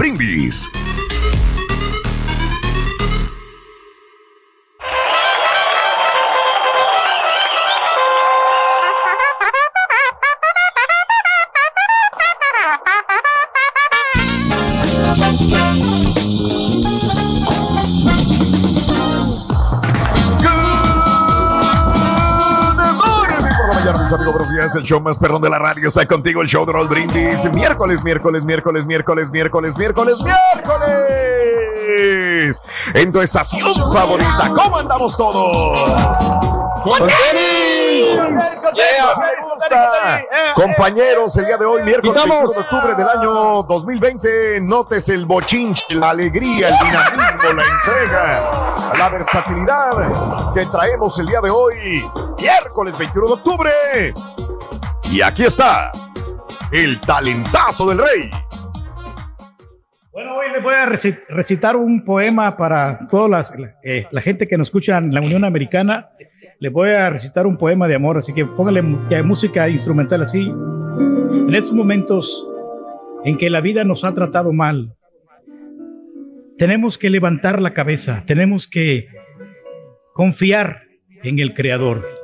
[0.00, 0.70] Brindis.
[24.74, 25.88] El show más perrón de la radio.
[25.88, 27.50] Está contigo el show de Roll Brindis.
[27.54, 31.50] Miércoles, miércoles, miércoles, miércoles, miércoles, miércoles, miércoles.
[32.94, 34.52] En tu estación favorita.
[34.54, 35.90] ¿Cómo andamos todos?
[36.82, 37.08] ¡Con
[40.54, 45.96] Compañeros, el día de hoy, miércoles 21 de octubre del año 2020, notes el bochinche,
[45.96, 52.04] la alegría, el dinamismo, la entrega, la versatilidad que traemos el día de hoy,
[52.38, 53.70] miércoles 21 de octubre.
[55.12, 55.90] Y aquí está,
[56.70, 58.30] el talentazo del rey.
[60.12, 63.42] Bueno, hoy les voy a recitar un poema para toda
[63.82, 66.10] eh, la gente que nos escucha en la Unión Americana.
[66.60, 70.48] Les voy a recitar un poema de amor, así que póngale música instrumental así.
[70.48, 72.46] En estos momentos
[73.24, 74.94] en que la vida nos ha tratado mal,
[76.56, 79.08] tenemos que levantar la cabeza, tenemos que
[80.14, 80.82] confiar
[81.24, 82.19] en el Creador.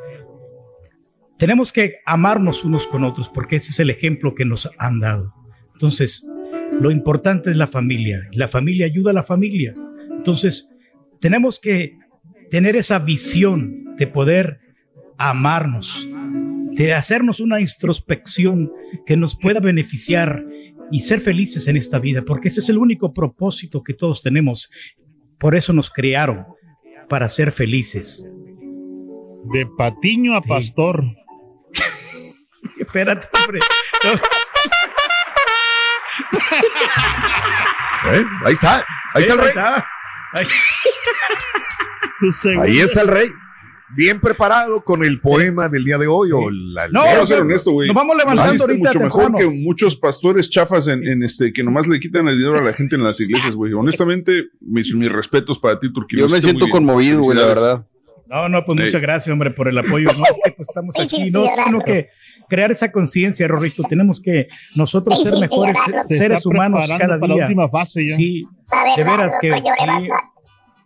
[1.38, 5.34] Tenemos que amarnos unos con otros porque ese es el ejemplo que nos han dado.
[5.74, 6.26] Entonces,
[6.80, 8.28] lo importante es la familia.
[8.32, 9.74] La familia ayuda a la familia.
[10.10, 10.68] Entonces,
[11.20, 11.94] tenemos que
[12.50, 14.60] tener esa visión de poder
[15.18, 16.06] amarnos,
[16.72, 18.70] de hacernos una introspección
[19.06, 20.44] que nos pueda beneficiar
[20.90, 24.70] y ser felices en esta vida, porque ese es el único propósito que todos tenemos.
[25.38, 26.44] Por eso nos crearon,
[27.08, 28.28] para ser felices.
[29.52, 31.04] De patiño a pastor.
[32.86, 33.60] Espérate, hombre.
[38.12, 38.24] ¿Eh?
[38.44, 38.86] Ahí está.
[39.14, 39.52] Ahí está el rey.
[42.60, 43.32] Ahí está el rey.
[43.94, 46.30] Bien preparado con el poema del día de hoy.
[46.32, 47.88] O la, no, quiero ser honesto, güey.
[47.88, 51.98] Nos vamos levantando ahorita mucho mejor que muchos pastores chafas en, este que nomás le
[52.00, 53.72] quitan el dinero a la gente en las iglesias, güey.
[53.72, 56.20] Honestamente, mis, respetos para ti, Turquía.
[56.20, 57.86] Yo me siento conmovido, güey, la verdad.
[58.28, 60.08] No, no, pues muchas gracias, hombre, por el apoyo.
[60.16, 61.30] No, es que pues estamos aquí.
[61.30, 62.08] No, tengo que
[62.48, 63.82] crear esa conciencia, Rorrito.
[63.84, 65.76] Tenemos que nosotros ser mejores
[66.08, 67.28] seres humanos cada día.
[67.28, 68.16] la última fase ya.
[68.16, 68.44] Sí,
[68.96, 69.52] de veras que.
[69.52, 70.08] Sí,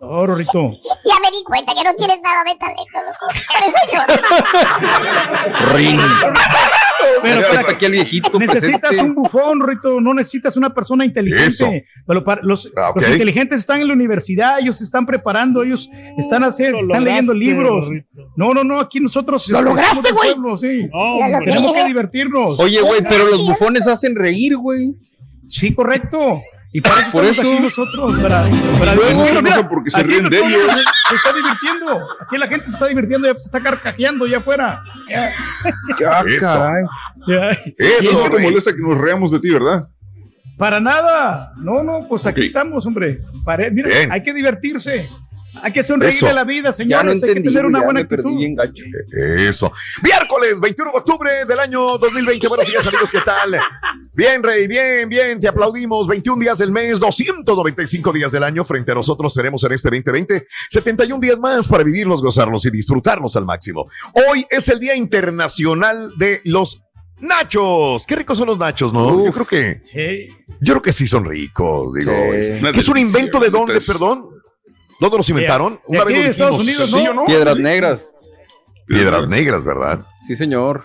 [0.02, 0.70] Oh, Rorrito.
[1.04, 3.26] Ya me di cuenta que no tienes nada de talento, loco.
[3.28, 5.74] Por eso yo.
[5.74, 6.00] Ring.
[7.22, 11.86] Pero para aquí el viejito necesitas un bufón, Rito, no necesitas una persona inteligente.
[12.06, 15.90] Pero para los, ah, los, inteligentes están en la universidad, ellos se están preparando, ellos
[16.16, 17.86] están, haciendo, están leyendo libros.
[18.36, 20.34] No, no, no, aquí nosotros lo lograste, güey.
[20.58, 20.88] Sí.
[21.44, 22.58] tenemos que divertirnos.
[22.58, 24.94] Oye, güey, pero los bufones hacen reír, güey.
[25.46, 26.40] Sí, correcto.
[26.72, 28.48] Y para eso, por eso aquí nosotros, para,
[28.78, 30.72] para no, porque se ríen de ellos.
[31.08, 32.06] Se está divirtiendo.
[32.20, 34.80] Aquí la gente se está divirtiendo, ya se está carcajeando ya afuera.
[35.08, 35.32] Ya.
[36.08, 36.24] Ah,
[37.26, 37.74] caray.
[37.76, 39.88] Eso no te molesta que nos reamos de ti, ¿verdad?
[40.56, 41.52] Para nada.
[41.56, 43.20] No, no, pues aquí estamos, hombre.
[43.72, 45.08] mira, hay que divertirse.
[45.62, 47.22] Hay que sonreír de la vida, señores.
[47.22, 48.40] hay que tener una buena actitud.
[49.12, 49.72] Eso.
[50.02, 52.48] Miércoles 21 de octubre del año 2020.
[52.48, 53.10] Buenos días, amigos.
[53.10, 53.58] ¿Qué tal?
[54.12, 54.66] Bien, Rey.
[54.66, 55.40] Bien, bien.
[55.40, 56.06] Te aplaudimos.
[56.06, 58.64] 21 días del mes, 295 días del año.
[58.64, 63.36] Frente a nosotros tenemos en este 2020 71 días más para vivirlos, gozarlos y disfrutarlos
[63.36, 63.88] al máximo.
[64.12, 66.82] Hoy es el Día Internacional de los
[67.20, 69.26] Nachos, qué ricos son los nachos, ¿no?
[69.26, 69.80] yo creo que.
[69.82, 70.28] Sí.
[70.60, 72.12] Yo creo que sí son ricos, digo.
[72.12, 74.39] es un invento de dónde, perdón?
[75.00, 75.80] ¿Dónde los inventaron?
[75.86, 77.24] Una vez en Estados Unidos, ¿no?
[77.26, 78.12] Piedras Negras.
[78.86, 80.04] Piedras Negras, ¿verdad?
[80.26, 80.84] Sí, señor.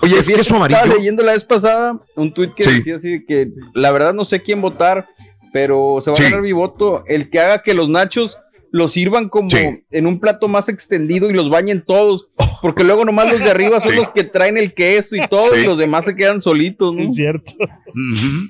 [0.00, 0.78] Oye, es que eso amarillo.
[0.78, 4.42] Estaba leyendo la vez pasada un tuit que decía así que la verdad no sé
[4.42, 5.08] quién votar,
[5.52, 8.38] pero se va a ganar mi voto el que haga que los nachos
[8.70, 9.48] los sirvan como
[9.90, 12.28] en un plato más extendido y los bañen todos,
[12.60, 15.64] porque luego nomás los de arriba son los que traen el queso y todo y
[15.64, 17.08] los demás se quedan solitos, ¿no?
[17.08, 17.52] Es cierto.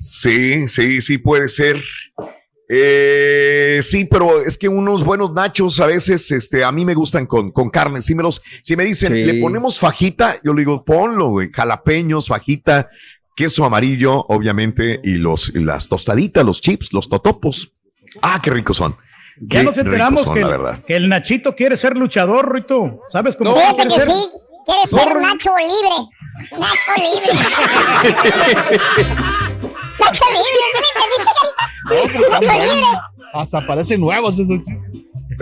[0.00, 1.80] Sí, sí, sí puede ser.
[2.70, 7.26] Eh, sí, pero es que unos buenos nachos a veces, este, a mí me gustan
[7.26, 8.03] con, con carne.
[8.03, 12.29] Si me los, si me dicen, le ponemos fajita, yo le digo, ponlo, güey, jalapeños,
[12.29, 12.91] fajita,
[13.35, 17.73] queso amarillo, obviamente, y los, las tostaditas, los chips, los totopos.
[18.20, 18.97] Ah, qué ricos son.
[19.41, 20.44] Ya nos enteramos que,
[20.87, 23.03] que, el Nachito quiere ser luchador, Rito.
[23.09, 24.06] ¿Sabes cómo no, quiere ser?
[24.06, 24.29] Sí.
[24.67, 26.11] Quiere ser Nacho Libre.
[26.53, 27.32] Nacho Libre.
[30.00, 30.65] Nacho Libre.
[30.97, 30.97] ¿Me entendiste, No, Nacho Libre.
[33.32, 34.60] Hasta parecen nuevos esos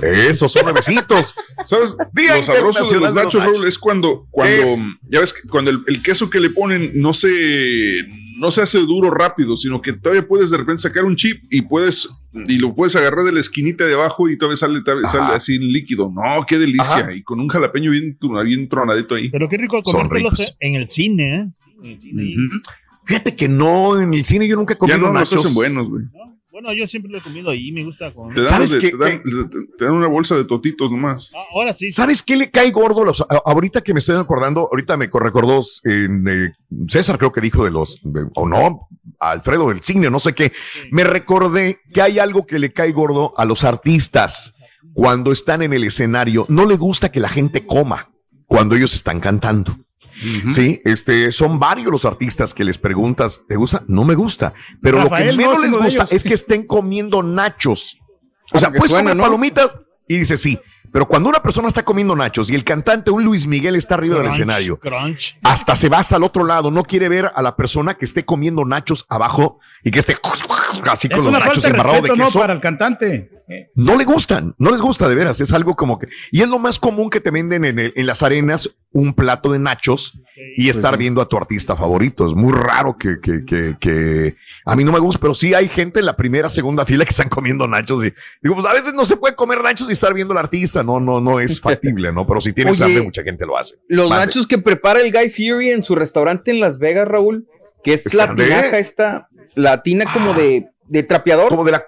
[0.02, 1.34] esos son nuevecitos.
[1.64, 1.96] ¿Sabes?
[2.12, 4.64] Día lo sabroso de los nachos, Raúl, es cuando, cuando
[5.08, 8.04] ya ves, cuando el, queso que le ponen no se,
[8.36, 11.62] no se hace duro rápido, sino que todavía puedes de repente sacar un chip y
[11.62, 15.56] puedes y lo puedes agarrar de la esquinita de abajo y todavía sale, sale así
[15.56, 16.12] en líquido.
[16.12, 17.12] No, qué delicia.
[17.14, 19.30] Y con un jalapeño bien, bien tronadito ahí.
[19.30, 21.46] Pero qué rico comértelos en el cine, ¿eh?
[21.82, 22.36] En el cine
[23.06, 25.44] Fíjate que no, en el cine yo nunca he comido ya no, nachos.
[25.44, 26.04] hacen buenos, güey.
[26.50, 28.34] Bueno, yo siempre lo he comido ahí, me gusta con...
[28.34, 31.30] Te dan, te, dan, una bolsa de totitos nomás.
[31.34, 31.90] Ah, ahora sí.
[31.90, 33.04] ¿Sabes qué le cae gordo?
[33.04, 36.54] Los, ahorita que me estoy acordando, ahorita me recordó en, eh,
[36.88, 38.00] César, creo que dijo de los,
[38.34, 38.88] o no,
[39.20, 40.50] Alfredo del cine, no sé qué.
[40.90, 44.54] Me recordé que hay algo que le cae gordo a los artistas
[44.94, 46.46] cuando están en el escenario.
[46.48, 48.10] No le gusta que la gente coma
[48.46, 49.76] cuando ellos están cantando.
[50.50, 53.84] Sí, este, son varios los artistas que les preguntas, ¿te gusta?
[53.88, 54.54] No me gusta.
[54.80, 57.98] Pero lo que menos les gusta es que estén comiendo nachos.
[58.52, 59.74] O sea, puedes comer palomitas
[60.08, 60.58] y dice sí.
[60.92, 64.18] Pero cuando una persona está comiendo nachos y el cantante, un Luis Miguel, está arriba
[64.18, 64.80] del escenario,
[65.42, 68.24] hasta se va hasta el otro lado, no quiere ver a la persona que esté
[68.24, 70.16] comiendo nachos abajo y que esté
[70.88, 72.24] así con los nachos embarrados de queso.
[72.24, 73.30] No para el cantante.
[73.74, 76.08] No le gustan, no les gusta de veras, es algo como que...
[76.32, 79.58] Y es lo más común que te venden en, en las arenas un plato de
[79.58, 80.18] nachos
[80.56, 82.26] y pues estar viendo a tu artista favorito.
[82.26, 85.68] Es muy raro que, que, que, que, a mí no me gusta, pero sí hay
[85.68, 88.12] gente en la primera, segunda fila que están comiendo nachos y
[88.42, 90.98] digo, pues a veces no se puede comer nachos y estar viendo al artista, no,
[90.98, 92.26] no, no es factible, ¿no?
[92.26, 93.76] Pero si tienes hambre, mucha gente lo hace.
[93.88, 97.46] Los nachos que prepara el Guy Fury en su restaurante en Las Vegas, Raúl,
[97.84, 101.50] que es la tinaja esta, la tina como de, de trapeador.
[101.50, 101.86] Como de la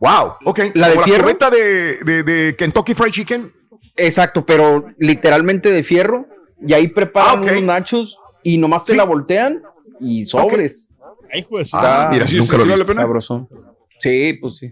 [0.00, 0.60] Wow, ok.
[0.74, 1.28] La de fierro.
[1.28, 3.52] de, de, Kentucky Fried Chicken.
[3.96, 6.26] Exacto, pero literalmente de fierro.
[6.66, 9.62] Y ahí preparan ah, unos nachos y nomás te la voltean
[10.00, 10.88] y sobres.
[11.32, 11.70] Ahí pues.
[11.72, 12.94] Ah, mira, sí, nunca lo he visto.
[12.94, 13.48] Sabroso.
[14.00, 14.70] Sí, pues sí.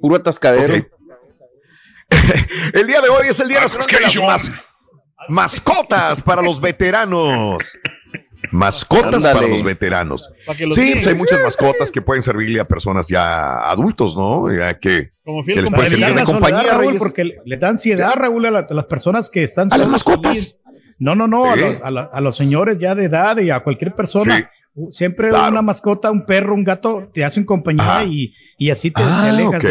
[0.00, 0.74] Puro atascadero.
[2.72, 4.52] el día de hoy es el día de las
[5.28, 7.62] mascotas para los veteranos.
[8.50, 10.30] Mascotas para los veteranos.
[10.72, 14.52] sí, pues hay muchas mascotas que pueden servirle a personas ya adultos, ¿no?
[14.54, 18.46] Ya que, Como fiel les puede servir de compañía, Raúl, porque le da ansiedad, Raúl,
[18.46, 19.72] a, las personas que están.
[19.72, 20.58] A las mascotas.
[20.98, 24.50] No, no, no, a, los, señores ya de edad y a cualquier persona.
[24.90, 29.30] Siempre una mascota, un perro, un gato, te hacen compañía y, y, así te, ah,
[29.30, 29.62] alejas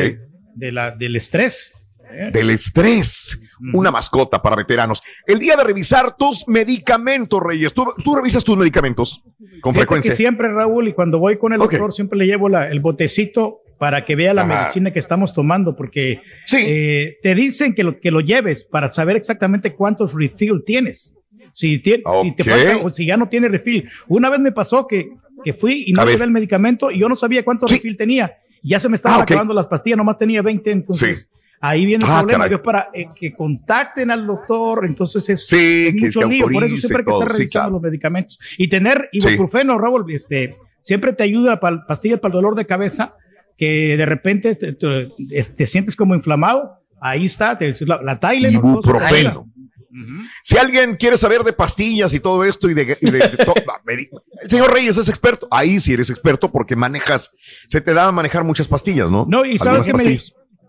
[0.56, 1.73] de, la, del estrés.
[2.12, 2.30] ¿eh?
[2.33, 3.39] Del estrés
[3.74, 5.01] una mascota para veteranos.
[5.25, 7.74] El día de revisar tus medicamentos, Reyes.
[7.74, 9.24] ¿Tú, revisas tus medicamentos
[9.62, 10.13] con frecuencia?
[10.13, 14.15] siempre, Raúl, y cuando voy con el doctor, siempre le llevo el botecito para que
[14.15, 16.21] vea la medicina que estamos tomando, porque
[16.54, 21.15] eh, te dicen que lo, que lo lleves para saber exactamente cuántos refill tienes.
[21.54, 23.89] Si, si te falta o si ya no tiene refill.
[24.07, 25.09] Una vez me pasó que,
[25.44, 28.38] que fui y no llevé el medicamento y yo no sabía cuánto refill tenía.
[28.63, 31.27] Ya se me estaban ah, acabando las pastillas, nomás tenía 20, entonces
[31.59, 32.48] Ahí viene el ah, problema.
[32.48, 36.48] Yo para eh, que contacten al doctor, entonces es, sí, mucho lío.
[36.48, 38.39] Por eso siempre hay que estar revisando los medicamentos.
[38.57, 43.16] Y tener ibuprofeno, Raúl, este, siempre te ayuda para pastillas para el dolor de cabeza,
[43.57, 46.78] que de repente te, sientes como inflamado.
[46.99, 49.47] Ahí está, la, la Ibuprofeno.
[50.44, 52.95] Si alguien quiere saber de pastillas y todo esto y de,
[53.44, 53.56] todo,
[53.87, 55.47] el señor Reyes es experto.
[55.49, 57.31] Ahí sí eres experto porque manejas,
[57.68, 59.26] se te da a manejar muchas pastillas, ¿no?
[59.28, 60.18] No, y sabes que me,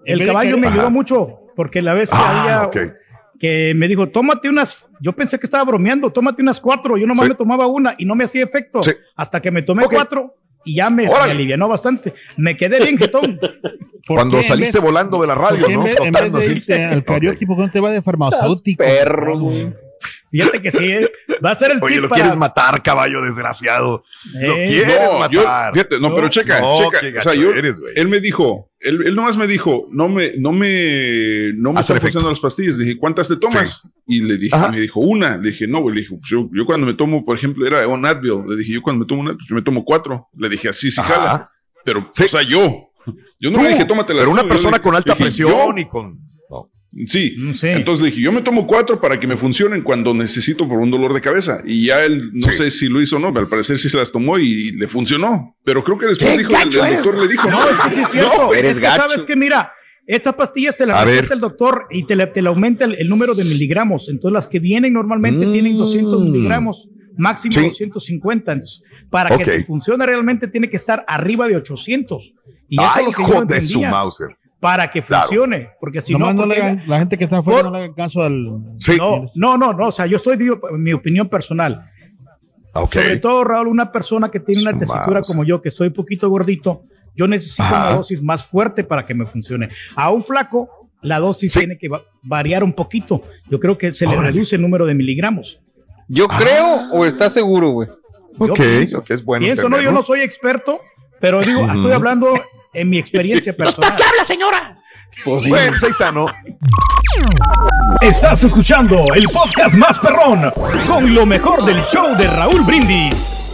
[0.05, 2.95] el caballo me ayudó mucho porque la vez que ah, había
[3.39, 7.29] que me dijo, tómate unas, yo pensé que estaba bromeando, tómate unas cuatro, yo nomás
[7.29, 8.81] me tomaba una y no me hacía efecto,
[9.15, 12.15] hasta que me tomé cuatro y ya me, alivianó bastante.
[12.37, 13.41] Me quedé bien jetón.
[14.07, 15.87] Cuando saliste volando de la radio, ¿no?
[15.87, 18.83] En vez, de irte al karaoke, ¿por qué no te va de farmacéutico?
[18.83, 19.39] Perro,
[20.31, 21.11] Fíjate que sí, ¿eh?
[21.45, 24.05] va a ser el Oye, lo quieres matar, caballo desgraciado.
[24.35, 25.73] lo eh, quieres no, matar.
[25.73, 26.61] fíjate, no, pero checa,
[27.01, 27.19] checa.
[27.19, 31.53] O sea, yo, él me dijo, él, él, nomás me dijo, no me, no me,
[31.55, 32.79] no me están funcionando las pastillas.
[32.79, 33.83] Dije, ¿cuántas te tomas?
[34.07, 35.37] Y le dije, me dijo, una.
[35.37, 35.97] Le dije, no, güey.
[35.97, 38.45] Le dije, pues yo, yo, cuando me tomo, por ejemplo, era un Advil.
[38.47, 40.29] Le dije, yo cuando me tomo una, pues yo me tomo cuatro.
[40.37, 41.51] Le dije, así, sí, jala.
[41.85, 42.85] Pero, o sea, yo.
[43.41, 46.19] Yo no, le dije, tómate las Pero una persona con alta presión y con
[47.07, 47.37] Sí.
[47.63, 50.91] Entonces le dije, yo me tomo cuatro para que me funcionen cuando necesito por un
[50.91, 51.61] dolor de cabeza.
[51.67, 53.99] Y ya él, no sé si lo hizo o no, pero al parecer sí se
[53.99, 55.57] las tomó y le funcionó.
[55.65, 58.55] Pero creo que después dijo, el, doctor le dijo, no, es que sí es cierto.
[58.55, 59.73] eres es que sabes que mira,
[60.07, 64.09] Estas pastillas te las receta el doctor y te, le, aumenta el, número de miligramos.
[64.09, 66.25] Entonces, las que vienen normalmente tienen 200 mm.
[66.25, 68.53] miligramos, máximo 250.
[68.53, 72.35] Entonces, para que te funcione realmente tiene que estar arriba de 800.
[72.71, 74.39] Y eso es lo que yo de su Mauser.
[74.61, 78.23] Para que funcione, porque si no, la gente que está afuera no le haga caso
[78.23, 78.45] al.
[79.35, 81.91] No, no, no, O sea, yo estoy, digo, mi opinión personal.
[82.75, 86.29] Sobre todo, Raúl, una persona que tiene una tesitura como yo, que soy un poquito
[86.29, 86.83] gordito,
[87.15, 89.69] yo necesito una dosis más fuerte para que me funcione.
[89.95, 91.89] A un flaco, la dosis tiene que
[92.23, 93.23] variar un poquito.
[93.49, 95.61] Yo creo que se le reduce el número de miligramos.
[96.09, 97.89] Yo creo o está seguro, güey.
[98.39, 99.47] Ok, es bueno.
[99.47, 100.81] Y eso no, yo no soy experto,
[101.21, 102.33] pero digo, estoy hablando
[102.73, 103.95] en mi experiencia personal.
[103.97, 104.79] ¿Qué habla, señora?
[105.25, 106.27] Pues bueno, pues ahí está, ¿no?
[108.01, 110.53] Estás escuchando el podcast más perrón
[110.87, 113.45] con lo mejor del show de Raúl Brindis.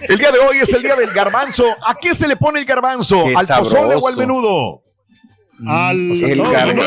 [0.00, 1.64] El día de hoy es el día del garbanzo.
[1.86, 3.24] ¿A qué se le pone el garbanzo?
[3.36, 4.82] ¿Al pozole o al menudo?
[5.66, 5.96] Al,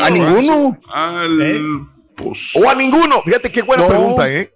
[0.02, 0.78] a ninguno.
[0.92, 1.60] Al ¿Eh?
[2.54, 3.22] O a ninguno.
[3.22, 4.53] Fíjate qué buena pregunta, ¿eh?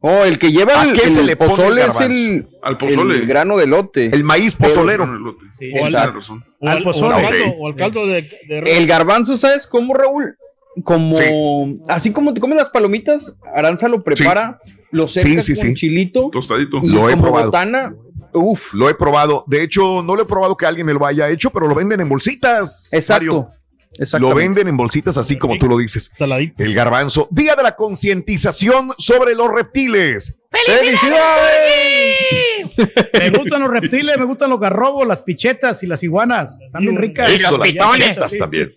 [0.00, 3.16] Oh, el que lleva el, qué se le pozole es el, al pozole.
[3.16, 4.06] el grano de lote.
[4.06, 5.08] El maíz pozolero.
[5.52, 7.56] Sí, o, al, o, al, pozole.
[7.58, 10.36] o al caldo de, El garbanzo, ¿sabes cómo, Raúl?
[10.84, 11.16] Como,
[11.88, 14.60] así como te comes las palomitas, Aranza lo prepara,
[14.92, 16.30] lo seca con chilito.
[16.30, 16.78] Tostadito.
[16.84, 17.46] Lo he probado.
[17.46, 17.92] Botana,
[18.32, 18.74] Uf.
[18.74, 19.44] Lo he probado.
[19.46, 22.00] De hecho, no lo he probado que alguien me lo haya hecho, pero lo venden
[22.00, 22.92] en bolsitas.
[22.92, 23.50] Exacto.
[24.18, 26.10] Lo venden en bolsitas así como tú lo dices.
[26.16, 26.62] Saladito.
[26.62, 27.28] El garbanzo.
[27.30, 30.34] Día de la concientización sobre los reptiles.
[30.50, 32.16] ¡Felicidades!
[33.18, 36.60] me gustan los reptiles, me gustan los garrobos, las pichetas y las iguanas.
[36.72, 37.30] También ricas.
[37.30, 38.72] Eso, las pichetas también.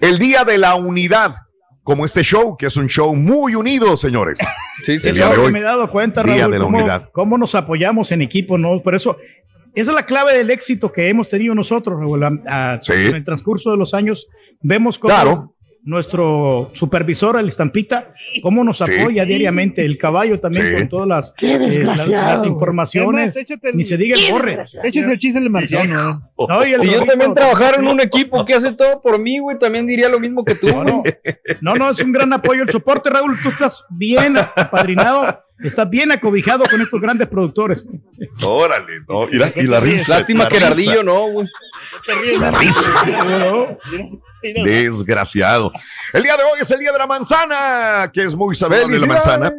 [0.00, 1.34] El día de la unidad
[1.82, 4.38] como este show, que es un show muy unido, señores.
[4.84, 7.08] Sí, sí, me he dado cuenta, Raúl, de la cómo, unidad.
[7.12, 8.80] cómo nos apoyamos en equipo, ¿no?
[8.82, 9.16] Por eso,
[9.74, 12.22] esa es la clave del éxito que hemos tenido nosotros, Raúl.
[12.22, 14.28] En el transcurso de los años,
[14.60, 21.08] vemos cómo nuestro supervisor, el Estampita, cómo nos apoya diariamente, el caballo también con todas
[21.08, 23.36] las, eh, las, informaciones,
[23.74, 24.62] ni se diga el corre.
[24.84, 26.30] Échese el chiste del marciano.
[26.80, 30.08] si yo también trabajara en un equipo que hace todo por mí, güey, también diría
[30.08, 30.68] lo mismo que tú.
[31.60, 35.42] No, no, es un gran apoyo, el soporte, Raúl, tú estás bien apadrinado.
[35.62, 37.86] Estás bien acobijado con estos grandes productores.
[38.42, 39.28] Órale, no.
[39.28, 40.16] Y la, y la risa.
[40.18, 41.46] Lástima que Ardillo no, güey.
[42.40, 42.90] La risa.
[44.42, 45.72] Desgraciado.
[46.12, 49.06] El día de hoy es el día de la manzana, que es muy saludable la
[49.06, 49.52] manzana.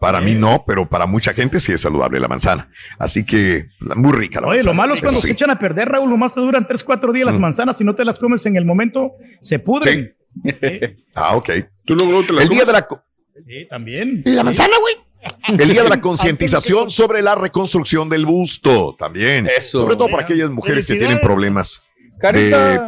[0.00, 2.70] Para mí no, pero para mucha gente sí es saludable la manzana.
[2.98, 6.08] Así que muy rica la Oye, lo malo es cuando se echan a perder, Raúl,
[6.08, 7.40] nomás te duran 3, 4 días las mm.
[7.40, 7.76] manzanas.
[7.76, 9.12] Si no te las comes en el momento,
[9.42, 10.10] se pudren.
[11.14, 11.50] ah, ok.
[11.84, 12.88] Tú luego te las El día de la...
[13.46, 14.22] Sí, también.
[14.24, 14.94] ¿Y la manzana, güey?
[15.60, 19.48] El día de la concientización sobre la reconstrucción del busto, también.
[19.54, 19.80] Eso.
[19.80, 21.82] Sobre todo para aquellas mujeres que tienen problemas
[22.22, 22.80] de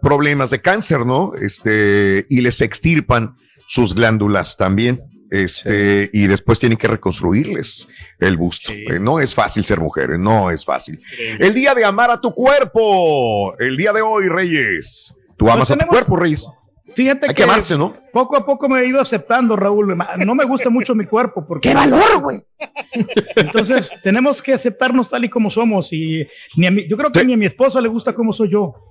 [0.00, 1.32] problemas de cáncer, ¿no?
[1.34, 5.02] Este, y les extirpan sus glándulas también.
[5.30, 7.88] Este, y después tienen que reconstruirles
[8.18, 8.72] el busto.
[8.72, 11.00] Eh, no es fácil ser mujer, no es fácil.
[11.38, 15.14] El día de amar a tu cuerpo, el día de hoy, Reyes.
[15.36, 16.48] Tú pues amas a tu cuerpo, Reyes.
[16.90, 17.94] Fíjate que, amarse, ¿no?
[18.12, 19.96] Poco a poco me he ido aceptando, Raúl.
[20.18, 21.46] No me gusta mucho mi cuerpo.
[21.46, 22.42] Porque, ¡Qué valor, güey!
[23.36, 25.92] Entonces, tenemos que aceptarnos tal y como somos.
[25.92, 26.26] Y
[26.56, 28.89] ni a yo creo que ni a mi esposa le gusta como soy yo.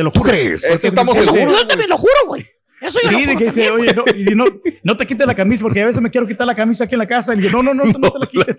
[0.00, 0.22] Te lo juro.
[0.22, 0.64] ¿Tú crees?
[0.64, 1.60] estamos seguros.
[1.60, 2.46] Yo te me lo juro, güey.
[2.80, 4.46] Eso sí, de que dice, oye, no, y no,
[4.82, 7.00] no, te quites la camisa, porque a veces me quiero quitar la camisa aquí en
[7.00, 7.34] la casa.
[7.34, 8.56] Y yo, no, no, no, no, te la quites.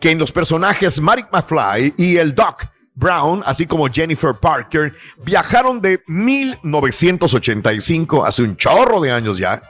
[0.00, 5.80] que en los personajes Mary McFly y el Doc Brown, así como Jennifer Parker, viajaron
[5.80, 9.62] de 1985, hace un chorro de años ya,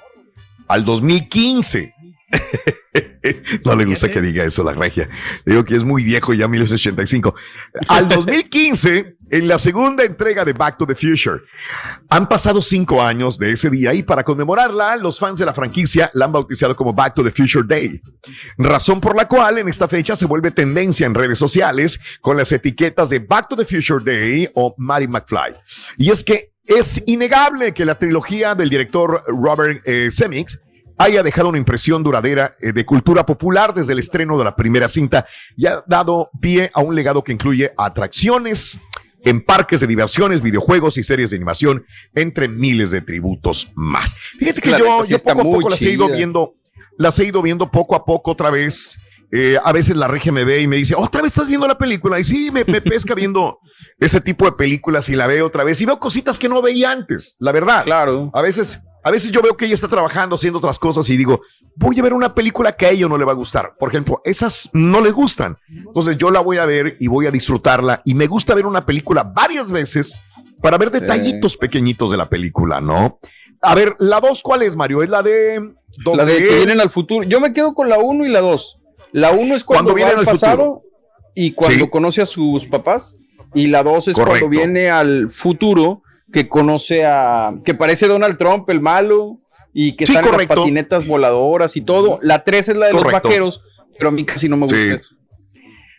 [0.69, 1.95] al 2015
[3.65, 5.09] no le gusta que diga eso la regia.
[5.45, 7.35] Digo que es muy viejo ya 1985.
[7.89, 11.43] Al 2015, en la segunda entrega de Back to the Future.
[12.09, 16.11] Han pasado cinco años de ese día y para conmemorarla, los fans de la franquicia
[16.15, 18.01] la han bautizado como Back to the Future Day.
[18.59, 22.51] Razón por la cual en esta fecha se vuelve tendencia en redes sociales con las
[22.53, 25.55] etiquetas de Back to the Future Day o Marty McFly.
[25.97, 30.09] Y es que es innegable que la trilogía del director Robert eh,
[31.01, 34.87] haya dejado una impresión duradera eh, de cultura popular desde el estreno de la primera
[34.87, 35.27] cinta
[35.57, 38.79] y ha dado pie a un legado que incluye atracciones
[39.25, 44.15] en parques de diversiones, videojuegos y series de animación, entre miles de tributos más.
[44.39, 46.55] Fíjense que yo, poco a poco las he ido viendo,
[46.99, 48.99] las he ido viendo poco a poco otra vez.
[49.33, 51.79] Eh, a veces la regia me ve y me dice, otra vez estás viendo la
[51.79, 52.19] película.
[52.19, 53.59] Y sí, me, me pesca viendo
[53.99, 56.91] ese tipo de películas y la veo otra vez y veo cositas que no veía
[56.91, 57.85] antes, la verdad.
[57.85, 58.31] Claro.
[58.33, 61.41] A veces a veces yo veo que ella está trabajando, haciendo otras cosas y digo,
[61.77, 63.75] voy a ver una película que a ella no le va a gustar.
[63.79, 65.57] Por ejemplo, esas no le gustan.
[65.69, 68.03] Entonces yo la voy a ver y voy a disfrutarla.
[68.05, 70.17] Y me gusta ver una película varias veces
[70.61, 73.19] para ver detallitos pequeñitos de la película, ¿no?
[73.63, 75.03] A ver, la dos, ¿cuál es, Mario?
[75.03, 75.75] Es la de...
[76.15, 77.27] La de que vienen al futuro.
[77.27, 78.79] Yo me quedo con la uno y la dos.
[79.13, 80.83] La uno es cuando, viene al pasado
[81.35, 83.17] y cuando conoce a sus papás.
[83.55, 86.03] Y la dos es cuando viene al futuro
[86.33, 89.41] que conoce a, que parece Donald Trump, el malo,
[89.73, 92.19] y que están las patinetas voladoras y todo.
[92.23, 93.63] La 3 es la de los vaqueros,
[93.97, 95.15] pero a mí casi no me gusta eso.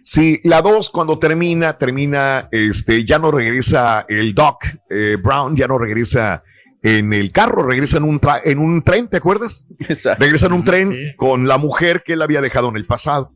[0.04, 5.68] Sí, la 2 cuando termina, termina, este, ya no regresa el Doc eh, Brown, ya
[5.68, 6.44] no regresa
[6.82, 9.66] en el carro, regresa en un, en un tren, ¿te acuerdas?
[9.80, 10.24] Exacto.
[10.24, 13.32] Regresa en un tren con la mujer que él había dejado en el pasado.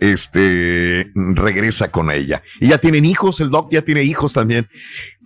[0.00, 2.42] Este regresa con ella.
[2.60, 4.68] Y ya tienen hijos, el Doc ya tiene hijos también.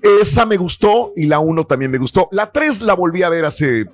[0.02, 2.28] Esa me gustó y la uno también me gustó.
[2.32, 3.86] La tres la volví a ver hace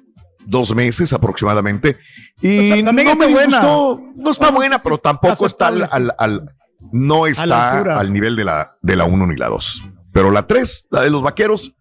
[0.46, 1.98] dos meses aproximadamente.
[2.40, 3.04] Y pues, no me
[3.44, 4.00] gustó.
[4.16, 6.54] No está buena, pero tampoco está al,
[6.92, 9.82] no está al nivel de la, de la uno ni la dos.
[10.12, 11.74] Pero la tres, la de los vaqueros,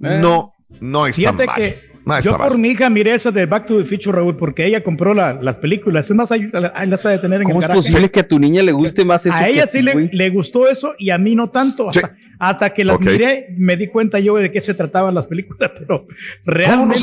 [0.00, 0.18] eh.
[0.20, 1.56] no, no está mal.
[1.56, 1.89] Que
[2.22, 5.14] yo por mi hija miré esa de Back to the Future, Raúl, porque ella compró
[5.14, 6.10] las películas.
[6.10, 8.72] Es más, ahí las de tener en ¿Cómo es posible que a tu niña le
[8.72, 9.34] guste más eso?
[9.34, 11.90] A ella sí le, gustó eso y a mí no tanto.
[12.38, 16.06] Hasta, que las miré, me di cuenta yo de qué se trataban las películas, pero
[16.44, 16.98] realmente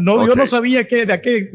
[0.00, 1.50] no, yo no sabía que, de, qué,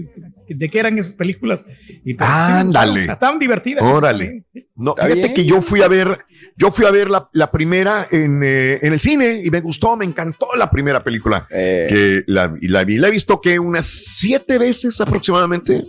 [0.47, 1.65] de qué eran esas películas.
[2.03, 3.05] Y pues, Ándale.
[3.05, 3.83] estaban divertidas.
[3.83, 4.43] Órale.
[4.75, 6.25] No, fíjate que yo fui a ver
[6.57, 10.47] yo fui a ver la, primera eh, en, el cine y me gustó, me encantó
[10.55, 11.45] la primera película.
[11.49, 11.85] Eh.
[11.89, 15.83] Que la, y la, vi, la he visto que unas siete veces aproximadamente.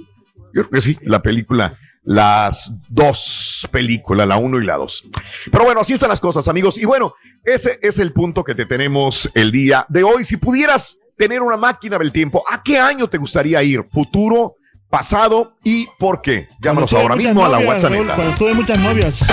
[0.54, 5.08] Yo creo que sí, la película, las dos películas, la uno y la dos.
[5.52, 6.78] Pero bueno, así están las cosas, amigos.
[6.78, 7.14] Y bueno,
[7.44, 10.24] ese es el punto que te tenemos el día de hoy.
[10.24, 13.86] Si pudieras tener una máquina del tiempo, ¿a qué año te gustaría ir?
[13.90, 14.56] ¿Futuro?
[14.88, 16.48] pasado y por qué.
[16.60, 17.92] Llámanos ahora mismo a la WhatsApp.
[17.92, 19.28] Cuando tuve muchas novias.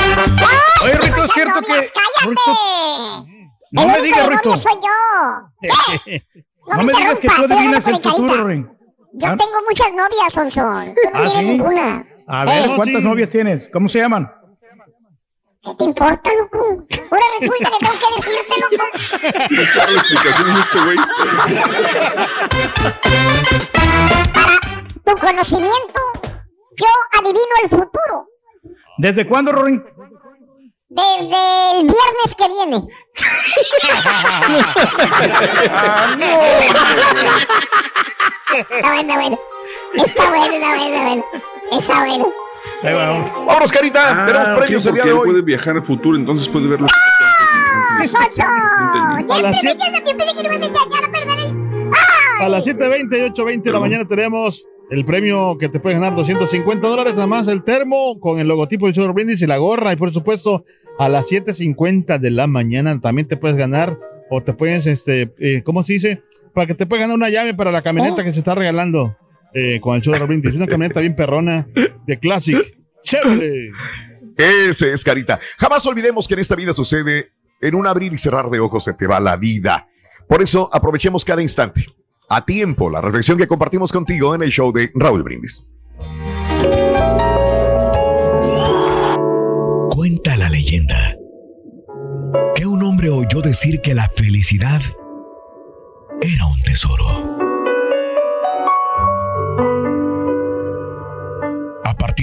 [0.84, 1.92] Oye, Rito, es cierto que.
[3.72, 4.58] no me digas, Rito.
[4.58, 6.20] soy yo.
[6.76, 8.70] no, me digas que tú adivinas el futuro, Rin.
[9.14, 9.38] Yo ¿Ah?
[9.38, 10.96] tengo muchas novias, Sonson.
[10.96, 11.44] Tú no ¿Ah, sí?
[11.44, 12.06] ninguna.
[12.28, 13.70] A ver, ¿cuántas novias tienes?
[13.72, 14.32] ¿Cómo se llaman?
[15.64, 16.86] ¿Qué te importa, loco?
[17.10, 18.84] Ahora resulta que tengo que decirte, loco.
[19.48, 20.98] ¿Tienes la explicación este güey?
[25.06, 26.02] tu conocimiento,
[26.76, 28.28] yo adivino el futuro.
[28.98, 29.82] ¿Desde cuándo, Rorin?
[30.90, 32.78] Desde el viernes que viene.
[38.54, 39.38] Está bueno, está bueno.
[39.96, 41.26] Está bueno, está bueno, está bueno.
[41.72, 42.34] Está bueno.
[42.84, 43.32] Ahí vamos.
[43.32, 44.02] Vámonos, Carita.
[44.04, 45.26] Ah, Tenemos premios el día de hoy.
[45.30, 46.92] puede viajar al futuro, entonces puede ver los.
[46.92, 48.44] ¡Ah, Socho!
[49.28, 49.92] Ya pensé que
[50.60, 51.64] no a perder el...
[52.40, 56.14] A las 7.20 y 8.20 de la mañana tenemos el premio que te puede ganar
[56.16, 59.94] 250 dólares, además el termo con el logotipo del Sugar Brindis y la gorra.
[59.94, 60.66] Y por supuesto,
[61.00, 63.98] a las 7.50 de la mañana también te puedes ganar
[64.30, 66.22] o te puedes, este, eh, ¿cómo se dice?
[66.54, 69.16] Para que te puedas ganar una llave para la camioneta que se está regalando.
[69.54, 70.56] Eh, con el show de Raúl Brindis.
[70.56, 71.68] Una camioneta bien perrona
[72.06, 72.58] de Classic.
[73.04, 73.72] ¡Chévere!
[74.38, 75.40] Ese es Carita.
[75.58, 78.94] Jamás olvidemos que en esta vida sucede en un abrir y cerrar de ojos se
[78.94, 79.88] te va la vida.
[80.28, 81.86] Por eso aprovechemos cada instante.
[82.30, 85.66] A tiempo, la reflexión que compartimos contigo en el show de Raúl Brindis.
[89.90, 91.16] Cuenta la leyenda
[92.56, 94.82] que un hombre oyó decir que la felicidad
[96.22, 97.43] era un tesoro.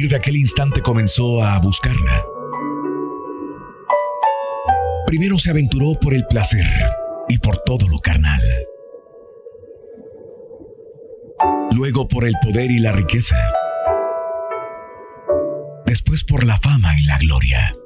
[0.08, 2.24] De aquel instante comenzó a buscarla.
[5.06, 6.66] Primero se aventuró por el placer
[7.28, 8.40] y por todo lo carnal.
[11.72, 13.36] Luego por el poder y la riqueza.
[15.86, 17.76] Después por la fama y la gloria.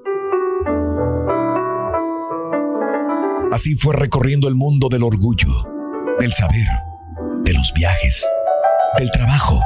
[3.53, 5.49] Así fue recorriendo el mundo del orgullo,
[6.19, 6.67] del saber,
[7.45, 8.27] de los viajes,
[8.99, 9.59] del trabajo,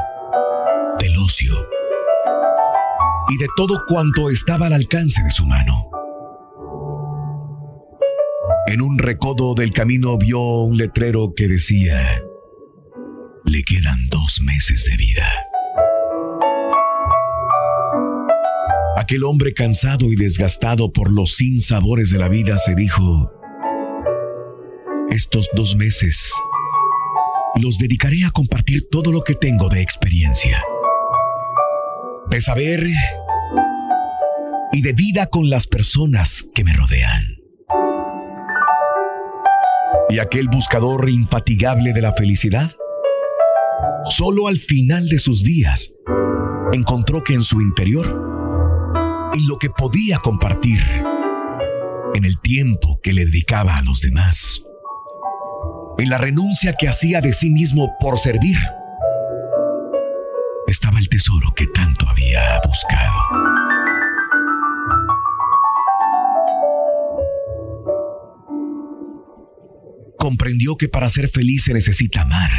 [0.99, 1.53] del ocio
[3.29, 5.89] y de todo cuanto estaba al alcance de su mano.
[8.67, 12.21] En un recodo del camino vio un letrero que decía,
[13.45, 15.27] le quedan dos meses de vida.
[18.97, 23.31] Aquel hombre cansado y desgastado por los sinsabores de la vida se dijo,
[25.09, 26.31] estos dos meses
[27.59, 30.61] los dedicaré a compartir todo lo que tengo de experiencia,
[32.29, 32.87] de saber
[34.71, 37.23] y de vida con las personas que me rodean.
[40.09, 42.71] Y aquel buscador infatigable de la felicidad,
[44.05, 45.91] solo al final de sus días,
[46.71, 48.05] encontró que en su interior,
[49.33, 50.81] en lo que podía compartir,
[52.13, 54.63] en el tiempo que le dedicaba a los demás,
[55.97, 58.57] en la renuncia que hacía de sí mismo por servir,
[60.69, 63.19] estaba el tesoro que tanto había buscado.
[70.17, 72.51] Comprendió que para ser feliz se necesita amar,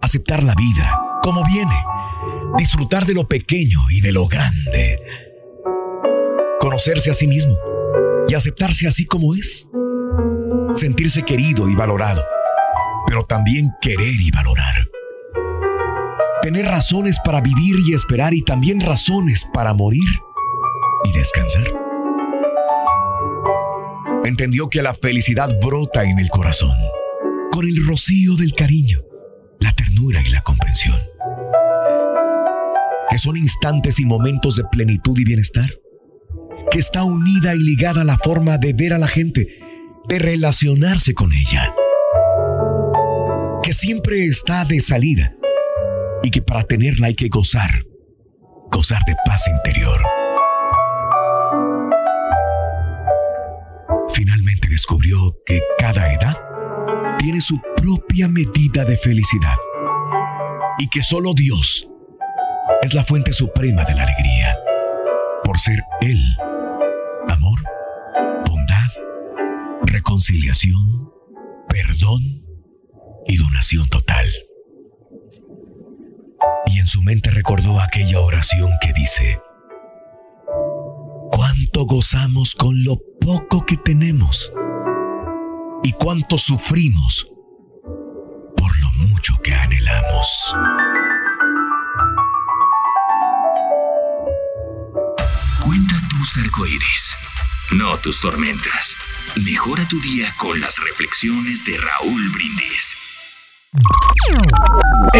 [0.00, 1.76] aceptar la vida como viene,
[2.56, 4.98] disfrutar de lo pequeño y de lo grande,
[6.58, 7.56] conocerse a sí mismo
[8.28, 9.68] y aceptarse así como es,
[10.74, 12.22] sentirse querido y valorado
[13.06, 14.91] pero también querer y valorar.
[16.42, 20.02] Tener razones para vivir y esperar y también razones para morir
[21.04, 21.64] y descansar.
[24.24, 26.74] Entendió que la felicidad brota en el corazón,
[27.52, 29.00] con el rocío del cariño,
[29.60, 30.98] la ternura y la comprensión.
[33.08, 35.70] Que son instantes y momentos de plenitud y bienestar.
[36.72, 39.46] Que está unida y ligada a la forma de ver a la gente,
[40.08, 41.74] de relacionarse con ella
[43.62, 45.36] que siempre está de salida
[46.22, 47.70] y que para tenerla hay que gozar,
[48.70, 50.00] gozar de paz interior.
[54.14, 56.36] Finalmente descubrió que cada edad
[57.18, 59.56] tiene su propia medida de felicidad
[60.78, 61.88] y que solo Dios
[62.82, 64.56] es la fuente suprema de la alegría,
[65.44, 66.20] por ser Él
[67.28, 67.58] amor,
[68.46, 68.90] bondad,
[69.82, 71.12] reconciliación,
[71.68, 72.22] perdón
[73.26, 74.26] y donación total.
[76.66, 79.40] Y en su mente recordó aquella oración que dice,
[81.30, 84.52] cuánto gozamos con lo poco que tenemos
[85.82, 87.26] y cuánto sufrimos
[88.56, 90.54] por lo mucho que anhelamos.
[95.64, 97.16] Cuenta tus arcoíris,
[97.72, 98.96] no tus tormentas.
[99.44, 102.96] Mejora tu día con las reflexiones de Raúl Brindis.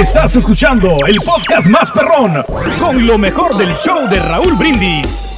[0.03, 2.45] Estás escuchando el podcast más perrón
[2.81, 5.31] con lo mejor del show de Raúl Brindis.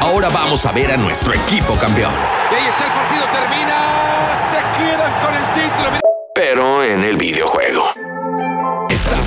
[0.00, 2.14] Ahora vamos a ver a nuestro equipo campeón.
[2.50, 4.32] Y ahí está el partido, termina.
[4.50, 6.00] Se quedan con el título.
[6.34, 8.01] Pero en el videojuego.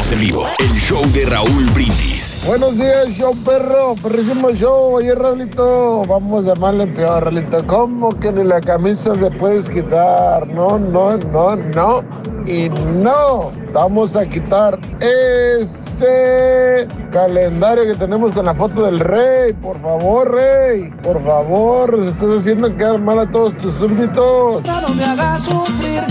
[0.06, 0.46] Estamos en vivo.
[0.60, 2.44] El show de Raúl Brindis.
[2.46, 3.96] Buenos días, show perro.
[4.04, 4.94] Perrísimo show.
[4.94, 7.66] Oye, Raulito, vamos a llamarle peor, Raulito.
[7.66, 10.48] ¿Cómo que ni la camisa se puedes quitar?
[10.50, 12.04] No, no, no, no.
[12.46, 13.50] Y no.
[13.74, 19.54] Vamos a quitar ese calendario que tenemos con la foto del rey.
[19.54, 20.92] Por favor, rey.
[21.02, 24.64] Por favor, estás haciendo quedar mal a todos tus súbditos.
[24.64, 26.04] No me hagas sufrir,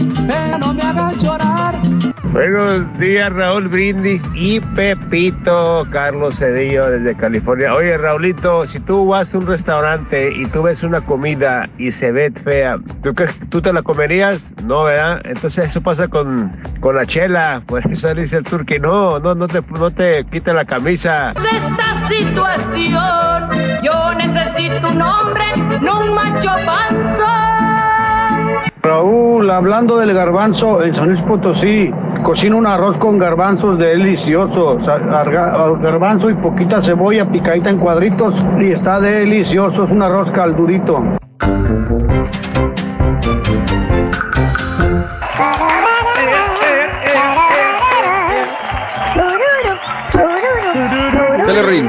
[0.58, 2.13] no me hagas llorar.
[2.34, 7.72] Buenos días, Raúl Brindis y Pepito, Carlos Cedillo desde California.
[7.72, 12.10] Oye, Raulito, si tú vas a un restaurante y tú ves una comida y se
[12.10, 13.14] ve fea, ¿tú,
[13.50, 14.52] tú te la comerías?
[14.64, 15.22] No, ¿verdad?
[15.24, 17.62] Entonces eso pasa con, con la chela.
[17.66, 21.30] Por eso dice el tur que no, no, no te, no te quite la camisa.
[21.30, 23.48] Esta situación,
[23.80, 25.44] yo necesito un hombre,
[25.80, 27.53] no un macho panzón.
[28.84, 31.88] Raúl, hablando del garbanzo, en San Luis Potosí,
[32.22, 34.76] cocina un arroz con garbanzos delicioso.
[34.76, 39.84] Garbanzo y poquita cebolla picadita en cuadritos y está delicioso.
[39.84, 41.02] Es un arroz caldurito.
[51.46, 51.88] Dale, Ring.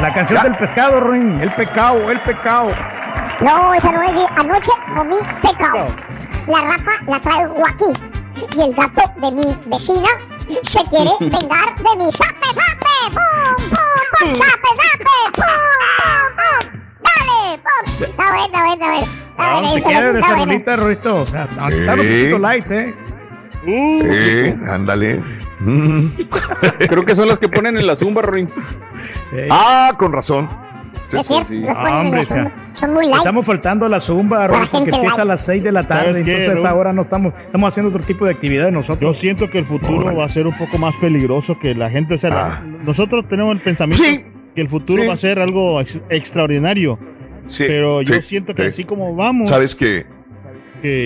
[0.00, 1.40] La canción del pescado, Ring.
[1.40, 2.68] El pecado, el pecado.
[3.42, 4.30] No, esa no es.
[4.36, 5.86] Anoche comí pecado.
[6.46, 8.00] La Rafa la traigo aquí.
[8.56, 10.08] Y el gato de mi vecina
[10.62, 13.12] se quiere vengar de mi sape, sape.
[13.12, 13.78] ¡Pum, pum,
[14.18, 14.34] pum!
[14.36, 15.16] ¡Sape, sape!
[15.34, 15.44] ¡Pum,
[15.98, 16.82] pum, pum!
[17.02, 17.58] ¡Dale!
[17.58, 18.04] ¡Pum!
[18.04, 19.06] Está bueno, está bueno, está bueno.
[19.32, 19.74] Está bueno.
[19.74, 21.20] ¿Qué quieres de esa rolita, Ruito?
[21.22, 22.94] O sea, está un poquito likes, ¿eh?
[23.66, 25.22] Eh, ándale.
[26.88, 28.48] Creo que son las que ponen en la zumba, Ruin.
[29.50, 30.48] Ah, con razón.
[31.20, 31.52] Es cierto,
[31.90, 33.16] hombre, son muy light.
[33.18, 36.18] Estamos faltando a la zumba, Roy, porque empieza a las 6 de la tarde.
[36.20, 39.00] Entonces ahora no estamos, estamos haciendo otro tipo de actividad nosotros.
[39.00, 42.14] Yo siento que el futuro va a ser un poco más peligroso que la gente.
[42.14, 42.62] O sea, Ah.
[42.84, 44.02] nosotros tenemos el pensamiento
[44.54, 46.98] que el futuro va a ser algo ex- extraordinario.
[47.46, 48.68] Sí, pero yo sí, siento que sí.
[48.68, 49.48] así como vamos.
[49.48, 50.06] ¿Sabes qué?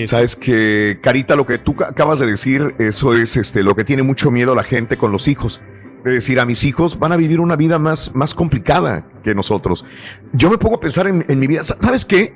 [0.07, 3.83] Sabes que, Carita, lo que tú ca- acabas de decir, eso es este, lo que
[3.83, 5.61] tiene mucho miedo la gente con los hijos.
[6.07, 9.83] De decir, a mis hijos van a vivir una vida más, más complicada que nosotros.
[10.31, 11.63] Yo me pongo a pensar en, mi vida.
[11.65, 12.33] Sa- ¿Sabes qué?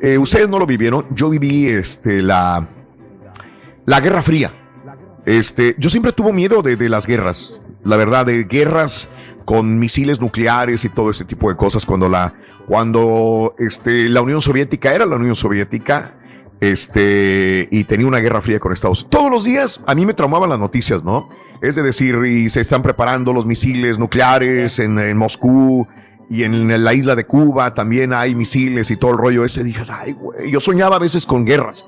[0.00, 1.06] Eh, ustedes no lo vivieron.
[1.14, 2.66] Yo viví este, la,
[3.86, 4.52] la Guerra Fría.
[5.24, 7.60] Este, yo siempre tuve miedo de, de las guerras.
[7.84, 9.08] La verdad, de guerras
[9.44, 11.86] con misiles nucleares y todo ese tipo de cosas.
[11.86, 12.34] Cuando la,
[12.66, 16.16] cuando este, la Unión Soviética era la Unión Soviética,
[16.60, 19.10] este, y tenía una guerra fría con Estados Unidos.
[19.10, 21.28] Todos los días a mí me traumaban las noticias, ¿no?
[21.62, 25.86] Es de decir, y se están preparando los misiles nucleares en, en Moscú
[26.28, 29.62] y en la isla de Cuba también hay misiles y todo el rollo ese.
[29.62, 31.86] Dije, ay, güey, yo soñaba a veces con guerras.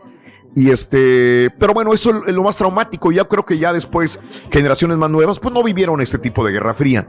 [0.54, 3.10] Y este, pero bueno, eso es lo más traumático.
[3.10, 4.20] Ya creo que ya después,
[4.52, 7.08] generaciones más nuevas, pues no vivieron este tipo de guerra fría.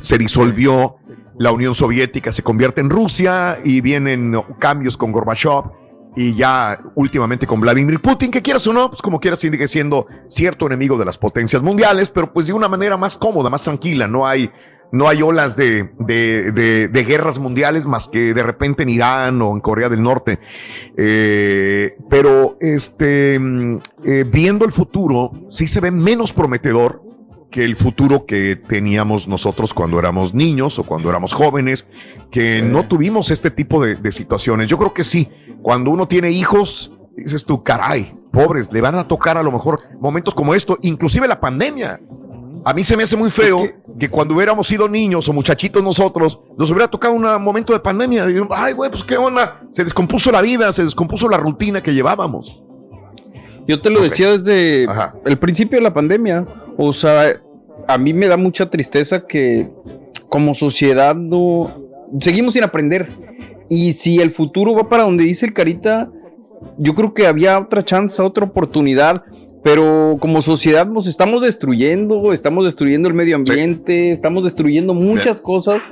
[0.00, 0.96] Se disolvió
[1.38, 5.64] la Unión Soviética, se convierte en Rusia y vienen cambios con Gorbachev
[6.16, 10.06] y ya últimamente con Vladimir Putin, que quieras o no, pues como quieras sigue siendo
[10.28, 14.08] cierto enemigo de las potencias mundiales, pero pues de una manera más cómoda, más tranquila.
[14.08, 14.50] No hay,
[14.92, 19.42] no hay olas de, de, de, de guerras mundiales más que de repente en Irán
[19.42, 20.40] o en Corea del Norte.
[20.96, 27.02] Eh, pero este, mm, eh, viendo el futuro, sí se ve menos prometedor
[27.50, 31.86] que el futuro que teníamos nosotros cuando éramos niños o cuando éramos jóvenes,
[32.30, 34.68] que no tuvimos este tipo de, de situaciones.
[34.68, 35.30] Yo creo que sí,
[35.62, 39.80] cuando uno tiene hijos, dices tú, caray, pobres, le van a tocar a lo mejor
[40.00, 42.00] momentos como esto, inclusive la pandemia.
[42.64, 43.62] A mí se me hace muy feo
[43.98, 48.28] que, cuando hubiéramos sido niños o muchachitos nosotros, nos hubiera tocado un momento de pandemia.
[48.28, 49.60] Y, Ay, güey, pues qué onda.
[49.70, 52.60] Se descompuso la vida, se descompuso la rutina que llevábamos.
[53.68, 54.86] Yo te lo decía desde
[55.24, 56.44] el principio de la pandemia.
[56.76, 57.40] O sea,
[57.86, 59.70] a mí me da mucha tristeza que
[60.28, 61.72] como sociedad no
[62.20, 63.08] seguimos sin aprender.
[63.68, 66.10] Y si el futuro va para donde dice el Carita,
[66.78, 69.24] yo creo que había otra chance, otra oportunidad.
[69.62, 75.82] Pero como sociedad nos estamos destruyendo, estamos destruyendo el medio ambiente, estamos destruyendo muchas cosas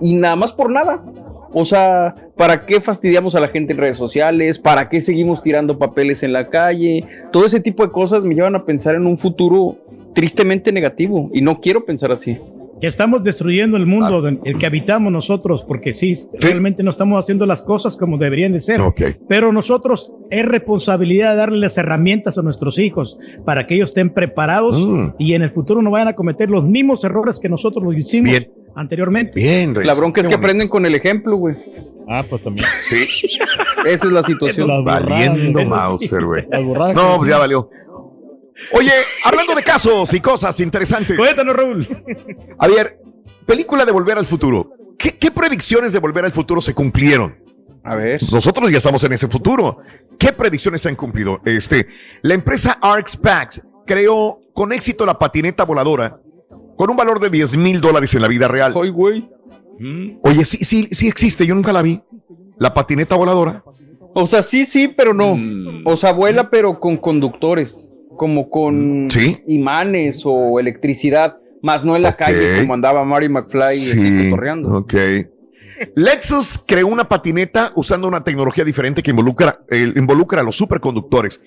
[0.00, 1.04] y nada más por nada.
[1.52, 4.58] O sea, ¿para qué fastidiamos a la gente en redes sociales?
[4.58, 7.04] ¿Para qué seguimos tirando papeles en la calle?
[7.30, 9.76] Todo ese tipo de cosas me llevan a pensar en un futuro
[10.14, 12.38] tristemente negativo y no quiero pensar así.
[12.80, 17.18] Que estamos destruyendo el mundo, en el que habitamos nosotros, porque sí, realmente no estamos
[17.24, 18.80] haciendo las cosas como deberían de ser.
[19.28, 24.10] Pero nosotros es responsabilidad de darle las herramientas a nuestros hijos para que ellos estén
[24.10, 25.08] preparados Mm.
[25.18, 28.32] y en el futuro no vayan a cometer los mismos errores que nosotros lo hicimos
[28.74, 29.40] anteriormente.
[29.40, 31.56] Bien, La bronca es que aprenden con el ejemplo, güey.
[32.08, 32.66] Ah, pues también.
[32.80, 33.06] Sí.
[33.86, 34.68] Esa es la situación.
[34.84, 36.46] Valiendo Mauser, güey.
[36.94, 37.68] No, pues ya valió.
[38.72, 38.92] Oye,
[39.24, 41.16] hablando de casos y cosas interesantes.
[41.16, 41.86] Cuéntanos, Raúl.
[42.58, 43.00] A ver,
[43.46, 44.72] película de Volver al Futuro.
[44.98, 47.36] ¿Qué, qué predicciones de Volver al Futuro se cumplieron?
[47.84, 48.20] A ver.
[48.30, 49.78] Nosotros ya estamos en ese futuro.
[50.18, 51.40] ¿Qué predicciones se han cumplido?
[51.44, 51.86] Este,
[52.22, 56.20] la empresa ArcSpax creó con éxito la patineta voladora
[56.78, 58.72] con un valor de 10 mil dólares en la vida real.
[58.80, 59.28] Ay, güey.
[60.22, 62.00] Oye, sí, sí, sí existe, yo nunca la vi.
[62.56, 63.64] La patineta voladora.
[64.14, 65.36] O sea, sí, sí, pero no.
[65.84, 67.87] O sea, vuela, pero con conductores.
[68.18, 69.08] Como con
[69.46, 74.30] imanes o electricidad, más no en la calle como andaba Mary McFly sí.
[74.66, 74.94] Ok.
[75.94, 79.60] Lexus creó una patineta usando una tecnología diferente que involucra,
[79.96, 81.40] involucra a los superconductores.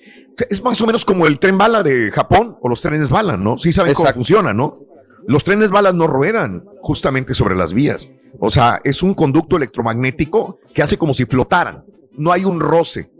[0.48, 3.58] Es más o menos como el tren bala de Japón o los trenes bala, ¿no?
[3.58, 4.80] Sí saben cómo funciona, ¿no?
[5.26, 8.10] Los trenes balas no ruedan justamente sobre las vías.
[8.40, 11.84] O sea, es un conducto electromagnético que hace como si flotaran.
[12.12, 13.10] No hay un roce.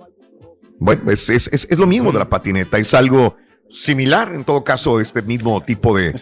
[0.82, 2.76] Bueno, es, es, es, lo mismo de la patineta.
[2.76, 3.36] Es algo
[3.70, 6.12] similar, en todo caso, este mismo tipo de,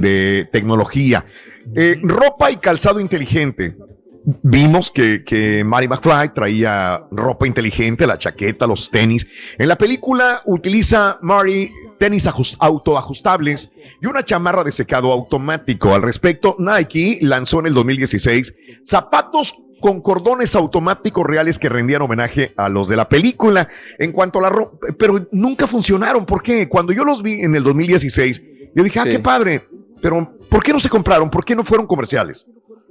[0.00, 1.26] de tecnología.
[1.74, 3.76] Eh, ropa y calzado inteligente.
[4.42, 9.26] Vimos que, que Mary McFly traía ropa inteligente, la chaqueta, los tenis.
[9.58, 12.26] En la película utiliza Mary tenis
[12.58, 15.94] autoajustables y una chamarra de secado automático.
[15.94, 22.52] Al respecto, Nike lanzó en el 2016 zapatos con cordones automáticos reales que rendían homenaje
[22.56, 23.68] a los de la película.
[23.98, 26.26] En cuanto a la ropa, pero nunca funcionaron.
[26.26, 26.68] ¿Por qué?
[26.68, 28.42] Cuando yo los vi en el 2016,
[28.74, 29.62] yo dije, ah, qué padre.
[30.02, 31.30] Pero, ¿por qué no se compraron?
[31.30, 32.46] ¿Por qué no fueron comerciales?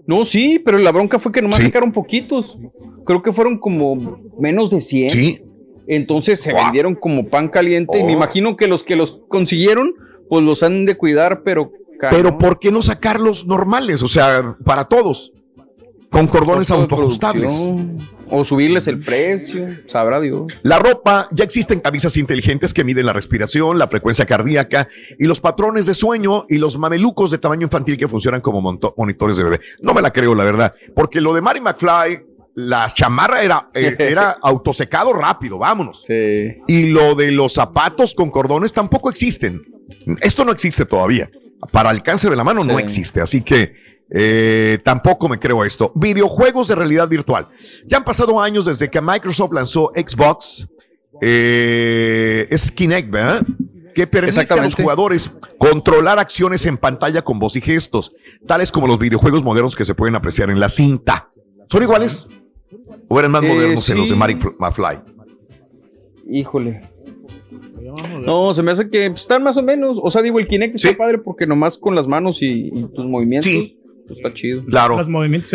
[0.08, 2.58] No, sí, pero la bronca fue que nomás sacaron poquitos.
[3.06, 5.10] Creo que fueron como menos de 100.
[5.10, 5.42] Sí.
[5.88, 8.18] Entonces se vendieron como pan caliente y me oh.
[8.18, 9.94] imagino que los que los consiguieron,
[10.30, 11.72] pues los han de cuidar, pero...
[12.12, 14.04] Pero ¿por qué no sacarlos normales?
[14.04, 15.32] O sea, para todos.
[16.10, 17.54] Con cordones autoajustables.
[18.30, 20.52] O subirles el precio, sabrá Dios.
[20.64, 24.88] La ropa, ya existen camisas inteligentes que miden la respiración, la frecuencia cardíaca
[25.20, 28.62] y los patrones de sueño y los mamelucos de tamaño infantil que funcionan como
[28.98, 29.60] monitores de bebé.
[29.82, 33.96] No me la creo, la verdad, porque lo de Mary McFly la chamarra era, eh,
[34.00, 36.04] era autosecado rápido, vámonos.
[36.06, 36.58] Sí.
[36.68, 39.62] Y lo de los zapatos con cordones tampoco existen.
[40.22, 41.30] Esto no existe todavía.
[41.72, 43.22] Para alcance de la mano no existe.
[43.22, 43.74] Así que
[44.10, 45.92] eh, tampoco me creo esto.
[45.96, 47.48] Videojuegos de realidad virtual.
[47.88, 50.68] Ya han pasado años desde que Microsoft lanzó Xbox.
[51.22, 53.46] Eh, es Kinect, ¿verdad?
[53.94, 58.14] Que permite a los jugadores controlar acciones en pantalla con voz y gestos,
[58.46, 61.32] tales como los videojuegos modernos que se pueden apreciar en la cinta.
[61.70, 62.28] ¿Son iguales?
[63.08, 65.00] ¿O eran más eh, modernos en los de Mary McFly?
[66.30, 66.82] Híjole.
[68.26, 70.00] No, se me hace que pues, están más o menos.
[70.02, 73.75] O sea, digo, el Kinect está padre porque nomás con las manos y, tus movimientos
[74.08, 74.62] pues, está chido.
[74.64, 75.00] Claro.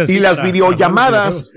[0.09, 1.51] y las videollamadas.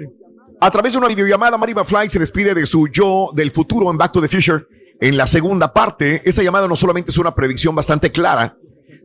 [0.62, 3.97] A través de una videollamada, Mary McFly se despide de su yo del futuro en
[3.97, 4.65] Back to the Future.
[5.01, 8.56] En la segunda parte, esa llamada no solamente es una predicción bastante clara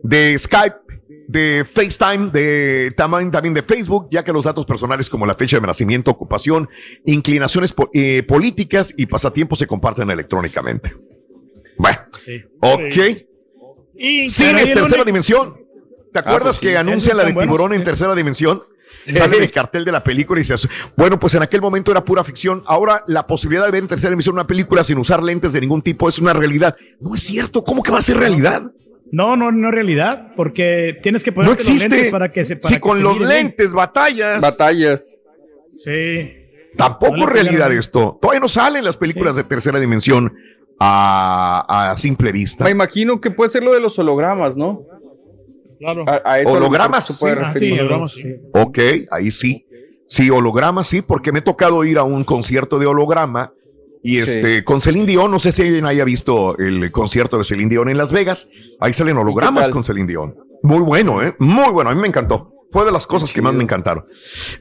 [0.05, 0.89] de Skype
[1.29, 5.61] de FaceTime, de también, también de Facebook, ya que los datos personales como la fecha
[5.61, 6.69] de nacimiento, ocupación,
[7.05, 10.95] inclinaciones eh, políticas y pasatiempos se comparten electrónicamente.
[11.77, 12.43] Bueno, sí.
[12.61, 13.27] ok.
[13.95, 15.68] Y Cines, tercera dimensión.
[16.23, 18.63] ¿Te acuerdas ah, pues que anuncian la de tiburón en tercera dimensión?
[18.87, 22.25] Sale el cartel de la película y dices, bueno, pues en aquel momento era pura
[22.25, 22.63] ficción.
[22.67, 25.83] Ahora la posibilidad de ver en tercera dimensión una película sin usar lentes de ningún
[25.83, 26.77] tipo es una realidad.
[27.01, 27.65] No es cierto.
[27.65, 28.73] ¿Cómo que va a ser realidad?
[29.11, 32.57] No, no, no es realidad, porque tienes que poner no los lentes para que se
[32.57, 34.41] para Sí, con los lentes, batallas.
[34.41, 35.19] Batallas.
[35.73, 36.33] Sí.
[36.77, 38.19] Tampoco es realidad esto.
[38.21, 40.35] Todavía no salen las películas de tercera dimensión
[40.79, 42.65] a, simple vista.
[42.65, 44.83] Me imagino que puede ser lo de los hologramas, ¿no?
[45.79, 46.05] Claro.
[46.47, 47.27] hologramas, sí.
[47.29, 48.37] Ah, sí, hologramas, sí.
[48.53, 48.79] Ok,
[49.11, 49.67] ahí sí.
[50.07, 53.53] Sí, hologramas, sí, porque me he tocado ir a un concierto de holograma
[54.03, 57.69] y este, con Celine Dion, no sé si alguien haya visto el concierto de Celine
[57.69, 58.49] Dion en Las Vegas.
[58.81, 60.35] Ahí salen hologramas con Celine Dion.
[60.63, 61.35] Muy bueno, ¿eh?
[61.39, 62.53] Muy bueno, a mí me encantó.
[62.71, 64.07] Fue de las cosas que más me encantaron.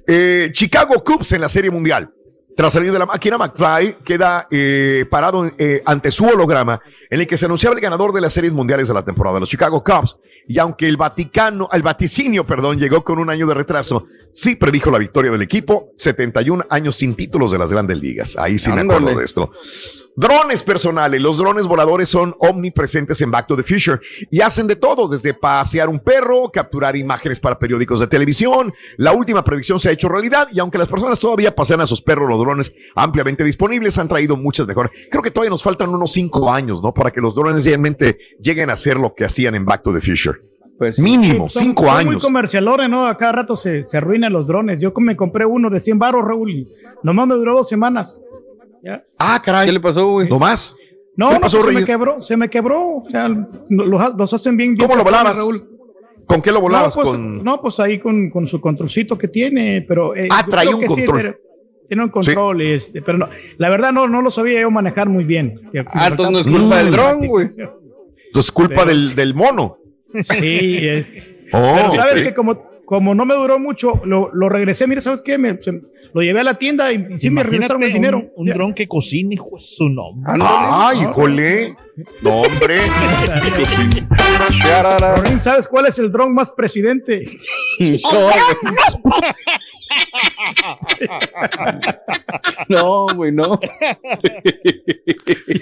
[0.07, 2.13] Eh, Chicago Cubs en la Serie Mundial.
[2.57, 7.27] Tras salir de la máquina, McFly queda eh, parado eh, ante su holograma en el
[7.27, 10.17] que se anunciaba el ganador de las series mundiales de la temporada, los Chicago Cubs.
[10.47, 14.89] Y aunque el Vaticano, el vaticinio, perdón, llegó con un año de retraso, sí predijo
[14.89, 18.35] la victoria del equipo, 71 años sin títulos de las grandes ligas.
[18.39, 19.51] Ahí sí me acuerdo de esto.
[20.19, 21.21] Drones personales.
[21.21, 23.99] Los drones voladores son omnipresentes en Back to the Future
[24.31, 28.73] y hacen de todo, desde pasear un perro, capturar imágenes para periódicos de televisión.
[28.97, 32.01] La última predicción se ha hecho realidad y aunque las personas todavía pasean a sus
[32.01, 34.91] perros, los drones ampliamente disponibles han traído muchas mejoras.
[35.11, 36.95] Creo que todavía nos faltan unos cinco años, ¿no?
[36.95, 40.01] Para que los drones realmente lleguen a ser lo que hacían en Back to the
[40.01, 40.39] Future.
[40.79, 42.13] Pues mínimo, cinco son años.
[42.13, 43.05] muy comercialores, ¿no?
[43.05, 44.79] A cada rato se, se arruinan los drones.
[44.81, 46.67] Yo me compré uno de 100 baros, Raúl, y
[47.03, 48.19] nomás me duró dos semanas.
[49.17, 49.67] Ah, caray.
[49.67, 50.29] ¿Qué le pasó, güey?
[50.29, 50.75] ¿No más?
[51.15, 52.97] No, no, pues se me quebró, se me quebró.
[52.97, 53.27] O sea,
[53.69, 54.77] los, hacen bien.
[54.77, 55.39] ¿Cómo lo volabas?
[56.27, 56.95] ¿Con qué lo volabas?
[56.95, 60.13] No, pues, no, pues ahí con, con, su controlcito que tiene, pero...
[60.13, 61.39] Eh, ah, trae un control.
[61.87, 65.23] tiene un control, este, pero no, la verdad no, no lo sabía yo manejar muy
[65.23, 65.61] bien.
[65.87, 67.47] Ah, entonces no es culpa del dron, güey.
[67.47, 67.79] Entonces
[68.33, 69.77] es culpa del, del, mono.
[70.21, 71.13] Sí, es.
[71.53, 74.87] Oh, pero sabes que como como no me duró mucho, lo, lo regresé.
[74.87, 75.37] Mira, ¿sabes qué?
[75.37, 75.59] Me,
[76.13, 78.31] lo llevé a la tienda y, sí me regresaron el dinero.
[78.35, 80.33] Un, dron que cocina, hijo de su nombre.
[80.41, 81.75] Ay, híjole.
[82.21, 82.79] No, hombre.
[85.41, 87.25] ¿Sabes cuál es el dron más presidente?
[92.69, 93.59] no, güey, no.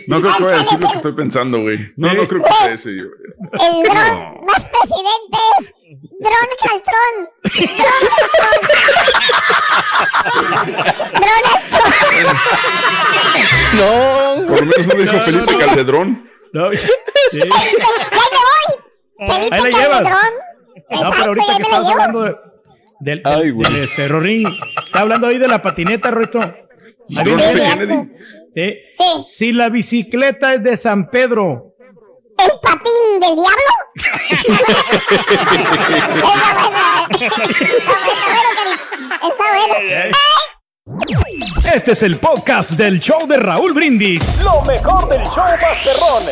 [0.07, 1.79] No creo que vaya a decir lo que estoy pensando, güey.
[1.95, 2.89] No, no creo que sea ese.
[2.91, 3.07] El
[3.83, 5.73] dron más presidente es
[6.19, 7.29] Dron Caltrón.
[7.43, 8.65] Dron Caltrón.
[13.75, 14.47] No.
[14.47, 16.29] Por lo menos no dijo Felipe no, Calderón.
[16.53, 16.87] No, sí.
[17.33, 17.79] ¡Ahí me
[18.45, 19.37] voy!
[19.37, 20.03] Felipe Ahí la llevas.
[20.03, 22.35] No, pero ahorita que estás hablando de,
[22.99, 24.47] del, Ay, del, del este, Rorín,
[24.85, 26.39] está hablando ahí de la patineta, Rito.
[27.07, 27.15] Sí.
[28.55, 28.77] Sí.
[29.27, 31.74] Si la bicicleta es de San Pedro,
[32.37, 33.71] ¿El patín del diablo?
[39.23, 39.75] Está bueno.
[41.73, 44.21] Este es el podcast del show de Raúl Brindis.
[44.43, 46.23] Lo mejor del show Masterrón.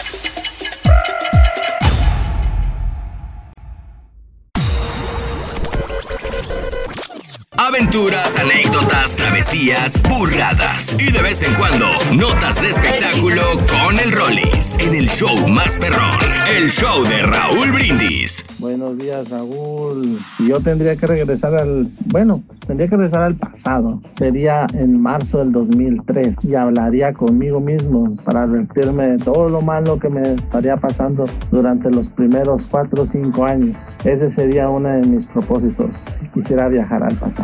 [7.57, 11.85] Aventuras, anécdotas, travesías, burradas y de vez en cuando
[12.15, 16.19] notas de espectáculo con el Rollis en el show más perrón,
[16.55, 18.49] el show de Raúl Brindis.
[18.57, 20.19] Buenos días, Raúl.
[20.35, 24.01] Si yo tendría que regresar al, bueno, tendría que regresar al pasado.
[24.09, 29.99] Sería en marzo del 2003 y hablaría conmigo mismo para advertirme de todo lo malo
[29.99, 33.97] que me estaría pasando durante los primeros cuatro o cinco años.
[34.03, 37.42] Ese sería uno de mis propósitos si quisiera viajar al pasado.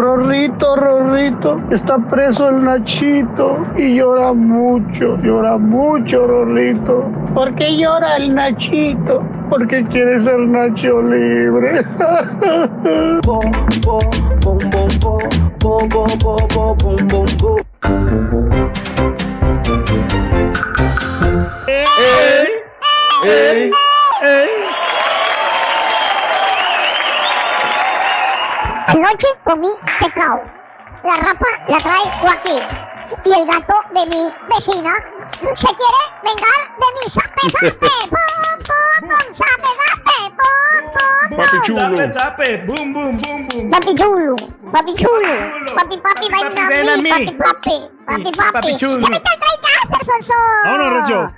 [0.00, 7.10] Rorrito, Rorrito, está preso el Nachito y llora mucho, llora mucho, Rorrito.
[7.34, 9.22] ¿Por qué llora el Nachito?
[9.50, 11.84] Porque quiere ser Nacho libre.
[21.66, 22.48] ¡Ey!
[23.24, 23.70] ¡Ey!
[24.22, 24.59] ¡Ey!
[28.90, 29.68] Anoche comí
[30.00, 30.42] pescado.
[31.04, 32.62] La rapa la trae Joaquín.
[33.24, 34.94] Y el gato de mi vecina
[35.54, 37.70] se quiere vengar de mi sape sape.
[37.80, 39.34] ¡Pum, pum, pum!
[39.34, 40.30] ¡Sape sape!
[40.36, 41.62] ¡Pum, pum, Papi pum!
[41.64, 41.80] chulo.
[41.80, 43.70] Zape, zape, boom, boom, boom, boom.
[43.70, 44.36] Papi chulo,
[44.72, 45.32] papi chulo,
[45.74, 47.10] papi papi Papi, a ven a mí, mí.
[47.10, 48.52] papi papi, papi papi.
[48.52, 49.00] papi chulo.
[49.04, 49.56] ¿Qué me te trae
[49.90, 50.34] cáncer, Sonso?
[50.64, 51.32] Vámonos, Recio.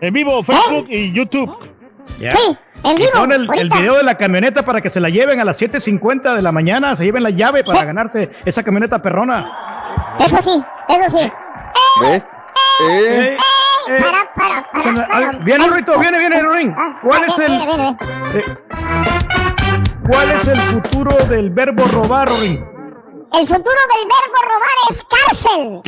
[0.00, 1.74] En vivo, Facebook y YouTube.
[2.18, 2.32] Ya.
[2.32, 3.12] Sí, en Y vivo.
[3.14, 6.42] pon el, video de la camioneta para que se la lleven a las 7.50 de
[6.42, 9.46] la mañana, se lleven la llave para ganarse esa camioneta perrona.
[10.18, 11.32] Eso sí, eso sí.
[12.00, 12.30] ¿Ves?
[12.88, 13.36] Eh, Eh,
[13.88, 15.02] eh, Para, para, para.
[15.02, 15.32] ah, para.
[15.44, 16.36] viene Rito, viene, viene.
[16.76, 18.44] Ah, ¿Cuál ah, es el eh,
[20.10, 22.64] cuál es el futuro del verbo robar, Rorín?
[23.32, 25.80] El futuro del verbo robar es cárcel.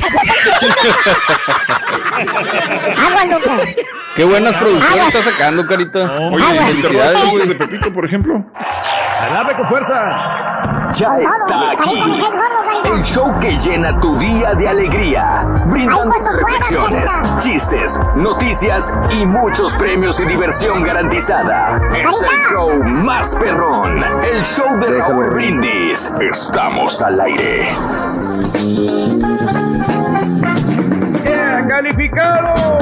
[3.05, 3.75] Agua, Lucas.
[4.15, 6.13] qué buenas producciones está sacando, carita.
[6.31, 6.71] Oye, Agua.
[6.71, 8.45] interrogatorios desde Pepito, por ejemplo.
[9.21, 10.82] Dale con fuerza.
[10.95, 12.03] Ya está aquí.
[12.85, 20.21] El show que llena tu día de alegría, brindándote reflexiones, chistes, noticias y muchos premios
[20.21, 21.81] y diversión garantizada.
[21.93, 26.13] Es el show más perrón, el show de Raúl Brindis.
[26.21, 27.69] Estamos al aire.
[31.25, 32.82] Yeah, calificado.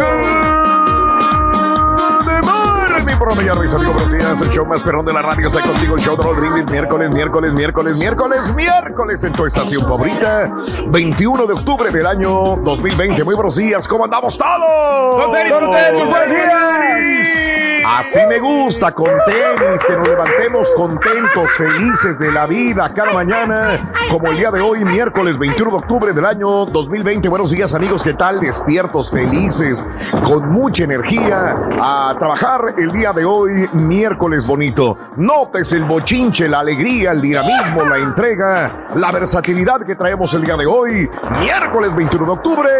[3.30, 4.40] Mar, mi promedio risa, amigo, buenos días.
[4.40, 5.96] El show más perrón de la radio está contigo.
[5.96, 10.48] El show de los brindis, miércoles, miércoles, miércoles, miércoles, miércoles en tu estación favorita.
[10.88, 13.24] 21 de octubre del año 2020.
[13.24, 15.24] Muy buenos días, ¿cómo andamos todos?
[15.24, 17.60] Con tenis, con tenis, buenos días.
[17.86, 23.92] Así me gusta, con tenis, que nos levantemos contentos, felices de la vida cada mañana,
[24.10, 27.28] como el día de hoy, miércoles 21 de octubre del año 2020.
[27.28, 28.38] Buenos días, amigos, ¿qué tal?
[28.40, 29.84] Despiertos, felices,
[30.22, 34.96] con mucha energía a trabajar el día de hoy, miércoles bonito.
[35.16, 40.56] Notes el bochinche, la alegría, el dinamismo, la entrega, la versatilidad que traemos el día
[40.56, 41.08] de hoy,
[41.40, 42.70] miércoles 21 de octubre.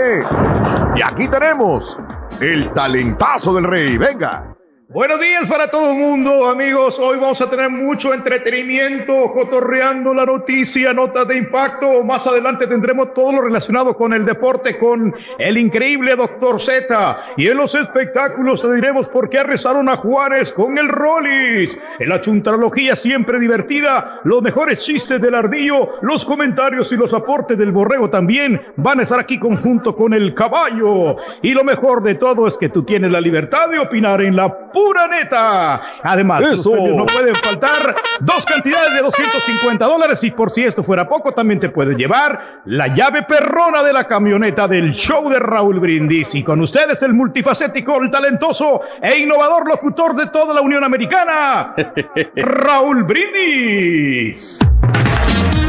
[0.97, 1.99] Y aquí tenemos
[2.41, 3.97] el talentazo del rey.
[3.99, 4.60] Venga.
[4.93, 6.99] Buenos días para todo el mundo, amigos.
[6.99, 12.03] Hoy vamos a tener mucho entretenimiento, cotorreando la noticia, notas de impacto.
[12.03, 17.19] Más adelante tendremos todo lo relacionado con el deporte, con el increíble Doctor Z.
[17.37, 21.79] Y en los espectáculos te diremos por qué arrestaron a Juárez con el Rollis.
[22.01, 27.57] En la chuntarología siempre divertida, los mejores chistes del ardillo, los comentarios y los aportes
[27.57, 31.15] del borrego también van a estar aquí conjunto con el caballo.
[31.43, 34.73] Y lo mejor de todo es que tú tienes la libertad de opinar en la
[34.81, 35.83] pura neta.
[36.03, 41.33] Además, no pueden faltar dos cantidades de 250 dólares y por si esto fuera poco,
[41.33, 46.35] también te puedes llevar la llave perrona de la camioneta del show de Raúl Brindis.
[46.35, 51.75] Y con ustedes el multifacético, el talentoso e innovador locutor de toda la Unión Americana,
[52.37, 54.61] Raúl Brindis.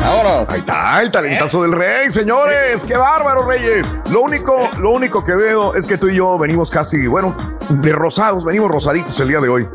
[0.03, 0.45] Ahora.
[0.47, 2.83] Ahí está, el talentazo del rey, señores.
[2.83, 3.85] Qué bárbaro, reyes.
[4.09, 7.35] Lo único, lo único que veo es que tú y yo venimos casi, bueno,
[7.69, 9.67] de rosados, venimos rosaditos el día de hoy.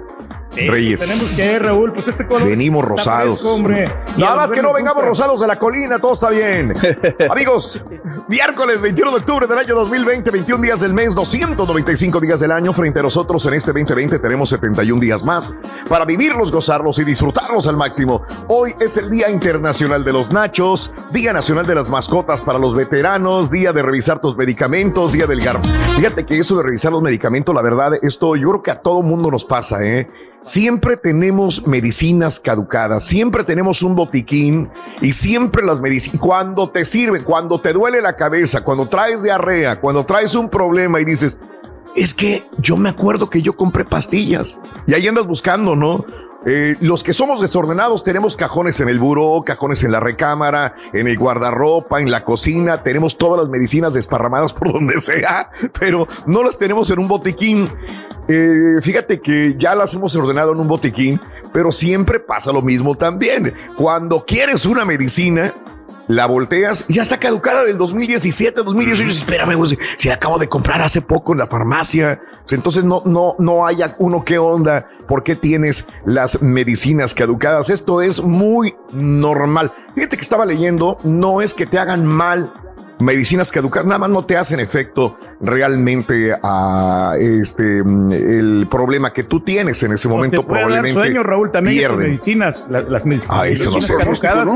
[0.57, 1.01] Reyes.
[1.01, 2.49] Tenemos que, Raúl, pues este color.
[2.49, 3.45] Venimos rosados.
[3.45, 3.89] hombre.
[4.17, 6.73] Nada más que no vengamos rosados de la colina, todo está bien.
[7.31, 7.83] Amigos,
[8.29, 12.73] miércoles 21 de octubre del año 2020, 21 días del mes, 295 días del año.
[12.73, 15.53] Frente a nosotros en este 2020 tenemos 71 días más
[15.89, 18.23] para vivirlos, gozarlos y disfrutarlos al máximo.
[18.49, 22.75] Hoy es el Día Internacional de los Nachos, Día Nacional de las Mascotas para los
[22.75, 25.61] veteranos, Día de revisar tus medicamentos, Día del Gar.
[25.97, 29.03] Fíjate que eso de revisar los medicamentos, la verdad, esto yo creo que a todo
[29.03, 30.09] mundo nos pasa, ¿eh?
[30.47, 34.70] Siempre tenemos medicinas caducadas, siempre tenemos un botiquín
[35.01, 39.80] y siempre las medicinas, cuando te sirven, cuando te duele la cabeza, cuando traes diarrea,
[39.80, 41.40] cuando traes un problema y dices,
[41.97, 46.05] es que yo me acuerdo que yo compré pastillas y ahí andas buscando, ¿no?
[46.49, 51.09] Eh, los que somos desordenados tenemos cajones en el buró, cajones en la recámara, en
[51.09, 56.44] el guardarropa, en la cocina, tenemos todas las medicinas desparramadas por donde sea, pero no
[56.44, 57.68] las tenemos en un botiquín.
[58.28, 61.20] Eh, fíjate que ya las hemos ordenado en un botiquín,
[61.53, 63.53] pero siempre pasa lo mismo también.
[63.76, 65.53] Cuando quieres una medicina,
[66.09, 69.11] la volteas y ya está caducada del 2017, 2018.
[69.11, 72.21] Espérame, güey, si la acabo de comprar hace poco en la farmacia.
[72.43, 74.89] Pues entonces no, no, no haya uno qué onda.
[75.09, 77.71] ¿Por qué tienes las medicinas caducadas?
[77.71, 79.73] Esto es muy normal.
[79.95, 82.53] Fíjate que estaba leyendo, no es que te hagan mal
[82.99, 89.41] medicinas caducadas, nada más no te hacen efecto realmente a este el problema que tú
[89.41, 90.41] tienes en ese momento.
[90.41, 94.51] Te probablemente dar sueño, Raúl, también medicinas, las, medicinas, ah, eso caducadas.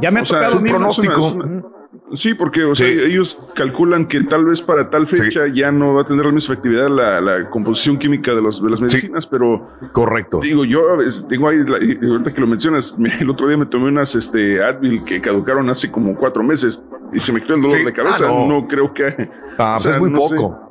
[0.00, 1.74] Ya me ha tocado un pronóstico.
[2.14, 6.02] Sí, porque o sea, ellos calculan que tal vez para tal fecha ya no va
[6.02, 9.68] a tener la misma efectividad la, composición química de, los, de las medicinas, pero...
[9.92, 10.40] Correcto.
[10.40, 10.82] Digo, yo
[11.28, 15.20] tengo ahí, ahorita que lo mencionas, el otro día me tomé unas este, Advil que
[15.20, 16.82] caducaron hace como cuatro meses
[17.12, 18.26] y se me quitó el dolor de cabeza.
[18.28, 18.66] Ah, no.
[18.66, 19.28] creo que...
[19.58, 20.67] Ah, pues es muy poco.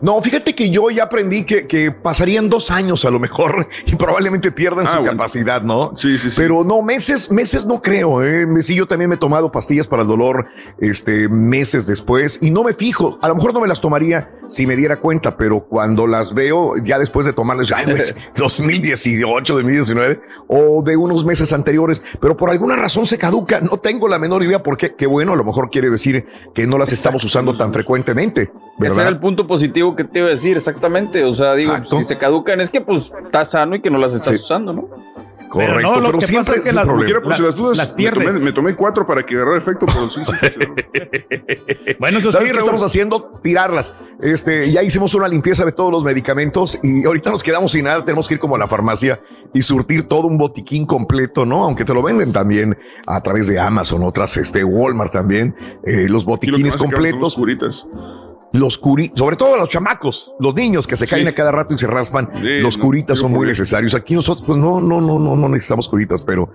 [0.00, 4.52] No, fíjate que yo ya aprendí que, pasarían dos años a lo mejor y probablemente
[4.52, 5.92] pierdan ah, su capacidad, ¿no?
[5.94, 6.36] Sí, sí, sí.
[6.36, 8.22] Pero no, meses, meses no creo.
[8.22, 8.46] ¿eh?
[8.60, 10.46] Sí, yo también me he tomado pastillas para el dolor
[10.78, 13.18] este, meses después y no me fijo.
[13.22, 16.76] A lo mejor no me las tomaría si me diera cuenta, pero cuando las veo
[16.76, 22.50] ya después de tomarlas, ay, pues, 2018, 2019 o de unos meses anteriores, pero por
[22.50, 23.60] alguna razón se caduca.
[23.60, 24.94] No tengo la menor idea por qué.
[24.94, 28.50] Qué bueno, a lo mejor quiere decir que no las estamos usando tan frecuentemente.
[28.80, 31.24] Ese era el punto positivo que te iba a decir, exactamente.
[31.24, 34.12] O sea, digo, si se caducan es que pues está sano y que no las
[34.12, 34.88] estás usando, ¿no?
[35.54, 36.84] Correcto, pero, no, lo que pasa es que las,
[37.22, 37.94] pues, las dudas,
[38.42, 40.32] Me tomé, cuatro para que agarrara efecto, pero sí, sí
[42.00, 43.38] Bueno, eso ¿Sabes qué estamos haciendo?
[43.40, 43.94] Tirarlas.
[44.20, 48.04] Este, ya hicimos una limpieza de todos los medicamentos y ahorita nos quedamos sin nada.
[48.04, 49.20] Tenemos que ir como a la farmacia
[49.52, 51.62] y surtir todo un botiquín completo, ¿no?
[51.62, 55.54] Aunque te lo venden también a través de Amazon, otras, este, Walmart también,
[55.84, 57.86] eh, los botiquines completos los curitas,
[59.14, 62.30] sobre todo los chamacos, los niños que se caen a cada rato y se raspan,
[62.62, 63.94] los curitas son muy necesarios.
[63.94, 66.48] Aquí nosotros, pues no, no, no, no, no necesitamos curitas, pero,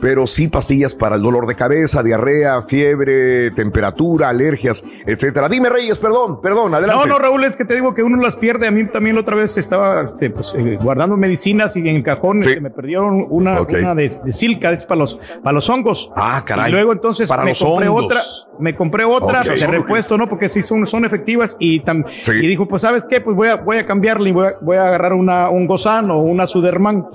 [0.00, 5.48] pero sí pastillas para el dolor de cabeza, diarrea, fiebre, temperatura, alergias, etcétera.
[5.48, 7.06] Dime, Reyes, perdón, perdón, adelante.
[7.06, 8.66] No, no, Raúl, es que te digo que uno las pierde.
[8.66, 12.02] A mí también la otra vez estaba este, pues, eh, guardando medicinas y en el
[12.02, 16.10] cajón se me perdieron una, una de, de, silca, es para los, para los hongos.
[16.16, 16.70] Ah, caray.
[16.70, 18.20] Y luego entonces me compré otra,
[18.58, 20.28] me compré otra de repuesto, ¿no?
[20.28, 23.78] Porque sí son, son efectivas y, y dijo, pues sabes qué, pues voy a, voy
[23.78, 27.06] a cambiarle y voy a, voy a agarrar una, un Gozán o una Suderman.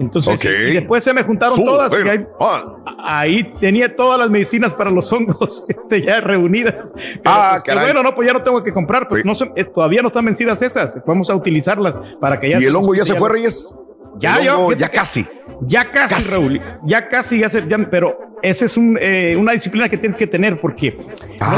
[0.00, 1.92] Entonces, y después se me juntaron todas.
[1.92, 2.76] Y ah.
[2.98, 6.94] ahí, tenía todas las medicinas para los hongos este, ya reunidas.
[7.24, 9.08] ah, pues, bueno, no, pues ya no tengo que comprar.
[9.08, 9.34] Pues no
[9.74, 11.00] todavía no están vencidas esas.
[11.04, 12.60] Vamos a utilizarlas para que ya.
[12.60, 13.74] ¿Y el hongo ya se fue, Reyes?
[14.18, 15.26] Ya, ya, ya casi.
[15.62, 16.60] Ya casi, Raúl.
[16.84, 20.96] Ya casi, ya se, pero esa es eh, una disciplina que tienes que tener porque
[20.96, 21.06] no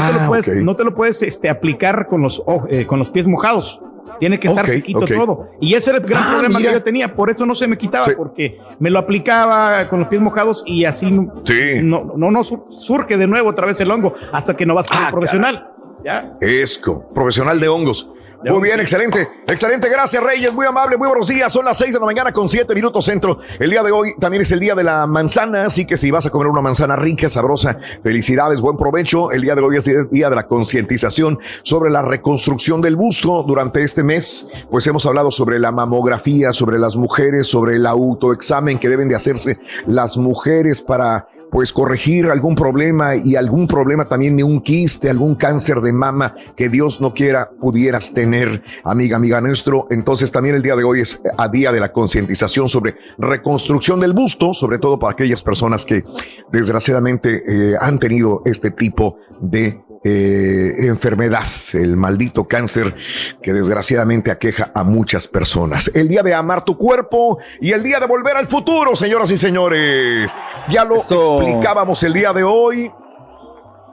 [0.07, 3.09] te lo ah, puedes, no te lo puedes este, aplicar con los, eh, con los
[3.09, 3.81] pies mojados.
[4.19, 5.49] Tiene que estar sequito todo.
[5.59, 7.15] Y ese era el gran ah, problema que yo tenía.
[7.15, 10.85] Por eso no se me quitaba, porque me lo aplicaba con los pies mojados y
[10.85, 14.85] así no, no, no, surge de nuevo otra vez el hongo hasta que no vas
[14.85, 15.71] con ah, profesional.
[16.05, 16.37] ¿Ya?
[16.39, 18.09] Esco, profesional de hongos.
[18.43, 19.27] Muy bien, excelente.
[19.47, 21.51] Excelente, gracias Reyes, muy amable, muy buenos días.
[21.53, 23.39] Son las 6 de la mañana con 7 minutos centro.
[23.59, 26.25] El día de hoy también es el día de la manzana, así que si vas
[26.25, 29.31] a comer una manzana rica, sabrosa, felicidades, buen provecho.
[29.31, 33.43] El día de hoy es el día de la concientización sobre la reconstrucción del busto.
[33.43, 38.79] Durante este mes, pues hemos hablado sobre la mamografía, sobre las mujeres, sobre el autoexamen
[38.79, 44.37] que deben de hacerse las mujeres para pues corregir algún problema y algún problema también
[44.37, 49.41] de un quiste, algún cáncer de mama que Dios no quiera pudieras tener, amiga, amiga
[49.41, 49.87] nuestro.
[49.91, 54.13] Entonces también el día de hoy es a día de la concientización sobre reconstrucción del
[54.13, 56.05] busto, sobre todo para aquellas personas que
[56.51, 62.95] desgraciadamente eh, han tenido este tipo de eh, enfermedad, el maldito cáncer
[63.41, 65.91] que desgraciadamente aqueja a muchas personas.
[65.93, 69.37] El día de amar tu cuerpo y el día de volver al futuro, señoras y
[69.37, 70.33] señores.
[70.69, 72.91] Ya lo explicábamos el día de hoy,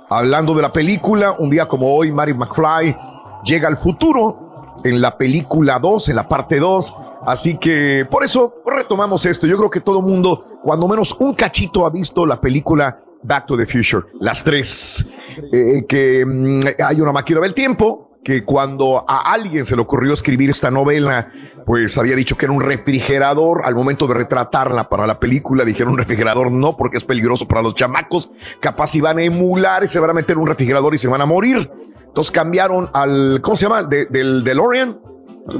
[0.08, 2.96] hablando de la película, un día como hoy, Mary McFly
[3.44, 6.94] llega al futuro en la película 2, en la parte 2.
[7.26, 9.46] Así que por eso retomamos esto.
[9.46, 13.56] Yo creo que todo mundo, cuando menos un cachito, ha visto la película Back to
[13.56, 15.10] the Future, las tres,
[15.52, 20.12] eh, que mm, hay una máquina del tiempo, que cuando a alguien se le ocurrió
[20.12, 21.32] escribir esta novela,
[21.64, 23.62] pues había dicho que era un refrigerador.
[23.64, 27.62] Al momento de retratarla para la película, dijeron un refrigerador no, porque es peligroso para
[27.62, 28.30] los chamacos.
[28.60, 31.26] Capaz iban a emular y se van a meter un refrigerador y se van a
[31.26, 31.70] morir.
[32.06, 33.84] Entonces cambiaron al, ¿cómo se llama?
[33.84, 34.98] del DeLorean.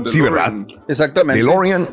[0.05, 0.53] Sí, ¿verdad?
[0.89, 1.39] Exactamente.
[1.39, 1.89] DeLorean,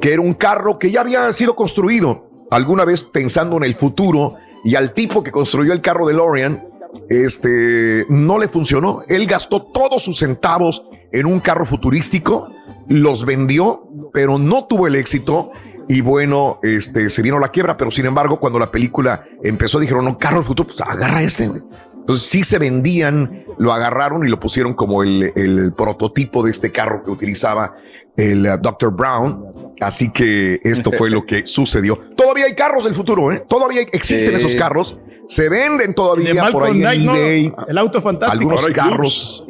[0.00, 4.36] que era un carro que ya había sido construido alguna vez pensando en el futuro
[4.64, 6.68] y al tipo que construyó el carro de Lorian,
[7.08, 9.02] este, no le funcionó.
[9.08, 12.50] Él gastó todos sus centavos en un carro futurístico,
[12.88, 15.52] los vendió, pero no tuvo el éxito.
[15.86, 20.06] Y bueno, este, se vino la quiebra, pero sin embargo, cuando la película empezó, dijeron,
[20.06, 21.44] no, carro del futuro, pues agarra este.
[21.44, 26.72] Entonces sí se vendían, lo agarraron y lo pusieron como el, el prototipo de este
[26.72, 27.76] carro que utilizaba
[28.16, 28.92] el uh, Dr.
[28.92, 29.63] Brown.
[29.80, 31.98] Así que esto fue lo que sucedió.
[32.16, 33.44] Todavía hay carros del futuro, ¿eh?
[33.48, 34.98] Todavía existen esos carros.
[35.26, 37.52] Se venden todavía por ahí en eBay.
[37.68, 38.50] El auto fantástico.
[38.50, 39.46] Algunos carros.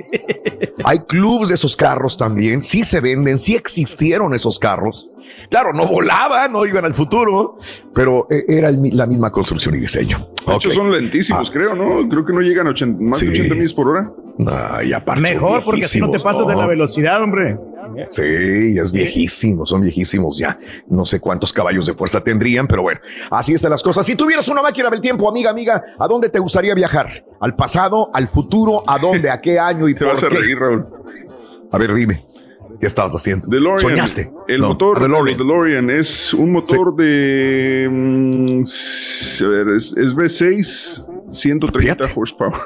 [0.84, 2.62] hay clubs de esos carros también.
[2.62, 5.10] Sí se venden, sí existieron esos carros.
[5.50, 7.58] Claro, no volaban, no iban al futuro,
[7.94, 10.28] pero eh, era la misma construcción y diseño.
[10.46, 11.52] De hecho, son lentísimos, ah.
[11.52, 12.08] creo, ¿no?
[12.08, 14.10] Creo que no llegan a más de 80 millas por hora.
[15.20, 17.56] Mejor, porque así no te pasas de la velocidad, hombre.
[18.08, 20.58] Sí, es viejísimo, son viejísimos ya.
[20.88, 24.04] No sé cuántos caballos de fuerza tendrían, pero bueno, así están las cosas.
[24.06, 27.24] Si tuvieras una máquina del tiempo, amiga, amiga, ¿a dónde te gustaría viajar?
[27.40, 30.86] ¿Al pasado, al futuro, a dónde, a qué año y te vas a reír, Raúl.
[31.70, 32.24] A ver, dime.
[32.80, 33.46] ¿Qué estabas haciendo?
[33.48, 33.80] DeLorean.
[33.80, 34.32] ¿Soñaste?
[34.48, 35.90] El motor de DeLorean.
[35.90, 37.88] es un motor de.
[37.90, 38.64] Mm,
[39.44, 42.60] a ver, es, V6, 130 horsepower.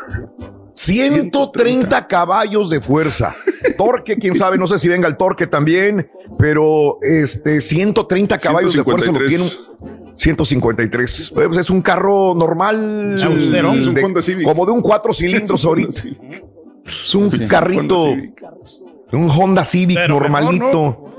[0.78, 3.34] 130 caballos de fuerza.
[3.76, 6.08] Torque, quién sabe, no sé si venga el torque también,
[6.38, 9.44] pero este 130 caballos de fuerza lo tiene.
[10.14, 11.32] 153.
[11.34, 13.16] Pues es un carro normal.
[14.44, 16.02] como de un cuatro cilindros ahorita.
[16.86, 18.14] Es un carrito
[19.12, 21.14] un Honda Civic normalito.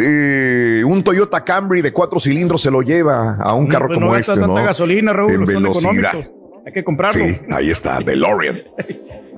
[0.00, 4.16] Eh, un Toyota Camry de cuatro cilindros se lo lleva a un carro pues como
[4.16, 4.54] este, ¿no?
[4.54, 6.30] gasolina, Raúl, en velocidad.
[6.68, 7.24] Hay que comprarlo.
[7.24, 8.62] Sí, ahí está, DeLorean.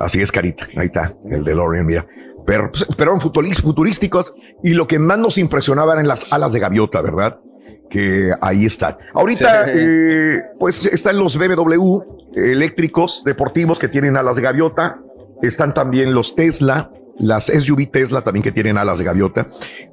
[0.01, 0.67] Así es, carita.
[0.77, 2.05] Ahí está, el DeLorean, mira.
[2.45, 6.59] Pero, pues, pero eran futurísticos y lo que más nos impresionaba eran las alas de
[6.59, 7.39] gaviota, ¿verdad?
[7.89, 8.97] Que ahí están.
[9.15, 12.01] Ahorita, eh, pues están los BMW
[12.35, 14.99] eléctricos deportivos que tienen alas de gaviota.
[15.41, 16.91] Están también los Tesla,
[17.21, 19.49] las SUV Tesla también que tienen alas de gaviota,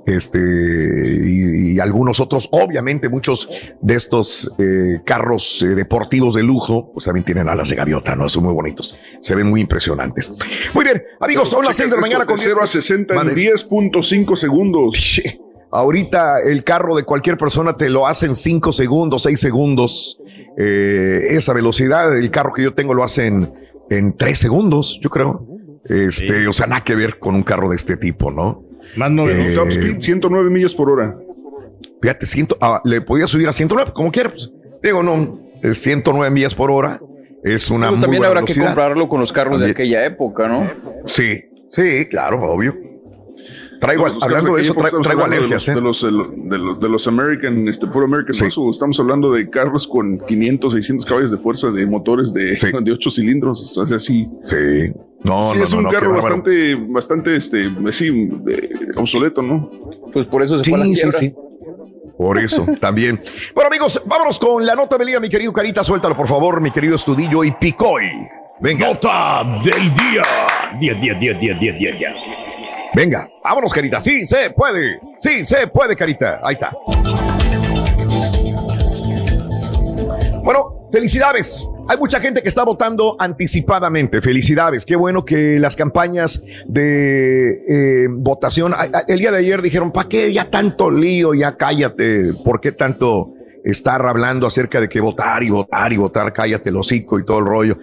[0.05, 3.49] este, y, algunos otros, obviamente muchos
[3.81, 8.27] de estos eh, carros eh, deportivos de lujo, pues también tienen alas de gaviota, ¿no?
[8.27, 10.31] Son muy bonitos, se ven muy impresionantes.
[10.73, 14.35] Muy bien, amigos, son las 6 de la mañana con 0 a 60 en 10.5
[14.35, 15.21] segundos.
[15.71, 20.21] Ahorita el carro de cualquier persona te lo hace en 5 segundos, 6 segundos.
[20.57, 23.53] Eh, esa velocidad, el carro que yo tengo lo hace en,
[23.89, 25.56] en 3 segundos, yo creo.
[25.89, 28.63] Este, o sea, nada que ver con un carro de este tipo, ¿no?
[28.95, 31.15] Más no eh, top speed, 109 millas por hora.
[32.01, 34.33] Fíjate, ciento, ah, le podía subir a 109, como quieras.
[34.33, 34.81] Pues.
[34.83, 35.39] digo, no,
[35.71, 36.99] 109 millas por hora.
[37.43, 40.69] Es una Pero también habrá que comprarlo con los carros de aquella época, ¿no?
[41.05, 42.75] Sí, sí, claro, obvio.
[43.79, 45.67] Traigo, hablando de eso, traigo, alergias.
[45.67, 45.75] ¿eh?
[45.75, 50.19] De los, de los, de los, American, este, puro American estamos hablando de carros con
[50.19, 54.27] 500, 600 caballos de fuerza, de motores de, de 8 cilindros, o sea, así.
[54.45, 54.55] Sí.
[55.23, 58.29] No, sí, es un carro bastante, bastante, este, así,
[58.95, 59.69] obsoleto, ¿no?
[60.13, 61.33] Pues por eso se sí, fue Sí, sí.
[62.17, 63.19] Por eso, también.
[63.53, 65.83] Bueno, amigos, vámonos con la nota del día, mi querido Carita.
[65.83, 68.05] Suéltalo, por favor, mi querido Estudillo y Picoy.
[68.59, 68.87] Venga.
[68.87, 70.23] Nota del día.
[70.79, 72.46] Día, día, día, día, día, día, día.
[72.97, 74.01] Venga, vámonos, Carita.
[74.01, 74.99] Sí, se puede.
[75.19, 76.39] Sí, se puede, Carita.
[76.41, 76.75] Ahí está.
[80.43, 81.67] Bueno, felicidades.
[81.87, 84.19] Hay mucha gente que está votando anticipadamente.
[84.19, 84.83] Felicidades.
[84.83, 88.73] Qué bueno que las campañas de eh, votación.
[89.07, 91.35] El día de ayer dijeron, ¿para qué ya tanto lío?
[91.35, 92.33] Ya cállate.
[92.43, 93.31] ¿Por qué tanto
[93.63, 96.33] estar hablando acerca de que votar y votar y votar?
[96.33, 97.77] Cállate el hocico y todo el rollo.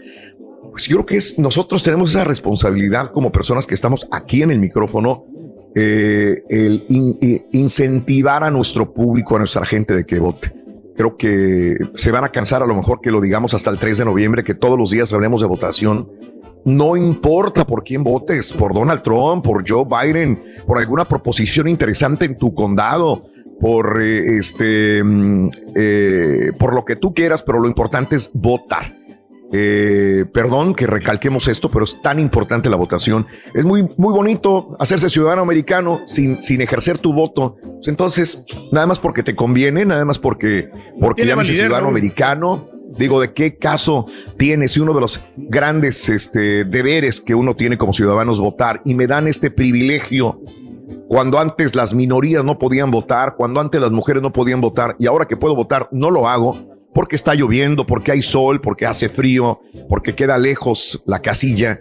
[0.74, 4.50] Pues yo creo que es, nosotros tenemos esa responsabilidad como personas que estamos aquí en
[4.50, 5.24] el micrófono,
[5.76, 6.84] eh, el
[7.52, 10.52] incentivar a nuestro público, a nuestra gente de que vote
[10.96, 13.98] Creo que se van a cansar a lo mejor que lo digamos hasta el 3
[13.98, 16.10] de noviembre, que todos los días hablemos de votación.
[16.64, 22.24] No importa por quién votes, por Donald Trump, por Joe Biden, por alguna proposición interesante
[22.24, 23.28] en tu condado,
[23.60, 29.03] por eh, este, mm, eh, por lo que tú quieras, pero lo importante es votar.
[29.52, 33.26] Eh, perdón que recalquemos esto, pero es tan importante la votación.
[33.54, 37.56] Es muy, muy bonito hacerse ciudadano americano sin, sin ejercer tu voto.
[37.62, 40.70] Pues entonces, nada más porque te conviene, nada más porque,
[41.00, 42.68] porque ya eres ciudadano americano.
[42.98, 47.76] Digo, ¿de qué caso tiene si uno de los grandes este, deberes que uno tiene
[47.76, 50.40] como ciudadano es votar y me dan este privilegio
[51.08, 55.06] cuando antes las minorías no podían votar, cuando antes las mujeres no podían votar y
[55.06, 56.73] ahora que puedo votar no lo hago?
[56.94, 61.78] Porque está lloviendo, porque hay sol, porque hace frío, porque queda lejos la casilla.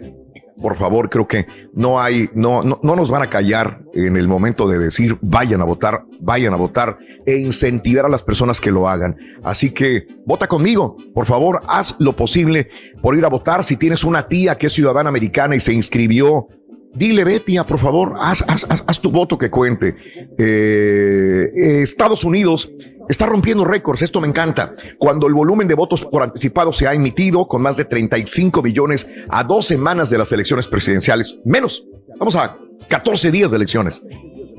[0.60, 4.28] Por favor, creo que no hay, no, no, no nos van a callar en el
[4.28, 6.96] momento de decir vayan a votar, vayan a votar
[7.26, 9.16] e incentivar a las personas que lo hagan.
[9.42, 12.68] Así que vota conmigo, por favor, haz lo posible
[13.02, 13.64] por ir a votar.
[13.64, 16.48] Si tienes una tía que es ciudadana americana y se inscribió
[16.94, 19.96] Dile, Betia, por favor, haz, haz, haz, tu voto que cuente.
[20.38, 21.50] Eh,
[21.82, 22.70] Estados Unidos
[23.08, 24.72] está rompiendo récords, esto me encanta.
[24.98, 29.06] Cuando el volumen de votos por anticipado se ha emitido con más de 35 millones
[29.28, 31.86] a dos semanas de las elecciones presidenciales, menos,
[32.18, 32.56] vamos a
[32.88, 34.02] 14 días de elecciones.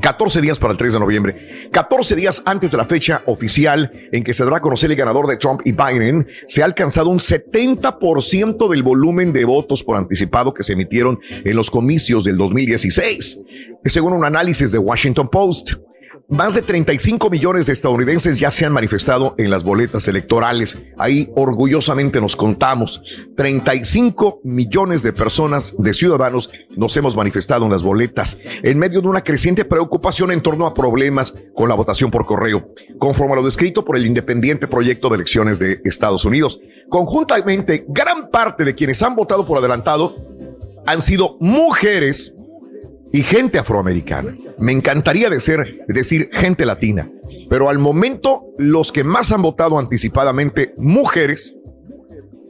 [0.01, 1.69] 14 días para el 3 de noviembre.
[1.71, 5.25] 14 días antes de la fecha oficial en que se dará a conocer el ganador
[5.27, 10.53] de Trump y Biden, se ha alcanzado un 70% del volumen de votos por anticipado
[10.53, 13.41] que se emitieron en los comicios del 2016,
[13.85, 15.73] según un análisis de Washington Post.
[16.27, 20.75] Más de 35 millones de estadounidenses ya se han manifestado en las boletas electorales.
[20.97, 23.03] Ahí orgullosamente nos contamos.
[23.37, 29.07] 35 millones de personas, de ciudadanos, nos hemos manifestado en las boletas en medio de
[29.07, 33.43] una creciente preocupación en torno a problemas con la votación por correo, conforme a lo
[33.43, 36.59] descrito por el independiente proyecto de elecciones de Estados Unidos.
[36.89, 40.15] Conjuntamente, gran parte de quienes han votado por adelantado
[40.87, 42.34] han sido mujeres
[43.15, 44.35] y gente afroamericana.
[44.57, 47.09] Me encantaría decir, decir gente latina,
[47.49, 51.55] pero al momento los que más han votado anticipadamente, mujeres,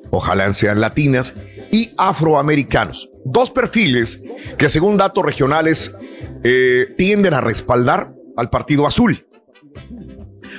[0.10, 1.36] ojalá sean latinas,
[1.72, 3.12] y afroamericanos.
[3.26, 4.24] Dos perfiles
[4.58, 5.96] que según datos regionales
[6.44, 9.28] eh, tienden a respaldar al Partido Azul.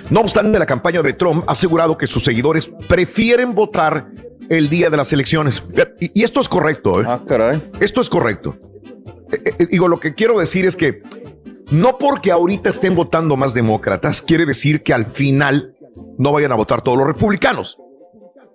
[0.09, 4.13] No obstante, la campaña de Trump ha asegurado que sus seguidores prefieren votar
[4.51, 5.65] el día de las elecciones.
[5.99, 7.01] Y, esto es correcto.
[7.01, 7.07] ¿eh?
[7.09, 7.61] Ah, caray.
[7.81, 8.57] Esto es correcto.
[9.33, 11.03] Eh, eh, digo, lo que quiero decir es que
[11.71, 15.75] no porque ahorita estén votando más demócratas, quiere decir que al final
[16.19, 17.79] no vayan a votar todos los republicanos.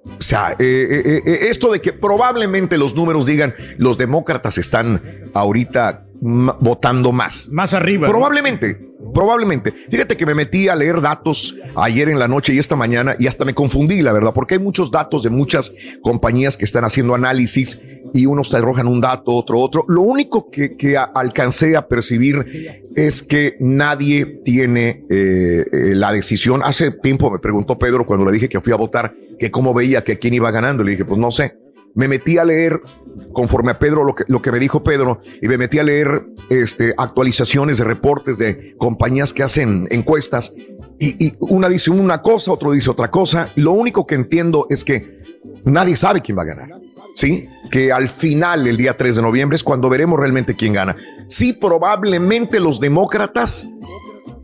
[0.05, 7.11] O sea, eh, esto de que probablemente los números digan los demócratas están ahorita votando
[7.11, 7.49] más.
[7.51, 8.07] Más arriba.
[8.07, 8.90] Probablemente.
[9.14, 9.74] Probablemente.
[9.89, 13.28] Fíjate que me metí a leer datos ayer en la noche y esta mañana y
[13.28, 17.16] hasta me confundí, la verdad, porque hay muchos datos de muchas compañías que están haciendo
[17.16, 17.80] análisis
[18.14, 19.86] y unos te arrojan un dato, otro, otro.
[19.88, 26.62] Lo único que, alcancé a percibir es que nadie tiene eh, eh, la decisión.
[26.64, 30.03] Hace tiempo me preguntó Pedro cuando le dije que fui a votar que cómo veía
[30.03, 30.84] que quién iba ganando.
[30.84, 31.61] Le dije, pues no sé
[31.95, 32.79] me metí a leer
[33.33, 36.25] conforme a Pedro lo que, lo que me dijo Pedro y me metí a leer
[36.49, 40.53] este, actualizaciones de reportes de compañías que hacen encuestas
[40.99, 43.49] y, una dice una cosa, otro dice otra cosa.
[43.55, 45.19] Lo único que entiendo es que
[45.65, 46.69] nadie sabe quién va a ganar.
[47.15, 50.95] Sí, que al final, el día 3 de noviembre, es cuando veremos realmente quién gana.
[51.27, 53.67] Sí, probablemente los demócratas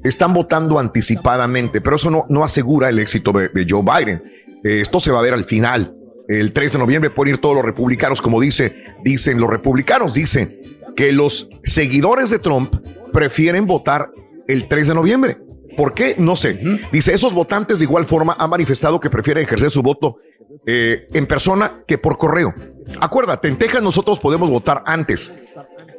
[0.04, 4.24] están votando anticipadamente, pero eso no, no asegura el éxito de, de Joe Biden.
[4.64, 5.97] Esto se va a ver al final
[6.28, 10.60] el 3 de noviembre pueden ir todos los republicanos, como dice, dicen los republicanos, dicen
[10.96, 12.74] que los seguidores de Trump
[13.14, 14.12] prefieren votar
[14.48, 15.38] el 3 de noviembre.
[15.78, 16.16] ¿Por qué?
[16.18, 16.60] No sé.
[16.92, 20.18] Dice, esos votantes de igual forma han manifestado que prefieren ejercer su voto
[20.66, 22.54] eh, en persona que por correo.
[23.00, 25.34] Acuérdate, en Texas nosotros podemos votar antes,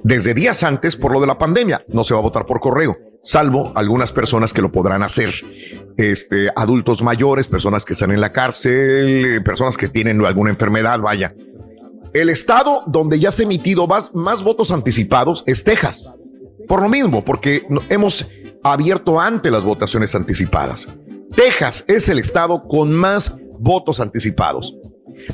[0.03, 1.85] desde días antes por lo de la pandemia.
[1.89, 5.35] No se va a votar por correo salvo algunas personas que lo podrán hacer.
[5.97, 11.01] Este, adultos mayores, personas que están en la cárcel, eh, personas que tienen alguna enfermedad,
[11.01, 11.35] vaya.
[12.14, 16.05] El estado donde ya se ha emitido más, más votos anticipados es Texas.
[16.66, 18.29] Por lo mismo, porque hemos
[18.62, 20.89] abierto ante las votaciones anticipadas.
[21.35, 24.77] Texas es el estado con más votos anticipados.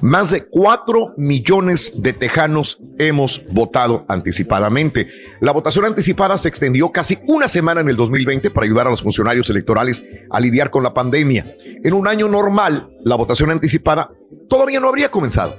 [0.01, 5.09] Más de 4 millones de tejanos hemos votado anticipadamente.
[5.41, 9.03] La votación anticipada se extendió casi una semana en el 2020 para ayudar a los
[9.03, 11.47] funcionarios electorales a lidiar con la pandemia.
[11.83, 14.11] En un año normal, la votación anticipada
[14.49, 15.57] todavía no habría comenzado.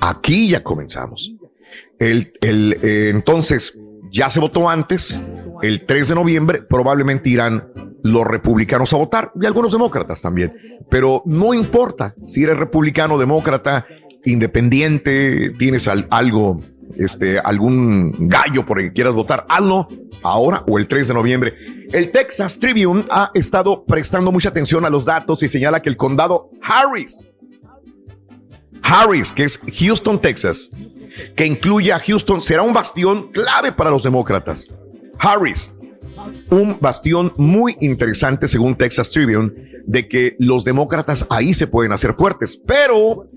[0.00, 1.32] Aquí ya comenzamos.
[1.98, 3.78] El, eh, entonces,
[4.10, 5.18] ya se votó antes.
[5.62, 10.54] El 3 de noviembre probablemente irán los republicanos a votar y algunos demócratas también.
[10.90, 13.86] Pero no importa si eres republicano, demócrata,
[14.24, 16.60] independiente, tienes algo,
[16.96, 19.88] este, algún gallo por el que quieras votar, hazlo
[20.22, 21.54] ahora o el 3 de noviembre.
[21.92, 25.96] El Texas Tribune ha estado prestando mucha atención a los datos y señala que el
[25.96, 27.20] condado Harris,
[28.82, 30.70] Harris, que es Houston, Texas,
[31.34, 34.68] que incluye a Houston, será un bastión clave para los demócratas.
[35.18, 35.74] Harris,
[36.50, 39.52] un bastión muy interesante, según Texas Tribune,
[39.86, 42.56] de que los demócratas ahí se pueden hacer fuertes.
[42.56, 43.28] Pero,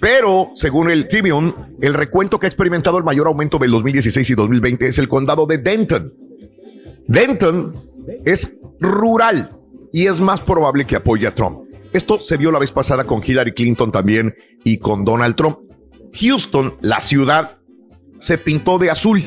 [0.00, 4.34] pero, según el Tribune, el recuento que ha experimentado el mayor aumento del 2016 y
[4.34, 6.12] 2020 es el condado de Denton.
[7.06, 7.74] Denton
[8.24, 9.56] es rural
[9.92, 11.68] y es más probable que apoye a Trump.
[11.92, 15.58] Esto se vio la vez pasada con Hillary Clinton también y con Donald Trump.
[16.20, 17.58] Houston, la ciudad,
[18.18, 19.22] se pintó de azul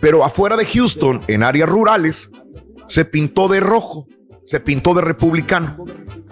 [0.00, 2.30] pero afuera de Houston, en áreas rurales,
[2.86, 4.06] se pintó de rojo,
[4.44, 5.84] se pintó de republicano.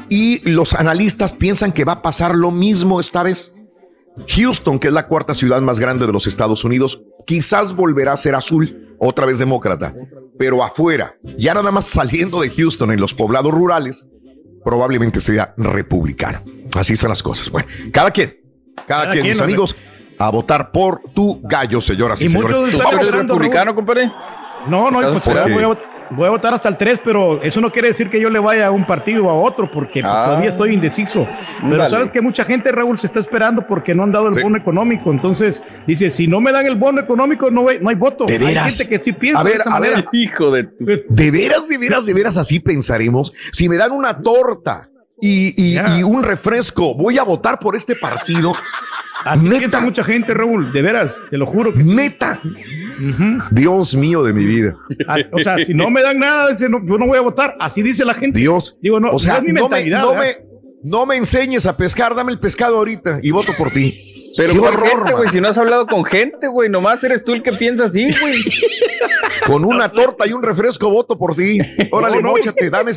[0.09, 3.55] Y los analistas piensan que va a pasar lo mismo esta vez.
[4.29, 8.17] Houston, que es la cuarta ciudad más grande de los Estados Unidos, quizás volverá a
[8.17, 9.95] ser azul, otra vez demócrata,
[10.39, 14.07] pero afuera, ya nada más saliendo de Houston en los poblados rurales,
[14.65, 16.41] probablemente sea republicano.
[16.75, 17.51] Así están las cosas.
[17.51, 18.41] Bueno, cada quien,
[18.87, 19.77] cada, quien, mis amigos
[20.19, 22.57] a votar por tu gallo, señoras y, y señores.
[22.57, 24.11] Muchos ¿Tú eres republicano, compadre?
[24.69, 25.79] No, no, pues, voy, a,
[26.11, 28.69] voy, a, votar hasta el 3, pero eso no quiere decir que yo le vaya
[28.69, 30.25] a un partido o a otro, porque pues, ah.
[30.25, 31.29] todavía estoy indeciso.
[31.61, 34.57] Pero sabes que mucha gente, Raúl, se está esperando porque no han dado el bono
[34.57, 35.11] económico.
[35.11, 38.25] Entonces, dice, si no me dan el bono económico, no, no hay voto.
[38.25, 38.65] ¿De veras?
[38.65, 39.97] Hay gente que sí piensa a ver, de esa a manera.
[39.97, 40.69] Ver, hijo de...
[40.81, 43.33] de veras, de veras, de veras, así pensaremos.
[43.53, 44.89] Si me dan una torta
[45.27, 48.55] y, y, y un refresco, voy a votar por este partido.
[49.25, 51.72] Así piensa mucha gente, Raúl, de veras, te lo juro.
[51.72, 52.43] Que Neta.
[53.51, 54.77] Dios mío de mi vida.
[55.33, 57.57] O sea, si no me dan nada, yo no voy a votar.
[57.59, 58.39] Así dice la gente.
[58.39, 58.77] Dios.
[58.83, 60.01] Digo, no, o sea, no es mi no, mentalidad.
[60.01, 60.27] Me, no, me,
[60.83, 64.14] no me enseñes a pescar, dame el pescado ahorita y voto por ti.
[64.37, 67.43] Pero Qué gente, güey, si no has hablado con gente, güey, nomás eres tú el
[67.43, 68.35] que piensa así, güey.
[69.47, 71.59] Con una torta y un refresco voto por ti.
[71.90, 72.92] Órale, no, móchate, dame,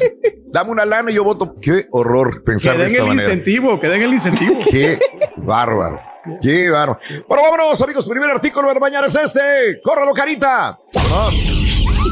[0.48, 1.56] dame, una lana y yo voto.
[1.62, 3.30] Qué horror pensar que den de esta el manera.
[3.34, 4.60] incentivo, que den el incentivo.
[4.70, 5.00] Qué
[5.38, 6.00] bárbaro.
[6.42, 7.00] Qué bárbaro.
[7.28, 8.08] Bueno, vámonos, amigos.
[8.08, 9.82] Primer artículo de la mañana es este.
[9.84, 10.80] ¡Córralo, carita!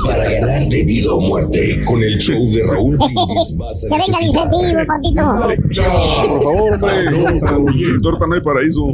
[0.05, 3.95] Para ganar de vida o muerte con el show de Raúl Brindis vas a Que
[3.95, 6.27] venga el incentivo, papito.
[6.27, 7.73] Por favor, hombre.
[7.85, 8.93] Sin torta no hay paraíso.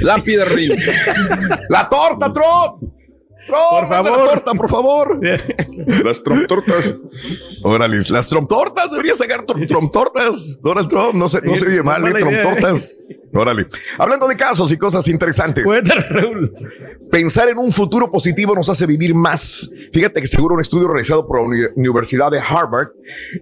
[0.00, 0.72] Lápida, Rin.
[1.68, 2.92] ¡La torta, Trump!
[3.48, 4.28] Por favor.
[4.28, 5.20] Torta, por favor.
[6.04, 6.94] Las Trump tortas.
[7.62, 8.90] Órale, las Trump tortas.
[8.90, 10.60] Debería sacar Trump tortas.
[10.62, 12.14] Donald Trump, no se, no se oye mal, ¿eh?
[12.18, 12.96] Trump tortas.
[13.32, 13.66] Órale.
[13.98, 15.64] Hablando de casos y cosas interesantes.
[17.10, 19.70] Pensar en un futuro positivo nos hace vivir más.
[19.92, 22.88] Fíjate que seguro un estudio realizado por la Uni Universidad de Harvard,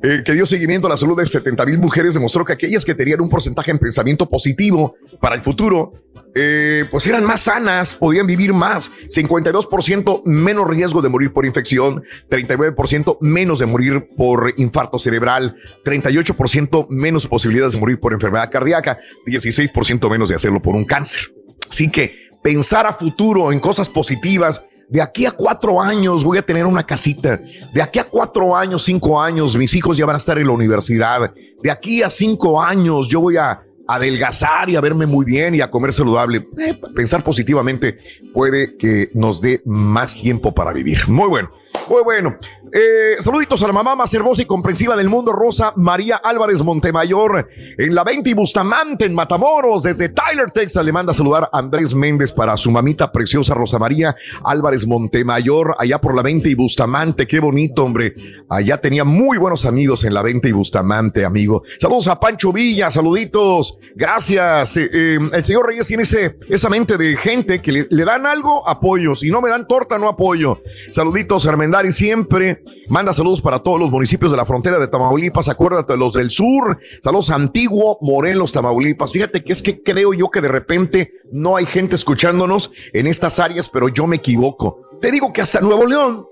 [0.03, 2.95] eh, que dio seguimiento a la salud de 70 mil mujeres, demostró que aquellas que
[2.95, 5.93] tenían un porcentaje en pensamiento positivo para el futuro,
[6.39, 8.91] eh, pues eran más sanas, podían vivir más.
[9.09, 16.89] 52% menos riesgo de morir por infección, 39% menos de morir por infarto cerebral, 38%
[16.91, 19.73] menos posibilidades de morir por enfermedad cardíaca, 16%
[20.11, 21.23] menos de hacerlo por un cáncer.
[21.71, 24.63] Así que pensar a futuro en cosas positivas.
[24.89, 27.41] De aquí a cuatro años voy a tener una casita.
[27.75, 30.53] De aquí a cuatro años, cinco años, mis hijos ya van a estar en la
[30.53, 31.33] universidad.
[31.63, 35.61] De aquí a cinco años yo voy a adelgazar y a verme muy bien y
[35.61, 36.47] a comer saludable.
[36.59, 37.99] Eh, pensar positivamente
[38.33, 41.09] puede que nos dé más tiempo para vivir.
[41.09, 41.51] Muy bueno.
[41.89, 42.37] Muy bueno.
[42.73, 47.49] Eh, saluditos a la mamá más hermosa y comprensiva del mundo, Rosa María Álvarez Montemayor,
[47.79, 50.85] en la 20 y Bustamante, en Matamoros, desde Tyler, Texas.
[50.85, 55.77] Le manda a saludar a Andrés Méndez para su mamita preciosa, Rosa María Álvarez Montemayor,
[55.79, 57.27] allá por la 20 y Bustamante.
[57.27, 58.15] Qué bonito, hombre.
[58.49, 61.63] Allá tenía muy buenos amigos en la 20 y Bustamante, amigo.
[61.79, 63.79] Saludos a Pancho Villa, saluditos.
[63.95, 64.77] Gracias.
[64.77, 69.15] Eh, eh, el señor Reyes tiene esa mente de gente que le, dan algo, apoyo.
[69.15, 70.61] Si no me dan torta, no apoyo.
[70.91, 72.56] Saluditos, Armendari, siempre.
[72.89, 75.49] Manda saludos para todos los municipios de la frontera de Tamaulipas.
[75.49, 76.79] Acuérdate los del sur.
[77.03, 79.13] Saludos Antiguo, Morelos, Tamaulipas.
[79.13, 83.39] Fíjate que es que creo yo que de repente no hay gente escuchándonos en estas
[83.39, 84.81] áreas, pero yo me equivoco.
[85.01, 86.27] te digo que hasta Nuevo León,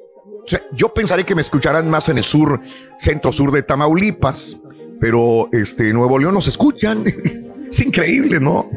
[0.72, 2.60] yo pensaré que me escucharán más en el sur,
[2.98, 4.58] centro sur de Tamaulipas,
[5.00, 7.04] pero este Nuevo León nos escuchan.
[7.70, 8.68] es increíble, ¿no?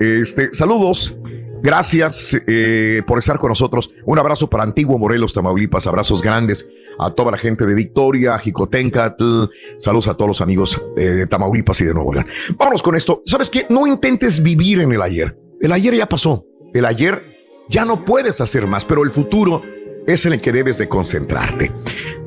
[0.00, 1.16] Este, saludos.
[1.62, 3.90] Gracias eh, por estar con nosotros.
[4.04, 5.86] Un abrazo para Antiguo Morelos, Tamaulipas.
[5.86, 6.68] Abrazos grandes
[6.98, 9.44] a toda la gente de Victoria, Jicotencatl.
[9.78, 12.26] Saludos a todos los amigos de Tamaulipas y de Nuevo León.
[12.56, 13.22] Vámonos con esto.
[13.26, 13.66] ¿Sabes qué?
[13.68, 15.38] No intentes vivir en el ayer.
[15.60, 16.44] El ayer ya pasó.
[16.74, 17.36] El ayer
[17.68, 19.62] ya no puedes hacer más, pero el futuro
[20.06, 21.72] es en el que debes de concentrarte.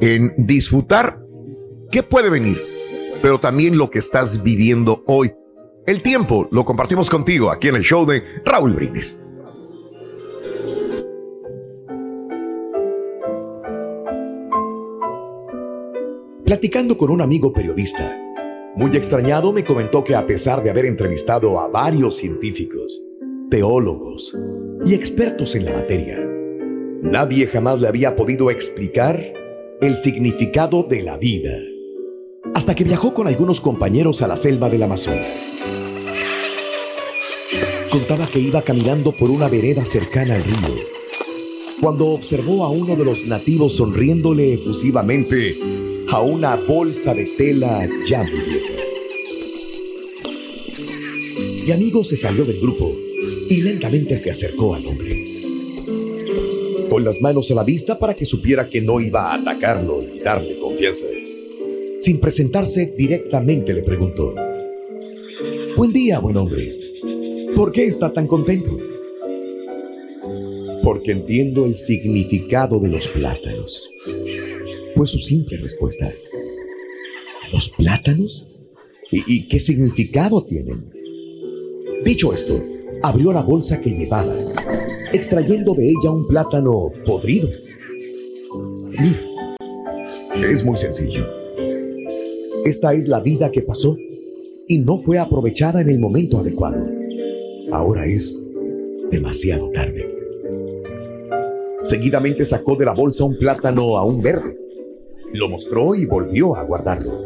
[0.01, 1.19] En disfrutar
[1.91, 2.61] qué puede venir,
[3.21, 5.33] pero también lo que estás viviendo hoy.
[5.85, 9.17] El tiempo lo compartimos contigo aquí en el show de Raúl Brindis.
[16.49, 18.11] Platicando con un amigo periodista,
[18.75, 23.03] muy extrañado me comentó que a pesar de haber entrevistado a varios científicos,
[23.51, 24.35] teólogos
[24.83, 26.17] y expertos en la materia,
[27.03, 29.31] nadie jamás le había podido explicar
[29.79, 31.55] el significado de la vida,
[32.55, 35.27] hasta que viajó con algunos compañeros a la selva del Amazonas.
[37.91, 40.83] Contaba que iba caminando por una vereda cercana al río,
[41.79, 45.55] cuando observó a uno de los nativos sonriéndole efusivamente
[46.11, 48.73] a una bolsa de tela ya muy vieja.
[51.65, 52.91] Mi amigo se salió del grupo
[53.49, 55.15] y lentamente se acercó al hombre.
[56.89, 60.19] Con las manos a la vista para que supiera que no iba a atacarlo y
[60.19, 61.05] darle confianza.
[62.01, 64.33] Sin presentarse directamente le preguntó,
[65.77, 66.75] Buen día, buen hombre.
[67.55, 68.71] ¿Por qué está tan contento?
[70.81, 73.93] Porque entiendo el significado de los plátanos.
[74.99, 76.11] Fue su simple respuesta.
[77.53, 78.45] ¿Los plátanos?
[79.09, 80.91] ¿Y, y qué significado tienen?
[82.03, 82.61] Dicho esto,
[83.01, 84.35] abrió la bolsa que llevaba,
[85.13, 87.47] extrayendo de ella un plátano podrido.
[88.89, 89.21] Mira,
[90.51, 91.25] es muy sencillo.
[92.65, 93.95] Esta es la vida que pasó
[94.67, 96.85] y no fue aprovechada en el momento adecuado.
[97.71, 98.37] Ahora es
[99.11, 100.13] demasiado tarde.
[101.85, 104.68] Seguidamente sacó de la bolsa un plátano aún verde.
[105.33, 107.25] Lo mostró y volvió a guardarlo.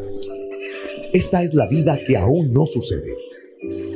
[1.14, 3.16] Esta es la vida que aún no sucede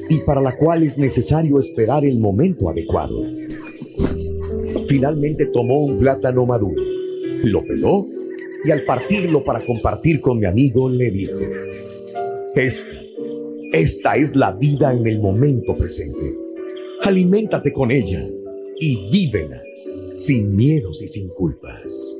[0.10, 3.22] y para la cual es necesario esperar el momento adecuado.
[4.88, 6.82] Finalmente tomó un plátano maduro,
[7.44, 8.08] lo peló
[8.64, 11.40] y al partirlo para compartir con mi amigo le dijo,
[12.56, 13.02] esta,
[13.74, 16.36] esta es la vida en el momento presente.
[17.04, 18.28] Aliméntate con ella
[18.80, 19.62] y vívela
[20.16, 22.20] sin miedos y sin culpas.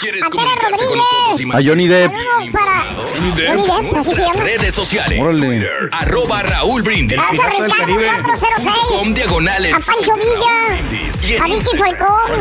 [0.00, 2.12] ¿Quieres comunicarte con nosotros y A Johnny Depp.
[2.52, 5.18] Para Johnny Depp, nuestras redes sociales.
[5.20, 5.68] Órale.
[5.92, 7.18] Arroba Raúl Brindis.
[7.18, 8.74] A Ricardo 406.
[8.88, 11.42] Com diagonal A Pancho Villa.
[11.42, 12.32] A Vicky Falcón.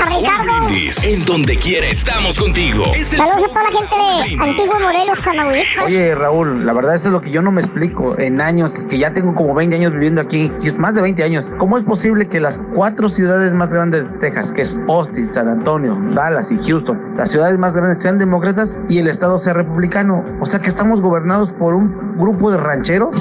[0.00, 0.66] A Ricardo.
[0.66, 1.04] Brindis.
[1.04, 2.84] En donde quiera estamos contigo.
[2.94, 5.86] Saludos a toda la gente de Antiguo Morelos, Tamaulipas.
[5.86, 8.98] Oye, Raúl, la verdad eso es lo que yo no me explico en años, que
[8.98, 11.50] ya tengo como 20 años viviendo aquí, más de 20 años.
[11.58, 15.48] ¿Cómo es posible que las cuatro ciudades más grandes de Texas, que es Austin, San
[15.48, 20.24] Antonio, Dallas y Houston, las ciudades más grandes sean demócratas y el estado sea republicano?
[20.40, 23.14] O sea que estamos gobernados por un grupo de rancheros.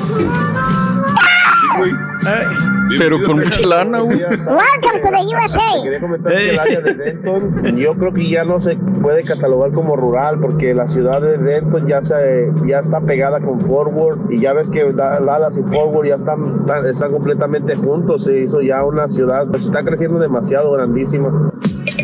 [2.97, 4.19] Pero con mucha lana, güey.
[4.19, 5.83] Welcome to the USA.
[5.83, 9.71] Quería comentar que el área de Denton, yo creo que ya no se puede catalogar
[9.71, 14.39] como rural porque la ciudad de Denton ya se ya está pegada con Forward y
[14.39, 18.23] ya ves que Da- Dallas y Forward ya están, están, completamente juntos.
[18.23, 21.51] Se hizo ya una ciudad, pues está creciendo demasiado grandísima.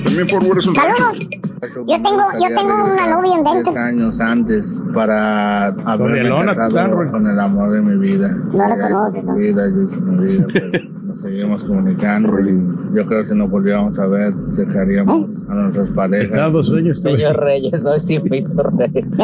[0.04, 1.30] También Forward es un Saludos.
[1.88, 3.78] Yo tengo, yo tengo una novia en 10 Denton.
[3.78, 8.30] años antes para haberme casado con el amor de mi vida.
[8.54, 10.72] No lo conoces, su vida, yo hice mi vida, pero
[11.16, 15.89] nos seguimos comunicando y yo creo que si nos volviéramos a ver, checaríamos a nuestras
[15.91, 16.30] parejas.
[16.30, 16.68] Cada dos.
[16.68, 18.70] Señor Reyes, hoy sí durmiendo.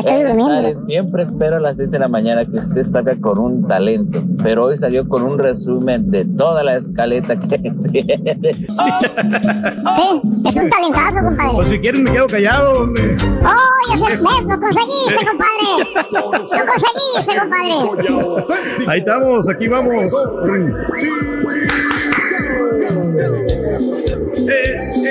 [0.07, 4.23] Eh, Siempre espero a las 10 de la mañana que usted salga con un talento,
[4.41, 7.59] pero hoy salió con un resumen de toda la escaleta que
[7.91, 8.37] tiene.
[8.41, 11.51] Sí, es un talentazo, compadre.
[11.55, 13.17] Pues si quieren me quedo callado, hombre.
[13.43, 14.21] ¡Oh, ya ves!
[14.21, 16.07] ¡Lo conseguiste, compadre!
[16.11, 18.85] ¡Lo conseguiste, compadre!
[18.87, 20.13] Ahí estamos, aquí vamos.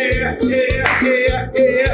[0.00, 1.90] yeah, yeah,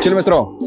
[0.00, 0.58] Chile maestro.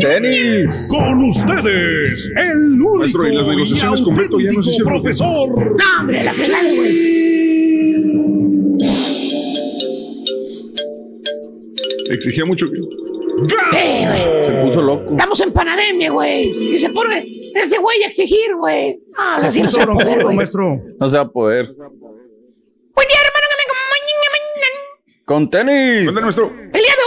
[0.00, 0.88] Tenis.
[0.90, 4.92] Con ustedes, el único Maestro, ¿y las negociaciones con Beto ya no se hicieron?
[4.94, 5.48] profesor.
[5.48, 7.20] No, hombre, la que sale, güey.
[12.10, 12.76] Exigía mucho que.
[12.76, 14.46] Eh, güey.
[14.46, 15.12] Se puso loco.
[15.12, 16.50] Estamos en pandemia, güey.
[16.74, 18.98] Y se pone este güey a exigir, güey.
[19.16, 20.36] Ah, así no se va a poder, güey.
[20.36, 20.80] maestro.
[20.98, 21.66] No se va a poder.
[21.66, 23.70] Buen día, hermano, que me.
[25.30, 26.06] Con tenis.
[26.06, 26.46] ¿Dónde nuestro?
[26.46, 26.99] El día de hoy, güey,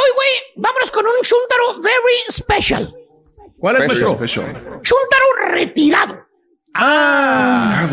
[0.64, 2.96] vámonos con un chuntaro very special.
[3.60, 4.82] ¿Cuál es special.
[4.82, 6.26] Chuntaro retirado.
[6.74, 7.88] Ah,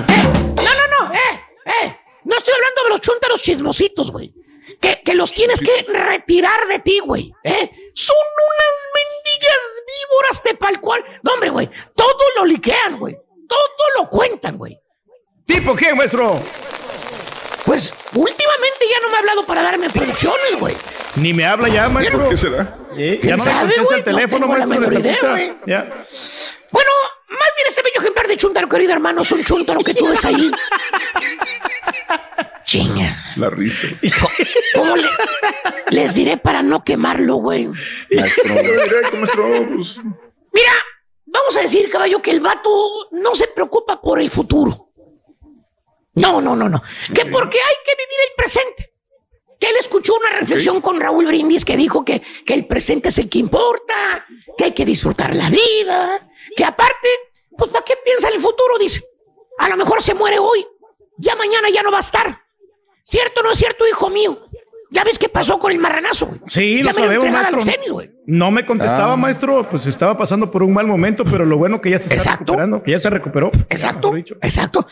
[0.56, 1.96] No, no, no, eh, eh.
[2.24, 4.32] No estoy hablando de los chúntaros chismositos, güey.
[4.80, 7.32] Que, que los tienes que retirar de ti, güey.
[7.44, 7.70] ¿eh?
[7.94, 9.62] Son unas mendigas
[9.92, 11.04] víboras de pal cual.
[11.22, 11.68] No, hombre, güey.
[11.94, 13.16] Todo lo liquean, güey.
[13.48, 14.78] Todo lo cuentan, güey.
[15.44, 16.32] ¿tipo qué, maestro?
[17.70, 20.74] Pues últimamente ya no me ha hablado para darme producciones, güey.
[21.18, 22.28] Ni me habla ya, maestro.
[22.28, 22.76] ¿Qué será?
[22.96, 23.98] Eh, ya no me sabe, contesta güey?
[23.98, 24.90] el teléfono, No tengo la maestro.
[25.00, 25.08] de
[25.44, 25.56] idea.
[25.66, 26.04] Ya.
[26.72, 26.90] Bueno,
[27.28, 30.24] más bien este bello ejemplar de chúntaro, querido hermano, es un chúntaro que tú ves
[30.24, 30.50] ahí.
[32.64, 33.16] Chinga.
[33.36, 33.86] La risa.
[34.74, 35.08] ¿Cómo le-
[35.90, 37.68] les diré para no quemarlo, güey?
[37.68, 38.52] Maestro.
[38.62, 39.68] Directo, maestro.
[39.76, 39.96] Pues,
[40.52, 40.72] Mira,
[41.26, 42.68] vamos a decir, caballo, que el vato
[43.12, 44.88] no se preocupa por el futuro.
[46.20, 46.82] No, no, no, no.
[47.14, 48.92] Que porque hay que vivir el presente.
[49.58, 53.18] Que él escuchó una reflexión con Raúl Brindis que dijo que, que el presente es
[53.18, 57.08] el que importa, que hay que disfrutar la vida, que aparte,
[57.58, 58.78] pues ¿para qué piensa en el futuro?
[58.78, 59.04] Dice.
[59.58, 60.66] A lo mejor se muere hoy,
[61.18, 62.42] ya mañana ya no va a estar.
[63.04, 64.48] ¿Cierto o no es cierto, hijo mío?
[64.92, 66.40] Ya ves qué pasó con el marranazo, güey.
[66.48, 67.64] Sí, ya lo me sabemos, entregaba maestro.
[67.64, 68.10] los tenis, güey.
[68.26, 69.16] No me contestaba, Ah.
[69.16, 69.62] maestro.
[69.70, 72.38] Pues estaba pasando por un mal momento, pero lo bueno que ya se está Exacto.
[72.52, 73.50] recuperando, que ya se recuperó.
[73.68, 74.84] Exacto, exacto.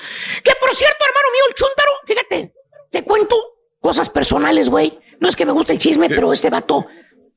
[0.45, 2.55] Que por cierto, hermano mío, el chúntaro, fíjate,
[2.91, 3.37] te cuento
[3.81, 4.99] cosas personales, güey.
[5.21, 6.87] No es que me guste el chisme, pero este vato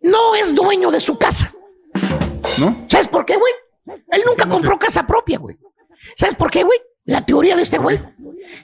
[0.02, 1.52] no es dueño de su casa.
[2.60, 2.86] ¿No?
[2.88, 3.54] ¿Sabes por qué, güey?
[4.12, 5.58] Él nunca compró casa propia, güey.
[6.16, 6.80] ¿Sabes por qué, güey?
[7.06, 8.00] La teoría de este güey.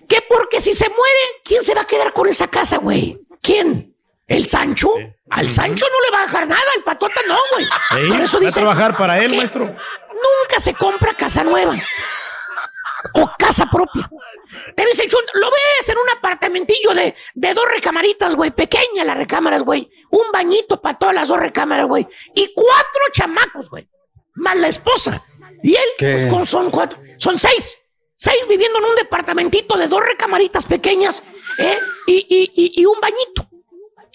[0.07, 3.19] Que porque si se muere, ¿quién se va a quedar con esa casa, güey?
[3.41, 3.95] ¿Quién?
[4.27, 4.89] ¿El Sancho?
[5.29, 7.65] Al Sancho no le va a dejar nada, al patota no, güey.
[7.65, 9.65] Sí, Por eso va a trabajar para él, maestro.
[9.65, 11.75] Nunca se compra casa nueva
[13.13, 14.09] o casa propia.
[14.75, 19.63] Te dice lo ves en un apartamentillo de, de dos recamaritas, güey, pequeña las recámaras,
[19.63, 19.89] güey.
[20.09, 22.07] Un bañito para todas las dos recámaras, güey.
[22.35, 23.87] Y cuatro chamacos, güey.
[24.35, 25.23] Más la esposa.
[25.63, 26.13] Y él, ¿Qué?
[26.13, 27.79] pues con, son cuatro, son seis.
[28.19, 31.23] Seis viviendo en un departamentito de dos recamaritas pequeñas,
[31.59, 31.77] ¿eh?
[32.07, 33.47] Y, y, y, y un bañito.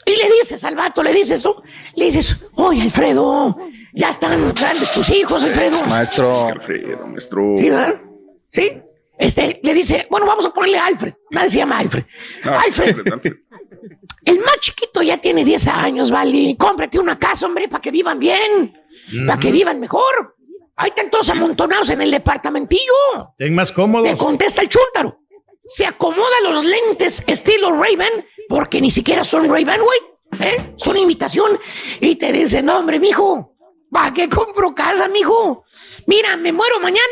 [0.04, 1.62] Y le dices al vato, le dices, ¿no?
[1.94, 3.56] Le dices, oye, Alfredo,
[3.92, 5.84] ya están grandes tus hijos, Alfredo.
[5.84, 6.48] Maestro.
[6.48, 7.54] Alfredo, maestro.
[7.56, 8.00] ¿Sí, verdad?
[8.50, 8.72] ¿Sí?
[9.16, 11.14] Este, le dice, bueno, vamos a ponerle a Alfred.
[11.30, 12.04] Nadie se llama Alfred.
[12.42, 13.34] Alfred, Alfred.
[14.24, 16.56] el más chiquito ya tiene 10 años, vale.
[16.58, 18.76] Cómprate una casa, hombre, para que vivan bien.
[19.28, 20.31] Para que vivan mejor.
[20.76, 23.34] Ahí están todos amontonados en el departamentillo.
[23.38, 24.14] Ten más Le cómodos.
[24.18, 25.18] contesta el chúntaro.
[25.64, 29.98] Se acomoda los lentes estilo Ray-Ban, porque ni siquiera son Ray-Ban, güey.
[30.40, 30.74] ¿Eh?
[30.76, 31.58] Son imitación.
[32.00, 33.54] Y te dice, no, hombre, mijo,
[33.90, 35.64] ¿para qué compro casa, mijo?
[36.06, 37.02] Mira, me muero mañana.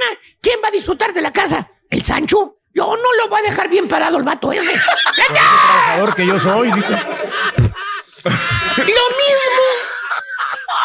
[0.40, 1.70] ¿Quién va a disfrutar de la casa?
[1.90, 2.56] ¿El Sancho?
[2.72, 4.72] Yo no lo voy a dejar bien parado el vato ese.
[5.28, 6.92] Trabajador que yo soy, dice.
[8.22, 9.60] Lo mismo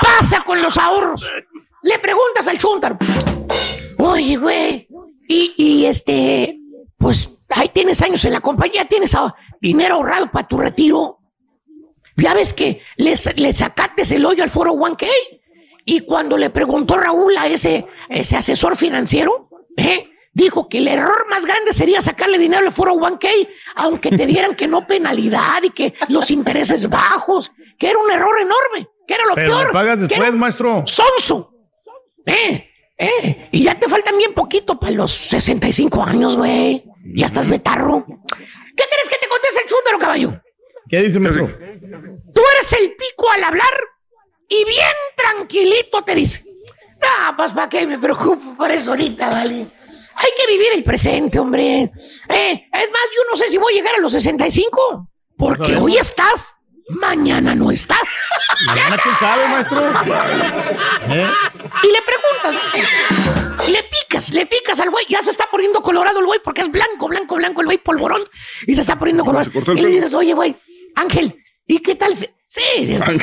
[0.01, 1.26] pasa con los ahorros.
[1.86, 2.98] Le preguntas al chúntaro.
[4.00, 4.88] Oye, güey.
[5.28, 6.60] Y, y este,
[6.98, 9.16] pues ahí tienes años en la compañía, tienes
[9.62, 11.20] dinero ahorrado para tu retiro.
[12.18, 15.08] Ya ves que le, le sacaste el hoyo al foro 1K.
[15.86, 20.10] Y cuando le preguntó Raúl a ese, ese asesor financiero, ¿eh?
[20.34, 23.28] dijo que el error más grande sería sacarle dinero al foro 1K,
[23.76, 28.36] aunque te dieran que no penalidad y que los intereses bajos, que era un error
[28.40, 29.72] enorme, que era lo Pero peor.
[29.72, 30.84] pagas después, maestro.
[30.88, 31.52] sonso.
[32.26, 36.84] Eh, eh, y ya te faltan bien poquito para los 65 años, güey.
[37.14, 38.06] Ya estás betarro.
[38.06, 40.41] ¿Qué quieres que te conteste el chúntaro, caballo?
[40.89, 41.47] ¿Qué dice, maestro?
[41.47, 43.73] Tú eres el pico al hablar
[44.47, 46.43] y bien tranquilito te dice.
[47.02, 49.65] Ah, pues para qué me preocupo por eso ahorita, vale.
[50.15, 51.91] Hay que vivir el presente, hombre.
[52.30, 55.10] Eh, es más, yo no sé si voy a llegar a los 65.
[55.38, 55.84] Porque sabemos.
[55.84, 56.55] hoy estás,
[56.90, 58.07] mañana no estás.
[58.68, 59.82] Mañana quién sabe, maestro.
[61.10, 61.28] ¿Eh?
[61.84, 66.26] Y le preguntas, le picas, le picas al güey, ya se está poniendo colorado el
[66.26, 68.22] güey porque es blanco, blanco, blanco el güey, polvorón,
[68.68, 69.52] y se está poniendo colorado.
[69.76, 70.56] Y le dices, oye, güey,
[70.95, 72.16] Ángel, ¿y qué tal?
[72.16, 72.62] se- Sí,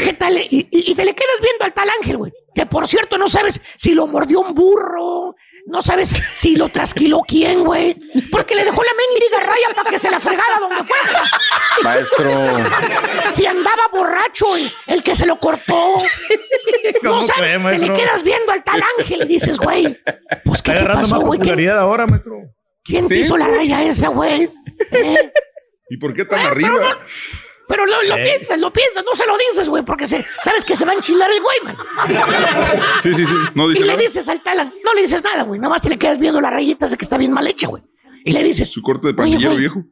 [0.05, 0.37] ¿qué tal?
[0.37, 2.33] Y, y- y te le quedas viendo al tal Ángel, güey.
[2.55, 5.37] Que por cierto, no sabes si lo mordió un burro,
[5.67, 7.97] no sabes si lo trasquiló quién, güey.
[8.31, 10.97] Porque le dejó la mendiga raya para que se la fregara donde fue.
[11.83, 12.31] Maestro.
[13.31, 16.03] Si andaba borracho el, el que se lo cortó.
[17.03, 19.99] No ¿Cómo sabes, te le quedas viendo al tal ángel y dices, güey.
[20.45, 21.39] Pues, ¿qué te pasó, güey?
[21.39, 22.39] ¿Quién, popularidad ahora, maestro.
[22.85, 24.51] quién te hizo la raya esa, güey?
[24.91, 25.33] ¿Eh?
[25.89, 26.99] ¿Y por qué tan Pero arriba?
[27.73, 28.25] Pero lo, lo Eh.
[28.25, 30.95] piensas, lo piensas, no se lo dices, güey, porque se, sabes que se va a
[30.97, 31.77] enchilar el güey, man.
[33.03, 33.35] Sí, sí, sí.
[33.55, 33.99] No Y dice le nada.
[34.03, 36.51] dices al talan, no le dices nada, güey, nada más te le quedas viendo la
[36.51, 37.83] rayita esa que está bien mal hecha, güey.
[38.25, 39.61] Y le dices, Su corte de pandillero güey.
[39.61, 39.85] viejo.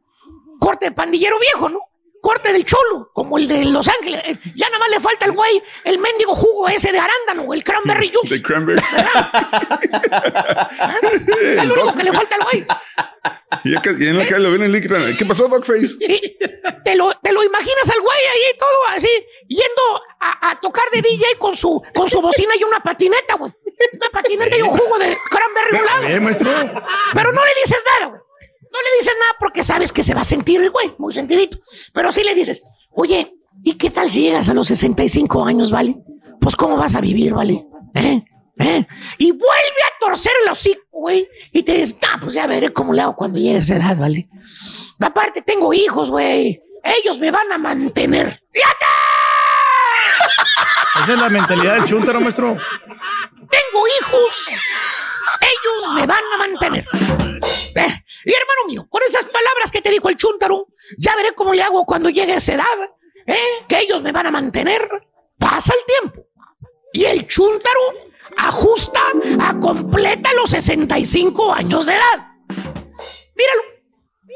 [0.59, 1.79] corte de pandillero viejo, ¿no?
[2.21, 4.21] Corte del cholo, como el de Los Ángeles.
[4.25, 7.63] Eh, Ya nada más le falta al güey el mendigo jugo ese de arándano, el
[7.63, 8.35] cranberry juice.
[8.35, 8.81] De cranberry.
[11.57, 12.65] Es lo único que le falta al güey.
[13.65, 15.15] Y, acá- y en la calle lo ven en LinkedIn.
[15.17, 15.47] ¿Qué pasó?
[15.99, 16.37] Y
[16.83, 19.09] te lo, te lo imaginas al güey ahí todo así,
[19.47, 23.51] yendo a, a tocar de DJ con su, con su bocina y una patineta, güey.
[23.93, 26.07] Una patineta y un jugo de cranberry a un lado.
[27.13, 28.21] Pero no le dices nada, güey.
[28.71, 31.59] No le dices nada porque sabes que se va a sentir el güey, muy sentidito.
[31.93, 33.33] Pero sí le dices, oye,
[33.63, 35.97] ¿y qué tal si llegas a los 65 años, vale?
[36.39, 37.65] Pues cómo vas a vivir, vale?
[37.93, 38.23] ¿Eh?
[38.57, 38.87] ¿Eh?
[39.17, 41.27] Y vuelve a torcer el hocico, güey.
[41.51, 43.97] Y te dices, ah, pues ya veré cómo le hago cuando llegue a esa edad,
[43.97, 44.29] vale.
[44.99, 46.61] Aparte, tengo hijos, güey.
[46.83, 48.41] Ellos me van a mantener.
[48.51, 48.85] ¡Fíjate!
[51.03, 52.57] Esa es la mentalidad del chúntaro, maestro.
[53.51, 54.47] Tengo hijos.
[55.41, 56.85] Ellos me van a mantener.
[57.75, 60.67] Eh, y hermano mío, con esas palabras que te dijo el chúntaro,
[60.97, 62.65] ya veré cómo le hago cuando llegue a esa edad.
[63.25, 63.65] ¿eh?
[63.67, 64.87] Que ellos me van a mantener.
[65.37, 66.27] Pasa el tiempo.
[66.93, 67.79] Y el chúntaro
[68.37, 69.01] ajusta
[69.41, 72.27] a completa los 65 años de edad.
[73.35, 73.61] Míralo.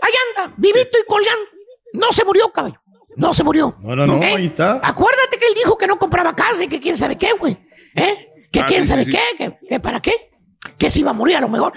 [0.01, 1.45] Ahí anda, vivito y colgando.
[1.93, 2.81] No se murió, caballo.
[3.15, 3.75] No se murió.
[3.79, 4.33] No, no, no, ¿Eh?
[4.35, 4.81] ahí está.
[4.83, 7.57] Acuérdate que él dijo que no compraba casa y que quién sabe qué, güey.
[7.95, 8.29] ¿Eh?
[8.55, 10.31] Que Ah, quién sí, sabe sí, qué, que, que para qué.
[10.77, 11.73] Que se iba a morir a lo mejor.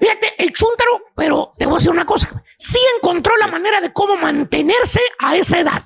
[0.00, 2.42] Fíjate, el chúntaro, pero te voy a decir una cosa.
[2.56, 5.82] Sí encontró la manera de cómo mantenerse a esa edad.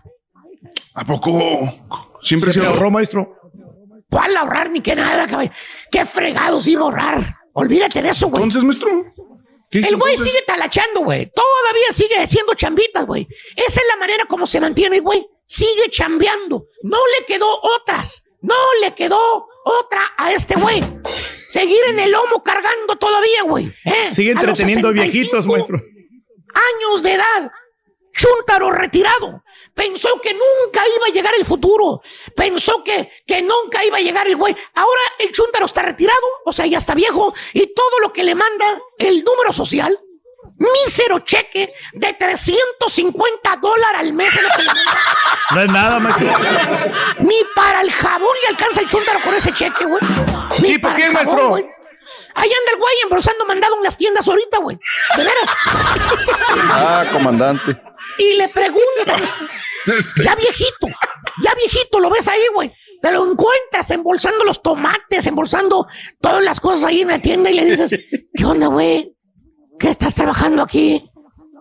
[0.95, 1.33] ¿A poco?
[2.23, 3.35] Siempre Se se ahorró, maestro.
[4.09, 5.51] ¿Cuál ahorrar ni qué nada, caballo?
[5.91, 7.37] ¿Qué fregados iba a ahorrar?
[7.53, 8.45] Olvídate de eso, güey.
[8.45, 9.13] Entonces, maestro.
[9.73, 11.33] ¿Qué hizo El güey sigue talachando, güey.
[11.35, 13.27] Todavía sigue haciendo chambitas, güey.
[13.57, 15.27] Esa es la manera como se mantiene el güey.
[15.47, 16.67] Sigue chambeando.
[16.85, 17.47] No le quedó
[17.81, 18.23] otras.
[18.41, 20.83] No le quedó otra a este güey.
[21.51, 23.73] Seguir en el lomo cargando todavía, güey.
[23.85, 24.11] ¿eh?
[24.11, 25.79] Sigue A entreteniendo 65 viejitos, maestro.
[25.79, 27.51] años de edad.
[28.13, 29.45] Chúntaro retirado.
[29.75, 32.03] Pensó que nunca iba a llegar el futuro.
[32.35, 34.57] Pensó que, que nunca iba a llegar el güey.
[34.75, 38.35] Ahora el Chúntaro está retirado, o sea, ya está viejo, y todo lo que le
[38.35, 39.99] manda el número social,
[40.59, 44.35] mísero cheque de 350 dólares al mes.
[44.35, 44.99] es lo que le manda.
[45.51, 46.33] No es nada, maestro.
[47.21, 50.01] Ni para el jabón le alcanza el Chúntaro con ese cheque, güey.
[50.63, 51.49] Ni ¿Y por para qué, el jabón, maestro?
[51.51, 51.67] güey.
[52.35, 54.79] Ahí anda el güey embolsando mandado en las tiendas ahorita, güey.
[55.17, 55.49] De veras.
[56.71, 57.77] Ah, comandante.
[58.19, 59.41] y le preguntas,
[59.87, 60.23] Este.
[60.23, 60.87] ya viejito,
[61.43, 62.73] ya viejito, lo ves ahí, güey.
[63.03, 65.87] Te lo encuentras embolsando los tomates, embolsando
[66.21, 67.91] todas las cosas ahí en la tienda y le dices,
[68.35, 69.15] ¿qué onda, güey?
[69.79, 71.11] ¿Qué estás trabajando aquí?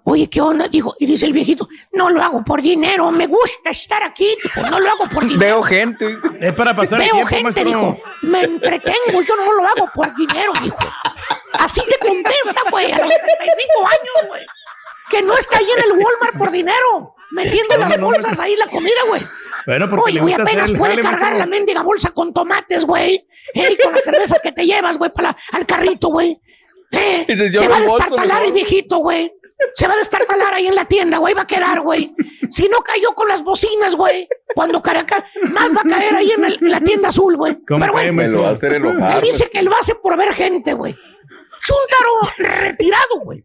[0.04, 0.70] Oye, ¿qué onda?
[0.70, 4.62] Dijo, y dice el viejito, no lo hago por dinero, me gusta estar aquí, dijo,
[4.70, 5.40] no lo hago por dinero.
[5.40, 6.18] Veo gente.
[6.40, 7.66] Es para pasar el Veo tiempo, gente, maestro.
[7.66, 10.78] dijo, me entretengo, yo no lo hago por dinero, dijo.
[11.54, 14.46] Así te contesta, güey, a los 75 años, güey.
[15.10, 18.44] Que no está ahí en el Walmart por dinero, metiendo No, las no, bolsas no.
[18.44, 19.22] ahí la comida, güey.
[19.66, 21.40] Bueno, porque Oye, güey, apenas puede jale, cargar maestro.
[21.40, 23.28] la mendiga bolsa con tomates, güey.
[23.54, 26.40] Y con las cervezas que te llevas, güey, para al carrito, güey.
[26.92, 29.34] Eh, Dices, yo se va a destartalar el viejito, güey.
[29.74, 32.14] Se va a destartalar ahí en la tienda, güey, va a quedar, güey.
[32.52, 36.46] Si no cayó con las bocinas, güey, cuando Caracas, más va a caer ahí en,
[36.46, 37.58] el- en la tienda azul, güey.
[37.68, 39.16] ¿Cómo Pero, güey, Me lo va a hacer enojar.
[39.16, 40.96] él dice que lo hace por ver gente, güey.
[41.62, 43.44] Chúntaro retirado, güey.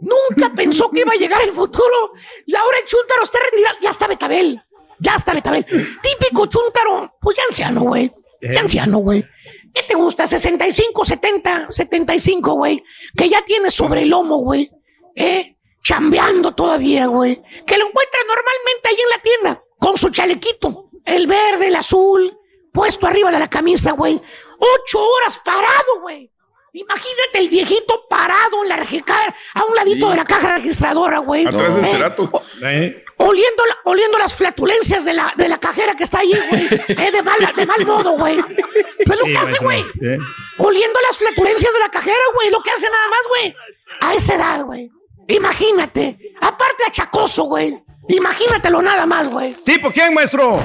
[0.00, 2.12] Nunca pensó que iba a llegar el futuro.
[2.46, 3.76] Y ahora el Chúntaro está retirado.
[3.82, 4.60] Ya está Betabel.
[4.98, 5.64] Ya está Betabel.
[5.64, 7.16] Típico Chúntaro.
[7.20, 8.10] Pues ya anciano, güey.
[8.40, 9.24] Ya anciano, güey.
[9.72, 10.26] ¿Qué te gusta?
[10.26, 12.82] 65, 70, 75, güey.
[13.16, 14.70] Que ya tiene sobre el lomo, güey.
[15.14, 15.56] ¿Eh?
[15.82, 17.42] Chambeando todavía, güey.
[17.66, 19.64] Que lo encuentra normalmente ahí en la tienda.
[19.78, 20.90] Con su chalequito.
[21.04, 22.38] El verde, el azul.
[22.72, 24.20] Puesto arriba de la camisa, güey.
[24.58, 26.31] Ocho horas parado, güey.
[26.74, 30.12] Imagínate el viejito parado en la regicar, a un ladito Sí.
[30.12, 31.46] de la caja registradora, güey.
[31.46, 32.30] Atrás del Eh, cerato.
[32.62, 36.66] Eh, oliendo, la- oliendo las flatulencias de la, de la cajera que está ahí, güey.
[36.88, 38.36] Eh, de, mal, de mal modo, güey.
[38.36, 39.80] Pero lo que hace, güey.
[40.00, 40.16] Eh.
[40.58, 42.50] Oliendo las flatulencias de la cajera, güey.
[42.50, 43.54] Lo que hace nada más, güey.
[44.00, 44.90] A esa edad, güey.
[45.28, 46.18] Imagínate.
[46.40, 47.78] Aparte achacoso, güey.
[48.08, 49.54] Imagínatelo nada más, güey.
[49.64, 50.58] ¿Tipo quién, maestro?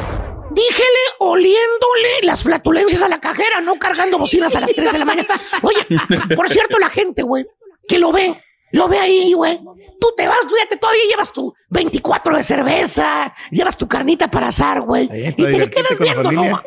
[0.52, 5.06] Díjele oliéndole las flatulencias a la cajera, no cargando bocinas a las 3 de la
[5.06, 5.28] mañana.
[5.62, 5.86] Oye,
[6.36, 7.46] por cierto, la gente, güey,
[7.88, 8.42] que lo ve,
[8.72, 9.60] lo ve ahí, güey.
[10.00, 14.30] Tú te vas, tú ya te todavía llevas tu 24 de cerveza, llevas tu carnita
[14.30, 15.06] para asar, güey.
[15.06, 16.62] Y te le quedas viendo, ¿no?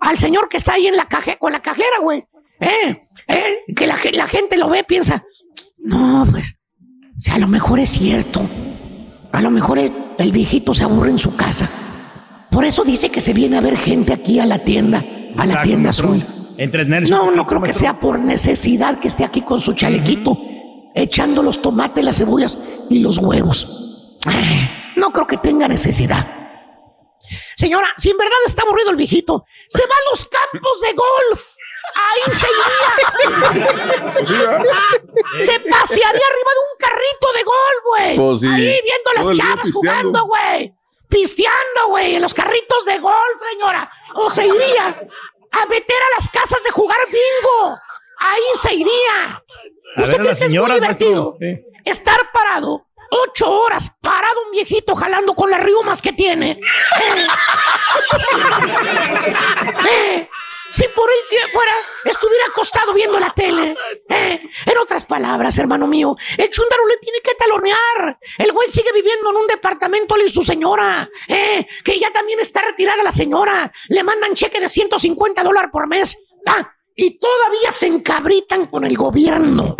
[0.00, 2.24] Al señor que está ahí en la caja, con la cajera, güey.
[2.60, 5.24] Eh, eh, que la, la gente lo ve, piensa,
[5.78, 6.54] no, pues,
[7.16, 8.40] o sea, a lo mejor es cierto.
[9.32, 11.68] A lo mejor el, el viejito se aburre en su casa.
[12.54, 15.04] Por eso dice que se viene a ver gente aquí a la tienda,
[15.36, 16.22] a la tienda azul.
[17.10, 20.38] No, no creo que sea por necesidad que esté aquí con su chalequito,
[20.94, 22.58] echando los tomates, las cebollas
[22.88, 24.18] y los huevos.
[24.32, 26.24] Eh, No creo que tenga necesidad.
[27.56, 31.42] Señora, si en verdad está aburrido el viejito, se va a los campos de golf.
[31.96, 34.12] Ahí se iría.
[34.14, 34.62] Pues sí, ¿verdad?
[35.38, 38.16] se pasearía arriba de un carrito de golf, güey.
[38.16, 38.46] Pues sí.
[38.48, 40.73] Ahí viendo las chavas jugando, güey.
[41.08, 43.14] Pisteando, güey, en los carritos de golf,
[43.50, 43.90] señora.
[44.14, 44.86] O se iría
[45.52, 47.76] a meter a las casas de jugar bingo.
[48.18, 49.42] Ahí se iría.
[49.96, 51.36] A ¿Usted cree que es muy divertido?
[51.40, 51.64] Sí.
[51.84, 56.60] Estar parado ocho horas, parado un viejito jalando con las riumas que tiene.
[59.86, 59.88] Eh.
[59.90, 60.28] Eh.
[60.74, 61.72] Si por él fuera,
[62.04, 63.76] estuviera acostado viendo la tele.
[64.08, 64.42] Eh.
[64.66, 68.18] En otras palabras, hermano mío, el chúndaro le tiene que talonear.
[68.38, 71.08] El güey sigue viviendo en un departamento, y su señora.
[71.28, 71.64] Eh.
[71.84, 73.72] Que ya también está retirada la señora.
[73.86, 76.18] Le mandan cheque de 150 dólares por mes.
[76.44, 79.76] Ah, y todavía se encabritan con el gobierno.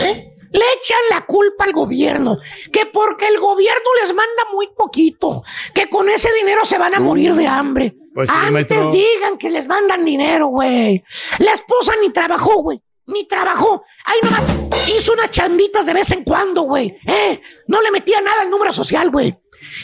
[0.00, 0.31] ¿Eh?
[0.52, 2.38] Le echan la culpa al gobierno,
[2.72, 5.42] que porque el gobierno les manda muy poquito,
[5.74, 7.96] que con ese dinero se van a morir de hambre.
[8.14, 8.90] Pues sí, Antes maestro.
[8.90, 11.02] digan que les mandan dinero, güey.
[11.38, 12.82] La esposa ni trabajó, güey.
[13.06, 13.82] Ni trabajó.
[14.04, 14.52] Ahí nomás
[14.88, 16.96] hizo unas chambitas de vez en cuando, güey.
[17.06, 17.40] ¿Eh?
[17.66, 19.34] No le metía nada al número social, güey.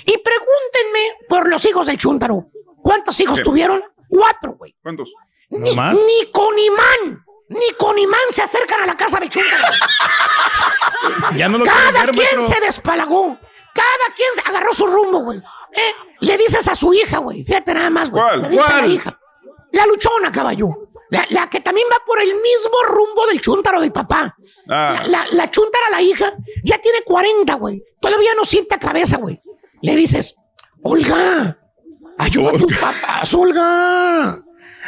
[0.04, 2.44] Y pregúntenme por los hijos del chúntaro.
[2.82, 3.44] ¿Cuántos hijos ¿Qué?
[3.44, 3.82] tuvieron?
[4.08, 4.76] Cuatro, güey.
[4.82, 5.12] ¿Cuántos?
[5.50, 5.94] Ni, más?
[5.94, 9.62] ni con imán, ni con imán se acercan a la casa de chúntaro.
[11.36, 12.42] Ya no lo Cada quien maestro.
[12.42, 13.38] se despalagó.
[13.74, 15.38] Cada quien se agarró su rumbo, güey.
[15.38, 15.92] ¿Eh?
[16.20, 17.44] Le dices a su hija, güey.
[17.44, 18.22] Fíjate nada más, güey.
[18.22, 18.42] ¿Cuál?
[18.42, 19.18] Le dices a la hija.
[19.72, 20.68] La luchona, caballo.
[21.10, 24.34] La, la que también va por el mismo rumbo del chúntaro del papá.
[24.68, 25.00] Ah.
[25.04, 26.32] La, la, la chúntara, la hija,
[26.64, 27.82] ya tiene 40, güey.
[28.00, 29.40] Todavía no sienta cabeza, güey.
[29.80, 30.34] Le dices,
[30.82, 31.58] Olga,
[32.18, 34.38] ayuda a tus papás, Olga.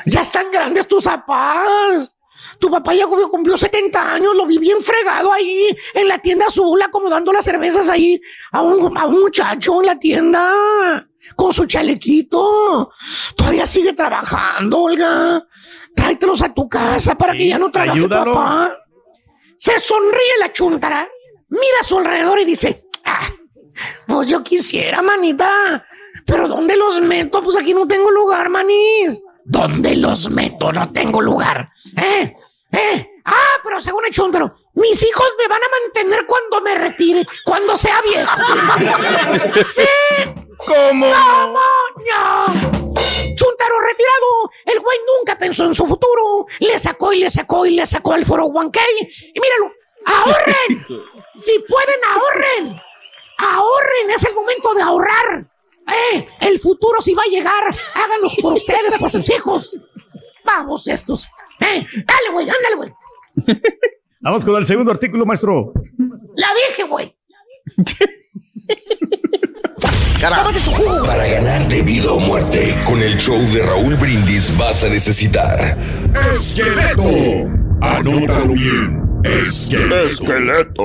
[0.07, 2.15] Ya están grandes tus papás.
[2.61, 6.47] Tu papá ya cumplió, cumplió 70 años, lo vi bien fregado ahí en la tienda
[6.47, 8.21] azul, acomodando las cervezas ahí
[8.53, 12.93] a un, a un muchacho en la tienda con su chalequito.
[13.35, 15.43] Todavía sigue trabajando, Olga.
[15.97, 18.37] Tráetelos a tu casa para que ya no trabaje tu ayúdalos.
[18.37, 18.77] papá.
[19.57, 21.09] Se sonríe la chuntara,
[21.49, 23.27] mira a su alrededor y dice, ah,
[24.07, 25.85] pues yo quisiera, manita,
[26.27, 27.43] pero ¿dónde los meto?
[27.43, 29.21] Pues aquí no tengo lugar, manís.
[29.45, 30.73] ¿Dónde los meto?
[30.73, 31.71] No tengo lugar.
[31.97, 32.35] ¿Eh?
[32.73, 33.21] ¿Eh?
[33.25, 37.77] Ah, pero según el chúntaro, mis hijos me van a mantener cuando me retire, cuando
[37.77, 38.41] sea viejo.
[39.71, 39.83] ¡Sí!
[40.57, 41.07] ¿Cómo?
[41.07, 41.61] ¿Cómo?
[41.97, 42.47] No.
[43.35, 44.51] Chúntaro retirado.
[44.67, 46.47] El güey nunca pensó en su futuro.
[46.61, 48.79] Le sacó y le sacó y le sacó el foro 1K.
[49.35, 49.73] Y míralo,
[50.05, 50.87] ahorren.
[51.37, 52.81] si pueden, ahorren.
[53.39, 55.47] Ahorren, es el momento de ahorrar.
[55.89, 57.65] Eh, el futuro si va a llegar,
[57.95, 59.77] háganlos por ustedes, por sus hijos.
[60.45, 61.27] Vamos estos.
[61.61, 62.93] Eh, dale, güey, ándale, güey.
[64.21, 65.73] Vamos con el segundo artículo, maestro.
[66.37, 67.17] La dije, güey.
[71.07, 75.79] Para ganar de vida o muerte, con el show de Raúl Brindis vas a necesitar
[76.33, 77.03] Esqueleto.
[77.81, 79.01] Anótalo bien.
[79.25, 80.85] Esqueleto.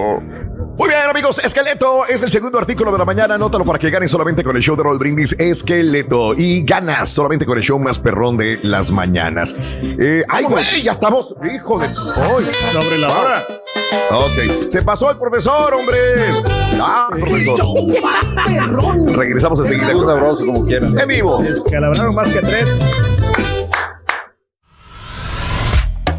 [0.78, 3.36] Muy bien, amigos, Esqueleto es el segundo artículo de la mañana.
[3.36, 6.34] Anótalo para que ganes solamente con el show de Roll Brindis Esqueleto.
[6.34, 9.56] Y ganas solamente con el show más perrón de las mañanas.
[9.82, 11.34] Eh, ay, güey, ya estamos.
[11.54, 11.88] Hijo de.
[11.88, 13.44] Ay, Sobre la hora.
[14.12, 15.98] Ok, se pasó el profesor, hombre.
[16.82, 17.68] Ah, profesor.
[19.16, 19.94] Regresamos enseguida.
[19.94, 21.00] Muy sabroso, como quieran.
[21.00, 21.42] En vivo.
[21.42, 22.80] Descalabraron más que a tres.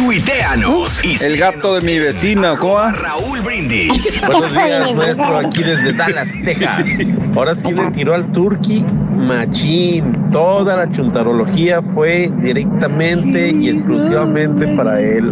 [0.00, 2.90] Tuiteanos El gato de mi vecina, ¿cómo va?
[2.90, 4.18] Raúl Brindis.
[4.26, 7.18] Buenos días, nuestro, aquí desde Dallas, Texas.
[7.36, 8.82] Ahora sí le tiró al Turqui
[9.20, 10.30] machín.
[10.32, 15.30] Toda la chuntarología fue directamente y exclusivamente para él.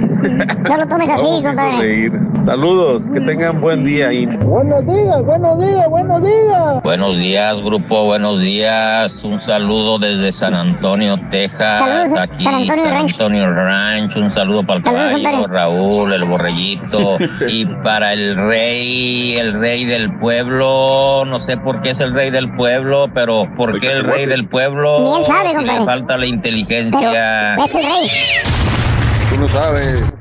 [0.68, 2.10] No lo tomes así, compadre.
[2.40, 4.12] Saludos, que tengan buen día.
[4.12, 4.26] Y...
[4.26, 6.82] Buenos días, buenos días, buenos días.
[6.82, 9.24] Buenos días, grupo, buenos días.
[9.24, 11.78] Un saludo desde San Antonio, Texas.
[11.78, 12.54] Saludos, Aquí, San.
[12.54, 14.16] Antonio Ranch.
[14.16, 15.54] Un saludo para el Saludos, caballo, compadre.
[15.54, 17.16] Raúl, el borrellito.
[17.48, 21.24] y para el rey, el rey del pueblo.
[21.26, 24.46] No sé por qué es el rey del pueblo, pero ¿por qué el rey del
[24.46, 25.22] pueblo?
[25.24, 27.54] Sabe, si le falta la inteligencia.
[27.54, 28.10] Pero es el rey.
[29.30, 30.14] Tú no sabes.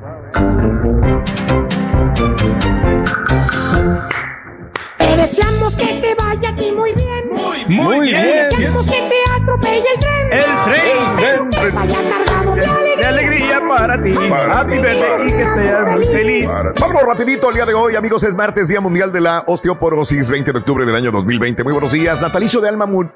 [5.18, 7.30] Deseamos que te vaya aquí muy bien.
[7.70, 8.22] Muy bien.
[8.22, 10.32] Te deseamos que te atropelle el tren.
[10.32, 11.50] El tren.
[11.50, 13.08] Que vaya cargado de De alegría.
[13.10, 14.12] alegría para ti.
[14.12, 16.50] Happy birthday y que seas muy feliz.
[16.80, 18.24] Vamos rapidito el día de hoy, amigos.
[18.24, 21.64] Es martes, Día Mundial de la Osteoporosis, 20 de octubre del año 2020.
[21.64, 22.22] Muy buenos días.
[22.22, 23.12] Natalicio de Alma Mul...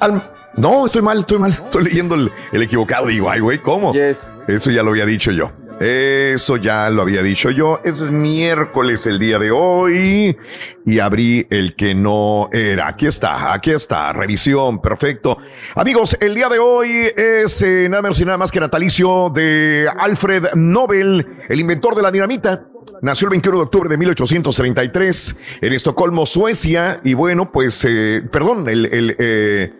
[0.00, 0.22] Alma-
[0.56, 1.50] No, estoy mal, estoy mal.
[1.52, 3.06] Estoy leyendo el, el equivocado.
[3.06, 3.92] Digo, ay, güey, ¿cómo?
[4.48, 5.50] Eso ya lo había dicho yo.
[5.80, 7.80] Eso ya lo había dicho yo.
[7.82, 10.36] Es miércoles el día de hoy
[10.84, 12.86] y abrí el que no era.
[12.86, 14.12] Aquí está, aquí está.
[14.12, 15.38] Revisión, perfecto.
[15.74, 19.88] Amigos, el día de hoy es eh, nada menos y nada más que natalicio de
[19.98, 22.62] Alfred Nobel, el inventor de la dinamita.
[23.00, 27.00] Nació el 21 de octubre de 1833 en Estocolmo, Suecia.
[27.04, 29.72] Y bueno, pues, eh, perdón, el, el, eh,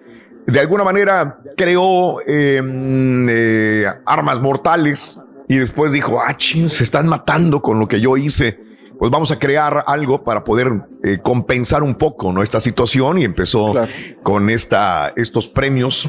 [0.46, 6.84] de alguna manera creó eh, mm, eh, armas mortales y después dijo, ah, ching, se
[6.84, 8.58] están matando con lo que yo hice.
[8.98, 10.70] Pues vamos a crear algo para poder
[11.24, 12.40] compensar un poco ¿no?
[12.40, 13.74] esta situación y empezó
[14.22, 16.08] con esta, estos premios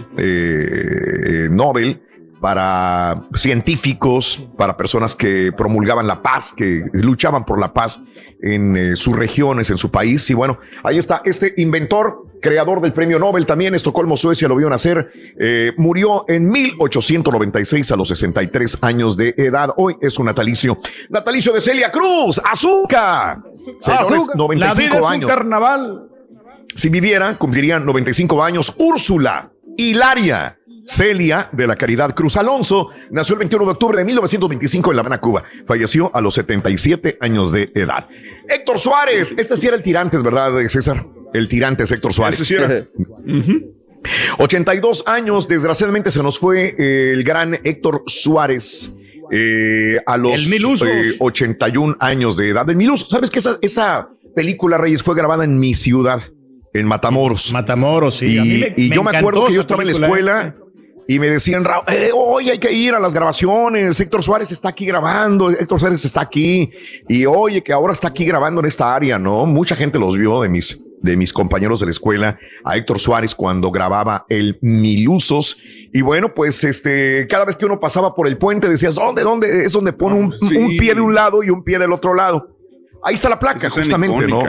[1.49, 2.03] Nobel
[2.43, 8.01] para científicos, para personas que promulgaban la paz, que luchaban por la paz
[8.41, 10.29] en eh, sus regiones, en su país.
[10.29, 14.69] Y bueno, ahí está este inventor, creador del premio Nobel también, Estocolmo, Suecia, lo vio
[14.69, 15.09] nacer.
[15.39, 19.69] eh, murió en 1896 a los 63 años de edad.
[19.77, 20.77] Hoy es un natalicio.
[21.09, 23.39] Natalicio de Celia Cruz, Azúcar.
[23.79, 24.35] Señores, Azúcar.
[24.35, 25.29] 95 La vida es un años.
[25.29, 26.09] carnaval.
[26.75, 28.73] Si viviera, cumplirían 95 años.
[28.79, 34.91] Úrsula, Hilaria, Celia de la Caridad Cruz Alonso nació el 21 de octubre de 1925
[34.91, 35.43] en La Habana, Cuba.
[35.65, 38.07] Falleció a los 77 años de edad.
[38.49, 41.05] Héctor Suárez, este sí era el tirante, ¿verdad, César?
[41.33, 42.39] El tirante es Héctor Suárez.
[42.41, 42.85] Ese sí era.
[44.39, 48.93] 82 años, desgraciadamente se nos fue eh, el gran Héctor Suárez.
[49.31, 52.69] eh, a los eh, 81 años de edad.
[52.69, 53.09] El Mil Usos.
[53.09, 56.21] ¿Sabes que esa, esa película, Reyes, fue grabada en mi ciudad,
[56.73, 57.51] en Matamoros?
[57.53, 58.25] Matamoros, sí.
[58.25, 60.55] Y, A mí me- y me yo me acuerdo que yo estaba en la escuela
[61.07, 63.99] y me decían, eh, hoy hay que ir a las grabaciones.
[63.99, 65.49] Héctor Suárez está aquí grabando.
[65.49, 66.71] Héctor Suárez está aquí.
[67.09, 69.45] Y oye, que ahora está aquí grabando en esta área, ¿no?
[69.45, 73.35] Mucha gente los vio de mis, de mis compañeros de la escuela a Héctor Suárez
[73.35, 75.57] cuando grababa el Milusos.
[75.91, 79.65] Y bueno, pues este, cada vez que uno pasaba por el puente decías, ¿dónde, dónde?
[79.65, 80.55] Es donde pone un, Sí.
[80.55, 82.47] un pie de un lado y un pie del otro lado.
[83.03, 84.27] Ahí está la placa, justamente.
[84.27, 84.43] ¿no?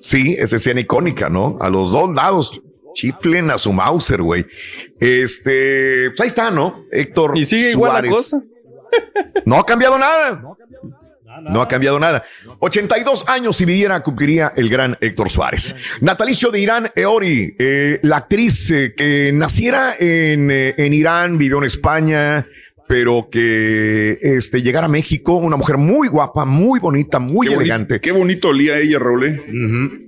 [0.00, 1.56] Sí, esa escena icónica, ¿no?
[1.60, 2.60] A los dos lados.
[2.94, 4.46] Chiflen a su Mauser, güey.
[5.00, 6.84] Este, pues ahí está, ¿no?
[6.90, 8.12] Héctor Y sigue igual la Suárez.
[8.12, 8.42] cosa.
[9.44, 10.40] No ha cambiado nada.
[11.42, 12.24] No ha cambiado nada.
[12.60, 15.74] 82 años si viviera cumpliría el gran Héctor Suárez.
[16.00, 21.58] Natalicio de Irán Eori, eh, la actriz eh, que naciera en, eh, en Irán, vivió
[21.58, 22.46] en España,
[22.86, 27.60] pero que este, llegara a México, una mujer muy guapa, muy bonita, muy Qué boni-
[27.60, 28.00] elegante.
[28.00, 29.24] Qué bonito olía ella, Raúl.
[29.26, 29.42] ¿eh?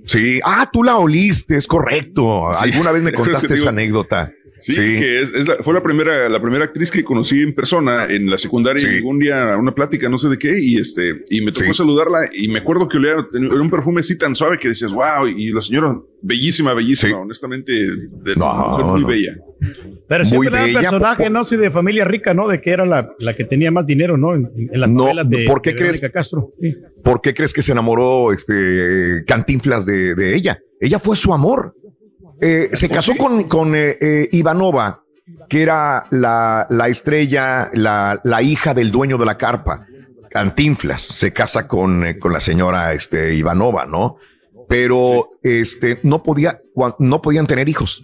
[0.05, 2.49] Sí, ah, tú la oliste, es correcto.
[2.53, 2.69] Sí.
[2.71, 4.31] Alguna vez me contaste esa anécdota.
[4.59, 8.05] Sí, que es, es la- fue la primera, la primera actriz que conocí en persona
[8.09, 8.87] en la secundaria.
[8.87, 11.75] y Llegó un día una plática, no sé de qué, y este, y me tocó
[11.75, 12.21] saludarla.
[12.33, 15.51] Y me acuerdo que olía tenía un perfume así tan suave que decías, wow, y
[15.51, 19.07] la señora, bellísima, bellísima, honestamente, de mujer muy no.
[19.07, 19.37] bella.
[20.07, 21.43] Pero Muy siempre era el bella, personaje, ¿no?
[21.43, 22.47] Sí, de familia rica, ¿no?
[22.47, 24.33] De que era la, la que tenía más dinero, ¿no?
[24.35, 26.01] En, en las No, novelas de, ¿por qué de crees?
[26.13, 26.51] Castro.
[26.61, 26.75] Sí.
[27.03, 30.59] ¿Por qué crees que se enamoró este Cantinflas de, de ella?
[30.79, 31.75] Ella fue su amor.
[32.39, 35.03] Eh, se casó con, con eh, eh, Ivanova,
[35.49, 39.87] que era la, la estrella, la, la hija del dueño de la carpa.
[40.29, 44.17] Cantinflas se casa con, eh, con la señora este, Ivanova, ¿no?
[44.69, 46.57] Pero este, no, podía,
[46.99, 48.03] no podían tener hijos.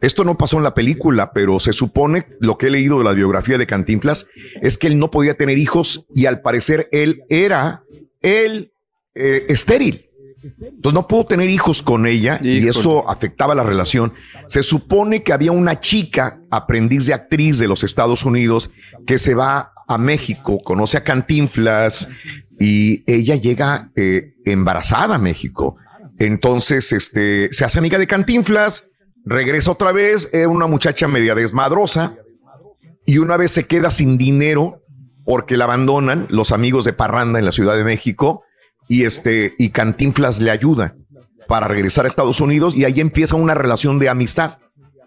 [0.00, 3.12] Esto no pasó en la película, pero se supone, lo que he leído de la
[3.12, 4.26] biografía de Cantinflas,
[4.62, 7.82] es que él no podía tener hijos y al parecer él era
[8.22, 8.72] el
[9.14, 10.08] eh, estéril.
[10.42, 14.12] Entonces no pudo tener hijos con ella y eso afectaba la relación.
[14.46, 18.70] Se supone que había una chica, aprendiz de actriz de los Estados Unidos,
[19.06, 22.08] que se va a México, conoce a Cantinflas
[22.58, 25.76] y ella llega eh, embarazada a México.
[26.18, 28.87] Entonces, este, se hace amiga de Cantinflas,
[29.28, 32.16] regresa otra vez, es una muchacha media desmadrosa
[33.06, 34.82] y una vez se queda sin dinero
[35.24, 38.42] porque la abandonan los amigos de Parranda en la Ciudad de México
[38.88, 40.96] y este y Cantinflas le ayuda
[41.46, 44.58] para regresar a Estados Unidos y ahí empieza una relación de amistad.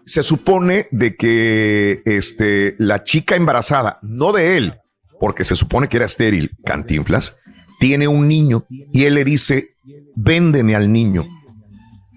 [0.04, 4.74] Se supone de que este la chica embarazada, no de él,
[5.18, 7.36] porque se supone que era estéril, Cantinflas,
[7.80, 9.76] tiene un niño y él le dice,
[10.14, 11.26] "Véndeme al niño."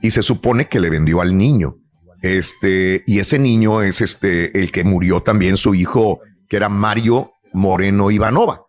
[0.01, 1.77] Y se supone que le vendió al niño.
[2.25, 7.33] Este, y ese niño es este, el que murió también su hijo, que era Mario
[7.53, 8.65] Moreno Ivanova,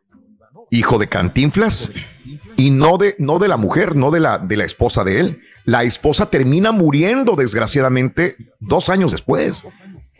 [0.71, 1.91] hijo de Cantinflas,
[2.59, 5.41] y no de, no de la mujer, no de la, de la esposa de él.
[5.65, 9.65] La esposa termina muriendo, desgraciadamente, dos años después.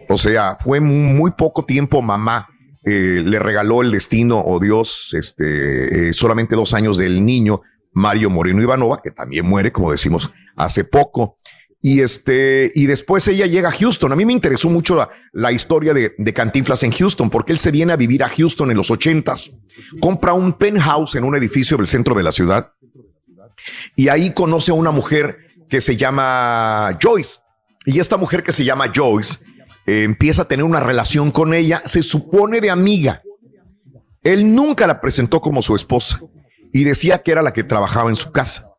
[0.09, 2.49] O sea, fue muy, poco tiempo mamá.
[2.87, 7.61] Eh, le regaló el destino o Dios, este, eh, solamente dos años del niño
[7.93, 11.37] Mario Moreno Ivanova, que también muere, como decimos, hace poco.
[11.83, 14.13] Y este, y después ella llega a Houston.
[14.13, 17.71] A mí me interesó mucho la, historia de, de, Cantinflas en Houston, porque él se
[17.71, 19.53] viene a vivir a Houston en los ochentas.
[20.01, 22.73] Compra un penthouse en un edificio del centro de la ciudad.
[23.95, 25.39] Y ahí conoce a una mujer
[25.69, 27.41] que se llama Joyce.
[27.85, 29.39] Y esta mujer que se llama Joyce
[29.87, 33.23] eh, empieza a tener una relación con ella, se supone de amiga.
[34.23, 36.21] Él nunca la presentó como su esposa
[36.73, 38.73] y decía que era la que trabajaba en su casa.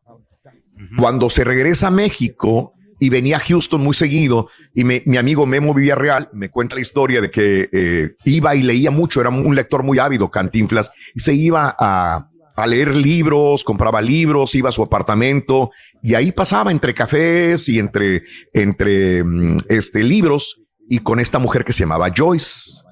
[0.98, 5.74] Cuando se regresa a México, y venía a Houston muy seguido y mi amigo Memo
[5.74, 9.82] Villarreal me cuenta la historia de que eh, iba y leía mucho, era un lector
[9.82, 12.28] muy ávido, Cantinflas, y se iba a,
[12.66, 15.70] leer libros, compraba libros, iba a su apartamento
[16.02, 21.64] y ahí pasaba entre cafés y entre, entre mm, este, libros y con esta mujer
[21.64, 22.82] que se llamaba Joyce,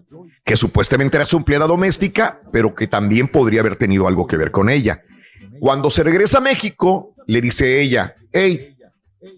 [0.45, 4.53] que supuestamente era su empleada doméstica, pero que también podría haber tenido algo que ver
[4.53, 5.03] con ella.
[5.59, 8.76] Cuando se regresa a México, le dice ella, hey,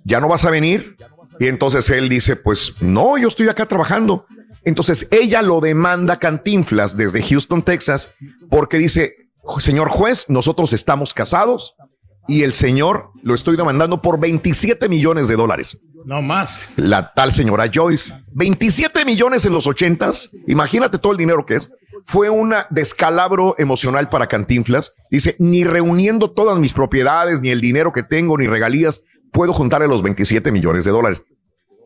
[0.04, 0.96] ¿ya no vas a venir?
[1.40, 4.26] Y entonces él dice, pues no, yo estoy acá trabajando.
[4.64, 8.10] Entonces ella lo demanda Cantinflas desde Houston, Texas,
[8.50, 9.14] porque dice,
[9.58, 11.74] señor juez, nosotros estamos casados
[12.26, 15.80] y el señor lo estoy demandando por 27 millones de dólares.
[16.04, 16.70] No más.
[16.76, 18.14] La tal señora Joyce.
[18.32, 20.30] 27 millones en los ochentas.
[20.46, 21.70] Imagínate todo el dinero que es.
[22.04, 24.92] Fue un descalabro emocional para Cantinflas.
[25.10, 29.02] Dice, ni reuniendo todas mis propiedades, ni el dinero que tengo, ni regalías,
[29.32, 31.22] puedo juntarle los 27 millones de dólares.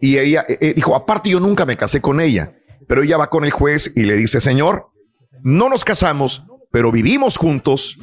[0.01, 2.53] Y ella eh, eh, dijo, aparte yo nunca me casé con ella,
[2.89, 4.89] pero ella va con el juez y le dice, señor,
[5.43, 7.99] no nos casamos, pero vivimos juntos,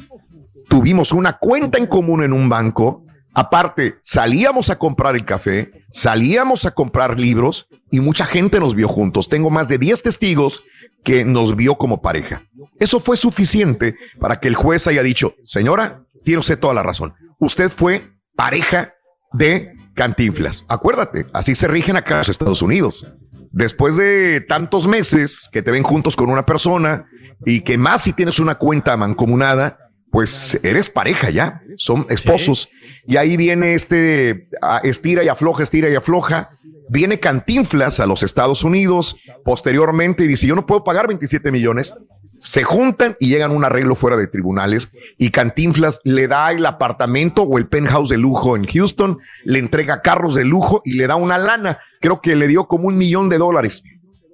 [0.68, 3.04] tuvimos una cuenta en común en un banco,
[3.34, 8.88] aparte salíamos a comprar el café, salíamos a comprar libros y mucha gente nos vio
[8.88, 9.28] juntos.
[9.28, 10.62] Tengo más de 10 testigos
[11.04, 12.42] que nos vio como pareja.
[12.78, 17.14] Eso fue suficiente para que el juez haya dicho, señora, tiene usted toda la razón.
[17.38, 18.02] Usted fue
[18.36, 18.94] pareja
[19.32, 20.64] de Cantinflas.
[20.68, 23.06] Acuérdate, así se rigen acá los Estados Unidos.
[23.52, 27.06] Después de tantos meses que te ven juntos con una persona
[27.44, 32.68] y que más si tienes una cuenta mancomunada, pues eres pareja ya, son esposos.
[33.06, 34.48] Y ahí viene este
[34.82, 36.50] estira y afloja, estira y afloja.
[36.88, 41.92] Viene Cantinflas a los Estados Unidos posteriormente y dice, yo no puedo pagar 27 millones,
[42.40, 46.64] se juntan y llegan a un arreglo fuera de tribunales y Cantinflas le da el
[46.66, 51.06] apartamento o el penthouse de lujo en Houston, le entrega carros de lujo y le
[51.06, 51.78] da una lana.
[52.00, 53.84] Creo que le dio como un millón de dólares.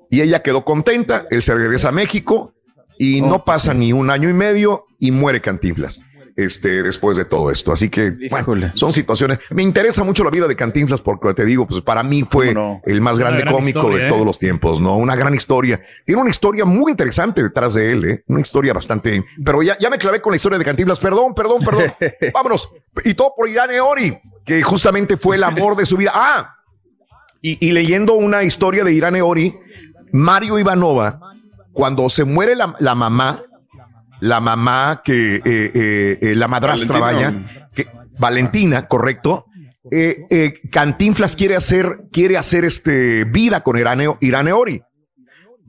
[0.09, 2.55] Y ella quedó contenta, él se regresa a México
[2.97, 6.01] y no pasa ni un año y medio y muere Cantinflas
[6.36, 7.72] este, después de todo esto.
[7.72, 9.38] Así que, bueno, son situaciones.
[9.50, 12.54] Me interesa mucho la vida de Cantinflas porque te digo, pues para mí fue
[12.84, 14.08] el más grande cómico de ¿eh?
[14.08, 14.96] todos los tiempos, ¿no?
[14.96, 15.80] Una gran historia.
[16.04, 18.24] Tiene una historia muy interesante detrás de él, ¿eh?
[18.28, 19.24] Una historia bastante.
[19.42, 21.00] Pero ya, ya me clavé con la historia de Cantinflas.
[21.00, 21.92] Perdón, perdón, perdón.
[22.34, 22.68] Vámonos.
[23.04, 26.12] Y todo por Irán Eori, que justamente fue el amor de su vida.
[26.14, 26.56] Ah,
[27.42, 29.56] y, leyendo una historia de Irán Eori,
[30.10, 31.20] Mario Ivanova,
[31.72, 33.44] cuando se muere la, la mamá,
[34.20, 37.32] la mamá que, eh, eh, eh, la madrastra, vaya,
[37.74, 37.86] que,
[38.18, 39.47] Valentina, correcto.
[40.70, 44.82] Cantinflas quiere hacer, quiere hacer este vida con Iraneo, Iraneori.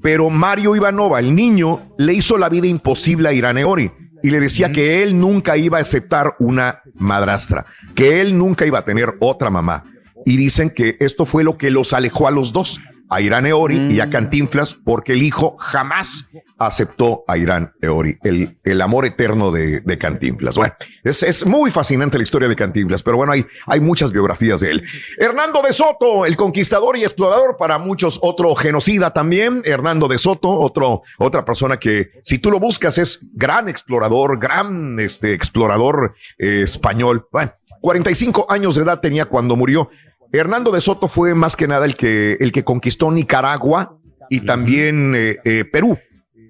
[0.02, 3.92] Pero Mario Ivanova, el niño, le hizo la vida imposible a Iraneori
[4.24, 7.66] y le decía que él nunca iba a aceptar una madrastra,
[7.96, 9.86] que él nunca iba a tener otra mamá.
[10.26, 12.80] Y dicen que esto fue lo que los alejó a los dos
[13.10, 14.10] a Irán Eori y a mm.
[14.10, 19.98] Cantinflas porque el hijo jamás aceptó a Irán Eori, el, el amor eterno de, de
[19.98, 20.56] Cantinflas.
[20.56, 20.74] Bueno,
[21.04, 24.72] es, es, muy fascinante la historia de Cantinflas, pero bueno, hay, hay muchas biografías de
[24.72, 24.84] él.
[25.18, 29.62] Hernando de Soto, el conquistador y explorador, para muchos otro genocida también.
[29.66, 35.00] Hernando de Soto, otro, otra persona que si tú lo buscas es gran explorador, gran
[35.00, 37.28] este, explorador eh, español.
[37.32, 37.52] Bueno,
[37.82, 39.90] 45 años de edad tenía cuando murió.
[40.32, 43.98] Hernando de Soto fue más que nada el que, el que conquistó Nicaragua
[44.30, 45.98] y también eh, eh, Perú.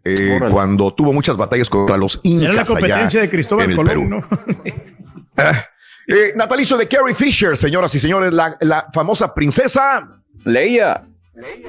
[0.04, 2.44] Eh, cuando tuvo muchas batallas contra los incas.
[2.46, 4.28] Era la competencia de Cristóbal Colón, ¿no?
[5.40, 5.68] Ah,
[6.36, 10.18] natalicio de Carrie Fisher, señoras y señores, la, la famosa princesa
[10.48, 11.04] Leia.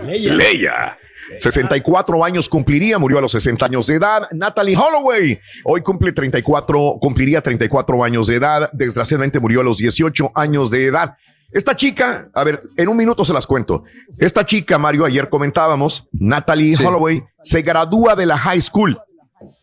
[0.05, 0.35] Leia.
[0.35, 0.99] Leia.
[1.39, 4.29] 64 años cumpliría, murió a los 60 años de edad.
[4.33, 8.71] Natalie Holloway, hoy cumple 34, cumpliría 34 años de edad.
[8.73, 11.17] Desgraciadamente murió a los 18 años de edad.
[11.51, 13.85] Esta chica, a ver, en un minuto se las cuento.
[14.19, 18.99] Esta chica, Mario, ayer comentábamos, Natalie Holloway, se gradúa de la high school.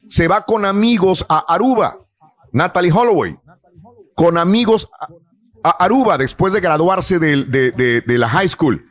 [0.10, 2.00] Se va con amigos a Aruba.
[2.52, 3.38] Natalie Holloway,
[4.16, 4.90] con amigos
[5.64, 8.86] a, Aruba después de graduarse de, de la high school.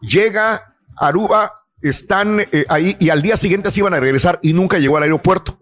[0.00, 1.52] Llega a Aruba
[1.82, 5.04] están eh, ahí y al día siguiente se iban a regresar y nunca llegó al
[5.04, 5.58] aeropuerto.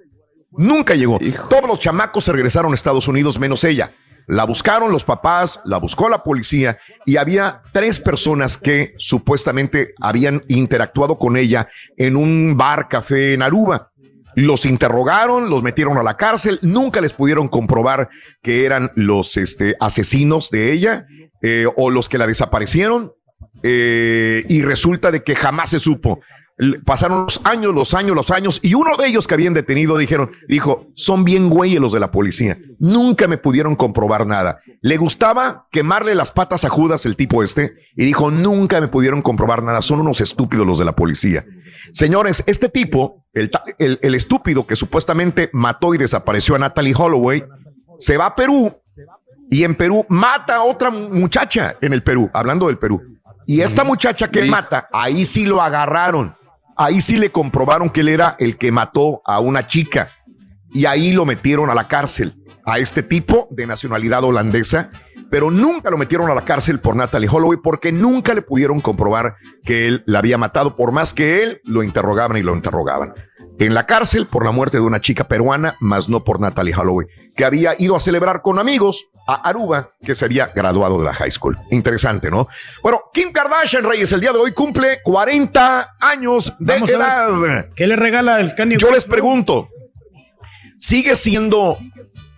[0.57, 1.19] Nunca llegó.
[1.51, 3.93] Todos los chamacos se regresaron a Estados Unidos menos ella.
[4.27, 10.43] La buscaron los papás, la buscó la policía y había tres personas que supuestamente habían
[10.49, 13.91] interactuado con ella en un bar café en Aruba.
[14.37, 18.09] Los interrogaron, los metieron a la cárcel, nunca les pudieron comprobar
[18.43, 21.07] que eran los este, asesinos de ella
[21.43, 23.13] eh, o los que la desaparecieron.
[23.67, 26.21] Eh, y resulta de que jamás se supo.
[26.85, 30.31] Pasaron los años, los años, los años, y uno de ellos que habían detenido dijeron,
[30.49, 32.59] dijo, son bien güeyes los de la policía.
[32.79, 34.61] Nunca me pudieron comprobar nada.
[34.81, 39.21] Le gustaba quemarle las patas a Judas, el tipo este, y dijo, nunca me pudieron
[39.21, 39.83] comprobar nada.
[39.83, 41.45] Son unos estúpidos los de la policía.
[41.93, 47.45] Señores, este tipo, el, el estúpido que supuestamente mató y desapareció a Natalie Holloway,
[47.99, 48.73] se va a Perú
[49.51, 53.15] y en Perú mata a otra muchacha en el Perú, hablando del Perú
[53.47, 56.37] y esta muchacha que mata, ahí sí lo agarraron.
[56.77, 60.09] Ahí sí le comprobaron que él era el que mató a una chica.
[60.73, 62.35] Y ahí lo metieron a la cárcel.
[62.67, 64.91] A este tipo de nacionalidad holandesa.
[65.31, 69.37] Pero nunca lo metieron a la cárcel por Natalie Holloway porque nunca le pudieron comprobar
[69.65, 73.15] que él la había matado, por más que él lo interrogaban y lo interrogaban
[73.59, 77.07] en la cárcel por la muerte de una chica peruana, más no por Natalie Holloway,
[77.37, 81.15] que había ido a celebrar con amigos a Aruba, que se había graduado de la
[81.15, 81.57] high school.
[81.71, 82.49] Interesante, ¿no?
[82.83, 87.69] Bueno, Kim Kardashian, Reyes, el día de hoy cumple 40 años de edad.
[87.75, 89.69] ¿Qué le regala el Kanye Yo les pregunto,
[90.79, 91.79] ¿sigue siendo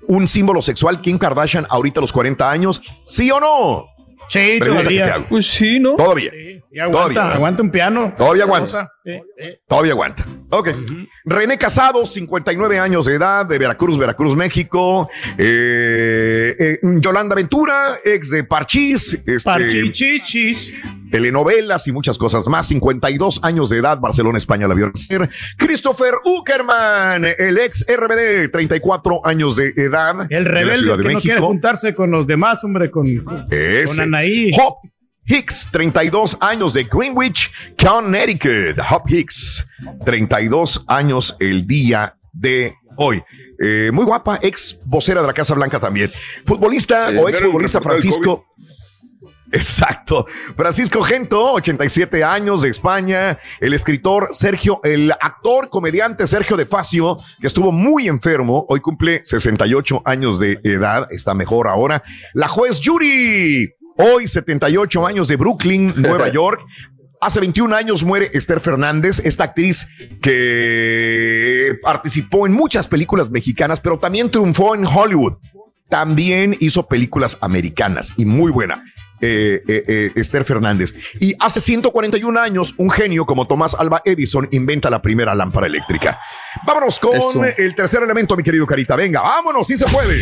[0.09, 2.83] un símbolo sexual Kim Kardashian ahorita a los 40 años?
[3.05, 3.87] ¿Sí o no?
[4.29, 5.27] Sí, todavía.
[5.29, 5.95] Pues sí, ¿no?
[5.97, 6.33] Todavía.
[6.71, 8.13] y aguanta, aguanta un piano.
[8.17, 8.91] Todavía aguanta.
[9.69, 10.25] Todavía aguanta.
[10.59, 10.71] Ok.
[11.27, 15.11] René Casado, 59 años de edad, de Veracruz, Veracruz, México.
[15.37, 19.23] Eh, eh, Yolanda Ventura, ex de Parchís.
[19.27, 20.73] Este, Parchichichis.
[21.11, 22.67] Telenovelas y muchas cosas más.
[22.69, 25.29] 52 años de edad, Barcelona, España la vio nacer.
[25.59, 30.27] Christopher Uckerman, el ex RBD, 34 años de edad.
[30.31, 34.51] El rebelde que no quiere juntarse con los demás, hombre, con, con Anaí.
[34.59, 34.79] Hop
[35.27, 38.79] Hicks, 32 años de Greenwich, Connecticut.
[38.91, 39.67] Hop Hicks,
[40.05, 43.23] 32 años el día de hoy.
[43.59, 46.13] Eh, muy guapa, ex vocera de la Casa Blanca también.
[46.45, 48.47] Futbolista o ex futbolista Francisco.
[49.53, 50.27] Exacto.
[50.57, 53.39] Francisco Gento, 87 años de España.
[53.61, 58.67] El escritor Sergio, el actor, comediante Sergio de Facio, que estuvo muy enfermo.
[58.69, 61.07] Hoy cumple 68 años de edad.
[61.11, 62.03] Está mejor ahora.
[62.35, 63.73] La juez Yuri.
[63.99, 66.61] Hoy, 78 años de Brooklyn, Nueva York.
[67.21, 69.89] Hace 21 años muere Esther Fernández, esta actriz
[70.21, 75.35] que participó en muchas películas mexicanas, pero también triunfó en Hollywood.
[75.89, 78.85] También hizo películas americanas y muy buena.
[79.21, 80.95] Eh, eh, eh, Esther Fernández.
[81.21, 86.21] Y hace 141 años, un genio como Tomás Alba Edison inventa la primera lámpara eléctrica.
[86.67, 87.15] Vámonos con
[87.57, 88.95] el tercer elemento, mi querido Carita.
[88.95, 90.19] Venga, vámonos, si se puede.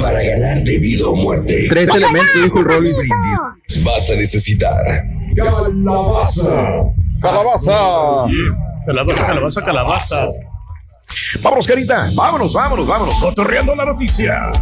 [0.00, 1.66] Para ganar debido a muerte.
[1.68, 3.84] Tres elementos, dijo Rolly Brindis.
[3.84, 4.74] Vas a necesitar
[5.36, 6.50] calabaza.
[7.22, 8.26] Calabaza.
[8.86, 10.28] Calabaza, calabaza, calabaza.
[11.42, 12.08] Vámonos, Carita.
[12.14, 13.14] Vámonos, vámonos, vámonos.
[13.20, 14.52] Cotorreando la noticia.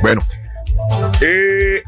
[0.00, 0.22] Bueno,
[1.20, 1.82] eh,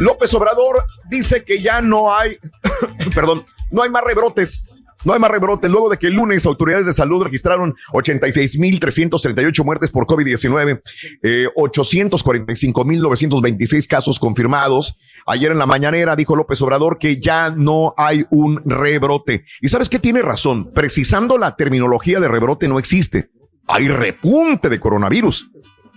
[0.00, 2.38] López Obrador dice que ya no hay,
[3.14, 4.64] perdón, no hay más rebrotes.
[5.04, 5.70] No hay más rebrotes.
[5.70, 10.82] Luego de que el lunes autoridades de salud registraron 86.338 muertes por COVID-19,
[11.22, 14.98] eh, 845.926 casos confirmados.
[15.26, 19.44] Ayer en la mañanera dijo López Obrador que ya no hay un rebrote.
[19.60, 20.72] ¿Y sabes qué tiene razón?
[20.72, 23.30] Precisando la terminología de rebrote no existe.
[23.68, 25.52] Hay repunte de coronavirus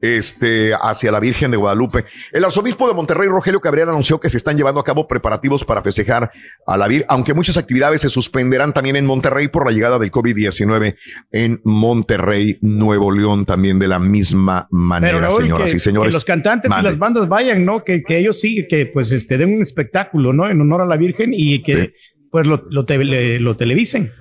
[0.04, 2.04] Este, hacia la Virgen de Guadalupe.
[2.30, 5.80] El arzobispo de Monterrey, Rogelio Cabrera, anunció que se están llevando a cabo preparativos para
[5.82, 6.30] festejar
[6.66, 10.10] a la Virgen, aunque muchas actividades se suspenderán también en Monterrey por la llegada del
[10.10, 10.96] COVID-19
[11.32, 16.12] en Monterrey, Nuevo León, también de la misma manera, Pero señoras que, y señores.
[16.12, 16.88] que los cantantes Mande.
[16.88, 17.82] y las bandas vayan, ¿no?
[17.82, 20.48] Que, que ellos sí, que pues este den un espectáculo, ¿no?
[20.50, 21.94] En honor a la Virgen y que
[22.30, 24.12] pues lo, lo, te- le- lo televisen.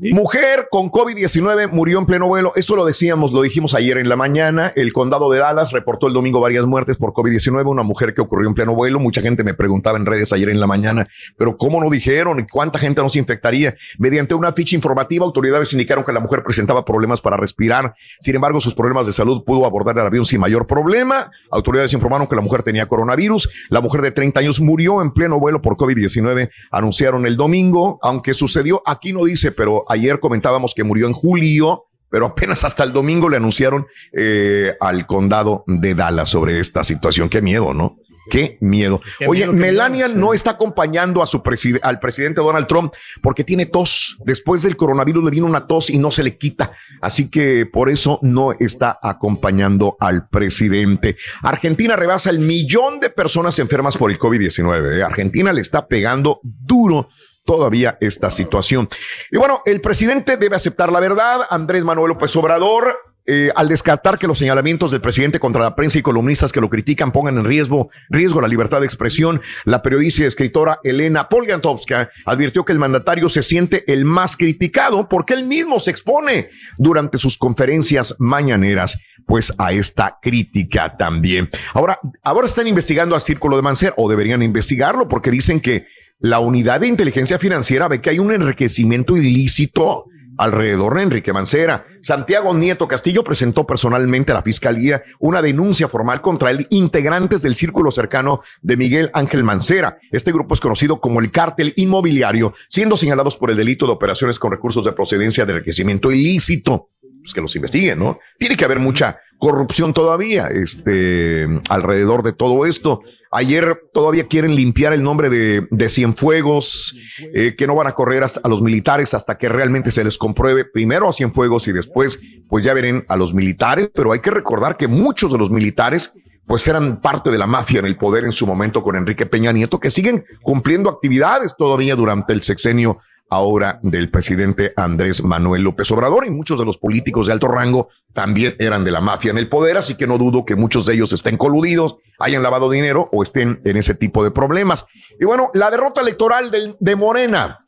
[0.00, 2.52] Mujer con COVID-19 murió en pleno vuelo.
[2.54, 4.72] Esto lo decíamos, lo dijimos ayer en la mañana.
[4.76, 7.68] El condado de Dallas reportó el domingo varias muertes por COVID-19.
[7.68, 9.00] Una mujer que ocurrió en pleno vuelo.
[9.00, 12.46] Mucha gente me preguntaba en redes ayer en la mañana, pero ¿cómo no dijeron?
[12.50, 13.74] ¿Cuánta gente no se infectaría?
[13.98, 17.94] Mediante una ficha informativa, autoridades indicaron que la mujer presentaba problemas para respirar.
[18.20, 21.30] Sin embargo, sus problemas de salud pudo abordar el avión sin mayor problema.
[21.50, 23.50] Autoridades informaron que la mujer tenía coronavirus.
[23.68, 26.50] La mujer de 30 años murió en pleno vuelo por COVID-19.
[26.70, 31.84] Anunciaron el domingo, aunque sucedió, aquí no dice, pero ayer comentábamos que murió en julio,
[32.10, 33.86] pero apenas hasta el domingo le anunciaron
[34.16, 37.28] eh, al condado de Dallas sobre esta situación.
[37.28, 37.96] Qué miedo, ¿no?
[38.30, 39.00] Qué miedo.
[39.18, 42.92] Qué Oye, miedo, Melania miedo, no está acompañando a su preside- al presidente Donald Trump
[43.22, 44.18] porque tiene tos.
[44.24, 46.72] Después del coronavirus le vino una tos y no se le quita.
[47.00, 51.16] Así que por eso no está acompañando al presidente.
[51.42, 54.98] Argentina rebasa el millón de personas enfermas por el COVID-19.
[54.98, 55.02] ¿eh?
[55.02, 57.08] Argentina le está pegando duro
[57.48, 58.90] todavía esta situación.
[59.30, 61.40] Y bueno, el presidente debe aceptar la verdad.
[61.48, 62.94] Andrés Manuel López Obrador,
[63.24, 66.68] eh, al descartar que los señalamientos del presidente contra la prensa y columnistas que lo
[66.68, 72.10] critican pongan en riesgo, riesgo la libertad de expresión, la periodista y escritora Elena Poliantovska
[72.26, 77.16] advirtió que el mandatario se siente el más criticado porque él mismo se expone durante
[77.16, 81.48] sus conferencias mañaneras pues a esta crítica también.
[81.72, 85.86] Ahora, ahora están investigando a Círculo de Mancera o deberían investigarlo porque dicen que
[86.20, 91.84] la unidad de inteligencia financiera ve que hay un enriquecimiento ilícito alrededor de Enrique Mancera.
[92.00, 97.56] Santiago Nieto Castillo presentó personalmente a la fiscalía una denuncia formal contra el integrantes del
[97.56, 99.98] círculo cercano de Miguel Ángel Mancera.
[100.12, 104.38] Este grupo es conocido como el cártel inmobiliario, siendo señalados por el delito de operaciones
[104.38, 106.90] con recursos de procedencia de enriquecimiento ilícito.
[107.28, 108.18] Pues que los investiguen, ¿no?
[108.38, 113.02] Tiene que haber mucha corrupción todavía, este, alrededor de todo esto.
[113.30, 116.96] Ayer todavía quieren limpiar el nombre de, Cienfuegos,
[117.34, 120.16] eh, que no van a correr hasta a los militares hasta que realmente se les
[120.16, 122.18] compruebe primero a Cienfuegos y después,
[122.48, 126.14] pues ya verán a los militares, pero hay que recordar que muchos de los militares
[126.46, 129.52] pues eran parte de la mafia en el poder en su momento con Enrique Peña
[129.52, 133.00] Nieto, que siguen cumpliendo actividades todavía durante el sexenio
[133.30, 137.88] ahora del presidente Andrés Manuel López Obrador y muchos de los políticos de alto rango
[138.12, 140.94] también eran de la mafia en el poder, así que no dudo que muchos de
[140.94, 144.86] ellos estén coludidos, hayan lavado dinero o estén en ese tipo de problemas.
[145.20, 147.64] Y bueno, la derrota electoral de Morena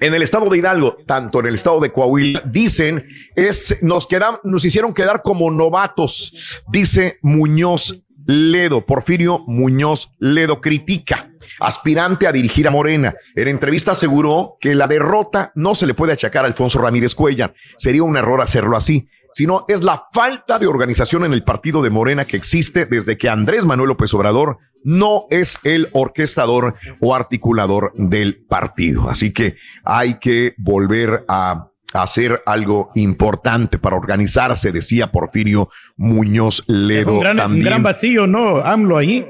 [0.00, 4.08] en el estado de Hidalgo, tanto en el estado de Coahuila, dicen, es, nos
[4.44, 11.30] nos hicieron quedar como novatos, dice Muñoz Ledo, Porfirio Muñoz Ledo critica,
[11.60, 13.14] aspirante a dirigir a Morena.
[13.34, 17.54] En entrevista aseguró que la derrota no se le puede achacar a Alfonso Ramírez Cuellar.
[17.76, 19.08] Sería un error hacerlo así
[19.38, 23.28] sino es la falta de organización en el partido de Morena que existe desde que
[23.28, 29.08] Andrés Manuel López Obrador no es el orquestador o articulador del partido.
[29.08, 37.14] Así que hay que volver a hacer algo importante para organizarse, decía Porfirio Muñoz Ledo.
[37.14, 38.58] Un gran, un gran vacío, ¿no?
[38.58, 39.24] AMLO ahí.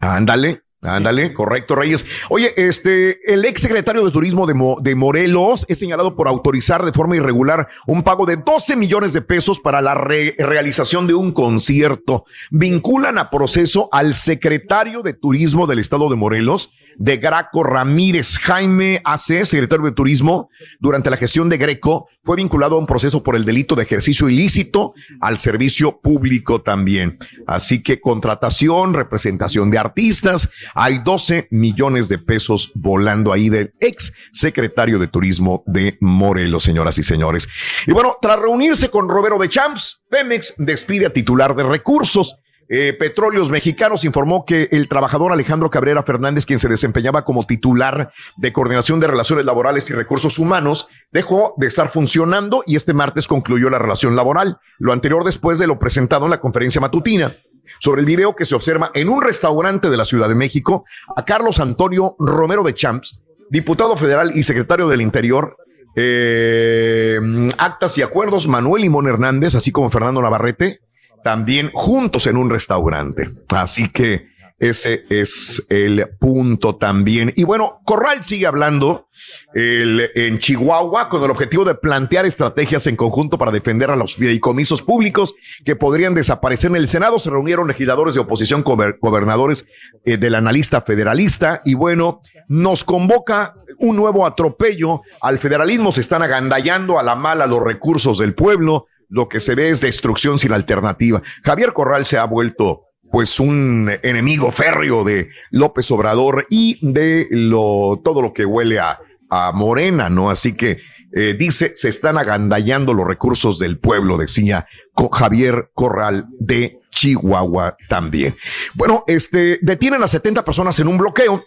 [0.00, 2.04] Ándale, Ándale, correcto, Reyes.
[2.28, 6.92] Oye, este, el ex secretario de Turismo de, de, Morelos es señalado por autorizar de
[6.92, 12.24] forma irregular un pago de 12 millones de pesos para la realización de un concierto.
[12.50, 18.38] Vinculan a proceso al secretario de Turismo del estado de Morelos de Graco Ramírez.
[18.38, 20.48] Jaime AC, secretario de Turismo,
[20.80, 24.28] durante la gestión de Greco, fue vinculado a un proceso por el delito de ejercicio
[24.28, 27.18] ilícito al servicio público también.
[27.46, 34.12] Así que contratación, representación de artistas, hay 12 millones de pesos volando ahí del ex
[34.30, 37.48] secretario de Turismo de Morelos, señoras y señores.
[37.86, 42.36] Y bueno, tras reunirse con Roberto de Champs, Pemex despide a titular de recursos.
[42.74, 48.14] Eh, Petróleos Mexicanos informó que el trabajador Alejandro Cabrera Fernández, quien se desempeñaba como titular
[48.38, 53.26] de Coordinación de Relaciones Laborales y Recursos Humanos, dejó de estar funcionando y este martes
[53.26, 54.58] concluyó la relación laboral.
[54.78, 57.36] Lo anterior después de lo presentado en la conferencia matutina.
[57.78, 61.26] Sobre el video que se observa en un restaurante de la Ciudad de México, a
[61.26, 63.20] Carlos Antonio Romero de Champs,
[63.50, 65.58] diputado federal y secretario del Interior,
[65.94, 67.20] eh,
[67.58, 70.80] actas y acuerdos, Manuel Limón Hernández, así como Fernando Navarrete,
[71.22, 73.30] también juntos en un restaurante.
[73.48, 74.32] Así que
[74.62, 77.32] ese es el punto también.
[77.34, 79.08] Y bueno, Corral sigue hablando
[79.54, 84.80] en Chihuahua con el objetivo de plantear estrategias en conjunto para defender a los fideicomisos
[84.80, 85.34] públicos
[85.64, 87.18] que podrían desaparecer en el Senado.
[87.18, 89.66] Se reunieron legisladores de oposición, gobernadores
[90.04, 95.90] eh, del analista federalista y bueno, nos convoca un nuevo atropello al federalismo.
[95.90, 99.80] Se están agandallando a la mala los recursos del pueblo lo que se ve es
[99.82, 101.22] destrucción sin alternativa.
[101.44, 108.00] Javier Corral se ha vuelto pues un enemigo férreo de López Obrador y de lo,
[108.02, 108.98] todo lo que huele a,
[109.28, 110.30] a Morena, ¿no?
[110.30, 110.78] Así que
[111.14, 114.66] eh, dice, se están agandallando los recursos del pueblo, decía
[115.12, 118.34] Javier Corral de Chihuahua también.
[118.72, 121.44] Bueno, este, detienen a 70 personas en un bloqueo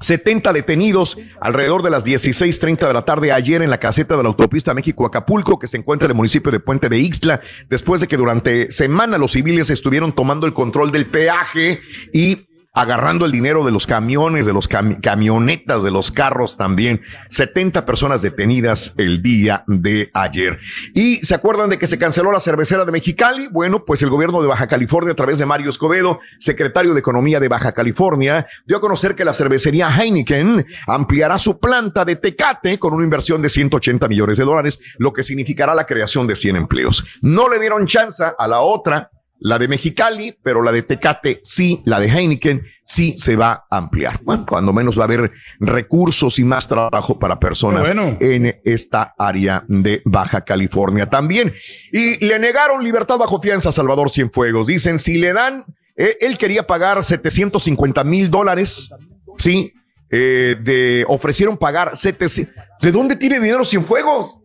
[0.00, 4.28] 70 detenidos alrededor de las 16:30 de la tarde ayer en la caseta de la
[4.28, 8.16] autopista México-Acapulco, que se encuentra en el municipio de Puente de Ixtla, después de que
[8.16, 11.80] durante semana los civiles estuvieron tomando el control del peaje
[12.12, 17.02] y agarrando el dinero de los camiones, de los camionetas, de los carros también.
[17.28, 20.58] 70 personas detenidas el día de ayer.
[20.94, 23.48] Y se acuerdan de que se canceló la cervecera de Mexicali.
[23.48, 27.40] Bueno, pues el gobierno de Baja California, a través de Mario Escobedo, secretario de Economía
[27.40, 32.78] de Baja California, dio a conocer que la cervecería Heineken ampliará su planta de Tecate
[32.78, 36.56] con una inversión de 180 millones de dólares, lo que significará la creación de 100
[36.56, 37.04] empleos.
[37.22, 39.10] No le dieron chance a la otra
[39.40, 43.78] la de Mexicali, pero la de Tecate sí, la de Heineken sí se va a
[43.78, 44.20] ampliar.
[44.22, 47.90] Bueno, cuando menos va a haber recursos y más trabajo para personas
[48.20, 51.54] en esta área de Baja California también.
[51.90, 54.66] Y le negaron libertad bajo fianza a Salvador Cienfuegos.
[54.66, 55.64] Dicen, si le dan,
[55.96, 58.90] eh, él quería pagar 750 mil dólares,
[59.38, 59.72] sí,
[60.10, 62.54] eh, de, ofrecieron pagar 700.
[62.82, 64.36] ¿De dónde tiene dinero Cienfuegos?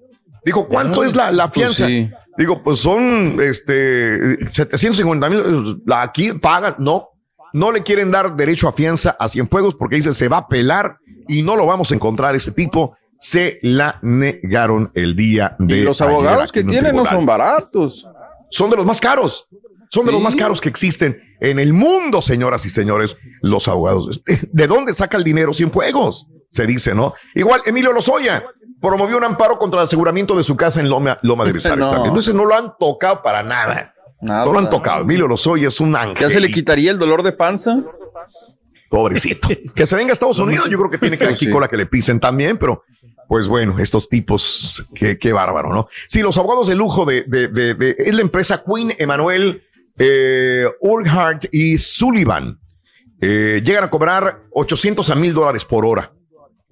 [0.46, 2.18] Dijo, ¿cuánto es la, la pues fianza?
[2.38, 5.84] Digo, pues son este 750 mil.
[5.94, 7.10] Aquí pagan, no,
[7.54, 10.98] no le quieren dar derecho a fianza a Cienfuegos porque dice se va a pelar
[11.28, 12.98] y no lo vamos a encontrar ese tipo.
[13.18, 15.78] Se la negaron el día de.
[15.78, 18.08] Y los abogados que tienen no son baratos.
[18.50, 19.48] Son de los más caros.
[19.90, 24.22] Son de los más caros que existen en el mundo, señoras y señores, los abogados.
[24.52, 26.28] ¿De dónde saca el dinero Cienfuegos?
[26.56, 27.14] Se dice, ¿no?
[27.34, 28.46] Igual Emilio Lozoya
[28.80, 32.08] promovió un amparo contra el aseguramiento de su casa en Loma, Loma de Besares también.
[32.08, 33.94] Entonces no lo han tocado para nada.
[34.22, 35.02] no lo han tocado.
[35.02, 36.16] Emilio Lozoya es un ángel.
[36.18, 37.84] ¿Ya se le quitaría el dolor de panza?
[38.90, 39.50] Pobrecito.
[39.76, 41.88] que se venga a Estados Unidos, yo creo que tiene que aquí la que le
[41.88, 42.84] pisen también, pero
[43.28, 45.90] pues bueno, estos tipos, qué, qué bárbaro, ¿no?
[46.08, 49.62] Sí, los abogados de lujo de, de, de, es la empresa Queen Emanuel
[49.98, 52.58] eh, Urquhart y Sullivan.
[53.20, 56.14] Eh, llegan a cobrar 800 a mil dólares por hora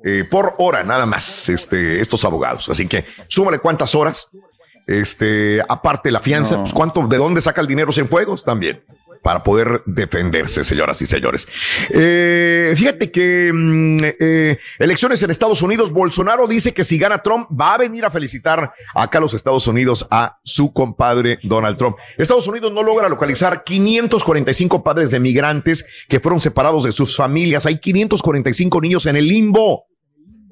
[0.04, 2.70] eh, por hora nada más este, estos abogados.
[2.70, 4.30] Así que súmale cuántas horas.
[4.86, 8.84] Este, aparte la fianza, pues cuánto, de dónde saca el dinero en juegos también
[9.24, 11.48] para poder defenderse, señoras y señores.
[11.90, 17.48] Eh, fíjate que mm, eh, elecciones en Estados Unidos, Bolsonaro dice que si gana Trump
[17.50, 21.96] va a venir a felicitar acá a los Estados Unidos a su compadre Donald Trump.
[22.18, 27.66] Estados Unidos no logra localizar 545 padres de migrantes que fueron separados de sus familias.
[27.66, 29.86] Hay 545 niños en el limbo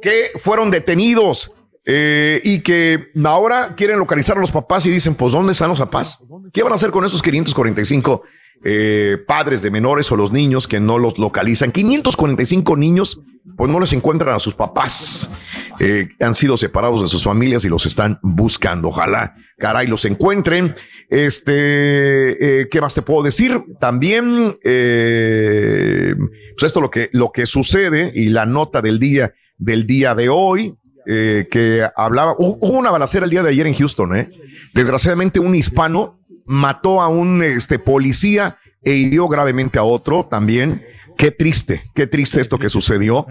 [0.01, 1.51] que fueron detenidos.
[1.83, 5.79] Eh, y que ahora quieren localizar a los papás y dicen, pues, ¿dónde están los
[5.79, 6.19] papás?
[6.53, 8.21] ¿Qué van a hacer con esos 545
[8.63, 11.71] eh, padres de menores o los niños que no los localizan.
[11.71, 13.19] 545 niños,
[13.57, 15.31] pues no les encuentran a sus papás.
[15.79, 18.89] Eh, han sido separados de sus familias y los están buscando.
[18.89, 20.75] Ojalá, caray, los encuentren.
[21.09, 23.63] Este, ¿qué más te puedo decir?
[23.79, 26.13] También, pues
[26.61, 30.75] esto lo que, lo que sucede y la nota del día, del día de hoy,
[31.05, 34.29] que hablaba, hubo una balacera el día de ayer en Houston, ¿eh?
[34.73, 40.83] Desgraciadamente un hispano mató a un este, policía e hirió gravemente a otro también.
[41.17, 43.25] Qué triste, qué triste esto que sucedió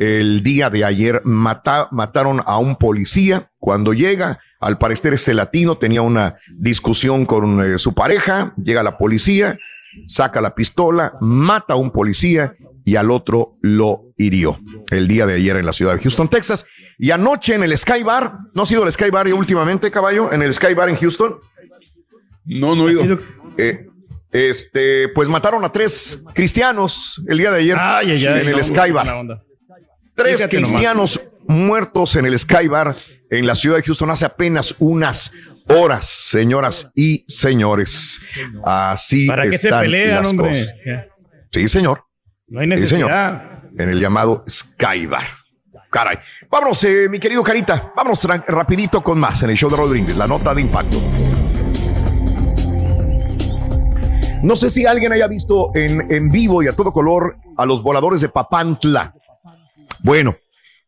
[0.00, 1.20] el día de ayer.
[1.24, 4.40] mataron a un policía cuando llega.
[4.60, 8.54] Al parecer este latino tenía una discusión con eh, su pareja.
[8.56, 9.58] Llega la policía,
[10.06, 12.54] saca la pistola, mata a un policía
[12.84, 14.58] y al otro lo hirió
[14.90, 16.66] el día de ayer en la ciudad de Houston, Texas.
[16.98, 20.32] Y anoche en el Sky Bar, ¿no ha sido el Sky Bar últimamente, caballo?
[20.32, 21.38] En el Sky Bar en Houston,
[22.44, 23.18] no, no he ido.
[23.56, 23.86] Eh,
[24.30, 27.78] este, pues mataron a tres cristianos el día de ayer
[28.42, 29.38] en el Skybar.
[30.14, 32.96] Tres cristianos muertos en el Skybar
[33.30, 35.32] en la ciudad de Houston hace apenas unas
[35.68, 38.20] horas, señoras y señores.
[38.64, 40.52] Así ¿Para qué se pelean, hombre?
[41.50, 42.04] Sí, señor.
[42.48, 43.60] No hay necesidad.
[43.76, 45.26] En el llamado Skybar.
[45.90, 46.18] Caray.
[46.50, 47.92] Vámonos, eh, mi querido Carita.
[47.96, 51.00] Vámonos rapidito con más en el show de Rodríguez, la nota de impacto.
[54.42, 57.82] No sé si alguien haya visto en, en vivo y a todo color a los
[57.82, 59.14] voladores de Papantla.
[60.02, 60.36] Bueno,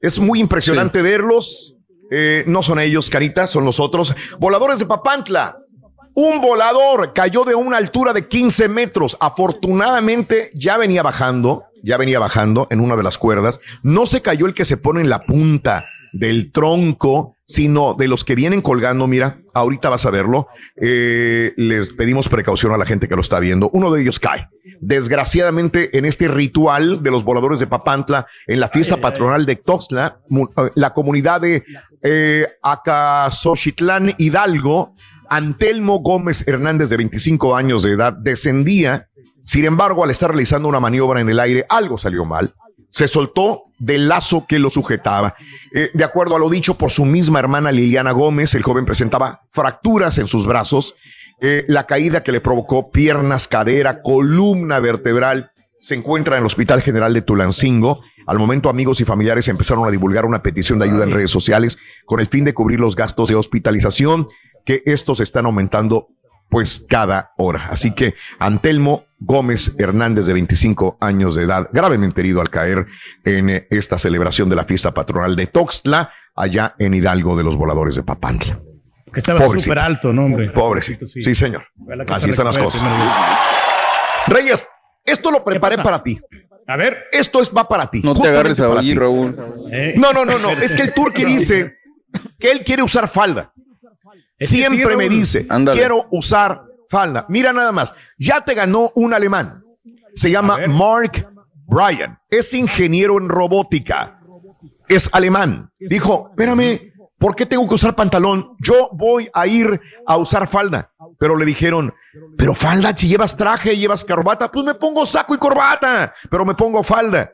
[0.00, 1.74] es muy impresionante verlos.
[2.10, 4.14] Eh, no son ellos, Carita, son los otros.
[4.38, 5.56] Voladores de Papantla.
[6.18, 9.18] Un volador cayó de una altura de 15 metros.
[9.20, 13.60] Afortunadamente ya venía bajando, ya venía bajando en una de las cuerdas.
[13.82, 15.84] No se cayó el que se pone en la punta
[16.14, 19.06] del tronco, sino de los que vienen colgando.
[19.06, 20.48] Mira, ahorita vas a verlo.
[20.80, 23.68] Eh, les pedimos precaución a la gente que lo está viendo.
[23.74, 24.48] Uno de ellos cae.
[24.80, 30.20] Desgraciadamente, en este ritual de los voladores de Papantla, en la fiesta patronal de Toxla,
[30.30, 31.62] eh, la comunidad de
[32.02, 34.94] eh, Acasochitlán Hidalgo,
[35.30, 39.08] Antelmo Gómez Hernández, de 25 años de edad, descendía.
[39.44, 42.54] Sin embargo, al estar realizando una maniobra en el aire, algo salió mal
[42.96, 45.34] se soltó del lazo que lo sujetaba.
[45.74, 49.42] Eh, de acuerdo a lo dicho por su misma hermana Liliana Gómez, el joven presentaba
[49.50, 50.94] fracturas en sus brazos,
[51.42, 55.50] eh, la caída que le provocó piernas, cadera, columna vertebral.
[55.78, 58.00] Se encuentra en el Hospital General de Tulancingo.
[58.26, 61.76] Al momento, amigos y familiares empezaron a divulgar una petición de ayuda en redes sociales
[62.06, 64.28] con el fin de cubrir los gastos de hospitalización,
[64.66, 66.08] que estos están aumentando
[66.50, 67.68] pues cada hora.
[67.70, 72.86] Así que Antelmo Gómez Hernández, de 25 años de edad, gravemente herido al caer
[73.24, 77.56] en eh, esta celebración de la fiesta patronal de Toxtla, allá en Hidalgo de los
[77.56, 78.60] Voladores de Papantla.
[79.12, 80.50] Que estaba súper alto, ¿no, hombre?
[80.50, 81.06] Pobrecito.
[81.06, 81.64] Sí, señor.
[82.10, 82.84] Así están las cosas.
[84.26, 84.68] Reyes,
[85.04, 86.20] esto lo preparé para ti.
[86.66, 87.04] A ver.
[87.12, 88.02] Esto es va para ti.
[88.02, 89.36] No te agarres a Raúl.
[89.70, 89.94] Eh.
[89.96, 90.50] No, no, no, no.
[90.50, 91.76] Es que el Turqui dice
[92.38, 93.52] que él quiere usar falda.
[94.38, 97.26] Siempre me dice, quiero usar falda.
[97.28, 99.64] Mira nada más, ya te ganó un alemán.
[100.14, 101.28] Se llama Mark
[101.66, 102.18] Bryan.
[102.30, 104.20] Es ingeniero en robótica.
[104.88, 105.70] Es alemán.
[105.78, 108.56] Dijo, espérame, ¿por qué tengo que usar pantalón?
[108.60, 110.92] Yo voy a ir a usar falda.
[111.18, 111.92] Pero le dijeron,
[112.36, 116.54] pero falda, si llevas traje, llevas corbata, pues me pongo saco y corbata, pero me
[116.54, 117.32] pongo falda.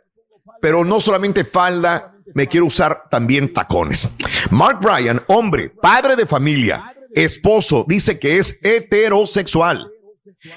[0.61, 4.09] Pero no solamente falda, me quiero usar también tacones.
[4.51, 9.89] Mark Bryan, hombre, padre de familia, esposo, dice que es heterosexual.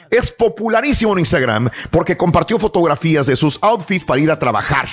[0.10, 4.88] Es popularísimo en Instagram porque compartió fotografías de sus outfits para ir a trabajar.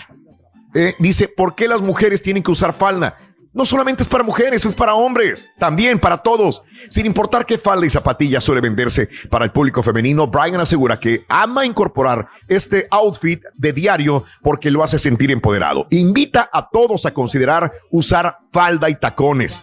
[0.74, 3.16] Eh, dice, ¿por qué las mujeres tienen que usar falda?
[3.55, 6.62] No solamente es para mujeres, es para hombres, también para todos.
[6.89, 11.27] Sin importar qué falda y zapatilla suele venderse para el público femenino, Brian asegura que
[11.29, 15.87] ama incorporar este outfit de diario porque lo hace sentir empoderado.
[15.91, 19.62] Invita a todos a considerar usar falda y tacones.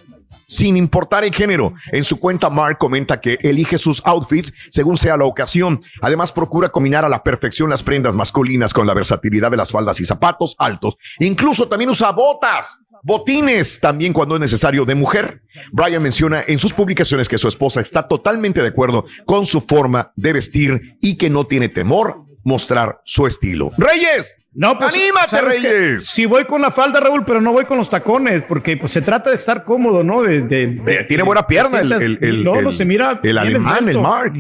[0.50, 1.74] sin importar el género.
[1.92, 5.80] En su cuenta, Mark comenta que elige sus outfits según sea la ocasión.
[6.02, 10.00] Además, procura combinar a la perfección las prendas masculinas con la versatilidad de las faldas
[10.00, 10.98] y zapatos altos.
[11.20, 15.42] Incluso también usa botas botines también cuando es necesario de mujer.
[15.72, 20.12] Brian menciona en sus publicaciones que su esposa está totalmente de acuerdo con su forma
[20.16, 23.72] de vestir y que no tiene temor mostrar su estilo.
[23.78, 26.06] Reyes, no, pues, anímate, Reyes.
[26.06, 29.02] Si voy con la falda, Raúl, pero no voy con los tacones, porque pues se
[29.02, 30.24] trata de estar cómodo, ¿no?
[30.24, 34.34] De, tiene buena pierna el, el, el, se mira el alemán, el Mark.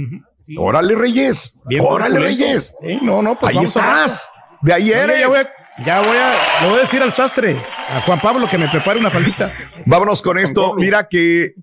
[0.58, 1.60] Órale, Reyes.
[1.80, 2.74] Órale, Reyes.
[3.02, 4.30] no, no, pues ahí estás.
[4.62, 5.20] De ahí eres.
[5.20, 5.54] Ya voy a,
[5.86, 7.56] le voy a decir al sastre,
[7.90, 9.54] a Juan Pablo, que me prepare una faldita.
[9.86, 10.76] Vámonos con esto.
[10.76, 11.54] Mira que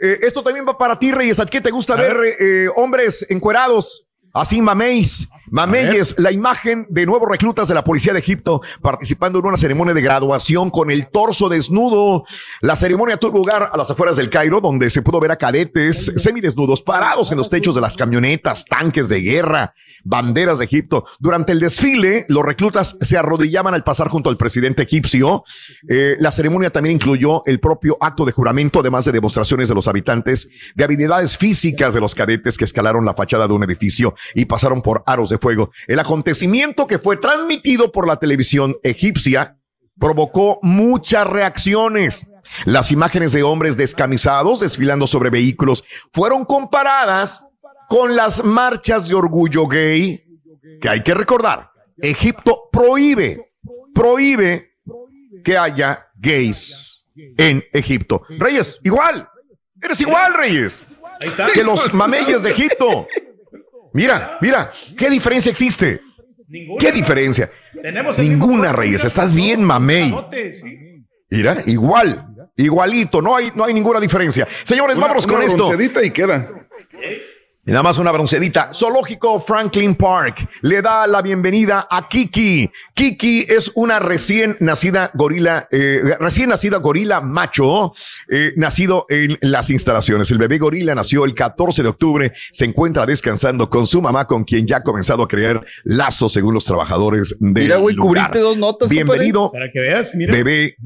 [0.00, 1.38] eh, esto también va para ti, Reyes.
[1.38, 4.06] ¿A qué te gusta ver eh, hombres encuerados?
[4.32, 5.28] Así maméis.
[5.50, 9.94] Mameyes, la imagen de nuevos reclutas de la policía de Egipto participando en una ceremonia
[9.94, 12.24] de graduación con el torso desnudo.
[12.60, 16.12] La ceremonia tuvo lugar a las afueras del Cairo, donde se pudo ver a cadetes
[16.16, 19.74] semidesnudos parados en los techos de las camionetas, tanques de guerra,
[20.04, 21.04] banderas de Egipto.
[21.18, 25.44] Durante el desfile, los reclutas se arrodillaban al pasar junto al presidente egipcio.
[25.88, 29.88] Eh, la ceremonia también incluyó el propio acto de juramento, además de demostraciones de los
[29.88, 34.44] habitantes de habilidades físicas de los cadetes que escalaron la fachada de un edificio y
[34.44, 35.70] pasaron por aros de fuego.
[35.86, 39.56] El acontecimiento que fue transmitido por la televisión egipcia
[39.98, 42.26] provocó muchas reacciones.
[42.64, 47.44] Las imágenes de hombres descamisados desfilando sobre vehículos fueron comparadas
[47.88, 50.24] con las marchas de orgullo gay,
[50.80, 53.52] que hay que recordar, Egipto prohíbe,
[53.94, 54.72] prohíbe
[55.44, 58.22] que haya gays en Egipto.
[58.28, 59.28] Reyes, igual,
[59.80, 60.82] eres igual, Reyes,
[61.54, 63.06] que los mameyes de Egipto.
[63.96, 66.02] Mira, mira, ¿qué diferencia existe?
[66.78, 67.50] ¿Qué diferencia?
[68.18, 70.14] Ninguna, Reyes, estás bien, mamey.
[71.30, 72.26] Mira, igual,
[72.58, 74.46] igualito, no hay, no hay ninguna diferencia.
[74.64, 75.72] Señores, vámonos con esto.
[76.04, 76.50] y queda.
[77.66, 78.70] Y nada más una broncedita.
[78.72, 82.70] Zoológico Franklin Park le da la bienvenida a Kiki.
[82.94, 87.92] Kiki es una recién nacida gorila, eh, recién nacida gorila macho,
[88.28, 90.30] eh, nacido en las instalaciones.
[90.30, 92.32] El bebé gorila nació el 14 de octubre.
[92.52, 96.54] Se encuentra descansando con su mamá, con quien ya ha comenzado a crear lazos según
[96.54, 97.62] los trabajadores de.
[97.62, 98.88] Mira, güey, cubriste dos notas.
[98.88, 99.50] Bienvenido.
[99.50, 100.32] Para que veas, mira.
[100.32, 100.76] Bebé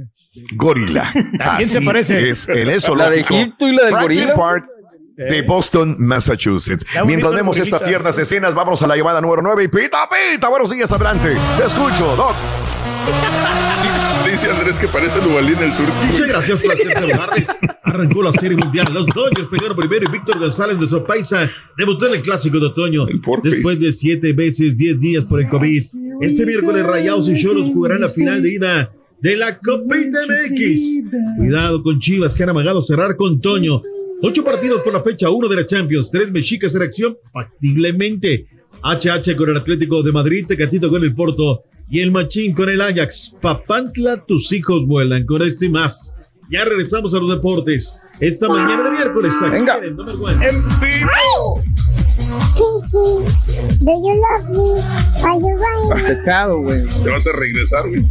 [0.54, 1.12] gorila.
[1.36, 2.30] También se parece.
[2.30, 2.96] Es en eso.
[2.96, 4.34] La de Egipto y la de gorila.
[4.34, 4.64] Park
[5.28, 6.86] de Boston, Massachusetts.
[7.04, 10.70] Mientras vemos estas tiernas escenas, vamos a la llamada número 9 y pita, pita, buenos
[10.70, 11.36] días, adelante.
[11.58, 12.34] Te escucho, Doc.
[14.24, 15.92] Dice Andrés que parece Duvalín el turco.
[16.06, 17.48] Muchas gracias por saludarles.
[17.82, 18.92] Arrancó la serie mundial.
[18.92, 22.66] Los Dodgers pegaron primero y Víctor González de su paisa debutó en el clásico de
[22.66, 23.06] otoño.
[23.42, 25.86] Después de siete veces, diez días por el COVID.
[26.20, 31.36] Este miércoles Rayados y Choros jugarán la final de ida de la Copita MX.
[31.38, 33.82] Cuidado con Chivas que han amagado cerrar con Toño.
[34.22, 38.46] Ocho partidos por la fecha, uno de la Champions, tres mexicas en acción, factiblemente.
[38.82, 42.80] HH con el Atlético de Madrid, Tecatito con el Porto y el Machín con el
[42.80, 43.36] Ajax.
[43.40, 46.14] Papantla, tus hijos vuelan con este y más.
[46.50, 47.98] Ya regresamos a los deportes.
[48.18, 49.34] Esta mañana de miércoles.
[49.50, 49.78] Venga.
[49.78, 51.62] En vivo.
[52.54, 53.24] Kiki,
[53.84, 54.80] do you love me?
[55.22, 56.06] Are you right?
[56.06, 56.86] Pescado, güey.
[57.02, 58.06] Te vas a regresar, güey.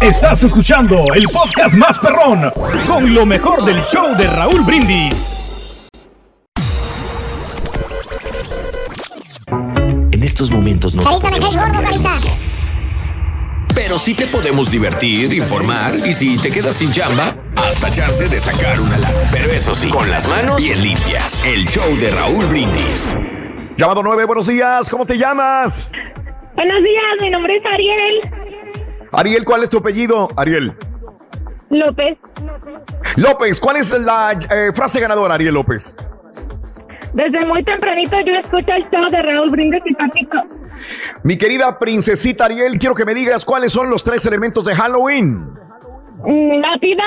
[0.00, 2.52] Estás escuchando el podcast más perrón
[2.86, 5.38] con lo mejor del show de Raúl Brindis.
[10.12, 12.47] En estos momentos no te podemos cambiar el mundo.
[13.80, 18.40] Pero sí te podemos divertir, informar y si te quedas sin chamba, hasta chance de
[18.40, 19.14] sacar una lana.
[19.30, 21.46] Pero eso sí, con las manos bien limpias.
[21.46, 23.08] El show de Raúl Brindis.
[23.76, 25.92] Llamado 9, buenos días, ¿cómo te llamas?
[26.56, 28.20] Buenos días, mi nombre es Ariel.
[29.12, 30.72] Ariel, ¿cuál es tu apellido, Ariel?
[31.70, 32.18] López.
[33.14, 35.94] López, ¿cuál es la eh, frase ganadora, Ariel López?
[37.18, 40.38] Desde muy tempranito yo escucho el show de Raúl Brindis y Papito.
[41.24, 45.52] Mi querida princesita Ariel, quiero que me digas cuáles son los tres elementos de Halloween.
[46.24, 47.04] Mm, Lápida,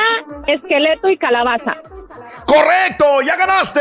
[0.48, 1.78] esqueleto y calabaza.
[2.46, 3.22] ¡Correcto!
[3.26, 3.80] ¡Ya ganaste!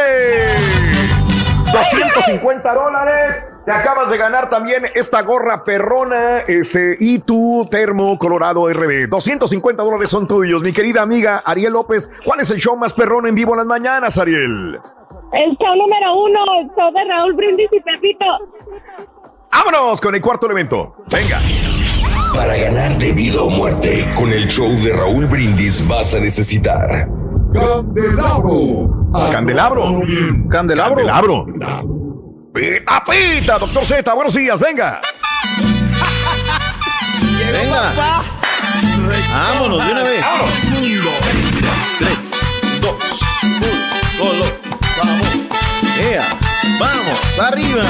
[1.73, 3.53] 250 dólares.
[3.65, 9.09] Te acabas de ganar también esta gorra perrona este, y tu termo colorado RB.
[9.09, 10.63] 250 dólares son tuyos.
[10.63, 13.67] Mi querida amiga Ariel López, ¿cuál es el show más perrón en vivo en las
[13.67, 14.79] mañanas, Ariel?
[15.33, 18.25] El show número uno, el show de Raúl Brindis y Pepito.
[19.53, 20.97] ¡Vámonos con el cuarto elemento!
[21.09, 21.39] Venga.
[22.35, 27.09] Para ganar de vida o muerte, con el show de Raúl Brindis vas a necesitar.
[27.53, 29.13] Candelabro.
[29.31, 30.03] Candelabro.
[30.49, 30.97] Candelabro.
[30.97, 31.47] Candelabro.
[32.53, 35.01] Pita, pita, doctor Z, buenos días, venga.
[37.53, 37.93] venga.
[39.33, 40.25] Vámonos de una vez.
[41.99, 42.31] 3,
[42.81, 42.95] 2,
[43.43, 43.67] 1,
[44.19, 44.60] solo,
[45.05, 45.29] vamos.
[45.99, 46.25] ¡Ea!
[46.79, 47.39] ¡Vamos!
[47.39, 47.83] ¡Arriba!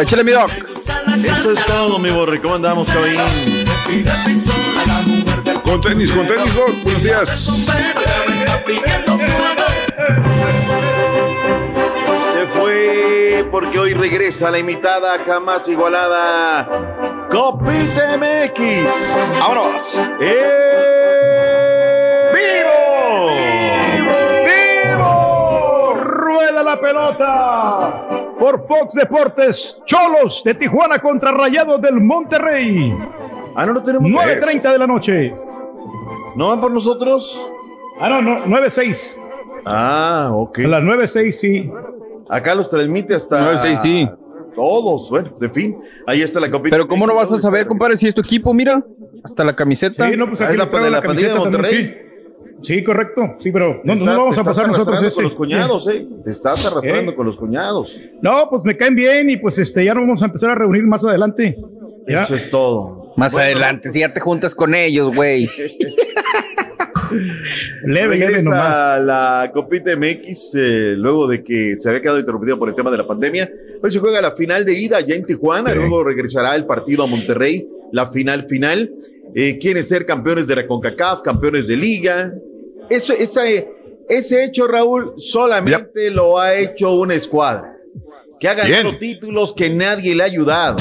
[0.00, 0.50] Échale mi doc.
[1.38, 2.40] Eso es todo, mi borre.
[2.40, 3.64] ¿Cómo andamos, Caballín?
[5.64, 6.82] Con tenis, con tenis, Doc.
[6.82, 7.64] Buenos días.
[12.32, 16.68] Se fue porque hoy regresa la imitada jamás igualada
[17.30, 18.90] Copite MX.
[19.40, 19.98] ¡Vámonos!
[20.20, 21.54] ¡Eh!
[22.34, 22.83] ¡Vivo!
[26.34, 28.08] ¡Rueda la pelota!
[28.38, 32.92] Por Fox Deportes, Cholos de Tijuana contra Rayados del Monterrey.
[33.54, 34.10] Ah, no lo tenemos.
[34.10, 35.34] 9.30 de la noche.
[36.34, 37.40] ¿No van por nosotros?
[38.00, 39.16] Ah, no, no 9.6.
[39.64, 40.58] Ah, ok.
[40.60, 41.70] A las 9.6, sí.
[42.28, 43.54] Acá los transmite hasta.
[43.54, 44.08] 9-6, sí.
[44.56, 45.76] Todos, bueno, de fin.
[46.06, 46.76] Ahí está la copita.
[46.76, 48.52] Pero ¿cómo no vas a saber, compadre, si es tu equipo?
[48.52, 48.82] Mira,
[49.22, 50.08] hasta la camiseta.
[50.08, 51.86] Sí, no, pues aquí es la de la de camiseta también, Monterrey.
[51.86, 52.03] Sí.
[52.64, 53.36] Sí, correcto.
[53.40, 55.14] Sí, pero no, no Está- lo vamos te a pasar estás nosotros arrastrando ese.
[55.16, 56.06] con los cuñados, ¿eh?
[56.24, 57.14] Te estás arrastrando ¿Eh?
[57.14, 57.96] con los cuñados.
[58.22, 60.82] No, pues me caen bien y pues este ya nos vamos a empezar a reunir
[60.84, 61.56] más adelante.
[62.08, 62.22] Ya.
[62.24, 63.12] Eso es todo.
[63.16, 65.48] Más Bueno, adelante, si ya te juntas con ellos, güey.
[67.84, 69.00] Leve, leve nomás.
[69.02, 72.98] la Copita MX eh, luego de que se había quedado interrumpido por el tema de
[72.98, 73.48] la pandemia.
[73.82, 75.76] Hoy se juega la final de ida ya en Tijuana, Sí.
[75.76, 78.90] luego regresará el partido a Monterrey, la final final.
[79.34, 82.32] Eh, quieren ser campeones de la CONCACAF, campeones de liga.
[82.90, 83.42] Eso, esa,
[84.08, 87.72] ese hecho, Raúl, solamente lo ha hecho una escuadra
[88.38, 88.98] que ha ganado Bien.
[88.98, 90.76] títulos que nadie le ha ayudado.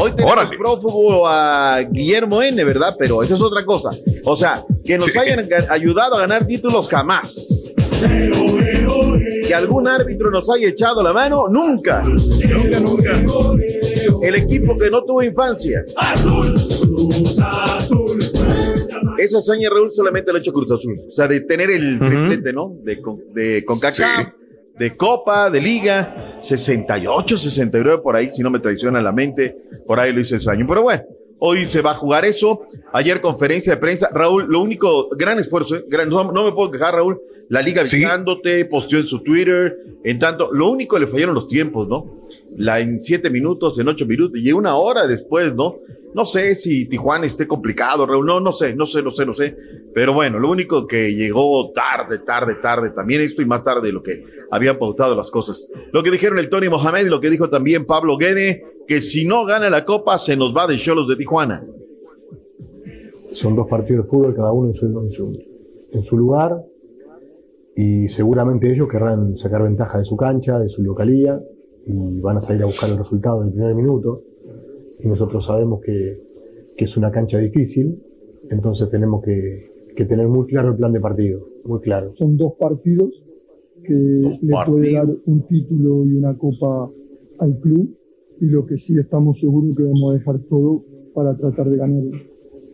[0.00, 0.56] Hoy tenemos Órale.
[0.56, 2.94] prófugo a Guillermo N, ¿verdad?
[2.96, 3.90] Pero esa es otra cosa.
[4.24, 5.18] O sea, que nos Sí.
[5.18, 7.74] hayan ayudado a ganar títulos jamás.
[9.46, 12.02] Que algún árbitro nos haya echado la mano, nunca.
[12.04, 13.20] Nunca, nunca.
[14.22, 15.82] El equipo que no tuvo infancia.
[19.18, 20.96] Esa hazaña, Raúl, solamente lo ha hecho Cruz Azul.
[21.10, 22.72] O sea, de tener el triplete, ¿no?
[22.84, 24.28] De, con- de CONCACAF,
[24.78, 29.54] de Copa, de Liga, 68, 69 por ahí, si no me traiciona la mente,
[29.86, 30.66] por ahí lo hizo ese año.
[30.68, 31.02] Pero bueno,
[31.38, 32.62] hoy se va a jugar eso.
[32.92, 35.84] Ayer conferencia de prensa, Raúl, lo único, gran esfuerzo, ¿eh?
[35.88, 37.18] Gran- no, no me puedo quejar, Raúl.
[37.48, 37.96] La liga Sí.
[37.96, 39.74] avisándote, posteó en su Twitter,
[40.04, 42.04] en tanto, lo único le fallaron los tiempos, ¿no?
[42.56, 45.76] La en siete minutos, en ocho minutos, y una hora después, ¿no?
[46.14, 49.32] No sé si Tijuana esté complicado, Raúl, no, no sé, no sé, no sé, no
[49.34, 49.54] sé.
[49.94, 53.92] Pero bueno, lo único que llegó tarde, tarde, tarde, también esto y más tarde de
[53.92, 55.68] lo que habían pautado las cosas.
[55.92, 59.26] Lo que dijeron el Tony Mohamed y lo que dijo también Pablo Guede, que si
[59.26, 61.62] no gana la copa se nos va de Cholos de Tijuana.
[63.32, 65.38] Son dos partidos de fútbol, cada uno en su, en su,
[65.92, 66.64] en su lugar,
[67.76, 71.38] y seguramente ellos querrán sacar ventaja de su cancha, de su localía,
[71.84, 74.22] y van a salir a buscar el resultado del primer minuto.
[75.00, 76.18] Y nosotros sabemos que,
[76.74, 78.02] que es una cancha difícil,
[78.50, 82.14] entonces tenemos que, que tener muy claro el plan de partido, muy claro.
[82.16, 83.10] Son dos partidos
[83.84, 86.90] que le puede dar un título y una copa
[87.38, 87.94] al club
[88.40, 90.82] y lo que sí estamos seguros que vamos a dejar todo
[91.14, 92.02] para tratar de ganar.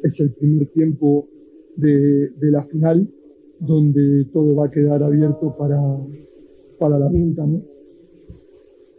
[0.03, 1.27] Es el primer tiempo
[1.77, 3.09] de, de la final
[3.61, 5.79] donde todo va a quedar abierto para,
[6.79, 7.61] para la venta, ¿no?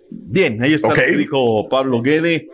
[0.09, 2.47] Bien, ahí está lo que dijo Pablo Guede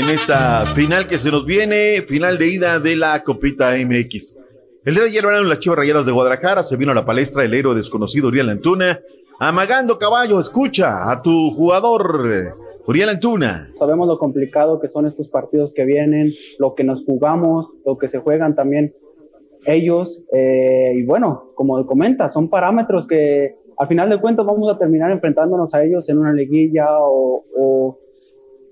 [0.00, 4.36] en esta final que se nos viene, final de ida de la Copita MX.
[4.84, 7.44] El día de ayer ganaron las Chivas Rayadas de Guadalajara, se vino a la palestra
[7.44, 8.98] el héroe desconocido Uriel Antuna,
[9.38, 13.70] amagando caballo, escucha a tu jugador eh, Uriel Antuna.
[13.78, 18.08] Sabemos lo complicado que son estos partidos que vienen, lo que nos jugamos, lo que
[18.08, 18.92] se juegan también
[19.66, 20.22] ellos.
[20.32, 25.10] eh, y bueno, como comenta, son parámetros que al final de cuentas vamos a terminar
[25.10, 27.96] enfrentándonos a ellos en una liguilla o,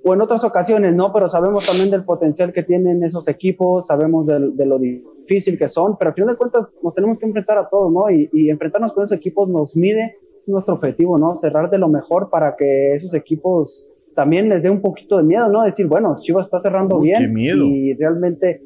[0.04, 1.10] en otras ocasiones, ¿no?
[1.12, 5.68] Pero sabemos también del potencial que tienen esos equipos, sabemos del- de, lo difícil que
[5.70, 8.10] son, pero al final de cuentas nos tenemos que enfrentar a todos, ¿no?
[8.10, 10.16] Y, y enfrentarnos con esos equipos nos mide
[10.46, 11.36] nuestro objetivo, ¿no?
[11.38, 15.48] Cerrar de lo mejor para que esos equipos también les dé un poquito de miedo,
[15.48, 15.62] ¿no?
[15.62, 17.64] Decir, bueno, Chivas está cerrando Uy, bien qué miedo.
[17.64, 18.60] y realmente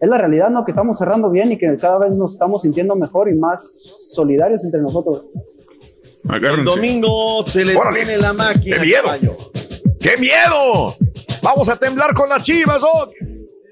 [0.00, 0.64] es la realidad, ¿no?
[0.64, 4.62] Que estamos cerrando bien y que cada vez nos estamos sintiendo mejor y más solidarios
[4.64, 5.26] entre nosotros.
[6.32, 8.04] El domingo se Órale.
[8.04, 8.76] viene la máquina.
[8.76, 9.02] ¡Qué miedo!
[9.02, 9.36] caballo.
[10.00, 10.94] ¡Qué miedo!
[11.42, 13.10] Vamos a temblar con las chivas, Doc.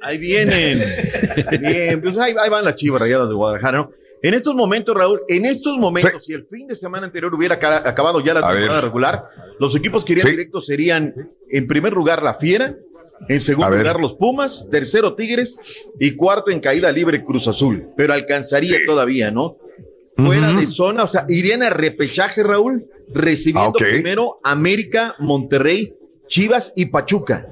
[0.03, 0.81] Ahí vienen.
[1.61, 3.91] Bien, pues ahí, ahí van las chivas rayadas de Guadalajara, ¿no?
[4.27, 7.89] En estos momentos, Raúl, en estos momentos, si el fin de semana anterior hubiera ca-
[7.89, 8.85] acabado ya la A temporada ver.
[8.85, 9.25] regular,
[9.61, 10.31] los equipos que irían Sí.
[10.33, 11.15] directo serían,
[11.49, 12.75] en primer lugar, la Fiera,
[13.29, 13.81] en A segundo ver.
[13.83, 15.61] lugar, los Pumas, tercero, Tigres,
[16.01, 17.87] y cuarto, en caída libre, Cruz Azul.
[17.97, 19.59] Pero alcanzaría todavía, ¿no?
[20.17, 22.85] Fuera de zona, o sea, irían a repechaje, Raúl,
[23.15, 25.95] recibiendo Ah, primero América, Monterrey,
[26.27, 27.47] Chivas y Pachuca.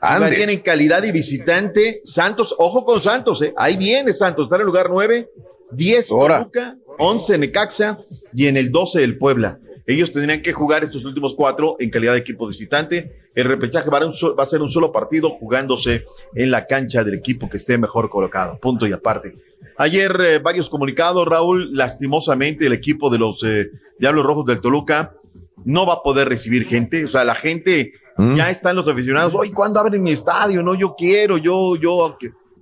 [0.00, 2.02] Jugarían en calidad y visitante.
[2.04, 3.52] Santos, ojo con Santos, ¿eh?
[3.56, 5.28] ahí viene Santos, está en el lugar 9,
[5.74, 7.98] 10 Toluca, 11 Necaxa
[8.32, 9.58] y en el 12 el Puebla.
[9.86, 13.16] Ellos tendrían que jugar estos últimos cuatro en calidad de equipo visitante.
[13.34, 17.58] El repechaje va a, ser un solo partido jugándose en la cancha del equipo que
[17.58, 18.56] esté mejor colocado.
[18.58, 19.34] Punto y aparte.
[19.76, 25.12] Ayer eh, varios comunicados, Raúl, lastimosamente el equipo de los eh, Diablos Rojos del Toluca
[25.64, 27.04] no va a poder recibir gente.
[27.04, 28.36] O sea, la gente mm.
[28.36, 29.34] ya están los aficionados.
[29.34, 30.62] Oye, ¿cuándo abren mi estadio?
[30.62, 32.16] No, yo quiero, yo, yo,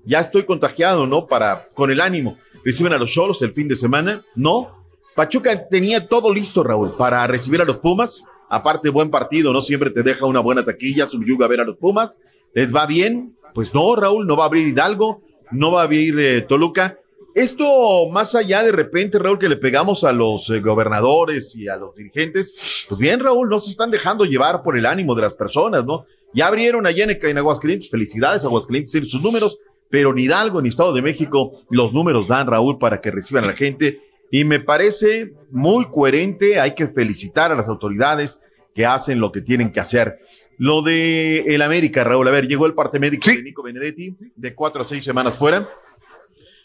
[0.05, 1.27] ya estoy contagiado, ¿no?
[1.27, 2.37] Para, con el ánimo.
[2.65, 4.23] Reciben a los Cholos el fin de semana.
[4.35, 4.77] No.
[5.15, 8.25] Pachuca tenía todo listo, Raúl, para recibir a los Pumas.
[8.49, 9.63] Aparte, buen partido, ¿no?
[9.63, 12.19] Siempre te deja una buena taquilla, subyuga a ver a los Pumas.
[12.55, 13.35] ¿Les va bien?
[13.55, 16.99] Pues no, Raúl, no va a abrir Hidalgo, no va a abrir eh, Toluca.
[17.35, 21.77] Esto, más allá de repente, Raúl, que le pegamos a los eh, gobernadores y a
[21.77, 25.33] los dirigentes, pues bien, Raúl, no se están dejando llevar por el ánimo de las
[25.33, 26.05] personas, ¿no?
[26.35, 29.59] Ya abrieron allá en, en Aguascalientes, felicidades, Aguascalientes sus números,
[29.93, 33.49] pero ni Hidalgo ni Estado de México los números dan, Raúl, para que reciban a
[33.49, 34.01] la gente.
[34.31, 38.41] Y me parece muy coherente, hay que felicitar a las autoridades
[38.75, 40.19] que hacen lo que tienen que hacer.
[40.57, 44.55] Lo de el América, Raúl, a ver, llegó el parte médico de Nico Benedetti, de
[44.55, 45.69] cuatro a seis semanas fuera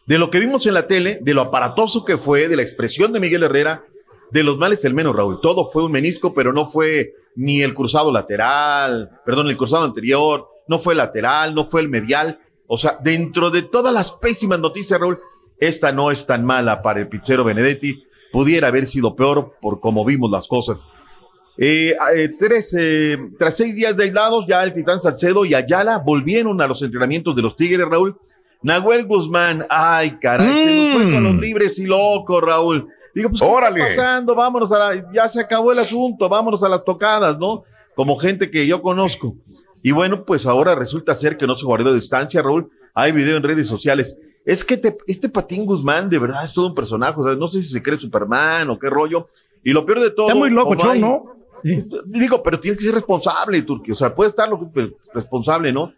[0.06, 3.12] de lo que vimos en la tele, de lo aparatoso que fue, de la expresión
[3.12, 3.84] de Miguel Herrera,
[4.32, 5.42] de los males el menos, Raúl.
[5.42, 10.48] Todo fue un menisco, pero no fue ni el cruzado lateral, perdón, el cruzado anterior,
[10.70, 12.40] no fue lateral, no fue el medial.
[12.68, 15.20] O sea, dentro de todas las pésimas noticias, Raúl,
[15.60, 18.04] esta no es tan mala para el pizzero Benedetti.
[18.32, 20.84] Pudiera haber sido peor por cómo vimos las cosas.
[21.58, 25.98] Eh, eh, tres, eh, tras seis días de aislados, ya el Titán Salcedo y Ayala
[25.98, 28.16] volvieron a los entrenamientos de los Tigres, Raúl
[28.62, 31.40] Nahuel Guzmán, ay, caray, se nos fue con los mm.
[31.40, 32.88] libres y locos, Raúl.
[33.14, 34.36] Digo, pues, ¿qué está pasando?
[34.36, 37.64] Vámonos a la, ya se acabó el asunto, vámonos a las tocadas, ¿no?
[37.96, 39.36] Como gente que yo conozco.
[39.88, 42.70] Y bueno, pues ahora resulta ser que no se guardó distancia, Raúl.
[42.94, 44.18] Hay video en redes sociales.
[44.44, 47.62] Es que este Patín Guzmán de verdad es todo un personaje, o sea, no sé
[47.62, 49.30] si se cree Superman o qué rollo.
[49.64, 50.28] Y lo peor de todo.
[50.28, 51.36] Está muy loco, ¿no?
[52.04, 53.94] Digo, pero tienes que ser responsable, Turquía.
[53.94, 54.60] O sea, puede estar lo,
[55.14, 55.94] responsable, ¿no?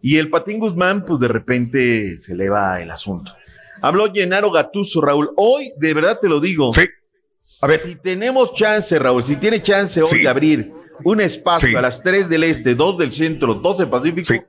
[0.00, 3.32] Y el Patín Guzmán, pues de repente se eleva el asunto.
[3.80, 5.30] Habló Llenaro Gatuso, Raúl.
[5.34, 6.72] Hoy, de verdad te lo digo.
[6.72, 6.82] Sí.
[7.62, 7.80] A ver.
[7.80, 12.28] Si tenemos chance, Raúl, si tiene chance hoy de abrir un espacio a las 3
[12.28, 14.44] del este, 2 del centro, 2 del Pacífico,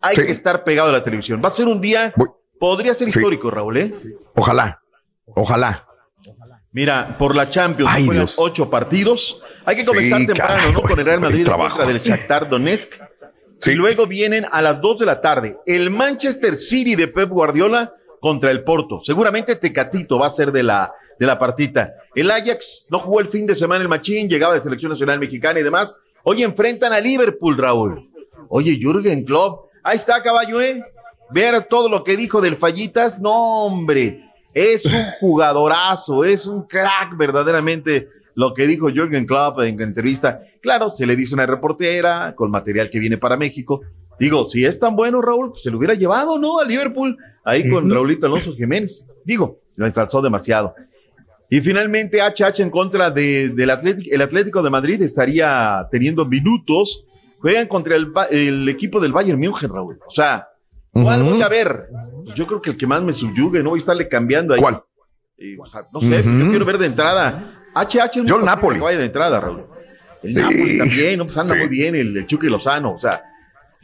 [0.00, 1.40] hay que estar pegado a la televisión.
[1.44, 2.12] Va a ser un día,
[2.58, 3.94] podría ser histórico, Raúl, ¿eh?
[4.34, 4.80] Ojalá,
[5.26, 5.86] ojalá.
[6.72, 9.40] Mira, por la Champions, Ay, ocho partidos.
[9.64, 10.82] Hay que comenzar temprano, ¿no?
[10.82, 12.92] Con el Real Madrid contra del Shakhtar Donetsk
[13.64, 17.92] y luego vienen a las 2 de la tarde el Manchester City de Pep Guardiola
[18.20, 19.00] contra el Porto.
[19.02, 21.94] Seguramente Tecatito va a ser de la, de la partita.
[22.14, 25.60] El Ajax no jugó el fin de semana el Machín, llegaba de Selección Nacional Mexicana
[25.60, 25.94] y demás.
[26.22, 28.08] Hoy enfrentan a Liverpool, Raúl.
[28.48, 30.82] Oye, Jürgen Klopp, ahí está, caballo, ¿eh?
[31.30, 34.24] Ver todo lo que dijo del Fallitas, no, hombre.
[34.54, 40.40] Es un jugadorazo, es un crack verdaderamente lo que dijo Jürgen Klopp en entrevista.
[40.60, 43.80] Claro, se le dice una reportera con material que viene para México.
[44.18, 46.58] Digo, si es tan bueno, Raúl, pues se lo hubiera llevado, ¿no?
[46.58, 49.06] A Liverpool, ahí con Raúlito Alonso Jiménez.
[49.24, 50.74] Digo, lo ensalzó demasiado.
[51.48, 57.04] Y finalmente, HH en contra de, del Atlético, el Atlético de Madrid estaría teniendo minutos.
[57.38, 57.96] Juegan contra
[58.30, 59.98] el, equipo del Bayern München, Raúl.
[60.06, 60.48] O sea,
[60.90, 61.88] ¿cuál voy a ver?
[62.34, 63.70] Yo creo que el que más me subyugue, ¿no?
[63.70, 64.60] Voy a estarle cambiando ahí.
[64.60, 64.82] ¿Cuál?
[65.92, 68.80] no sé, yo quiero ver de entrada HH Yo el Napoli.
[68.80, 69.64] vaya de entrada, Raúl.
[70.22, 71.24] El Napoli también, ¿no?
[71.24, 72.94] pues anda muy bien el, el Chucky Lozano.
[72.94, 73.22] O sea,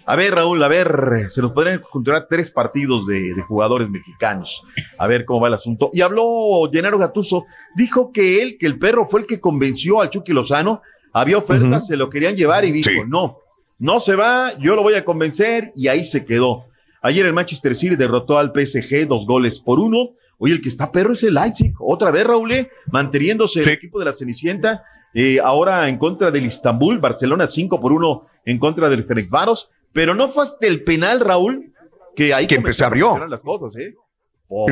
[0.05, 4.63] a ver, Raúl, a ver, se nos podrían encontrar tres partidos de, jugadores mexicanos.
[4.99, 5.91] A ver cómo va el asunto.
[5.93, 10.11] Y habló Llenaro Gatuso, dijo que él, que el perro fue el que convenció al
[10.11, 13.39] Chucky Lozano, había ofertas, se lo querían llevar y dijo, no,
[13.79, 16.65] no se va, yo lo voy a convencer y ahí se quedó.
[17.03, 20.11] Ayer el Manchester City derrotó al PSG dos goles por uno.
[20.39, 21.75] Hoy el que está perro es el Leipzig.
[21.79, 22.71] Otra vez, Raúl, ¿eh?
[22.91, 24.83] manteniéndose el equipo de la Cenicienta.
[25.15, 29.69] Eh, ahora en contra del Istanbul, Barcelona 5 por 1 en contra del Ferencváros.
[29.93, 31.73] Pero no fue hasta el penal, Raúl,
[32.17, 33.27] que ahí que se abrió.
[33.27, 33.95] Las cosas, ¿eh?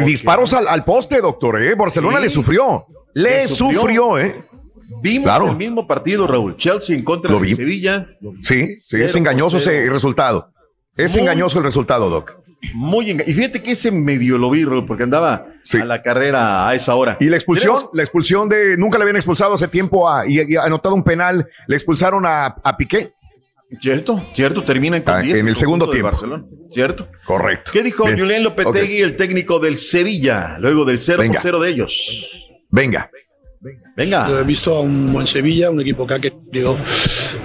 [0.05, 1.75] Disparos al, poste, doctor, ¿eh?
[1.75, 2.85] Barcelona le sufrió.
[3.15, 4.45] Le, sufrió, ¿eh?
[5.03, 6.57] Vimos el mismo partido, Raúl.
[6.57, 8.07] Chelsea en contra de Sevilla.
[8.43, 10.53] Sí, sí, es engañoso ese resultado.
[10.97, 12.41] Es engañoso el resultado, Doc.
[12.75, 16.95] Muy Y fíjate que ese medio lo vi, porque andaba a la carrera a esa
[16.95, 17.17] hora.
[17.19, 20.65] Y la expulsión, la expulsión de, nunca le habían expulsado hace tiempo a, y, ha
[20.65, 23.15] anotado un penal, le expulsaron a, a Piqué.
[23.79, 26.11] Cierto, cierto, termina en, ah, en el segundo tiempo.
[26.11, 27.07] Barcelona, ¿cierto?
[27.25, 27.71] Correcto.
[27.73, 32.29] ¿Qué dijo Julián Lopetegui, el técnico del Sevilla, luego del 0 0 de ellos?
[32.71, 33.11] Venga.
[33.95, 34.41] Venga.
[34.41, 36.79] He visto a un buen Sevilla, un equipo que ha querido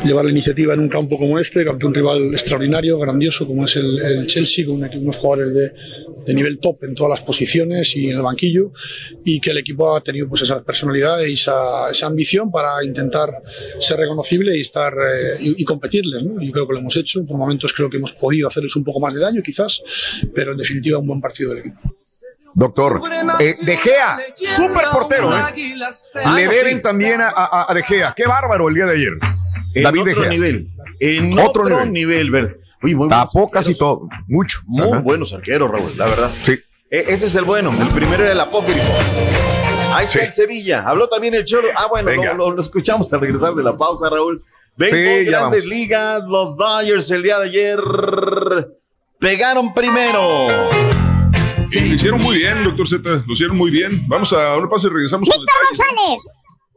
[0.05, 3.75] llevar la iniciativa en un campo como este, ante un rival extraordinario, grandioso como es
[3.75, 5.71] el, Chelsea, con unos jugadores de,
[6.25, 8.71] de, nivel top en todas las posiciones y en el banquillo,
[9.25, 13.29] y que el equipo ha tenido pues esa personalidad y esa, esa ambición para intentar
[13.81, 16.23] ser reconocible y estar eh, y, competirles.
[16.23, 16.41] ¿no?
[16.41, 17.25] Yo creo que lo hemos hecho.
[17.25, 19.83] Por momentos creo que hemos podido hacerles un poco más de daño, quizás,
[20.33, 21.94] pero en definitiva un buen partido del equipo.
[22.56, 23.02] Doctor,
[23.41, 25.76] eh, De Gea, súper portero, ¿eh?
[26.36, 28.14] Le deben también a, De Gea.
[28.15, 29.14] Qué bárbaro el día de ayer.
[29.73, 30.30] En David otro De Gea.
[30.30, 30.69] nivel.
[31.02, 32.60] En otro, nivel, ver.
[33.10, 34.61] Tapó casi todo, mucho.
[34.68, 36.32] Muy buenos arqueros, Raúl, la verdad.
[36.44, 36.53] Sí.
[36.90, 38.94] E, ese es el bueno, el primero era el apócrifo.
[39.94, 40.84] Ahí está el Sevilla.
[40.86, 41.68] Habló también el Cholo.
[41.76, 44.41] Ah, bueno, lo, escuchamos al regresar de la pausa, Raúl.
[44.77, 47.80] Ven grandes ligas, los Dodgers el día de ayer
[49.19, 50.48] pegaron primero.
[51.81, 54.07] Lo hicieron muy bien, doctor Z, lo hicieron muy bien.
[54.07, 56.23] Vamos a un paso y regresamos con González!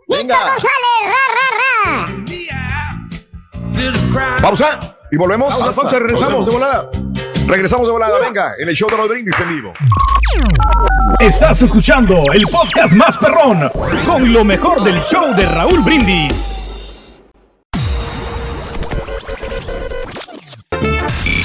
[0.08, 0.68] ¡Víctor González!
[1.04, 1.46] ¡Ra, ra,
[4.16, 4.42] ra!
[4.42, 5.54] Pausa y volvemos.
[5.74, 6.90] Pausa, regresamos de volada.
[7.46, 9.72] Regresamos de volada, venga, en el show de los brindis en vivo.
[11.18, 13.70] Estás escuchando el podcast más perrón
[14.04, 16.67] con lo mejor del show de Raúl Brindis.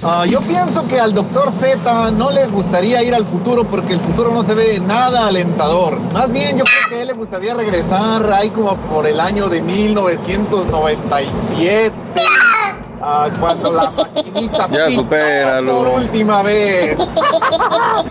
[0.00, 4.00] Uh, yo pienso que al doctor Z no le gustaría ir al futuro porque el
[4.00, 5.98] futuro no se ve nada alentador.
[5.98, 9.48] Más bien yo creo que a él le gustaría regresar ahí como por el año
[9.48, 11.92] de 1997.
[13.00, 15.78] Ah, cuando la maquinita ya supéralo.
[15.78, 16.98] por última vez.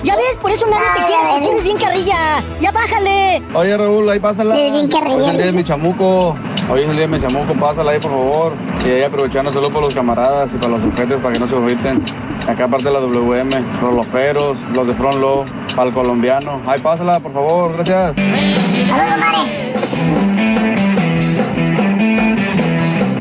[0.01, 2.15] ya ves, por eso nadie te quiere, tienes bien carrilla.
[2.61, 3.43] Ya bájale.
[3.53, 4.55] Oye, Raúl, ahí pásala.
[4.55, 5.15] Bien carrilla.
[5.15, 6.35] Hoy es el día de mi chamuco.
[6.69, 8.53] Hoy es el día de mi chamuco, pásala ahí, por favor.
[8.85, 11.55] Y ahí aprovechando solo por los camaradas y para los sujetos para que no se
[11.55, 12.05] irriten.
[12.47, 15.45] Acá aparte de la WM, los loferos, los de Front Low,
[15.75, 16.61] para el colombiano.
[16.65, 18.13] Ahí pásala, por favor, gracias.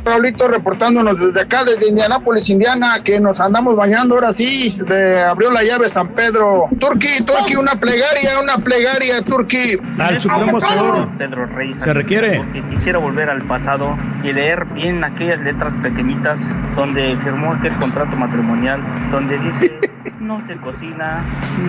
[0.07, 5.51] Raulito reportándonos desde acá, desde Indianápolis, Indiana, que nos andamos bañando ahora sí, se abrió
[5.51, 6.69] la llave San Pedro.
[6.79, 9.77] Turki, Turki, una plegaria, una plegaria, Turki.
[9.99, 11.09] Al Supremo Señor.
[11.19, 11.79] Pedro Reyes.
[11.81, 12.37] Se requiere.
[12.39, 16.39] Porque quisiera volver al pasado y leer bien aquellas letras pequeñitas
[16.77, 18.81] donde firmó aquel contrato matrimonial,
[19.11, 19.77] donde dice
[20.21, 21.25] no se cocina,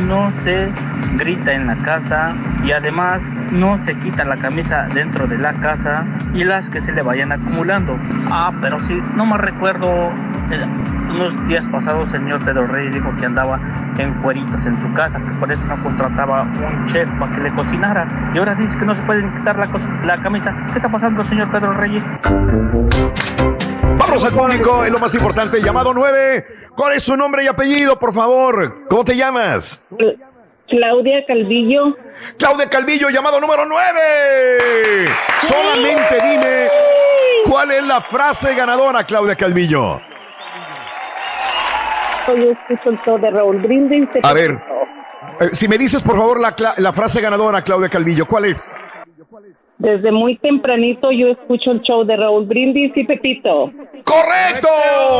[0.05, 0.69] no se
[1.15, 6.05] grita en la casa y además no se quita la camisa dentro de la casa
[6.33, 7.97] y las que se le vayan acumulando.
[8.29, 9.87] Ah, pero sí, no me recuerdo.
[10.51, 10.65] Eh,
[11.09, 13.59] unos días pasados el señor Pedro Reyes dijo que andaba
[13.97, 17.53] en cueritos en su casa, que por eso no contrataba un chef para que le
[17.53, 18.31] cocinara.
[18.33, 19.67] Y ahora dice que no se pueden quitar la,
[20.05, 20.53] la camisa.
[20.71, 22.03] ¿Qué está pasando, señor Pedro Reyes?
[23.97, 25.61] Vamos al público, es lo más importante.
[25.61, 26.45] Llamado 9.
[26.75, 28.87] ¿Cuál es su nombre y apellido, por favor?
[28.89, 29.81] ¿Cómo te llamas?
[30.67, 31.97] Claudia Calvillo.
[32.37, 35.07] Claudia Calvillo, llamado número 9.
[35.41, 36.86] Solamente dime
[37.47, 40.01] cuál es la frase ganadora, Claudia Calvillo.
[42.27, 44.09] Yo escucho el show de Raúl Brindis.
[44.21, 44.59] A ver,
[45.39, 48.75] eh, si me dices por favor la, la frase ganadora, Claudia Calvillo, ¿cuál es?
[49.77, 53.71] Desde muy tempranito yo escucho el show de Raúl Brindis y Pepito.
[54.03, 54.67] ¡Correcto!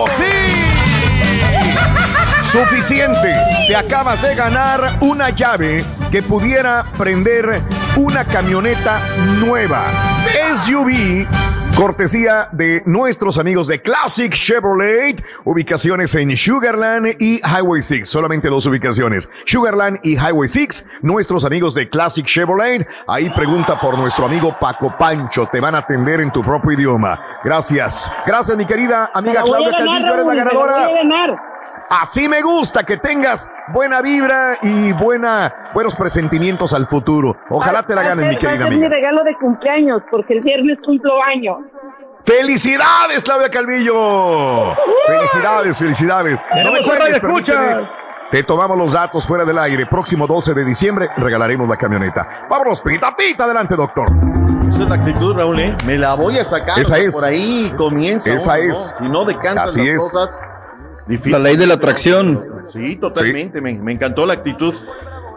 [0.08, 0.24] ¡Sí!
[2.52, 3.34] Suficiente.
[3.68, 7.61] Te acabas de ganar una llave que pudiera prender
[7.98, 9.02] una camioneta
[9.40, 9.84] nueva.
[10.56, 11.28] SUV
[11.78, 18.65] Cortesía de nuestros amigos de Classic Chevrolet, ubicaciones en Sugarland y Highway 6, solamente dos
[18.65, 24.57] ubicaciones, Sugarland y Highway 6, nuestros amigos de Classic Chevrolet, ahí pregunta por nuestro amigo
[24.60, 27.22] Paco Pancho, te van a atender en tu propio idioma.
[27.44, 30.90] Gracias, gracias mi querida amiga Claudia Calvillo, eres la ganadora.
[31.90, 37.38] Así me gusta que tengas buena vibra y buena, buenos presentimientos al futuro.
[37.50, 38.74] Ojalá te la ganes, mi querida amiga.
[38.74, 41.60] Es mi regalo de cumpleaños, porque el viernes cumplo años.
[42.26, 44.76] ¡Felicidades, Claudia Calvillo!
[45.08, 46.42] ¡Felicidades, felicidades!
[46.62, 47.96] no me escuchas!
[48.32, 49.86] Te tomamos los datos fuera del aire.
[49.86, 52.28] Próximo 12 de diciembre regalaremos la camioneta.
[52.50, 54.10] Vámonos, pita, pita, adelante, doctor.
[54.68, 55.78] Esa es la actitud, Raúl, ¿eh?
[55.86, 56.78] Me la voy a sacar.
[56.78, 57.16] Esa es.
[57.16, 58.34] Por ahí comienza.
[58.34, 58.98] Esa es.
[59.00, 59.98] Y no decantan Así las es.
[60.14, 60.40] cosas.
[61.26, 62.44] La ley de la atracción.
[62.72, 63.62] Sí, totalmente.
[63.62, 64.74] Me, me, encantó la actitud.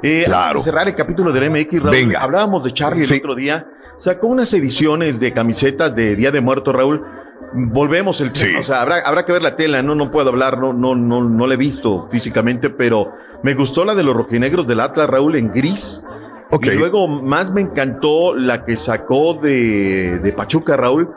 [0.02, 0.48] Eh, Claro.
[0.50, 2.20] Antes de cerrar el capítulo del MX, Raúl, Venga.
[2.20, 3.14] hablábamos de Charlie Sí.
[3.14, 3.66] el otro día.
[3.98, 7.04] Sacó unas ediciones de camisetas de Día de Muerto, Raúl,
[7.52, 8.60] volvemos el tema.
[8.60, 11.22] O sea, habrá, habrá que ver la tela, no, no puedo hablar, no, no, no,
[11.22, 15.36] no la he visto físicamente, pero me gustó la de los rojinegros del Atlas, Raúl,
[15.36, 16.02] en gris.
[16.62, 21.08] Y luego más me encantó la que sacó de, de Pachuca, Raúl,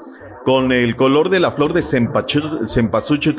[0.44, 3.36] con el color de la flor de cempasúchil.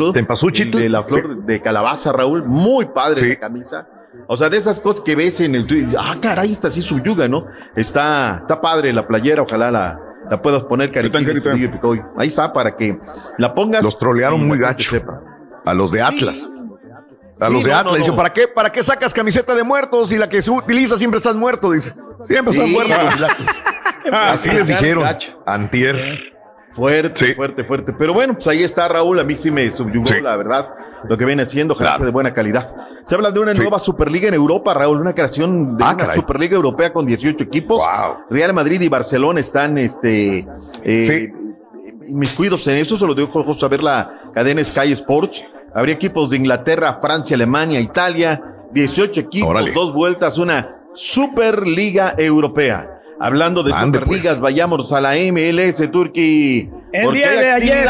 [0.70, 2.44] De la flor de calabaza, Raúl.
[2.44, 3.86] Muy padre la camisa.
[4.26, 5.98] O sea, de esas cosas que ves en el Twitter.
[5.98, 7.46] Ah, caray, está así su yuga, ¿no?
[7.76, 9.98] Está, está padre la playera, ojalá la,
[10.30, 11.18] la puedas poner, carita.
[12.16, 12.98] Ahí está, para que
[13.38, 13.82] la pongas.
[13.82, 14.96] Los trolearon muy gacho.
[15.64, 16.48] A los de Atlas.
[17.40, 17.96] A los de Atlas.
[17.96, 21.18] Dice, ¿para qué, ¿para qué sacas camiseta de muertos y la que se utiliza siempre
[21.18, 21.72] estás muerto?
[21.72, 21.94] Dice.
[22.26, 22.94] Siempre estás muerto.
[24.12, 25.04] Así les dijeron.
[25.44, 26.33] Antier.
[26.74, 27.92] Fuerte, fuerte, fuerte.
[27.92, 29.20] Pero bueno, pues ahí está Raúl.
[29.20, 30.70] A mí sí me subyugó, la verdad,
[31.08, 32.74] lo que viene haciendo, ojalá de buena calidad.
[33.04, 36.56] Se habla de una nueva Superliga en Europa, Raúl, una creación de ah, una Superliga
[36.56, 37.80] Europea con 18 equipos.
[38.28, 40.46] Real Madrid y Barcelona están este,
[40.82, 41.32] eh,
[42.08, 42.96] inmiscuidos en eso.
[42.96, 45.44] Se lo dijo justo a ver la cadena Sky Sports.
[45.72, 48.50] Habría equipos de Inglaterra, Francia, Alemania, Italia.
[48.72, 52.93] 18 equipos, dos vueltas, una Superliga Europea.
[53.18, 54.40] Hablando de Superligas, pues.
[54.40, 56.68] vayamos a la MLS Turquía.
[56.94, 57.88] El día de ayer.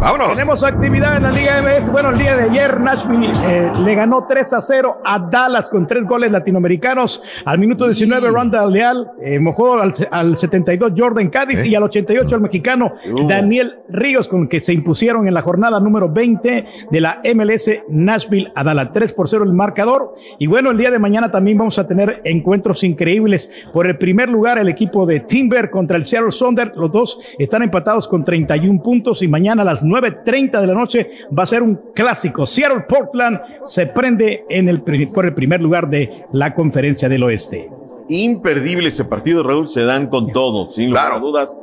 [0.00, 0.30] Vámonos.
[0.30, 1.92] Tenemos actividad en la Liga MS.
[1.92, 5.86] Bueno, el día de ayer Nashville eh, le ganó 3 a 0 a Dallas con
[5.86, 7.22] tres goles latinoamericanos.
[7.44, 11.68] Al minuto 19, Ronda Leal eh, mojó al, 72 Jordan Cádiz ¿Eh?
[11.68, 12.92] y al 88 el mexicano
[13.28, 18.52] Daniel Ríos con que se impusieron en la jornada número 20 de la MLS Nashville
[18.54, 18.88] a Dallas.
[18.90, 20.14] 3 por 0 el marcador.
[20.38, 23.50] Y bueno, el día de mañana también vamos a tener encuentros increíbles.
[23.70, 26.72] Por el primer lugar, el equipo de Timber contra el Seattle Sonder.
[26.74, 28.45] Los dos están empatados con 30
[28.82, 32.46] puntos y mañana a las 9.30 de la noche va a ser un clásico.
[32.46, 37.68] Seattle Portland se prende en el, por el primer lugar de la conferencia del oeste.
[38.08, 41.54] Imperdible ese partido, Raúl, se dan con todo, sin lugar a dudas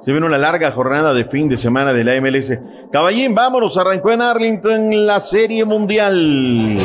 [0.00, 2.58] se viene una larga jornada de fin de semana de la MLS.
[2.90, 6.76] Caballín, vámonos, arrancó en Arlington la Serie Mundial.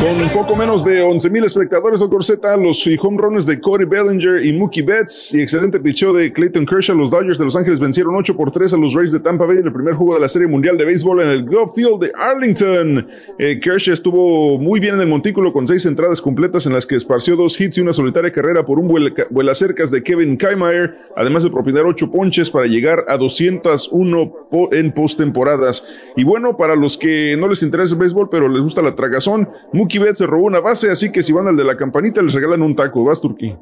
[0.00, 4.44] Con poco menos de 11 mil espectadores, doctor Z, los home runs de Corey Bellinger
[4.44, 8.14] y Mookie Betts y excelente picheo de Clayton Kershaw, los Dodgers de Los Ángeles vencieron
[8.14, 10.28] 8 por 3 a los Rays de Tampa Bay en el primer juego de la
[10.28, 13.08] Serie Mundial de Béisbol en el Glove Field de Arlington.
[13.38, 16.96] Eh, Kershaw estuvo muy bien en el montículo con seis entradas completas en las que
[16.96, 18.88] esparció dos hits y una solitaria carrera por un
[19.30, 24.32] vuela cercas de Kevin Kaimeyer, además de propinar ocho ponches para llegar a 201
[24.72, 25.84] en postemporadas.
[26.16, 29.48] Y bueno, para los que no les interesa el béisbol, pero les gusta la tragazón,
[29.72, 32.34] Mookie Betts se robó una base, así que si van al de la campanita les
[32.34, 33.04] regalan un taco.
[33.04, 33.54] Vas, Turquí.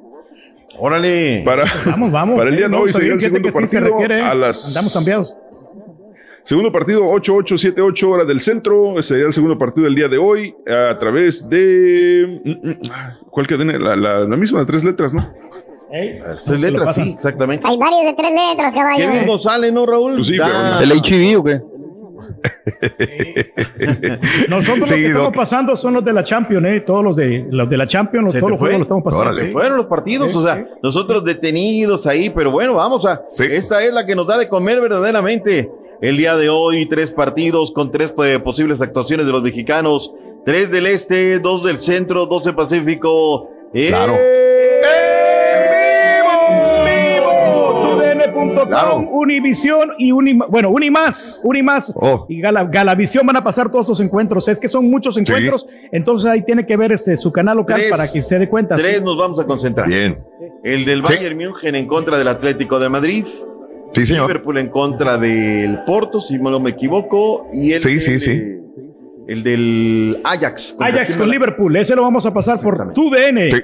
[0.79, 1.43] Órale.
[1.45, 2.39] Para, vamos, vamos.
[2.39, 4.69] Para el día de hoy sería el segundo partido a las...
[4.69, 5.35] Andamos cambiados.
[6.45, 10.99] Segundo partido 8878 hora del centro, sería el segundo partido del día de hoy a
[10.99, 12.79] través de mm, mm,
[13.31, 13.79] ¿cuál cadena?
[13.79, 15.25] La, la, la misma de tres letras, ¿no?
[15.93, 17.67] Tres letras, sí, exactamente.
[17.67, 18.99] Hay varios de tres letras, caballo.
[18.99, 20.15] Kevin González, ¿no, Raúl?
[20.15, 21.61] Pues sí, ¿El HIV o qué?
[24.49, 26.81] Nosotros los que estamos pasando son los de la Champions, ¿eh?
[26.81, 29.39] Todos los de, los de la Champions, todos los juegos los estamos pasando.
[29.41, 29.51] ¿sí?
[29.51, 33.23] Fueron los partidos, o sea, nosotros detenidos ahí, pero bueno, vamos a.
[33.39, 35.71] Esta es la que nos da de comer verdaderamente.
[36.01, 40.13] El día de hoy, tres partidos con tres pues, posibles actuaciones de los mexicanos.
[40.45, 43.49] Tres del este, dos del centro, dos del Pacífico.
[43.73, 44.17] Claro.
[48.73, 48.99] Claro.
[49.11, 52.25] Univisión y Unima, bueno, Unimás, Unimás oh.
[52.27, 54.49] y Galavisión van a pasar todos esos encuentros.
[54.49, 58.11] Es que son muchos encuentros, entonces ahí tiene que ver este su canal local para
[58.11, 58.77] que se dé cuenta.
[58.77, 59.87] Tres nos vamos a concentrar.
[59.87, 60.19] Bien.
[60.65, 63.27] El del Bayern München en contra del Atlético de Madrid.
[63.95, 64.29] Sí, señor.
[64.29, 67.49] Liverpool en contra del Porto, si no me equivoco.
[67.53, 68.41] Y el sí, sí, sí.
[69.29, 70.77] El del Ajax.
[70.81, 73.51] Ajax con Liverpool, ese lo vamos a pasar por tu DN.
[73.51, 73.59] Sí.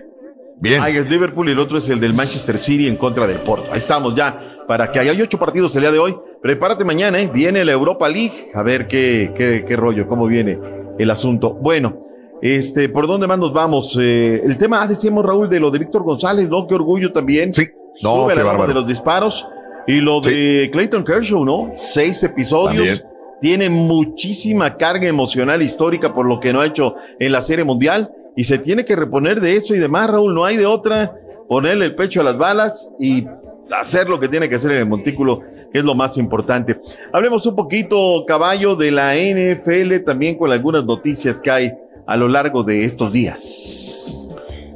[0.60, 0.82] Bien.
[0.82, 3.72] Ajax Liverpool y el otro es el del Manchester City en contra del Porto.
[3.72, 6.16] Ahí estamos ya para que haya ocho partidos el día de hoy.
[6.43, 7.28] Prepárate mañana, ¿eh?
[7.32, 10.59] viene la Europa League, a ver qué, qué, qué rollo, cómo viene
[10.99, 11.55] el asunto.
[11.55, 11.97] Bueno,
[12.43, 13.99] este, ¿por dónde más nos vamos?
[14.01, 16.66] Eh, el tema, ah, decíamos Raúl, de lo de Víctor González, ¿no?
[16.66, 17.53] Qué orgullo también.
[17.55, 17.66] Sí,
[18.03, 19.49] no, Sube la de los disparos.
[19.86, 21.73] Y lo de Clayton Kershaw, ¿no?
[21.74, 23.03] Seis episodios.
[23.40, 28.11] Tiene muchísima carga emocional histórica por lo que no ha hecho en la Serie Mundial
[28.36, 30.35] y se tiene que reponer de eso y demás, Raúl.
[30.35, 31.15] No hay de otra.
[31.49, 33.24] Ponerle el pecho a las balas y
[33.70, 35.40] hacer lo que tiene que hacer en el montículo,
[35.73, 36.77] que es lo más importante.
[37.12, 41.73] Hablemos un poquito, caballo, de la NFL, también con algunas noticias que hay
[42.07, 44.28] a lo largo de estos días.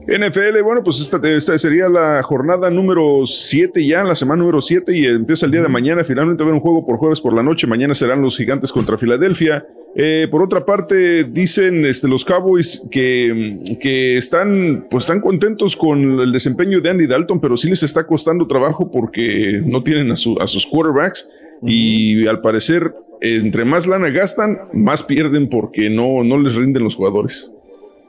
[0.07, 4.97] NFL, bueno, pues esta, esta sería la jornada número 7 ya, la semana número 7
[4.97, 6.03] y empieza el día de mañana.
[6.03, 7.67] Finalmente va a haber un juego por jueves por la noche.
[7.69, 9.65] Mañana serán los gigantes contra Filadelfia.
[9.95, 16.21] Eh, por otra parte, dicen este, los Cowboys que, que están, pues, están contentos con
[16.21, 20.15] el desempeño de Andy Dalton, pero sí les está costando trabajo porque no tienen a,
[20.15, 21.29] a sus quarterbacks.
[21.65, 26.97] Y al parecer, entre más lana gastan, más pierden porque no, no les rinden los
[26.97, 27.53] jugadores.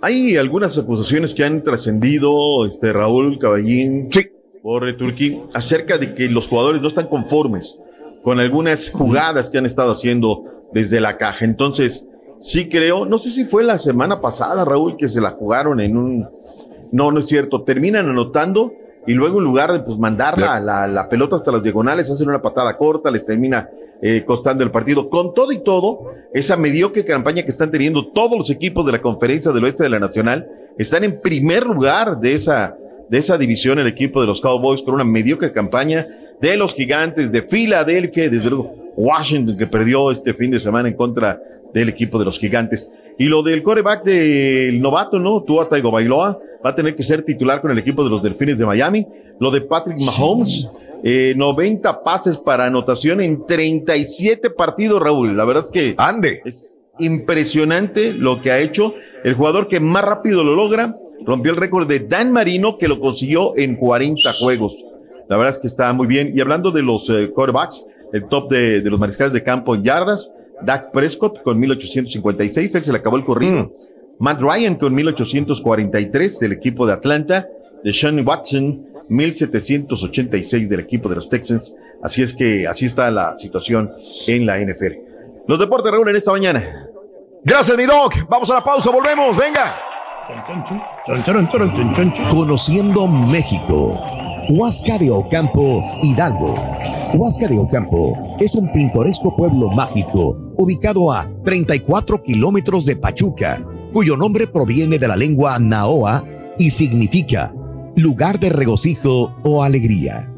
[0.01, 4.27] Hay algunas acusaciones que han trascendido, este Raúl Caballín, sí.
[4.61, 7.79] por Turquí, acerca de que los jugadores no están conformes
[8.23, 10.43] con algunas jugadas que han estado haciendo
[10.73, 11.45] desde la caja.
[11.45, 12.05] Entonces,
[12.39, 15.97] sí creo, no sé si fue la semana pasada, Raúl, que se la jugaron en
[15.97, 16.27] un...
[16.91, 18.73] No, no es cierto, terminan anotando
[19.07, 22.41] y luego en lugar de pues mandar la, la, pelota hasta las diagonales, hacen una
[22.41, 23.67] patada corta, les termina
[24.01, 25.09] eh, costando el partido.
[25.09, 29.01] Con todo y todo, esa mediocre campaña que están teniendo todos los equipos de la
[29.01, 30.47] conferencia del oeste de la Nacional,
[30.77, 32.75] están en primer lugar de esa,
[33.09, 36.07] de esa división el equipo de los Cowboys con una mediocre campaña
[36.39, 40.87] de los gigantes de Filadelfia y desde luego Washington que perdió este fin de semana
[40.87, 41.39] en contra
[41.73, 42.89] del equipo de los gigantes.
[43.17, 45.41] Y lo del coreback del novato, ¿no?
[45.41, 48.65] Tua Bailoa va a tener que ser titular con el equipo de los Delfines de
[48.65, 49.05] Miami.
[49.39, 50.69] Lo de Patrick Mahomes,
[51.03, 55.35] 90 eh, pases para anotación en 37 partidos, Raúl.
[55.35, 56.41] La verdad es que ande.
[56.45, 58.95] Es impresionante lo que ha hecho.
[59.23, 60.95] El jugador que más rápido lo logra
[61.25, 64.77] rompió el récord de Dan Marino que lo consiguió en 40 juegos.
[65.29, 66.31] La verdad es que está muy bien.
[66.35, 69.83] Y hablando de los eh, quarterbacks, el top de, de, los mariscales de campo en
[69.83, 70.31] yardas,
[70.61, 73.63] Dak Prescott con 1856, él se le acabó el corrido.
[73.63, 73.71] Mm.
[74.19, 77.47] Matt Ryan con 1843 del equipo de Atlanta,
[77.83, 81.75] de Sean Watson 1786 del equipo de los Texans.
[82.01, 83.91] Así es que así está la situación
[84.27, 84.93] en la NFL.
[85.47, 86.87] Los deportes Raúl en esta mañana.
[87.43, 88.15] Gracias, mi doc.
[88.29, 89.75] Vamos a la pausa, volvemos, venga.
[92.29, 94.22] Conociendo México.
[94.49, 96.53] Huasca de Ocampo, Hidalgo.
[97.13, 104.17] Huasca de Ocampo es un pintoresco pueblo mágico ubicado a 34 kilómetros de Pachuca, cuyo
[104.17, 106.25] nombre proviene de la lengua naoa
[106.59, 107.53] y significa
[107.95, 110.29] lugar de regocijo o alegría.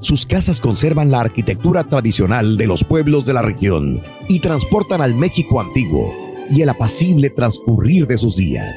[0.00, 5.14] Sus casas conservan la arquitectura tradicional de los pueblos de la región y transportan al
[5.14, 6.14] México antiguo
[6.50, 8.76] y el apacible transcurrir de sus días.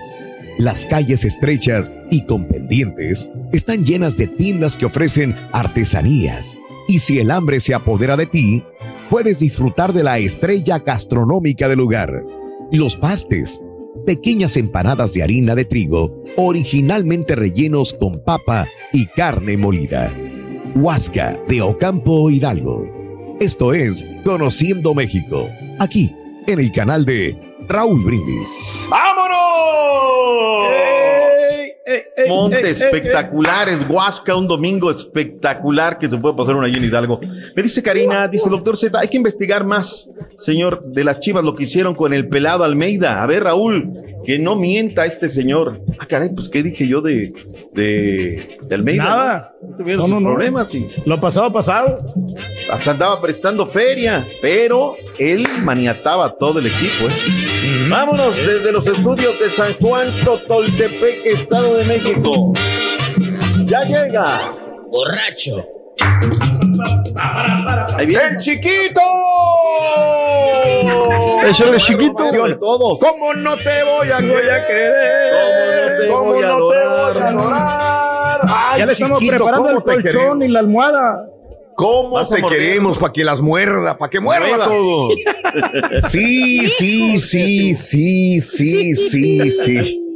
[0.57, 6.57] Las calles estrechas y con pendientes están llenas de tiendas que ofrecen artesanías.
[6.87, 8.63] Y si el hambre se apodera de ti,
[9.09, 12.23] puedes disfrutar de la estrella gastronómica del lugar.
[12.71, 13.61] Los pastes,
[14.07, 20.11] pequeñas empanadas de harina de trigo, originalmente rellenos con papa y carne molida.
[20.75, 23.37] Huasca de Ocampo Hidalgo.
[23.39, 25.47] Esto es Conociendo México,
[25.77, 26.15] aquí
[26.47, 28.87] en el canal de Raúl Brindis.
[29.57, 30.77] ¡Vámonos!
[32.27, 37.19] Monte espectaculares, Huasca, un domingo espectacular que se puede pasar una allí en Hidalgo.
[37.55, 41.55] Me dice Karina, dice doctor Z, hay que investigar más, señor, de las chivas, lo
[41.55, 43.23] que hicieron con el pelado Almeida.
[43.23, 43.93] A ver, Raúl,
[44.27, 45.79] que no mienta este señor.
[45.97, 47.33] Ah, caray, pues qué dije yo de,
[47.71, 49.03] de, Almeida.
[49.05, 49.53] Nada.
[49.61, 50.75] No, no, no, problemas.
[50.75, 50.85] Y...
[51.05, 51.97] Lo pasado, pasado.
[52.69, 57.05] Hasta andaba prestando feria, pero él maniataba todo el equipo.
[57.07, 57.87] ¿eh?
[57.87, 62.53] Vámonos desde los estudios de San Juan Totoltepec, Estado de México.
[63.63, 64.41] Ya llega.
[64.91, 65.76] Borracho.
[67.99, 69.01] ¡El chiquito!
[71.45, 72.23] Eso es chiquito.
[72.59, 72.99] Todos.
[72.99, 76.07] ¿Cómo no te voy a, querer?
[76.09, 77.77] ¿Cómo no te voy a adorar?
[78.77, 81.25] ya le estamos preparando el colchón y la almohada.
[81.75, 85.09] ¿Cómo te queremos para que las muerda, para que muerda todo?
[86.07, 90.06] Sí, sí, sí, sí, sí, sí, sí.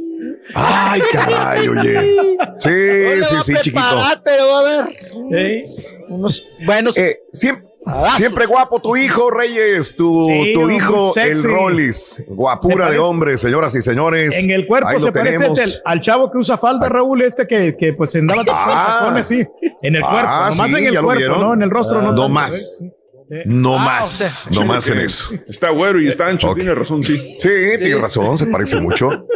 [0.54, 2.16] Ay, caray, oye.
[2.58, 2.70] Sí,
[3.22, 3.84] sí, sí, chiquito.
[4.24, 5.64] Pero a ver.
[6.08, 6.96] Unos buenos.
[6.96, 7.66] Eh, siempre,
[8.16, 9.96] siempre guapo tu hijo, Reyes.
[9.96, 12.24] Tu, tu hijo, el Rollis.
[12.28, 14.36] Guapura de hombre, señoras y señores.
[14.38, 15.50] En el cuerpo se parece
[15.84, 19.46] al chavo que usa falda, Raúl, este que, que pues andaba ah, así.
[19.82, 21.54] En el cuerpo, ah, nomás en el cuerpo, ¿no?
[21.54, 22.12] En el rostro no.
[22.12, 22.82] No más.
[23.46, 25.30] No ah, más, no más en eso.
[25.48, 27.36] Está güero y está ancho, tiene razón, sí.
[27.38, 29.26] Sí, tiene razón, se parece mucho.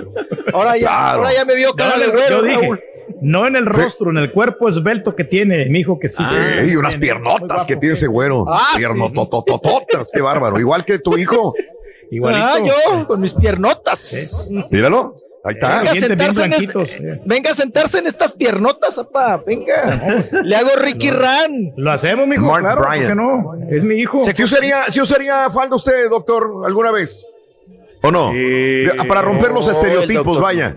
[0.52, 2.78] Ahora ya, ahora ya me vio cara de güero.
[3.22, 6.22] no en el rostro, en el cuerpo esbelto que tiene mi hijo que sí.
[6.26, 8.44] sí, y unas piernotas que tiene ese güero.
[8.48, 10.58] Ah, Piernototototas, qué bárbaro.
[10.60, 11.54] Igual que tu hijo.
[12.10, 12.46] Igualito.
[12.46, 14.48] Ah, yo, con mis piernotas.
[14.70, 15.14] Míralo.
[15.46, 15.78] Ahí está.
[15.78, 19.42] Venga a, sentarse en este, venga a sentarse en estas piernotas, papá.
[19.46, 20.24] Venga.
[20.42, 21.72] Le hago Ricky Ran.
[21.76, 22.46] Lo hacemos, mijo.
[22.46, 23.16] Mark claro, Bryan.
[23.16, 23.54] no?
[23.70, 24.22] Es mi hijo.
[24.24, 27.24] ¿Si usaría, si usaría falda usted, doctor, alguna vez?
[28.02, 28.32] ¿O no?
[29.06, 30.76] Para romper los estereotipos, vaya.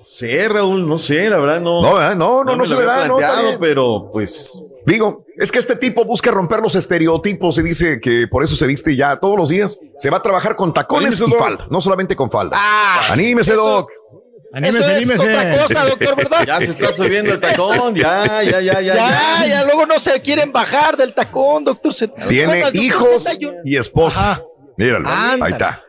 [0.00, 1.80] Sí, Raúl, no sé, la verdad no.
[1.82, 3.04] No, no, no, no, no se me da.
[3.06, 8.28] Planteado, pero pues Digo, es que este tipo busca romper los estereotipos y dice que
[8.28, 9.78] por eso se viste ya todos los días.
[9.98, 12.56] Se va a trabajar con tacones y falda, no solamente con falda.
[12.58, 13.90] Ah, Anímese, Doc.
[14.52, 15.20] Anímese, Eso es anímese.
[15.20, 16.44] otra cosa, doctor, ¿verdad?
[16.46, 18.94] Ya se está subiendo el tacón, ya, ya, ya, ya.
[18.94, 22.14] Ya, ya, luego no se quieren bajar del tacón, doctor Z.
[22.28, 23.26] Tiene Bueno, doctor hijos
[23.64, 24.42] y esposa.
[24.76, 25.44] Míralo, Ándale.
[25.44, 25.83] ahí está.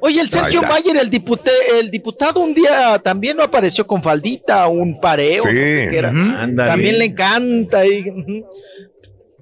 [0.00, 0.62] Oye, el Sergio.
[0.62, 5.48] Mayer, el, dipute, el diputado, un día también no apareció con faldita, un pareo, Sí.
[5.48, 6.12] no sé qué era.
[6.56, 7.84] También le encanta.
[7.86, 8.44] y-.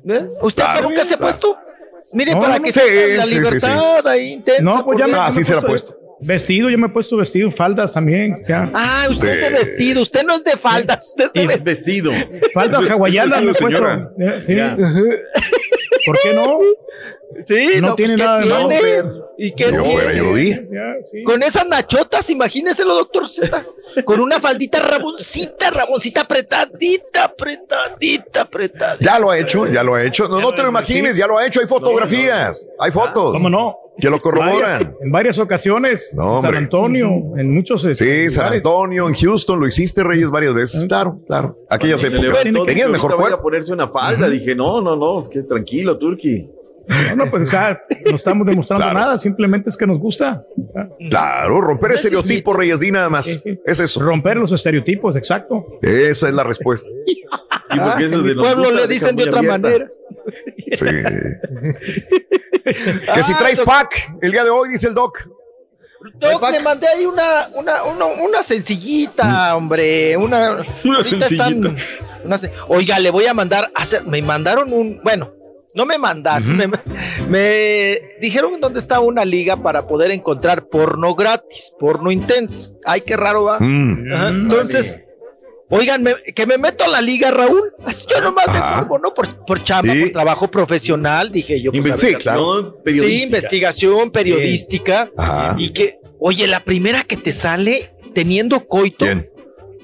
[0.08, 0.26] ¿Eh?
[0.40, 1.56] ¿Usted Claro, nunca se ha puesto?
[2.12, 4.62] Mire, No, para no, que sí, sienta la sí, sí, libertad ahí intensa.
[4.62, 5.42] No, pues ya me, dentro.
[5.42, 8.42] ya me he puesto Vestido, yo me he puesto vestido, faldas también.
[8.48, 8.70] Ya.
[8.72, 12.10] Ah, usted es de vestido, usted no es de faldas, usted es de vestido.
[12.12, 12.40] Vestido.
[12.54, 13.66] Falda hawaiana me he puesto.
[13.66, 14.10] señora.
[14.18, 14.42] Eh.
[16.06, 16.58] ¿Por qué no?
[17.40, 19.02] Sí, No no, tiene pues, ¿qué nada de malo, tiene?
[19.38, 20.16] ¿Y qué Yo tiene?
[20.16, 20.50] yo vi.
[20.50, 21.22] Ya, sí.
[21.24, 23.62] Con esas nachotas, imagíneselo, doctor Z.
[24.04, 29.04] Con una faldita raboncita, raboncita apretadita, apretadita, apretadita.
[29.04, 30.28] Ya lo ha hecho, ya lo ha hecho.
[30.28, 31.60] No, no te lo imagines, ya lo ha hecho.
[31.60, 33.34] Hay fotografías, hay fotos.
[33.34, 33.76] ¿Cómo no?
[33.98, 34.94] Que lo Varias- corroboran.
[35.02, 36.12] en varias ocasiones.
[36.14, 36.54] No, en San.
[36.54, 37.82] Antonio, en muchos.
[37.84, 38.52] este, Sí, San.
[38.52, 40.84] Antonio, en Houston, lo hiciste, Reyes, varias veces.
[40.86, 41.56] Claro, claro.
[41.70, 42.22] Aquellas Se épocas.
[42.44, 43.38] levantó, Tenías mejor "Ahorita voy cuerpo.
[43.40, 44.28] a ponerse una falda.
[44.28, 46.46] Dije, no, no, no, es que tranquilo, Turki.
[46.88, 48.98] No, no, pues o sea, no estamos demostrando Claro.
[49.00, 50.42] nada, simplemente es que nos gusta.
[51.10, 53.26] Claro, romper estereotipos, Reyes, di nada más.
[53.26, 53.58] Sí, sí.
[53.66, 54.00] Es eso.
[54.00, 55.78] Romper los estereotipos, exacto.
[55.82, 56.88] Esa es la respuesta.
[57.06, 57.22] Sí,
[57.76, 59.58] porque eso en de mi nos pueblo gusta, le dicen de otra abierta.
[59.58, 59.88] manera.
[60.72, 60.84] Sí.
[63.14, 65.26] que si Ah, traes pack el día de hoy, dice el doc.
[66.20, 70.16] Doc, le mandé ahí una, una, una, una sencillita, hombre.
[70.16, 71.74] Una, Una sencillita.
[72.24, 75.32] una Oiga, le voy a mandar, hacer, me mandaron un, bueno,
[75.76, 76.68] no me mandaron, me,
[77.28, 82.72] me dijeron dónde está una liga para poder encontrar porno gratis, porno intenso.
[82.84, 83.58] Ay, qué raro va.
[83.60, 84.12] Mm.
[84.28, 85.04] Entonces,
[85.68, 87.72] oigan, me- que me meto a la liga, Raúl.
[87.84, 89.12] Así yo nomás de nuevo, ¿no?
[89.14, 90.00] Por, por chamba, Sí.
[90.00, 91.70] por trabajo profesional, dije yo.
[91.72, 92.78] pues, a ver, Sí, claro.
[92.86, 95.10] Sí, investigación periodística.
[95.16, 95.54] Ajá.
[95.58, 99.30] Y que, oye, la primera que te sale teniendo coito Bien.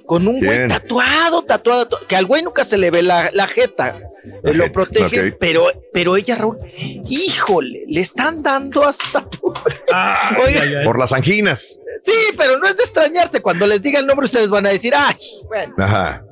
[0.07, 3.47] Con un güey tatuado, tatuado, tatu- que al güey nunca se le ve la, la
[3.47, 3.99] jeta,
[4.45, 6.59] eh, lo protege, pero, pero ella, Raúl,
[7.09, 9.27] híjole, le están dando hasta.
[10.45, 11.79] Oye, Por las anginas.
[12.01, 13.41] sí, pero no es de extrañarse.
[13.41, 15.17] Cuando les diga el nombre, ustedes van a decir, ay,
[15.47, 15.75] bueno.
[15.79, 16.25] Ajá.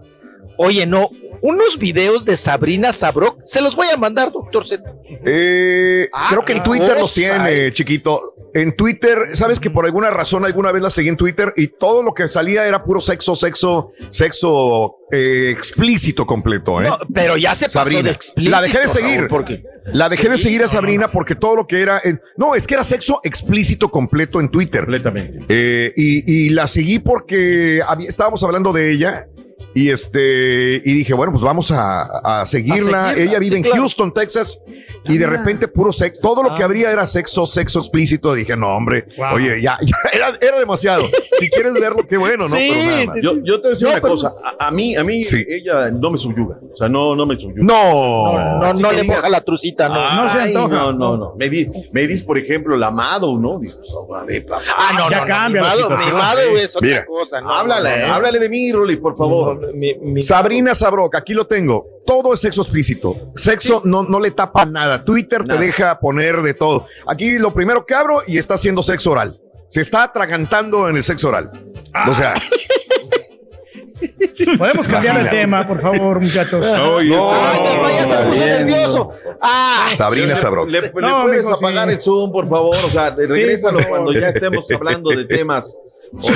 [0.57, 1.11] Oye, no,
[1.43, 4.83] unos videos de Sabrina Sabrok, se los voy a mandar, doctor Z.
[5.25, 7.73] Eh, Ah, creo que en Twitter los cosa, tiene, eh.
[7.73, 8.35] chiquito.
[8.53, 12.03] En Twitter, sabes que por alguna razón alguna vez la seguí en Twitter y todo
[12.03, 16.87] lo que salía era puro sexo, sexo, sexo eh, explícito completo, ¿eh?
[16.89, 18.03] No, pero ya se pasó Sabrina.
[18.03, 18.51] de explícito.
[18.57, 19.29] La dejé de Raúl, seguir.
[19.29, 19.63] porque
[19.93, 22.01] La dejé de seguir a no, Sabrina porque todo lo que era.
[22.03, 24.81] en- no, es que era sexo explícito completo en Twitter.
[24.81, 25.45] Completamente.
[25.49, 29.27] Eh, y, y la seguí porque había- estábamos hablando de ella.
[29.75, 33.05] Y este, y dije, bueno, pues vamos a, a seguirla.
[33.05, 33.77] A seguirla, Ella vive sí, en claro.
[33.83, 34.61] Houston, Texas,
[35.05, 38.35] y de repente puro sexo, todo lo que habría era sexo, sexo explícito.
[38.35, 39.35] Dije, no, hombre, Wow.
[39.37, 41.05] oye, ya, ya era, era demasiado.
[41.39, 42.57] Si quieres verlo, qué bueno, ¿no?
[42.57, 43.15] Sí, Pero nada más.
[43.15, 44.35] sí, Yo, yo te voy a decir No, una pero- cosa.
[44.59, 45.45] A, a mí, a mí, Sí.
[45.49, 46.59] ella no me subyuga.
[46.73, 47.63] O sea, no, no me subyuga.
[47.63, 50.23] No, no, no, no le moja la trucita, no.
[50.23, 50.69] no se antoja.
[50.75, 51.35] No, no, no.
[51.37, 53.61] Me, di, me dis, por ejemplo, el amado, ¿no?
[53.61, 54.63] Dices, pues, ver, papá.
[54.77, 57.41] Ah, no, Ya no, cambia mi la mado, mado es otra cosa.
[57.41, 59.60] No, háblale, háblale de mí, Rolly, por favor.
[59.75, 61.87] Mi- mi- Sabrina Sabrok, aquí lo tengo.
[62.07, 63.33] Todo es sexo explícito.
[63.37, 65.05] Sexo no, no le tapa nada.
[65.05, 65.59] Twitter Nada.
[65.61, 66.87] te deja poner de todo.
[67.07, 69.41] Aquí lo primero que abro y está haciendo sexo oral.
[69.69, 71.51] Se está atragantando en el sexo oral.
[72.09, 72.35] O sea,
[74.59, 76.61] Podemos cambiar el tema, por favor, muchachos.
[76.67, 79.11] No, este- Ay, papá, ya se está puso bien, nervioso.
[79.43, 80.71] Ah, Sabrina Sabrok.
[80.71, 81.95] ¿Le, le No, puedes mijo, apagar sí.
[81.97, 82.77] el Zoom, por favor?
[82.85, 83.99] O sea, regrésalo favor.
[84.05, 85.77] cuando ya estemos hablando de temas.
[86.19, 86.33] Sí,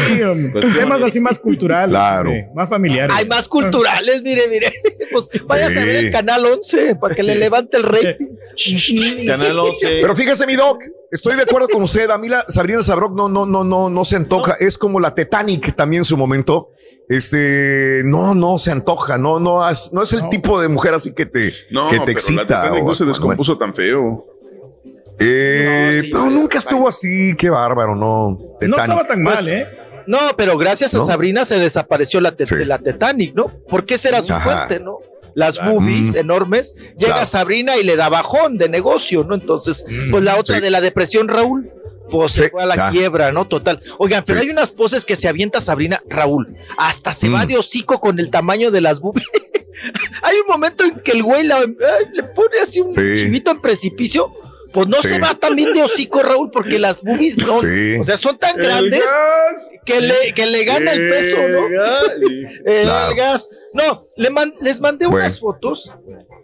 [0.79, 1.91] temas así más culturales.
[1.91, 2.31] Claro.
[2.55, 3.15] más familiares.
[3.17, 4.73] hay más culturales, mire, mire.
[5.13, 6.07] Pues váyase a ver Sí.
[6.07, 9.27] el canal 11 para que le levante el rating.
[9.27, 9.87] Canal 11.
[10.03, 12.11] Pero fíjese, mi doc, estoy de acuerdo con usted.
[12.11, 14.57] A mí la Sabrina Sabrok no, no, no, no, no se antoja.
[14.59, 16.71] Es como la Titanic también en su momento.
[17.09, 19.19] Este, no, no se antoja.
[19.19, 22.07] No, no, es- no es el tipo de mujer así que te, No, que te
[22.07, 22.43] pero excita.
[22.43, 23.13] la Titanic o- no se bueno.
[23.13, 24.27] descompuso tan feo.
[25.21, 25.74] Eh,
[26.05, 27.35] sí, no, nunca estuvo así.
[27.37, 28.39] Qué bárbaro, no.
[28.61, 29.67] No estaba tan Pues, mal, ¿eh?
[30.07, 31.07] No, pero gracias a ¿No?
[31.07, 32.55] Sabrina se desapareció la, te- Sí.
[32.65, 33.51] la Titanic, ¿no?
[33.69, 34.67] Porque esa era su Ajá.
[34.67, 34.99] fuente, ¿no?
[35.35, 35.81] Las Claro.
[35.81, 36.19] movies Mm.
[36.19, 36.75] enormes.
[36.99, 37.27] Llega Claro.
[37.27, 39.35] Sabrina y le da bajón de negocio, ¿no?
[39.35, 40.61] Entonces, pues la otra Sí.
[40.63, 41.71] de la depresión, Raúl,
[42.11, 42.91] pues Sí, se fue a la ya.
[42.91, 43.49] quiebra, ¿no?
[43.49, 43.81] Total.
[43.99, 44.47] Oigan, pero Sí.
[44.47, 46.55] hay unas poses que se avienta Sabrina, Raúl.
[46.77, 47.49] Hasta se va Mm.
[47.49, 49.27] de hocico con el tamaño de las boobies.
[50.23, 53.01] hay un momento en que el güey la- ay, le pone así un Sí.
[53.17, 54.33] chivito en precipicio.
[54.75, 58.37] Pues no se va también de hocico, Raúl, porque las boobies no, o sea, son
[58.39, 59.05] tan grandes
[59.87, 61.67] que le, que le gana el peso, ¿no?
[62.65, 63.49] el gas.
[63.75, 64.31] No, le
[64.61, 65.93] les mandé unas fotos.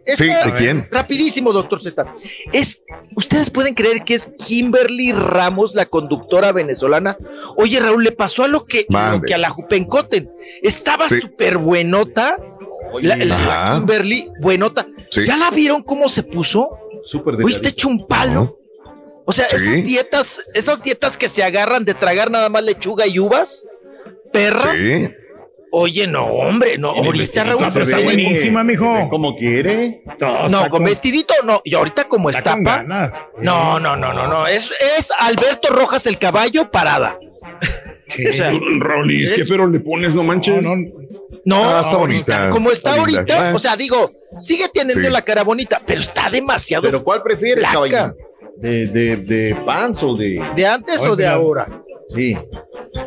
[0.05, 0.89] sí, ¿de quién?
[0.91, 2.13] Rapidísimo, doctor Z.
[2.53, 2.83] Es,
[3.15, 7.17] ¿Ustedes pueden creer que es Kimberly Ramos, la conductora venezolana?
[7.55, 8.85] Oye, Raúl, le pasó a lo que,
[9.25, 10.29] que a la Jupencoten.
[10.61, 12.37] Estaba súper buenota.
[13.03, 14.87] La, Kimberly, buenota.
[15.11, 16.69] ¿Ya la vieron cómo se puso?
[17.05, 18.59] Súper ¿Fuiste hecho un palo?
[19.25, 23.19] O sea, esas dietas, esas dietas que se agarran de tragar nada más lechuga y
[23.19, 23.65] uvas,
[24.33, 24.79] perras.
[24.79, 25.09] Sí.
[25.73, 29.09] Oye, no, hombre, no, ahorita Raúl, pero está buenísima, mijo.
[29.09, 30.03] Como quiere.
[30.51, 31.61] No, con vestidito, no.
[31.65, 32.57] Y ahorita como está.
[32.57, 34.47] No, no, no, no, no.
[34.49, 37.19] Es, es Alberto Rojas el caballo parada.
[38.15, 38.29] ¿Qué?
[38.31, 40.65] O sea, Raúl, es que pero le pones, no manches.
[40.65, 40.89] No, no,
[41.45, 42.51] no ah, está bonita.
[42.51, 46.85] Como está, ahorita, o sea, digo, sigue teniendo la cara bonita, pero está demasiado.
[46.85, 48.17] ¿Pero cuál prefieres, caballero?
[48.57, 50.43] ¿De, de, de pants o de.?
[50.55, 51.67] ¿De antes o de ahora?
[52.09, 52.37] Sí.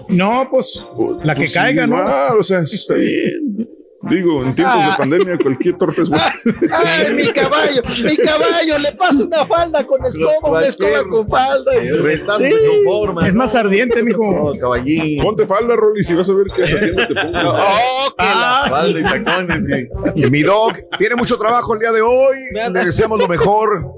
[0.08, 0.88] No, pues,
[1.24, 1.98] la que pues caiga, ¿no?
[1.98, 3.68] Ah, o sea, está bien.
[4.10, 4.96] Digo, en tiempos de ah.
[4.98, 6.36] pandemia cualquier torta es buena.
[6.72, 11.72] Ay, mi caballo, mi caballo, le paso una falda con escoba, una escoba con falda.
[12.38, 13.28] Sí.
[13.28, 14.52] Es más ardiente, mijo.
[14.60, 15.24] caballín.
[15.24, 17.54] Ponte falda, Rolly, si vas a ver qué ardiente te ponga.
[17.54, 18.66] Oh, ah.
[18.70, 19.68] falda y tacones.
[20.16, 22.38] Y mi dog tiene mucho trabajo el día de hoy.
[22.52, 23.94] Le deseamos lo mejor.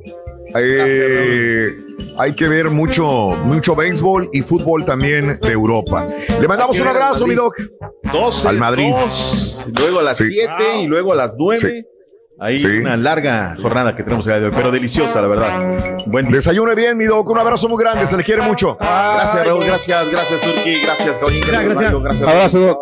[0.58, 1.76] Eh,
[2.18, 3.06] hay que ver mucho,
[3.44, 6.08] mucho béisbol y fútbol también de Europa.
[6.40, 7.56] Le mandamos un abrazo, mi doc.
[8.12, 8.92] Dos al Madrid.
[9.78, 11.86] luego a las 7 y luego a las 9.
[12.38, 16.04] Ahí una larga jornada que tenemos el día de hoy, pero deliciosa, la verdad.
[16.06, 16.36] Buen día.
[16.36, 17.30] Desayune bien, mi doc.
[17.30, 18.78] Un abrazo muy grande, se le quiere mucho.
[18.80, 19.64] Gracias, Raúl.
[19.64, 20.82] Gracias, gracias, Turki.
[20.84, 22.02] Gracias, Gracias, gracias.
[22.02, 22.28] gracias.
[22.30, 22.80] Abrazo, doc.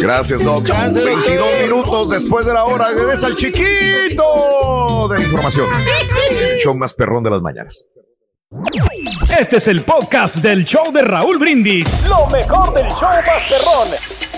[0.00, 0.64] Gracias, Doc.
[0.66, 5.68] 22 minutos después de la hora, regresa el chiquito de información.
[6.30, 7.84] El show más perrón de las mañanas.
[9.38, 11.86] Este es el podcast del show de Raúl Brindis.
[12.08, 14.29] Lo mejor del show más perrón.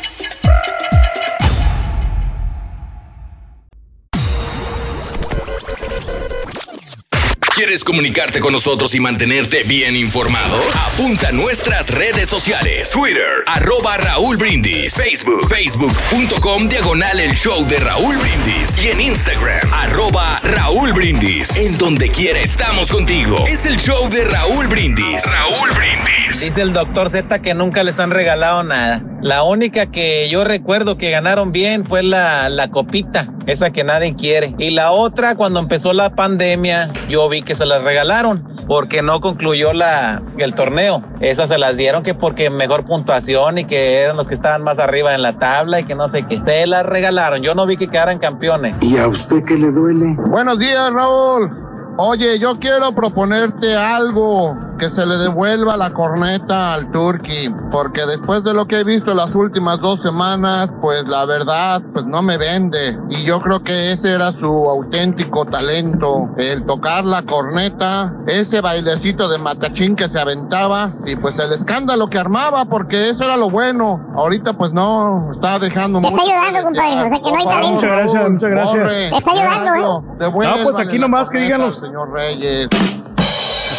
[7.55, 10.59] ¿Quieres comunicarte con nosotros y mantenerte bien informado?
[10.87, 12.91] Apunta a nuestras redes sociales.
[12.91, 14.95] Twitter, arroba Raúl Brindis.
[14.95, 18.83] Facebook, facebook.com, diagonal el show de Raúl Brindis.
[18.83, 21.55] Y en Instagram, arroba Raúl Brindis.
[21.59, 23.45] En donde quiera estamos contigo.
[23.47, 25.23] Es el show de Raúl Brindis.
[25.31, 26.41] Raúl Brindis.
[26.41, 29.03] Dice el doctor Z que nunca les han regalado nada.
[29.21, 34.15] La única que yo recuerdo que ganaron bien fue la, la copita, esa que nadie
[34.15, 34.55] quiere.
[34.59, 39.21] Y la otra, cuando empezó la pandemia, yo vi que se las regalaron porque no
[39.21, 41.03] concluyó la, el torneo.
[41.21, 44.79] Esas se las dieron que porque mejor puntuación y que eran los que estaban más
[44.79, 46.41] arriba en la tabla y que no sé qué.
[46.41, 47.43] Te las regalaron.
[47.43, 48.75] Yo no vi que quedaran campeones.
[48.81, 50.17] ¿Y a usted qué le duele?
[50.29, 51.72] Buenos días, Raúl.
[51.99, 58.43] Oye, yo quiero proponerte algo, que se le devuelva la corneta al Turkey, porque después
[58.45, 62.39] de lo que he visto las últimas dos semanas, pues la verdad, pues no me
[62.39, 62.99] vende.
[63.11, 69.29] Y yo creo que ese era su auténtico talento, el tocar la corneta, ese bailecito
[69.29, 73.51] de matachín que se aventaba y pues el escándalo que armaba, porque eso era lo
[73.51, 74.13] bueno.
[74.15, 77.73] Ahorita pues no, está dejando Te está ayudando, compadre, o sea que no hay talento.
[77.75, 79.13] Muchas gracias, muchas gracias.
[79.13, 80.33] Está ayudando, ¿eh?
[80.33, 82.69] No, pues aquí nomás que digan los señor Reyes.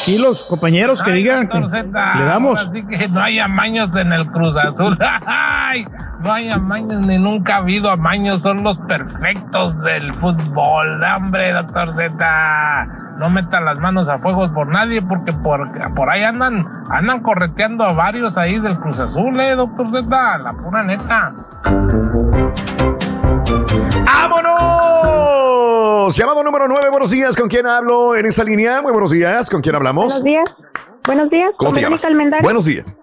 [0.02, 2.60] Aquí los compañeros que digan le damos.
[2.60, 4.98] Así que no hay amaños en el Cruz Azul.
[6.24, 8.42] no hay amaños ni nunca ha habido amaños.
[8.42, 11.02] Son los perfectos del fútbol.
[11.04, 12.88] Hombre, doctor Z.
[13.20, 17.86] No metan las manos a fuegos por nadie porque por, por ahí andan, andan correteando
[17.86, 20.38] a varios ahí del Cruz Azul, eh, doctor Z.
[20.40, 21.32] La pura neta.
[24.06, 25.13] ¡Vámonos!
[26.10, 27.36] Llamado número 9, buenos días.
[27.36, 28.82] ¿Con quién hablo en esta línea?
[28.82, 29.50] Muy buenos días.
[29.50, 30.22] ¿Con quién hablamos?
[30.22, 30.58] Buenos días.
[31.06, 31.52] Buenos días.
[31.58, 32.06] ¿Cómo te llamas?
[32.42, 32.94] Buenos días.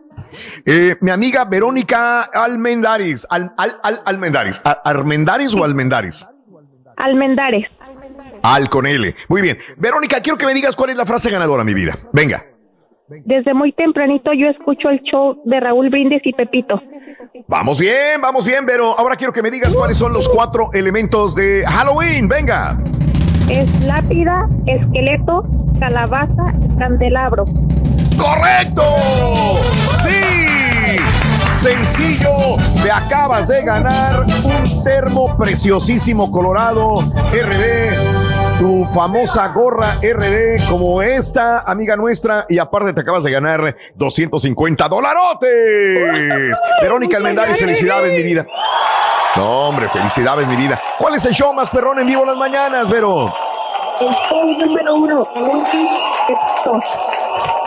[0.67, 3.27] Eh, mi amiga Verónica Almendaris.
[3.31, 4.61] Al, al, Almendaris.
[4.65, 6.29] ¿Armendaris o Almendaris?
[6.97, 7.67] Almendares.
[8.43, 9.15] Al con L.
[9.29, 9.59] Muy bien.
[9.77, 11.97] Verónica, quiero que me digas cuál es la frase ganadora, mi vida.
[12.13, 12.45] Venga.
[13.25, 16.81] Desde muy tempranito yo escucho el show de Raúl Brindis y Pepito.
[17.49, 21.35] Vamos bien, vamos bien, pero ahora quiero que me digas cuáles son los cuatro elementos
[21.35, 22.29] de Halloween.
[22.29, 22.77] Venga.
[23.49, 25.43] Es lápida, esqueleto,
[25.81, 27.45] calabaza y candelabro.
[28.17, 28.83] ¡Correcto!
[30.03, 30.99] ¡Sí!
[31.55, 37.01] Sencillo, te acabas de ganar un termo preciosísimo colorado
[37.33, 38.20] RD
[38.61, 44.87] tu famosa gorra RD como esta, amiga nuestra, y aparte te acabas de ganar 250
[44.87, 45.49] dolarotes.
[46.83, 48.47] Verónica Almendares, felicidades, mi vida.
[49.35, 50.79] No, hombre, felicidades, mi vida.
[50.99, 53.33] ¿Cuál es el show más perrón en vivo las mañanas, Vero?
[53.99, 55.27] El número uno.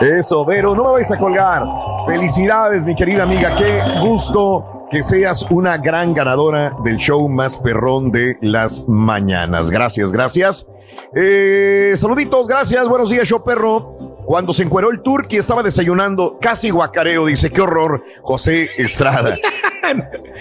[0.00, 1.64] Eso, Vero, no me vais a colgar.
[2.06, 3.56] Felicidades, mi querida amiga.
[3.56, 9.70] Qué gusto que seas una gran ganadora del show más perrón de las mañanas.
[9.70, 10.68] Gracias, gracias.
[11.14, 12.88] Eh, saluditos, gracias.
[12.88, 13.96] Buenos días, show perro.
[14.24, 19.36] Cuando se encueró el turqui estaba desayunando, casi guacareo, dice, qué horror, José Estrada.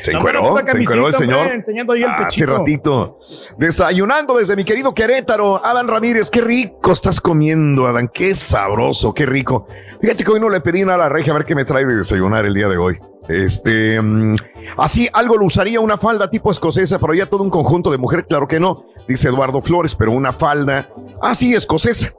[0.01, 1.47] Se encueró, se encueró el señor.
[1.47, 3.19] enseñando ahí el Ah, Hace ratito.
[3.57, 9.25] Desayunando desde mi querido Querétaro, Adán Ramírez, qué rico estás comiendo, Adán, qué sabroso, qué
[9.25, 9.67] rico.
[10.01, 11.85] Fíjate que hoy no le pedí nada a la regia a ver qué me trae
[11.85, 12.97] de desayunar el día de hoy.
[13.29, 14.35] Este, mm,
[14.77, 18.25] así algo lo usaría una falda tipo escocesa, pero ya todo un conjunto de mujer,
[18.27, 20.89] claro que no, dice Eduardo Flores, pero una falda,
[21.21, 22.11] así escocesa,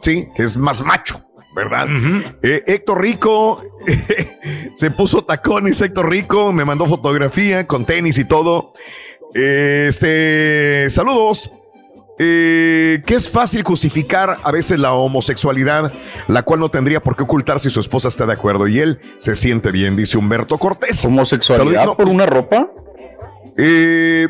[0.00, 1.20] sí, que es más macho.
[1.54, 1.86] ¿Verdad?
[2.42, 3.62] Eh, Héctor Rico
[4.74, 5.80] se puso tacones.
[5.80, 8.72] Héctor Rico me mandó fotografía con tenis y todo.
[9.34, 11.50] Este, saludos.
[12.16, 15.92] Eh, que es fácil justificar a veces la homosexualidad,
[16.28, 19.00] la cual no tendría por qué ocultar si su esposa está de acuerdo y él
[19.18, 21.04] se siente bien, dice Humberto Cortés.
[21.04, 22.70] ¿Homosexualidad por una ropa?
[23.56, 24.28] Eh,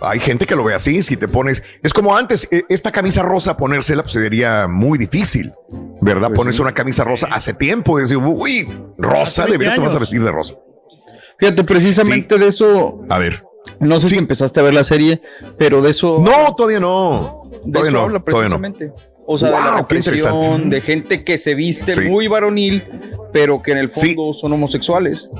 [0.00, 3.22] hay gente que lo ve así, si te pones, es como antes, eh, esta camisa
[3.22, 5.52] rosa ponérsela pues, sería muy difícil,
[6.00, 6.28] ¿verdad?
[6.28, 9.86] Pues Ponerse una camisa rosa hace tiempo, decir, uy, rosa, Hace de veras te 20
[9.86, 10.54] vas a vestir de rosa.
[11.38, 13.00] Fíjate, precisamente de eso.
[13.08, 13.44] A ver.
[13.80, 15.20] No sé si empezaste a ver la serie,
[15.58, 16.18] pero de eso.
[16.20, 17.48] No, todavía no.
[17.64, 18.60] De Todavía eso no, habla todavía no.
[18.60, 18.92] precisamente.
[19.24, 22.00] O sea, de la represión, de gente que se viste Sí.
[22.02, 22.82] muy varonil,
[23.32, 25.30] pero que en el fondo son homosexuales.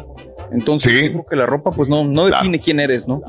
[0.52, 3.22] Entonces, creo que la ropa, pues no, no define quién eres, ¿no?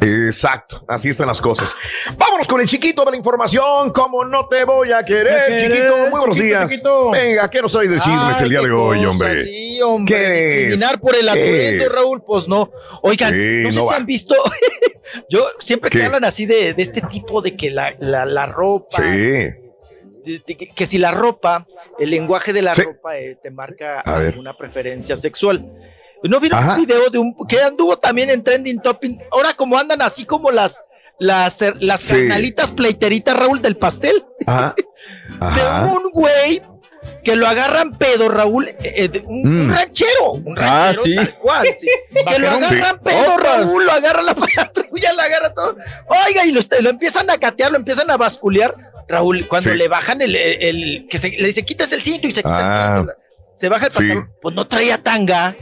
[0.00, 1.74] Exacto, así están las cosas.
[2.18, 3.90] Vámonos con el chiquito de la información.
[3.92, 5.96] Como no te voy a querer, chiquito.
[6.10, 6.70] Muy buenos chiquito, días.
[6.70, 7.10] chiquito.
[7.10, 9.44] Venga, ¿qué nos traes de chismes Ay, el día de hoy, hombre?
[9.44, 10.14] Sí, hombre.
[10.14, 11.00] ¿Qué discriminar es?
[11.00, 11.30] por el ¿Qué
[11.78, 11.94] atuendo?
[11.96, 12.70] Raúl, pues no.
[13.02, 13.96] Oigan, Sí, no sé no si va.
[13.96, 14.34] han visto.
[15.30, 16.04] Yo siempre que ¿Qué?
[16.04, 18.88] hablan así de, de este tipo de que la, la, la ropa.
[18.90, 20.42] Sí.
[20.44, 21.66] que, que si la ropa,
[21.98, 22.82] el lenguaje de la Sí.
[22.82, 24.28] ropa eh, te marca A ver.
[24.28, 25.64] alguna preferencia sexual.
[26.28, 26.76] ¿No vieron Ajá.
[26.76, 29.18] un video de un que anduvo también en trending topping?
[29.30, 30.82] Ahora como andan así como las
[31.18, 32.14] las las Sí.
[32.14, 34.74] carnalitas pleiteritas Raúl del pastel Ajá.
[35.28, 36.62] de un güey
[37.22, 39.74] que lo agarran pedo, Raúl, eh, eh, de un, un Mm.
[39.74, 41.14] ranchero, un Ah, ranchero sí.
[41.16, 41.88] tal cual, sí.
[42.28, 42.76] que lo agarran Sí.
[43.02, 43.36] pedo.
[43.38, 45.76] Raúl, lo agarra la patrulla, lo agarra todo.
[46.26, 48.74] Oiga, y lo, lo empiezan a catear, lo empiezan a basculear.
[49.08, 49.76] Raúl, cuando Sí.
[49.76, 52.48] le bajan el, el- el- que se, le dice, quitas el cinto y se quita
[52.86, 52.96] Ah.
[52.96, 53.12] el cinto.
[53.54, 53.98] Se baja el Sí.
[53.98, 55.54] pantalón, pues no traía tanga.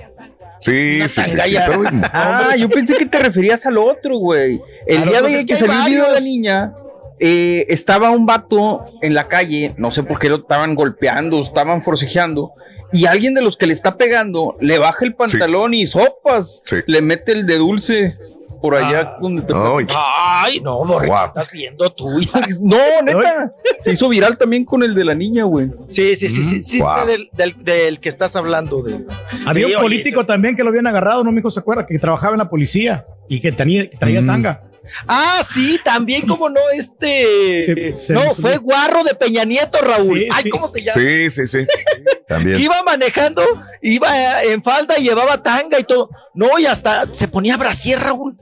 [0.62, 1.64] Sí, sí, sí, sí, tangaya.
[1.66, 1.82] pero-
[2.12, 4.60] Ah, yo pensé que te referías al otro, güey.
[4.86, 6.72] El Claro, día de que, salió el video de la niña,
[7.18, 11.82] eh, estaba un vato en la calle, no sé por qué lo estaban golpeando, estaban
[11.82, 12.52] forcejeando,
[12.92, 16.76] y alguien de los que le está pegando le baja el pantalón y sopas, Sí.
[16.86, 18.16] le mete el de dulce
[18.62, 19.86] por allá donde te Ay.
[19.94, 21.26] Ay, no, Guau.
[21.26, 22.08] estás viendo tú.
[22.60, 23.52] No, neta.
[23.80, 25.68] Se hizo viral también con el de la niña, güey.
[25.88, 27.00] Sí, sí, sí, sí, sí, Guau.
[27.04, 28.82] sé del, del, del que estás hablando.
[28.82, 29.04] De...
[29.44, 31.84] Había Sí, un oye, político eso- también que lo habían agarrado, no, hijo se acuerda,
[31.84, 34.26] que trabajaba en la policía y que tenía, que traía Mm.
[34.26, 34.60] tanga.
[35.06, 37.62] Ah, sí, también, como no, este.
[37.64, 40.18] Se- se- no, fue Guarro de Peña Nieto, Raúl.
[40.18, 40.50] Sí, Ay, sí.
[40.50, 40.92] ¿cómo se llama?
[40.92, 41.58] Sí, sí, sí.
[42.28, 42.56] También.
[42.56, 43.42] Que iba manejando,
[43.80, 46.10] iba en falda y llevaba tanga y todo.
[46.34, 48.36] No, y hasta se ponía brasier, Raúl.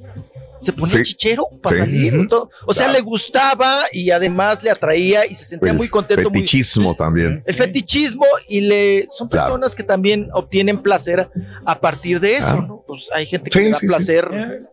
[0.60, 1.02] Se ponía Sí.
[1.04, 1.82] chichero para Sí.
[1.82, 2.28] salir.
[2.28, 2.50] Todo.
[2.66, 2.98] O sea, Claro.
[2.98, 6.30] le gustaba y además le atraía y se sentía El muy contento.
[6.30, 7.42] muy- fetichismo también.
[7.46, 9.46] el fetichismo y le son Claro.
[9.46, 11.28] personas que también obtienen placer
[11.64, 12.62] a partir de eso, Claro.
[12.66, 12.84] ¿no?
[12.86, 13.86] Pues hay gente que Sí, le da sí, sí.
[13.86, 14.30] placer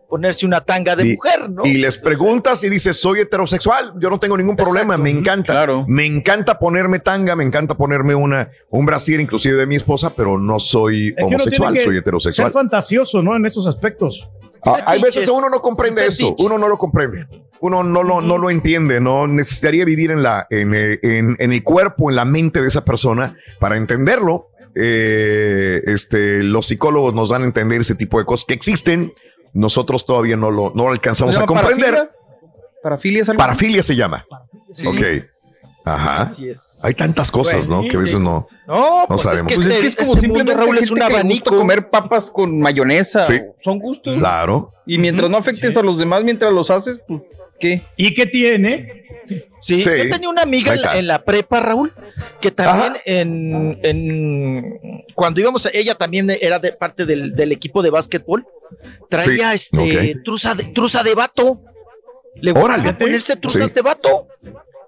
[0.08, 1.64] ponerse una tanga de Y- mujer, ¿no?
[1.64, 5.02] Y les preguntas y dices, soy heterosexual, yo no tengo ningún problema, Exacto.
[5.02, 5.52] me encanta.
[5.52, 5.84] Claro.
[5.88, 10.38] Me encanta ponerme tanga, me encanta ponerme una, un brasier inclusive de mi esposa, pero
[10.38, 12.46] no soy Es que uno homosexual, tiene que soy heterosexual.
[12.48, 13.36] Ser fantasioso, ¿no?
[13.36, 14.28] En esos aspectos.
[14.64, 17.26] Ah, hay veces uno no comprende esto, uno no lo comprende.
[17.60, 21.52] Uno no lo, no lo entiende, no necesitaría vivir en, la, en, eh, en- en
[21.52, 24.48] el cuerpo, en la mente de esa persona para entenderlo.
[24.76, 29.12] Eh, este, los psicólogos nos dan a entender ese tipo de cosas que existen.
[29.54, 31.94] Nosotros todavía no lo, no lo alcanzamos ¿Se a comprender.
[31.94, 32.16] parafilias?
[32.82, 33.38] ¿Parafilias algo?
[33.38, 34.24] Parafilia se llama.
[34.72, 34.86] Sí.
[34.86, 35.00] Ok.
[35.94, 36.22] Ajá.
[36.22, 36.80] Así es.
[36.84, 37.82] Hay tantas cosas, ¿no?
[37.88, 38.46] Que a veces no.
[38.66, 39.50] No, pues sabemos.
[39.52, 41.04] es Pues que, es que este, es como este mundo, simplemente Raúl, es un que
[41.04, 41.56] abanico.
[41.56, 43.22] comer papas con mayonesa.
[43.22, 43.40] Sí.
[43.62, 44.16] Son gustos.
[44.18, 44.72] Claro.
[44.86, 47.22] Y mientras no afectes a los demás mientras los haces, pues,
[47.58, 47.82] ¿qué?
[47.96, 49.04] ¿Y qué tiene?
[49.60, 49.90] Sí, Sí.
[49.96, 50.98] yo tenía una amiga en la, está.
[51.00, 51.92] en la prepa, Raúl,
[52.40, 57.82] que también en, en- cuando íbamos, a- ella también era de parte del, del equipo
[57.82, 58.46] de básquetbol,
[59.10, 61.60] traía Sí, este truza de truza de vato.
[62.40, 63.74] Le gustaba ponerse truzas Sí.
[63.74, 64.28] de vato,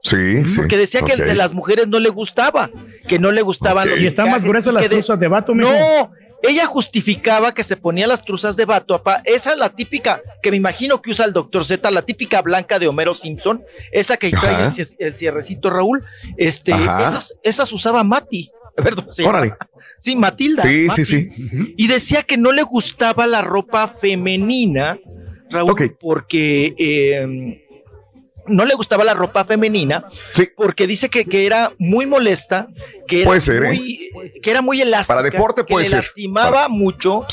[0.03, 0.57] Sí, sí.
[0.57, 2.70] porque decía que el de las mujeres no le gustaba,
[3.07, 5.70] que no le gustaban los Y están más y las de- truzas de vato, mijo.
[5.70, 6.11] No,
[6.43, 10.57] ella justificaba que se ponía las truzas de vato, esa es la típica, que me
[10.57, 13.62] imagino que usa el doctor Z, la típica blanca de Homero Simpson,
[13.93, 16.03] esa que trae el, cierrecito Raúl,
[16.39, 18.51] este, esas, esas usaba Mati.
[18.77, 19.55] Perdón, Órale.
[19.99, 20.62] Sí, Matilda.
[20.62, 21.29] Sí, sí, sí.
[21.77, 24.99] Y decía que no le gustaba la ropa femenina,
[25.51, 27.67] Raúl, porque eh,
[28.47, 30.05] no le gustaba la ropa femenina
[30.57, 32.69] porque dice que, que, era muy molesta,
[33.07, 33.62] que era, ¿eh?
[33.65, 34.10] muy,
[34.43, 35.17] que era muy elástica.
[35.17, 35.99] Para deporte puede que ser.
[36.01, 37.27] lastimaba mucho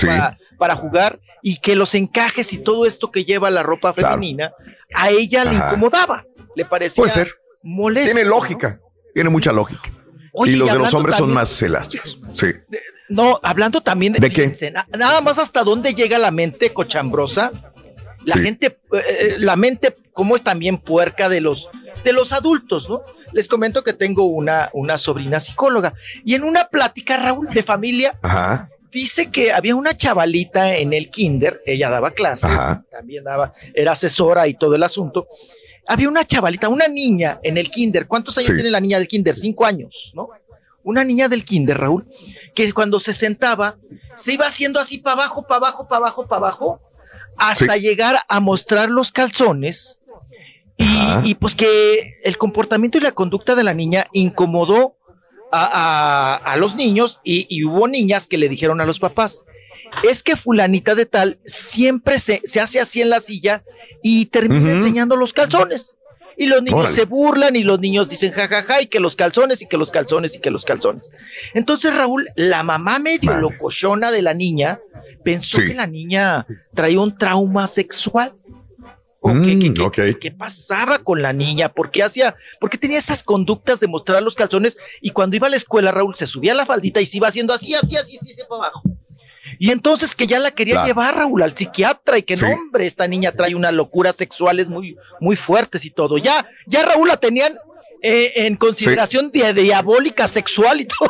[0.58, 4.53] para, jugar y que los encajes y todo esto que lleva la ropa femenina
[4.94, 6.24] a ella le incomodaba.
[6.56, 7.32] Le parecía puede ser.
[7.61, 8.14] molesto.
[8.14, 8.80] Tiene lógica,
[9.14, 9.90] tiene mucha lógica.
[10.45, 12.19] y los de los hombres son más elásticos.
[12.34, 12.48] Sí.
[13.10, 14.72] no, hablando también de, ¿De qué?
[14.98, 17.52] nada más hasta dónde llega la mente cochambrosa
[18.27, 21.70] la gente, eh, eh, la mente como es también puerca de los,
[22.04, 23.04] de los adultos, ¿no?
[23.34, 25.94] Les comento que tengo una, una sobrina psicóloga
[26.26, 28.18] y en una plática, Raúl, de familia,
[28.92, 32.50] dice que había una chavalita en el kinder, ella daba clases,
[32.90, 35.28] también daba, era asesora y todo el asunto.
[35.86, 38.08] Había una chavalita, una niña en el kinder.
[38.08, 39.36] ¿Cuántos años tiene la niña del kinder?
[39.36, 40.30] Cinco años, ¿no?
[40.84, 42.08] Una niña del kinder, Raúl,
[42.56, 43.76] que cuando se sentaba,
[44.16, 46.82] se iba haciendo así para abajo, para abajo, para abajo, para abajo,
[47.38, 50.00] hasta llegar a mostrar los calzones
[50.78, 54.96] y, pues que el comportamiento y la conducta de la niña incomodó
[55.52, 59.44] a, los niños y, hubo niñas que le dijeron a los papás,
[60.08, 63.64] es que fulanita de tal siempre se, se hace así en la silla
[64.04, 65.96] y termina enseñando los calzones.
[66.40, 69.68] Y los niños se burlan y los niños dicen jajaja y que los calzones y
[69.68, 71.12] que los calzones y que los calzones.
[71.56, 74.80] Entonces Raúl, la mamá medio locochona de la niña,
[75.24, 78.34] pensó que la niña traía un trauma sexual.
[79.22, 79.74] Mm,
[80.20, 81.70] qué, pasaba con la niña?
[81.70, 82.36] ¿Por qué hacía?
[82.60, 86.16] Porque tenía esas conductas de mostrar los calzones y cuando iba a la escuela, Raúl
[86.16, 88.64] se subía a la faldita y se iba haciendo así, así, así, así, así para
[88.64, 88.84] abajo.
[89.60, 93.08] Y entonces que ya la quería llevar Raúl al psiquiatra y que no, hombre, esta
[93.08, 96.18] niña trae unas locuras sexuales muy, muy fuertes y todo.
[96.18, 97.58] Ya, ya Raúl la tenían
[98.02, 101.10] eh, en consideración de, diabólica sexual y todo.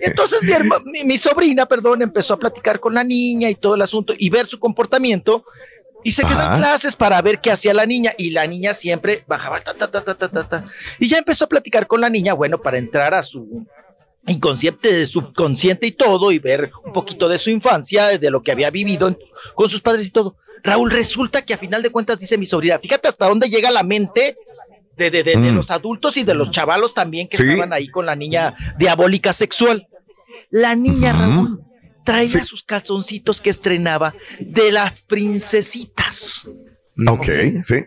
[0.00, 4.14] Entonces mi, mi, sobrina, perdón, empezó a platicar con la niña y todo el asunto
[4.16, 5.44] y ver su comportamiento
[6.06, 9.24] y se quedó en clases para ver qué hacía la niña y la niña siempre
[9.26, 10.64] bajaba ta, ta, ta, ta, ta, ta,
[11.00, 13.66] y ya empezó a platicar con la niña, bueno, para entrar a su
[14.24, 18.70] inconsciente, subconsciente y todo y ver un poquito de su infancia, de lo que había
[18.70, 19.18] vivido
[19.56, 20.36] con sus padres y todo.
[20.62, 23.82] Raúl, resulta que a final de cuentas dice mi sobrina, fíjate hasta dónde llega la
[23.82, 24.36] mente
[24.96, 25.56] de, de, de, mm.
[25.56, 29.88] los adultos y de los chavalos también que estaban ahí con la niña diabólica sexual.
[30.50, 31.65] La niña, Raúl,
[32.06, 36.48] traía sus calzoncitos que estrenaba de las princesitas.
[37.06, 37.26] Ok,
[37.62, 37.84] sí.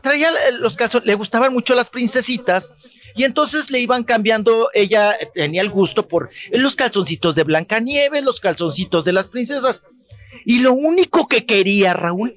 [0.00, 2.72] traía los calzones, le gustaban mucho las princesitas
[3.14, 8.40] y entonces le iban cambiando, ella tenía el gusto por los calzoncitos de Blancanieves, los
[8.40, 9.84] calzoncitos de las princesas.
[10.46, 12.34] Y lo único que quería Raúl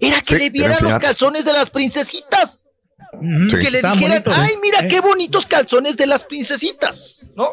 [0.00, 2.69] era que le vieran los calzones de las princesitas
[3.10, 7.50] que le dijeran, ay, mira qué bonitos calzones de las princesitas, ¿no?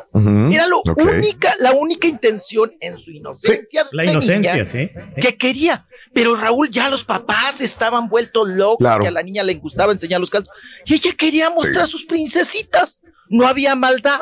[0.52, 3.88] Era lo única, la única intención en su inocencia.
[3.92, 4.90] La inocencia, sí.
[5.20, 5.86] Que quería.
[6.14, 10.20] Pero Raúl, ya los papás estaban vueltos locos, que a la niña le gustaba enseñar
[10.20, 10.58] los calzones.
[10.86, 13.02] Y ella quería mostrar sus princesitas.
[13.30, 14.22] No había maldad,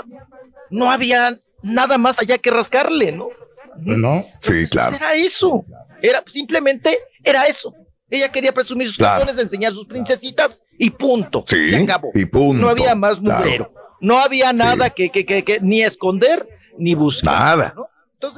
[0.69, 3.29] no había nada más allá que rascarle, ¿no?
[3.77, 4.95] No, sí, claro.
[4.95, 5.63] Era eso.
[6.01, 7.73] Era simplemente, era eso.
[8.09, 9.29] Ella quería presumir sus claro.
[9.29, 11.43] enseñar sus princesitas y punto.
[11.47, 12.11] Sí, se acabó.
[12.13, 12.61] Y punto.
[12.61, 13.71] No había más mugrero.
[13.99, 17.33] No había nada que, que, que, ni esconder ni buscar.
[17.33, 17.73] Nada.
[17.75, 17.87] ¿no?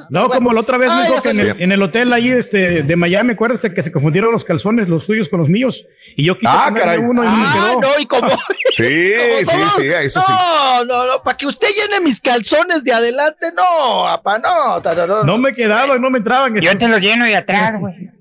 [0.09, 3.33] no, como la otra vez ah, dijo que en el, hotel ahí este, de Miami,
[3.33, 5.85] acuérdate que se confundieron los calzones, los tuyos con los míos.
[6.15, 7.81] Y yo quise ah, uno y ah, me quedó.
[7.81, 8.29] no, y como.
[8.71, 10.31] sí, sí, sí, eso sí.
[10.31, 14.79] No, no, no, para que usted llene mis calzones de adelante, no, apa, no.
[14.79, 16.55] No, no, no me quedaban, no me entraban.
[16.55, 18.16] Yo te lo lleno de atrás, güey.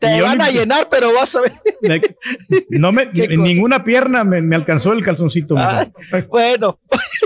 [0.00, 1.52] Te van a llenar, pero vas a ver.
[2.70, 5.54] no me, ninguna pierna me, alcanzó el calzoncito.
[6.28, 6.78] bueno.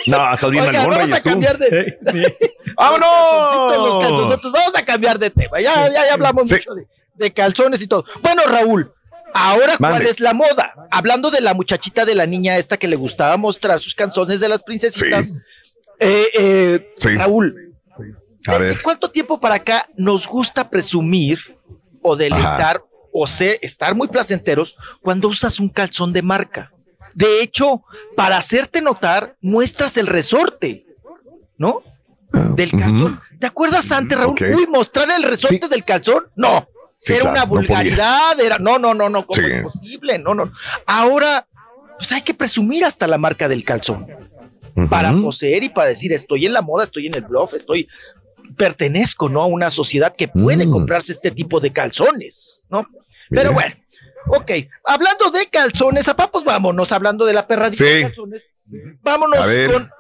[0.06, 1.96] No, estás bien Vamos a cambiar de.
[2.76, 4.42] ¡Vámonos!
[4.52, 5.60] Vamos a cambiar de tema.
[5.60, 6.72] Ya, ya, hablamos mucho
[7.14, 8.04] de, calzones y todo.
[8.20, 8.90] Bueno, Raúl,
[9.32, 10.74] ahora, ¿cuál es la moda?
[10.90, 14.48] Hablando de la muchachita de la niña esta que le gustaba mostrar sus canciones de
[14.48, 15.32] las princesitas.
[16.00, 17.72] Eh, eh, Raúl,
[18.48, 18.82] a ver.
[18.82, 21.38] ¿cuánto tiempo para acá nos gusta presumir?
[22.04, 26.70] O deleitar o sé, estar muy placenteros cuando usas un calzón de marca.
[27.14, 27.82] De hecho,
[28.16, 30.84] para hacerte notar, muestras el resorte,
[31.56, 31.82] ¿no?
[32.32, 33.20] Del calzón.
[33.38, 34.36] ¿Te acuerdas antes, Raúl?
[34.40, 36.24] Uy, mostrar el resorte del calzón.
[36.34, 36.66] No.
[37.06, 38.58] era una vulgaridad, era.
[38.58, 39.24] No, no, no, no.
[39.24, 40.18] ¿Cómo es posible?
[40.18, 40.50] No, no.
[40.84, 41.46] Ahora,
[41.96, 44.08] pues hay que presumir hasta la marca del calzón.
[44.90, 47.88] Para poseer y para decir, estoy en la moda, estoy en el bluff, estoy
[48.56, 49.42] pertenezco, ¿no?
[49.42, 50.70] A una sociedad que puede mm.
[50.70, 52.86] comprarse este tipo de calzones, ¿no?
[53.30, 53.74] Pero bueno,
[54.28, 54.50] ok,
[54.84, 58.52] hablando de calzones, apá, pues vámonos, hablando de la perra de calzones,
[59.02, 59.90] vámonos con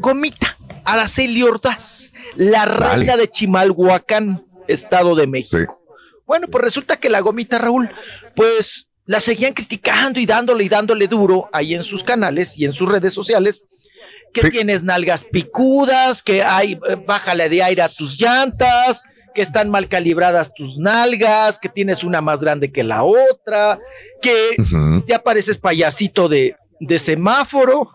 [0.00, 5.80] Gomita, Araceli Ordaz, la reina de Chimalhuacán, Estado de México.
[6.26, 7.90] Bueno, pues resulta que la Gomita, Raúl,
[8.36, 12.74] pues la seguían criticando y dándole y dándole duro ahí en sus canales y en
[12.74, 13.64] sus redes sociales
[14.32, 19.70] que tienes nalgas picudas, que hay, eh, bájale de aire a tus llantas, que están
[19.70, 23.78] mal calibradas tus nalgas, que tienes una más grande que la otra,
[24.20, 24.56] que
[25.06, 27.90] ya pareces payasito de, de semáforo.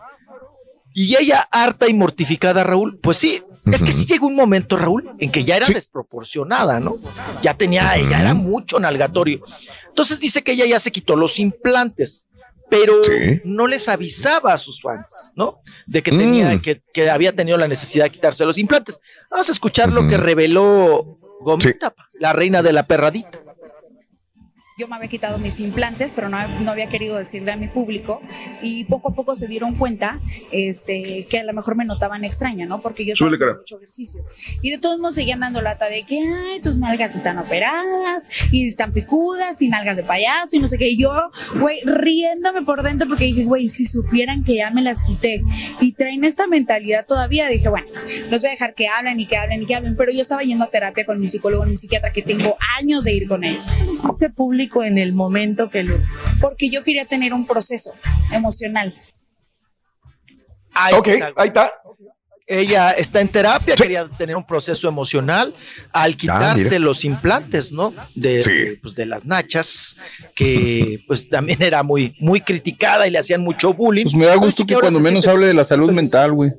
[0.92, 5.10] Y ella, harta y mortificada, Raúl, pues sí, es que sí llegó un momento, Raúl,
[5.18, 6.96] en que ya era desproporcionada, ¿no?
[7.42, 9.40] Ya tenía, ya era mucho nalgatorio.
[9.88, 12.26] Entonces dice que ella ya se quitó los implantes
[12.74, 13.00] pero
[13.44, 15.60] no les avisaba a sus fans, ¿no?
[15.86, 16.62] De que tenía, mm.
[16.92, 19.00] que, había tenido la necesidad de quitarse los implantes.
[19.30, 23.43] Vamos a escuchar lo que reveló Gomita, la reina de la perradita
[24.76, 28.20] yo me había quitado mis implantes, pero no, no, había querido decirle a mi público
[28.60, 30.20] y poco a poco se dieron cuenta
[30.50, 32.80] este, que a lo mejor me notaban extraña, ¿no?
[32.80, 34.24] Porque yo estaba haciendo mucho ejercicio.
[34.62, 38.66] Y de todos modos seguían dando lata de que, ay, tus nalgas están operadas y
[38.66, 40.88] están picudas y nalgas de payaso y no sé qué.
[40.88, 41.12] Y yo,
[41.60, 45.44] güey, riéndome por dentro porque dije, güey, si supieran que ya me las quité
[45.80, 47.86] y traen esta mentalidad todavía, dije, bueno,
[48.28, 50.42] los voy a dejar que hablen y que hablen y que hablen, pero yo estaba
[50.42, 53.68] yendo a terapia con mi psicólogo, mi psiquiatra, que tengo años de ir con ellos.
[54.10, 56.00] Este público en el momento que lo...
[56.40, 57.92] Porque yo quería tener un proceso
[58.32, 58.94] emocional.
[60.72, 61.72] Ahí ok, ahí está.
[62.46, 65.54] Ella está en terapia, quería tener un proceso emocional
[65.92, 67.94] al ah, quitarse los implantes, ¿no?
[68.14, 69.96] De, pues, de las nachas,
[70.34, 74.04] que pues también era muy, muy criticada y le hacían mucho bullying.
[74.04, 76.52] Pues me da gusto que, cuando menos hable de la salud mental, güey.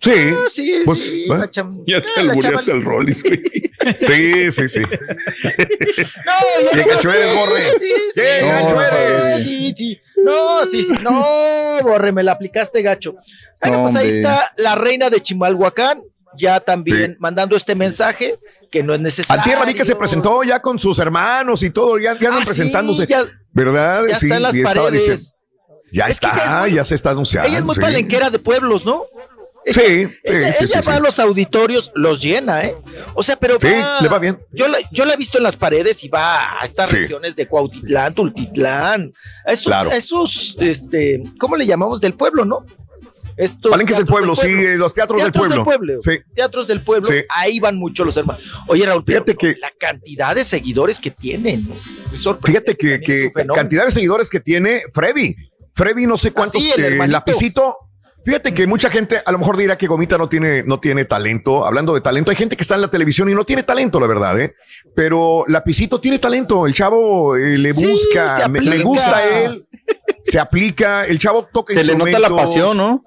[0.00, 1.26] Sí, ah, sí, pues sí,
[1.86, 3.42] ya te albureaste el Rollis, güey.
[3.96, 4.80] Sí, sí, sí.
[4.80, 4.90] no,
[6.74, 7.62] ya no eres, Borre.
[7.78, 9.44] Sí, sí, gacho eres.
[9.44, 10.00] Sí, sí.
[10.22, 10.92] No, sí, sí.
[11.02, 13.14] No, Borre, me la aplicaste, gacho.
[13.62, 16.02] Bueno, pues ahí está la reina de Chimalhuacán,
[16.36, 18.38] ya también mandando este mensaje
[18.70, 19.40] que no es necesario.
[19.42, 22.44] Antierra vi que se presentó ya con sus hermanos y todo, ya, ya andan ah,
[22.44, 23.06] presentándose.
[23.06, 24.04] Ya, ¿Verdad?
[24.06, 25.34] Ya está en las paredes.
[25.92, 27.48] ya está, ya se está anunciando.
[27.48, 29.04] Ella es muy palenquera de pueblos, ¿no?
[29.66, 32.74] Sí, ella, va a los auditorios, los llena, ¿eh?
[33.14, 33.68] O sea, pero sí,
[34.00, 34.38] le va bien.
[34.52, 37.46] Yo la, yo la he visto en las paredes y va a estas regiones de
[37.46, 39.12] Cuautitlán, Tultitlán,
[39.44, 42.00] a esos, esos, este, ¿cómo le llamamos?
[42.00, 42.64] Del pueblo, ¿no?
[43.38, 46.00] Estos que es el pueblo, sí, los teatros, del pueblo.
[46.00, 46.18] Sí.
[46.34, 48.42] Teatros del pueblo, ahí van mucho los hermanos.
[48.66, 51.72] Oye, Raúl, fíjate que la cantidad de seguidores que tienen,
[52.44, 55.36] Fíjate que, que cantidad de seguidores que tiene Freddy.
[55.72, 57.76] Freddy, no sé cuántos, ah, el eh, lapicito
[58.28, 61.64] Fíjate que mucha gente a lo mejor dirá que Gomita no tiene, no tiene talento.
[61.64, 64.06] Hablando de talento, hay gente que está en la televisión y no tiene talento, la
[64.06, 64.54] verdad, ¿eh?
[64.94, 66.66] Pero Lapicito tiene talento.
[66.66, 69.66] El chavo eh, le busca, le gusta a él,
[70.24, 71.06] se aplica.
[71.06, 71.72] El chavo toca.
[71.72, 73.02] Se le nota la pasión, ¿no?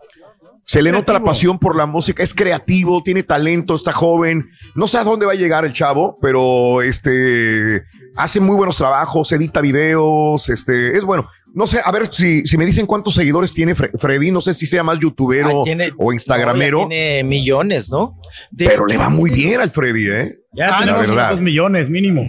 [0.65, 4.49] Se le nota la pasión por la música, es creativo, tiene talento, está joven.
[4.73, 7.83] No sé a dónde va a llegar el chavo, pero este
[8.15, 11.29] hace muy buenos trabajos, edita videos, este es bueno.
[11.53, 14.67] No sé, a ver si, si me dicen cuántos seguidores tiene Freddy, no sé si
[14.67, 15.63] sea más youtubero
[15.97, 16.87] o instagramero.
[16.87, 18.17] tiene millones, ¿no?
[18.55, 20.37] Pero le va muy bien al Freddy, ¿eh?
[20.53, 22.27] Ya tiene dos millones mínimo.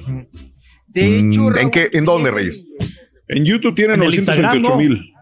[0.89, 2.65] De hecho, mm, ¿en qué, en dónde, Reyes?
[3.29, 5.13] En YouTube tiene 928 mil.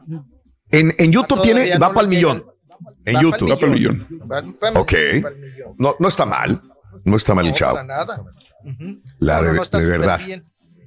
[0.70, 2.45] En, en YouTube tiene, va para el millón.
[3.05, 3.51] En YouTube.
[3.51, 4.07] Va para el millón.
[4.75, 4.93] Ok.
[5.79, 6.61] No, no está mal.
[7.05, 7.83] No está mal el chavo.
[7.83, 8.23] Nada.
[9.19, 10.20] La de, de verdad.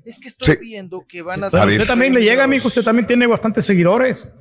[0.05, 1.67] Es que estoy viendo que van a hacer.
[1.67, 2.67] Usted también le llega, amigo.
[2.67, 4.31] Usted también tiene bastantes seguidores.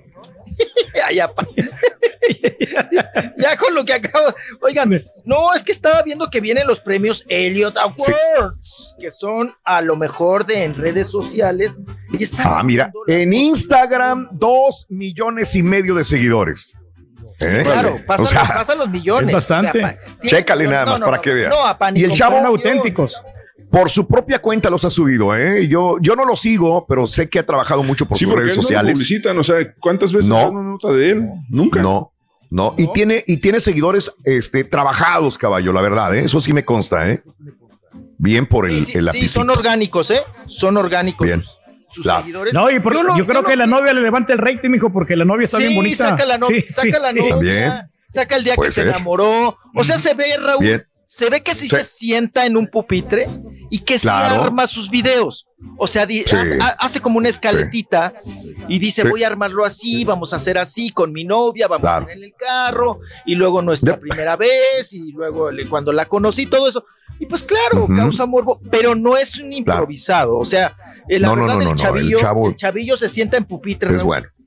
[1.14, 1.32] ya,
[3.38, 4.34] ya, con lo que acabo.
[4.60, 9.80] Oigan, no, es que estaba viendo que vienen los premios Elliot Awards, que son a
[9.80, 11.80] lo mejor de en redes sociales.
[12.12, 16.72] Y ah, mira, en Instagram, dos millones y medio de seguidores.
[17.40, 17.62] ¿Eh?
[17.64, 19.32] claro, pasan, los millones.
[19.32, 19.98] bastante.
[20.24, 21.56] Chécale nada más para que veas.
[21.94, 23.22] y el chavo auténticos
[23.72, 25.66] por su propia cuenta los ha subido, ¿eh?
[25.66, 28.98] Yo, yo no lo sigo, pero sé que ha trabajado mucho por sus redes sociales.
[29.24, 31.30] No o sea, ¿cuántas veces no, una nota de él?
[31.48, 31.80] Nunca.
[31.80, 32.12] No,
[32.50, 32.74] no.
[32.76, 36.20] Y tiene, y tiene seguidores este, trabajados, caballo, la verdad, ¿eh?
[36.26, 37.22] Eso sí me consta, ¿eh?
[38.18, 40.20] Bien por el, sí, sí, son orgánicos, ¿eh?
[40.48, 41.26] Son orgánicos.
[41.26, 41.42] Bien.
[41.90, 42.52] Sus seguidores.
[42.52, 45.46] No, y yo, creo que la novia le levanta el rating, mijo, porque la novia
[45.46, 46.10] está bien bonita.
[46.10, 49.56] Saca la novia, saca la novia, saca el día que se enamoró.
[49.74, 53.28] O sea, se ve, Raúl, bien se ve que sí, se sienta en un pupitre
[53.68, 55.46] y que sí arma sus videos.
[55.76, 56.08] O sea,
[56.78, 58.14] hace, como una escaletita
[58.66, 62.02] y dice, voy a armarlo así, vamos a hacer así con mi novia, vamos a
[62.04, 66.66] ir en el carro, y luego nuestra primera vez, y luego cuando la conocí, todo
[66.66, 66.86] eso.
[67.20, 70.74] Y pues claro, causa morbo, pero no es un improvisado, o sea,
[71.08, 72.18] la verdad el, chavillo,
[72.48, 73.90] el, chavillo se sienta en pupitre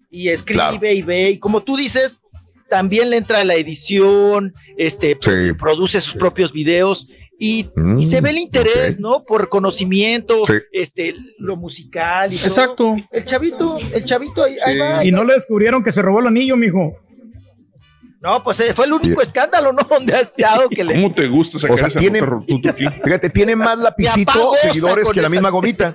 [0.09, 2.23] y escribe y ve, y como tú dices,
[2.69, 5.17] también le entra la edición, este,
[5.57, 7.69] produce sus propios videos y,
[7.99, 9.23] se ve el mm, interés, ¿no?
[9.25, 12.95] Por conocimiento, este, lo musical y Exacto.
[13.11, 15.03] El chavito, el chavito ahí, va.
[15.03, 16.97] Y no le descubrieron que se robó el anillo, mijo.
[18.25, 19.83] No, pues eh, fue el único escándalo, ¿no?
[19.89, 20.95] Donde ha estado que le.
[20.95, 22.21] ¿Cómo te gusta sacar o sea, esa tiene,
[23.03, 25.93] Fíjate, tiene más lapicito seguidores que la misma gomita.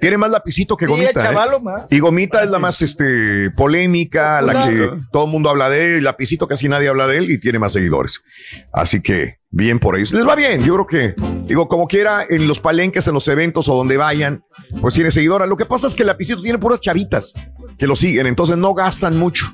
[0.00, 1.30] tiene más lapicito que gomita.
[1.30, 1.60] ¿eh?
[1.62, 1.92] Más.
[1.92, 6.04] Y gomita es la más este, polémica, la que todo el mundo habla de él.
[6.04, 8.22] Lapicito casi nadie habla de él y tiene más seguidores.
[8.72, 10.12] Así que bien por ellos.
[10.12, 10.64] Les va bien.
[10.64, 11.14] Yo creo que,
[11.44, 14.42] digo, como quiera, en los palenques, en los eventos o donde vayan,
[14.80, 15.46] pues tiene seguidores.
[15.46, 17.34] Lo que pasa es que el lapicito tiene puras chavitas
[17.78, 19.52] que lo siguen, entonces no gastan mucho.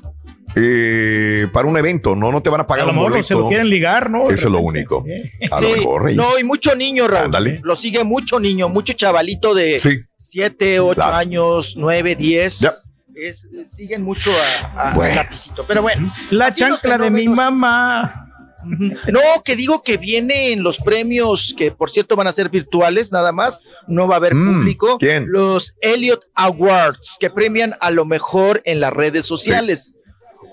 [0.55, 2.31] Eh, para un evento, ¿no?
[2.31, 4.29] No te van a pagar a lo mejor se lo quieren ligar, ¿no?
[4.29, 5.03] Eso es lo único.
[5.51, 7.59] A lo mejor, No, y mucho niño, Raúl.
[7.63, 9.79] Lo sigue mucho niño, mucho chavalito de
[10.17, 12.67] 7, 8 años, 9, 10.
[13.67, 14.31] siguen mucho
[14.75, 15.63] a, a lapicito.
[15.67, 16.13] Pero bueno.
[16.29, 18.23] La chancla de mi mamá.
[18.65, 23.11] No, que digo que viene en los premios, que por cierto van a ser virtuales
[23.11, 24.97] nada más, no va a haber mm, público.
[24.99, 25.25] ¿quién?
[25.29, 29.95] Los Elliot Awards, que premian a lo mejor en las redes sociales.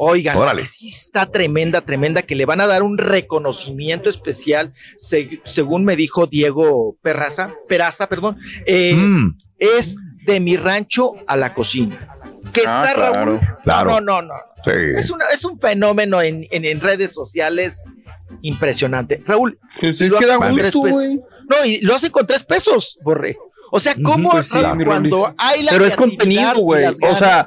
[0.03, 5.95] Oigan, sí está tremenda, tremenda, que le van a dar un reconocimiento especial, según me
[5.95, 9.37] dijo Diego Perraza, Peraza, perdón, eh, mm.
[9.59, 12.17] es de mi rancho a la cocina.
[12.51, 13.41] Que ah, está Raúl.
[13.67, 14.35] No, no, no.
[14.65, 17.85] Es, es un fenómeno en, redes sociales
[18.41, 19.23] impresionante.
[19.27, 21.05] Raúl, pues lo hace con tres pesos.
[21.47, 23.37] No, y lo hace con tres pesos, Borre.
[23.71, 26.87] O sea, ¿cómo pues cuando hay la Pero es contenido, güey.
[26.87, 27.47] O sea,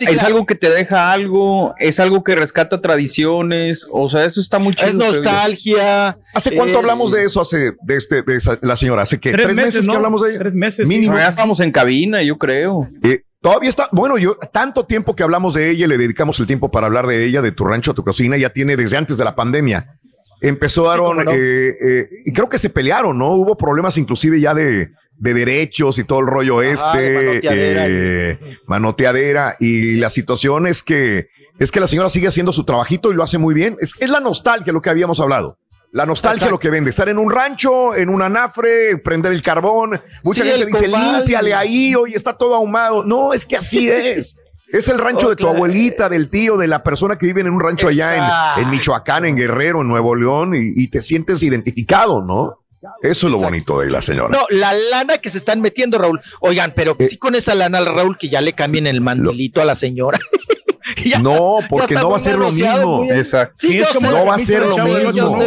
[0.00, 4.58] es algo que te deja algo, es algo que rescata tradiciones, o sea, eso está
[4.58, 4.88] muy chido.
[4.88, 6.18] Es nostalgia.
[6.34, 7.40] ¿Hace cuánto hablamos de eso?
[7.40, 10.38] Hace de este, de la señora, hace que tres, meses, que hablamos de ella.
[10.38, 10.88] Tres meses.
[10.88, 11.16] Mínimo.
[11.16, 12.88] Ya estamos en cabina, yo creo.
[13.02, 16.70] Eh, todavía está, bueno, yo tanto tiempo que hablamos de ella, le dedicamos el tiempo
[16.70, 19.24] para hablar de ella, de tu rancho a tu cocina, ya tiene desde antes de
[19.24, 19.98] la pandemia.
[20.40, 23.30] Empezaron, eh, eh, y creo que se pelearon, ¿no?
[23.34, 29.96] Hubo problemas inclusive ya de, de derechos y todo el rollo este, eh, manoteadera, y
[29.96, 33.38] la situación es que es que la señora sigue haciendo su trabajito y lo hace
[33.38, 33.76] muy bien.
[33.80, 35.58] Es, es la nostalgia lo que habíamos hablado.
[35.92, 40.00] La nostalgia lo que vende, estar en un rancho, en un anafre, prender el carbón.
[40.24, 43.04] Mucha gente dice, límpiale ahí, hoy está todo ahumado.
[43.04, 44.38] No, es que así es.
[44.72, 47.60] Es el rancho de tu abuelita, del tío, de la persona que vive en un
[47.60, 52.61] rancho allá en, Michoacán, en Guerrero, en Nuevo León, y, te sientes identificado, ¿no?
[53.02, 54.28] Eso es lo bonito de la señora.
[54.30, 56.20] No, la lana que se están metiendo, Raúl.
[56.40, 59.64] Oigan, pero eh, sí con esa lana, Raúl, que ya le cambien el mandilito a
[59.64, 60.18] la señora.
[61.20, 63.04] no, porque no va a ser lo mismo.
[63.10, 63.54] Exacto.
[63.58, 65.38] Sí, no va a ser lo mismo.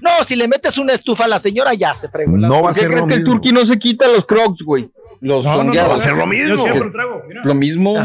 [0.00, 2.36] No, si le metes una estufa a la señora, ya se fregó.
[2.36, 3.08] No va a ser lo mismo.
[3.08, 4.90] que el turqui no se quita los crocs, güey?
[5.20, 6.66] Los no, no, va a ser lo mismo.
[7.44, 7.96] Lo mismo.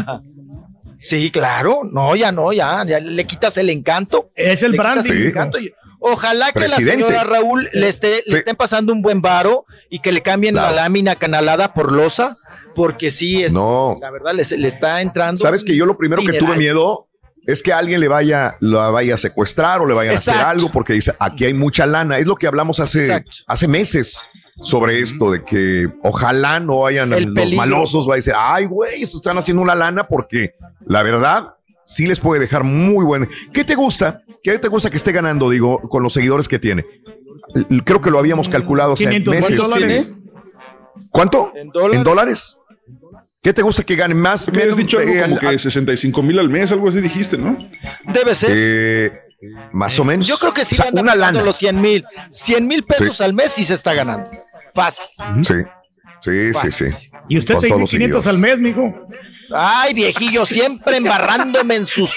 [1.00, 1.80] Sí, claro.
[1.90, 4.30] No, ya no, ya, ya le quitas el encanto.
[4.34, 5.32] Es el branding.
[6.00, 10.12] Ojalá que la señora Raúl le esté, le estén pasando un buen varo y que
[10.12, 12.36] le cambien la lámina canalada por losa,
[12.74, 13.98] porque sí, es, no.
[14.00, 15.40] la verdad le, le está entrando.
[15.40, 17.08] Sabes que yo lo primero que tuve miedo
[17.48, 20.68] es que alguien le vaya, la vaya a secuestrar o le vaya a hacer algo
[20.70, 22.18] porque dice, aquí hay mucha lana.
[22.18, 24.26] Es lo que hablamos hace, hace meses
[24.62, 29.38] sobre esto, de que ojalá no vayan los malosos, va a decir, ay, güey, están
[29.38, 31.54] haciendo una lana porque la verdad
[31.88, 33.28] sí les puede dejar muy buen.
[33.52, 34.22] ¿Qué te gusta?
[34.42, 36.84] ¿Qué te gusta que esté ganando, digo, con los seguidores que tiene?
[37.84, 39.56] Creo que lo habíamos calculado hace meses.
[39.56, 40.12] Dólares?
[41.10, 41.52] ¿Cuánto?
[41.56, 42.58] ¿En dólares?
[43.42, 44.52] ¿Qué te gusta que gane más?
[44.52, 47.56] Me has dicho algo como que 65 mil al mes, algo así dijiste, ¿no?
[48.04, 48.50] Debe ser.
[48.52, 49.12] Eh,
[49.72, 50.26] más o menos.
[50.26, 51.40] Yo creo que sí o sea, una lana.
[51.42, 52.04] los 100 mil.
[52.30, 54.28] 100 mil pesos al mes sí se está ganando.
[54.74, 55.08] Fácil.
[55.42, 55.54] Sí.
[56.20, 57.10] Sí, sí, sí.
[57.28, 59.06] ¿Y usted 6.500 al mes, mijo?
[59.54, 62.14] Ay, viejillo, siempre embarrándome en sus.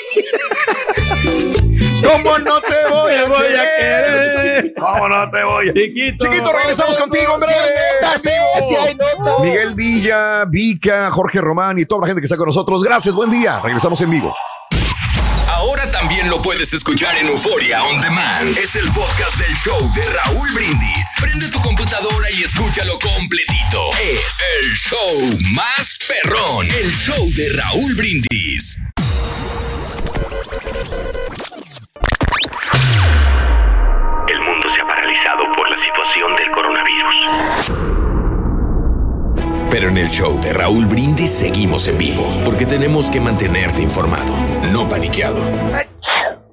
[2.03, 4.73] ¿Cómo no te voy, a, voy a querer?
[4.73, 7.49] ¿Cómo no te voy a Chiquito, Chiquito regresamos contigo, hombre.
[9.41, 12.83] Miguel Villa, Vica, Jorge Román y toda la gente que está con nosotros.
[12.83, 13.59] Gracias, buen día.
[13.63, 14.35] Regresamos en vivo.
[16.27, 18.57] Lo puedes escuchar en Euforia On Demand.
[18.57, 21.15] Es el podcast del show de Raúl Brindis.
[21.19, 23.91] Prende tu computadora y escúchalo completito.
[23.99, 26.67] Es el show más perrón.
[26.67, 28.77] El show de Raúl Brindis.
[34.27, 38.00] El mundo se ha paralizado por la situación del coronavirus.
[39.71, 44.33] Pero en el show de Raúl Brindis seguimos en vivo porque tenemos que mantenerte informado,
[44.73, 45.41] no paniqueado.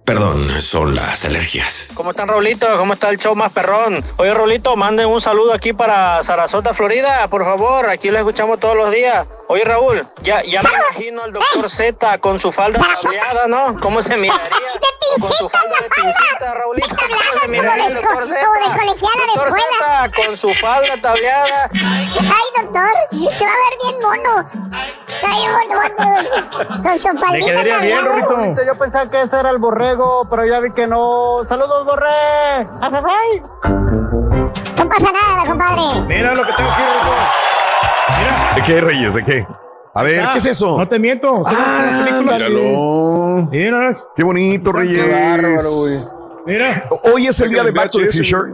[0.09, 1.89] Perdón, son las alergias.
[1.93, 2.67] ¿Cómo están, Raulito?
[2.79, 4.03] ¿Cómo está el show más perrón?
[4.17, 7.91] Oye, Raulito, manden un saludo aquí para Sarasota, Florida, por favor.
[7.91, 9.27] Aquí lo escuchamos todos los días.
[9.49, 13.79] Oye, Raúl, ya, ya me imagino al doctor Z con su falda tableada, ¿no?
[13.81, 14.49] ¿Cómo se miraría?
[15.11, 16.97] Con su falda de pincita, Raulito.
[16.97, 18.41] ¿Cómo se miraría el doctor Z?
[18.87, 21.71] Doctor Z con su falda tableada.
[21.75, 24.35] Ay, doctor, se va a ver bien mono.
[25.27, 25.81] Ay, mono,
[26.83, 28.65] con su faldita quedaría bien, tableada.
[28.67, 29.98] Yo pensaba que ese era el borrego,
[30.31, 31.45] pero ya vi que no.
[31.49, 32.67] ¡Saludos, borré!
[32.81, 33.43] ¡Ajajay!
[34.79, 36.01] No pasa nada, compadre.
[36.07, 38.55] Mira lo que tengo aquí, Rorrito.
[38.57, 39.15] ¿De qué, Reyes?
[39.15, 39.47] ¿De qué?
[39.95, 40.77] A ver, Ah, ¿qué es eso?
[40.79, 41.43] No te miento.
[41.47, 43.49] Ah, míralo.
[43.51, 43.91] Mira.
[44.15, 46.11] Qué bonito, Reyes.
[46.47, 46.83] Mira.
[47.13, 48.53] Hoy es el día de Back to the Future.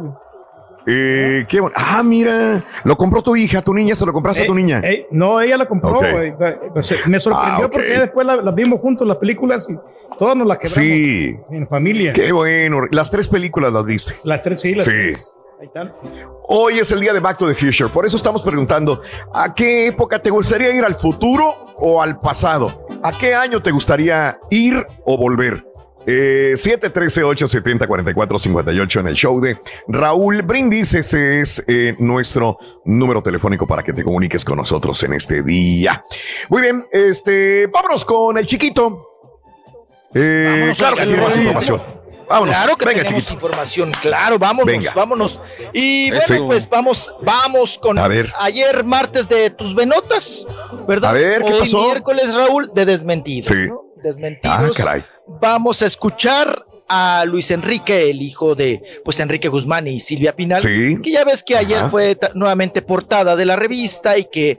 [0.87, 1.75] Eh, qué bueno.
[1.79, 2.63] Ah, mira.
[2.85, 4.81] Lo compró tu hija, tu niña, se lo compraste a tu Eh, niña.
[4.85, 5.99] eh, no, ella la compró.
[5.99, 6.07] Ok.
[6.13, 6.35] güey.
[6.75, 9.77] O sea, Me sorprendió Ah, porque después la- las vimos juntos, las películas, y
[10.19, 11.37] todas nos las quedamos Sí.
[11.51, 12.13] en familia.
[12.13, 12.83] Qué bueno.
[12.91, 14.15] Las tres películas las viste.
[14.25, 14.91] Las tres, sí, las Sí.
[14.91, 15.35] tres.
[15.61, 15.93] Ahí están.
[16.49, 17.89] Hoy es el día de Back to the Future.
[17.89, 19.01] Por eso estamos preguntando,
[19.33, 21.49] ¿a qué época te gustaría ir al futuro
[21.79, 22.87] o al pasado?
[23.03, 25.65] ¿A qué año te gustaría ir o volver?
[26.07, 29.59] Eh, 713-870-4458 en el show de
[29.89, 30.95] Raúl Brindis.
[30.95, 36.05] Ese es eh, nuestro número telefónico para que te comuniques con nosotros en este día.
[36.49, 39.09] Muy bien, este, vámonos con el chiquito.
[40.15, 41.83] Eh, Vámonos, claro que tiene más información.
[42.29, 42.55] Vámonos.
[42.57, 43.35] Claro que Venga, tenemos chiquito.
[43.47, 44.93] información, claro, vámonos, Venga.
[44.95, 45.41] vámonos.
[45.75, 48.33] Y bueno, pues vamos, vamos con A ver.
[48.39, 50.47] ayer martes de tus venotas,
[50.89, 51.11] ¿verdad?
[51.11, 51.83] A ver, ¿qué Hoy pasó?
[51.85, 53.45] miércoles, Raúl, de desmentidos.
[53.47, 53.67] Sí.
[53.69, 53.84] ¿no?
[54.05, 54.57] Desmentidos.
[54.57, 55.05] Ah, caray.
[55.27, 60.61] Vamos a escuchar a Luis Enrique, el hijo de pues Enrique Guzmán y Silvia Pinal,
[60.61, 60.99] Sí.
[61.03, 61.91] que ya ves que ayer Ajá.
[61.91, 64.59] fue nuevamente portada de la revista y que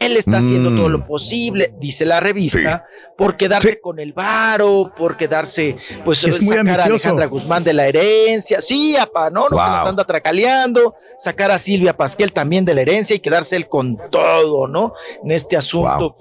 [0.00, 0.76] él está haciendo Mm.
[0.76, 2.84] todo lo posible, dice la revista,
[3.16, 6.84] por quedarse con el varo, por quedarse, pues Es muy sacar a.
[6.86, 9.64] Alejandra Guzmán de la herencia, sí, apa, no, no que Wow.
[9.64, 13.96] las anda tracaleando, sacar a Silvia Pasquel también de la herencia y quedarse él con
[14.10, 14.94] todo, ¿no?
[15.22, 16.16] En este asunto.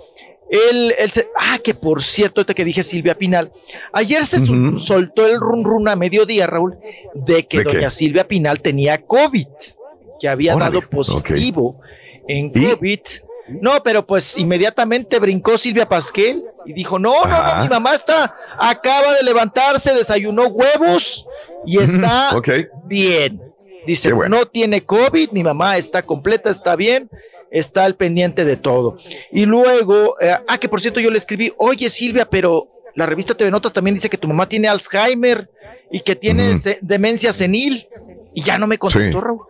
[0.51, 3.51] Él se- ah, que por cierto, ahorita que dije Silvia Pinal,
[3.93, 4.39] ayer se
[4.77, 6.77] soltó el run run a mediodía, Raúl,
[7.13, 7.73] de que ¿De qué?
[7.73, 9.47] doña Silvia Pinal tenía COVID,
[10.19, 11.79] que había Órale, dado positivo
[12.27, 12.99] en COVID.
[13.59, 17.57] No, pero pues inmediatamente brincó Silvia Pasquel y dijo, no, no, Ajá.
[17.57, 21.25] no, mi mamá está, acaba de levantarse, desayunó huevos
[21.65, 22.49] y está Ok.
[22.85, 23.41] bien.
[23.85, 24.37] Dice, bueno.
[24.37, 27.09] no tiene COVID, mi mamá está completa, está bien,
[27.51, 28.97] está al pendiente de todo.
[29.31, 33.35] Y luego, eh, ah, que por cierto yo le escribí, oye Silvia, pero la revista
[33.35, 35.47] TV Notas también dice que tu mamá tiene Alzheimer
[35.91, 37.85] y que tiene se- demencia senil.
[38.33, 39.23] Y ya no me contestó, Sí.
[39.23, 39.41] Raúl.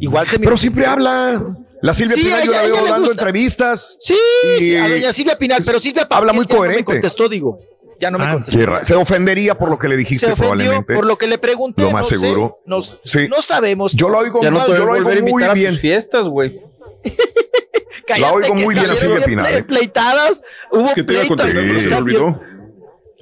[0.00, 0.44] Igual se me...
[0.44, 1.56] Pero siempre habla.
[1.80, 3.12] La Silvia Sí, Pinal yo la veo dando gusta.
[3.12, 3.96] entrevistas.
[4.00, 4.14] Sí,
[4.44, 6.80] Y- sí, a doña Silvia Pinal, pero Silvia Pasquel Habla muy ya no coherente.
[6.82, 7.58] me contestó, digo.
[8.00, 8.84] Ya no me Ah, contestó.
[8.84, 10.94] Se ofendería por lo que le dijiste se probablemente.
[10.94, 11.82] por lo que le pregunté.
[11.82, 12.58] Lo más no sé, seguro.
[12.66, 13.26] no, Sí.
[13.28, 13.92] no sabemos.
[13.92, 15.72] Yo lo oigo, Ya no mal, yo lo oigo volver a muy invitar a bien.
[15.72, 16.60] sus fiestas, güey.
[18.06, 19.62] Cállate, La oigo muy bien a salieron Silvia bien Pinal, ple- ¿eh?
[19.64, 20.42] Pleitadas.
[20.70, 22.40] Hubo Es que te iba a contestar, pero se me olvidó.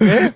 [0.00, 0.32] ¿Eh?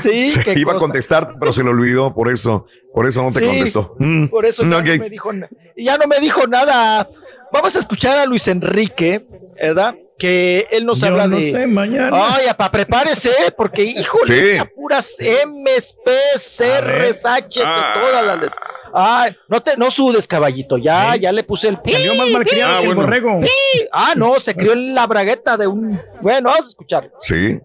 [0.00, 3.32] Sí, Se qué iba a contestar, pero se le olvidó, por eso, por eso no
[3.32, 3.96] te Sí, contestó.
[3.98, 5.30] Mm, Por eso ya, no me dijo,
[5.76, 7.08] ya no me dijo nada.
[7.52, 9.24] Vamos a escuchar a Luis Enrique,
[9.60, 9.94] ¿verdad?
[10.18, 11.50] Que él nos Yo habla no de.
[11.50, 12.10] sé, mañana.
[12.12, 14.62] Ay, apa, prepárese, porque híjole, Sí.
[14.76, 17.94] puras M's, P's, R's, H's, de Ah.
[18.00, 18.60] todas las letras.
[18.96, 20.78] Ay, no te, no sudes, caballito.
[20.78, 23.02] Ya, ya le puse el Salió más malcriado Ah, que el bueno.
[23.02, 23.40] borrego.
[23.40, 23.48] pi.
[23.92, 25.98] Ah, no, se crió en la bragueta de un.
[26.20, 27.10] Bueno, vamos a escuchar.
[27.20, 27.58] Sí.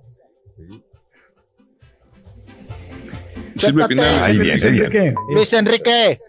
[3.57, 4.23] Silvia Pinal.
[4.23, 4.69] Ahí bien, Luis ahí.
[4.79, 5.13] Enrique.
[5.33, 5.91] Luis Enrique.
[5.91, 6.19] Ahí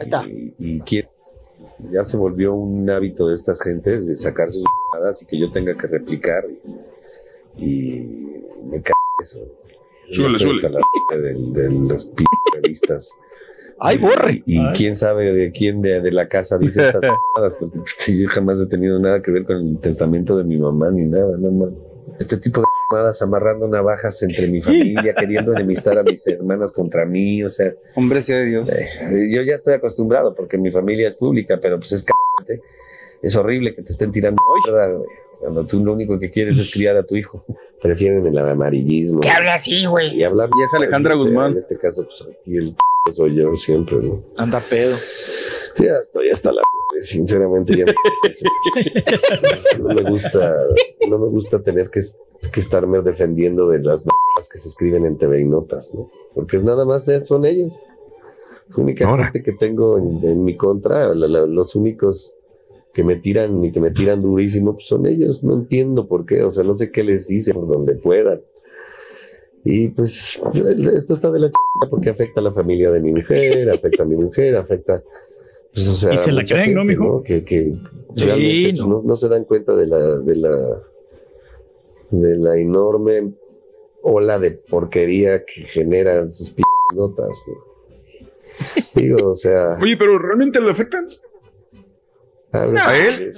[0.00, 0.24] está.
[0.26, 1.08] y, y quiere-
[1.92, 4.64] ya se volvió un hábito de estas gentes de sacar sus
[5.22, 6.44] y que yo tenga que replicar
[7.56, 9.38] y, y me cae eso.
[10.12, 10.66] Súbele, súbele.
[10.66, 11.34] hasta la de.
[13.80, 14.42] Ay, borre.
[14.46, 14.72] Y, Ay.
[14.76, 17.02] quién sabe de quién de, de la casa dice estas
[17.34, 17.78] mamadas, porque
[18.18, 21.36] yo jamás he tenido nada que ver con el testamento de mi mamá ni nada,
[21.38, 21.74] no man.
[22.18, 22.66] Este tipo de
[23.20, 28.20] amarrando navajas entre mi familia, queriendo enemistar a mis hermanas contra mí, o sea, Hombre
[28.22, 28.68] sea de Dios.
[28.68, 32.60] eh, yo ya estoy acostumbrado porque mi familia es pública, pero pues es c***te.
[33.22, 34.42] Es horrible que te estén tirando
[35.38, 37.44] cuando tú lo único que quieres es criar a tu hijo.
[37.82, 39.20] Prefieren el amarillismo.
[39.20, 40.16] Que habla así, güey.
[40.18, 40.48] Y hablar.
[40.58, 41.52] Y es Alejandra Guzmán.
[41.52, 42.74] En este caso, pues aquí el
[43.14, 44.22] soy yo siempre, ¿no?
[44.38, 44.96] Anda pedo.
[45.78, 46.60] Ya estoy hasta la
[47.00, 47.84] sinceramente ya
[49.78, 50.54] no me gusta,
[51.08, 52.00] no me gusta tener que,
[52.52, 54.02] que estarme defendiendo de las
[54.52, 56.10] que se escriben en TV y notas, ¿no?
[56.34, 57.72] Porque es nada más son ellos.
[58.68, 59.24] La única Ahora.
[59.30, 62.34] gente que tengo en, en mi contra, la- la- los únicos
[62.92, 66.42] que me tiran y que me tiran durísimo, pues son ellos, no entiendo por qué,
[66.42, 68.40] o sea, no sé qué les dice por donde puedan.
[69.64, 70.40] Y pues
[70.94, 71.54] esto está de la ch...
[71.90, 75.02] porque afecta a la familia de mi mujer, afecta a mi mujer, afecta.
[75.74, 77.22] Pues, o sea, y se la creen, ¿no, mijo?
[77.22, 77.72] Que, que
[78.16, 79.02] realmente pues, no.
[79.04, 79.16] no.
[79.16, 80.56] se dan cuenta de la, de la,
[82.10, 83.32] de la enorme
[84.02, 86.62] ola de porquería que generan sus p
[86.96, 87.44] notas.
[88.94, 89.78] Digo, o sea.
[89.80, 91.06] Oye, pero realmente le afectan.
[92.52, 93.30] ¿A, él?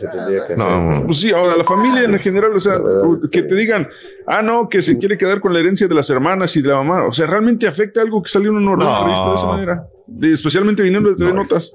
[0.56, 2.78] No, pues sí, a la familia en general, o sea,
[3.30, 3.88] que te digan,
[4.26, 6.76] ah, no, que se quiere quedar con la herencia de las hermanas y de la
[6.76, 9.28] mamá, o sea, realmente afecta algo que salió en un orden no.
[9.28, 9.84] de esa manera,
[10.22, 11.72] especialmente viniendo de Notas.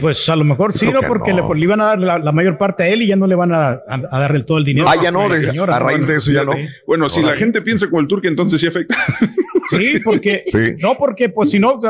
[0.00, 1.00] Pues a lo mejor sí, ¿no?
[1.02, 3.52] Porque Le, iban a dar la, mayor parte a él y ya no le van
[3.52, 4.88] a, a, darle todo el dinero.
[4.88, 6.52] Ah, ya no, a raíz de eso ya no.
[6.86, 8.96] Bueno, si la gente piensa como el turque, entonces sí afecta.
[9.68, 10.44] Sí, porque,
[10.80, 11.80] no, porque pues si no,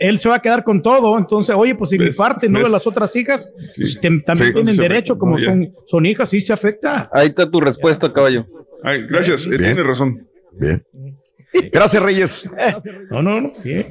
[0.00, 1.16] él se va a quedar con todo.
[1.16, 5.16] Entonces, oye, pues si mi parte, no de las otras hijas, pues, también tienen derecho,
[5.18, 7.08] como son, son hijas, sí se afecta.
[7.12, 8.46] Ahí está tu respuesta, caballo.
[8.82, 10.26] Ay, gracias, eh, tiene razón.
[10.52, 10.82] Bien.
[11.72, 12.50] Gracias, Reyes.
[13.10, 13.52] No, no, no.
[13.54, 13.84] Sí.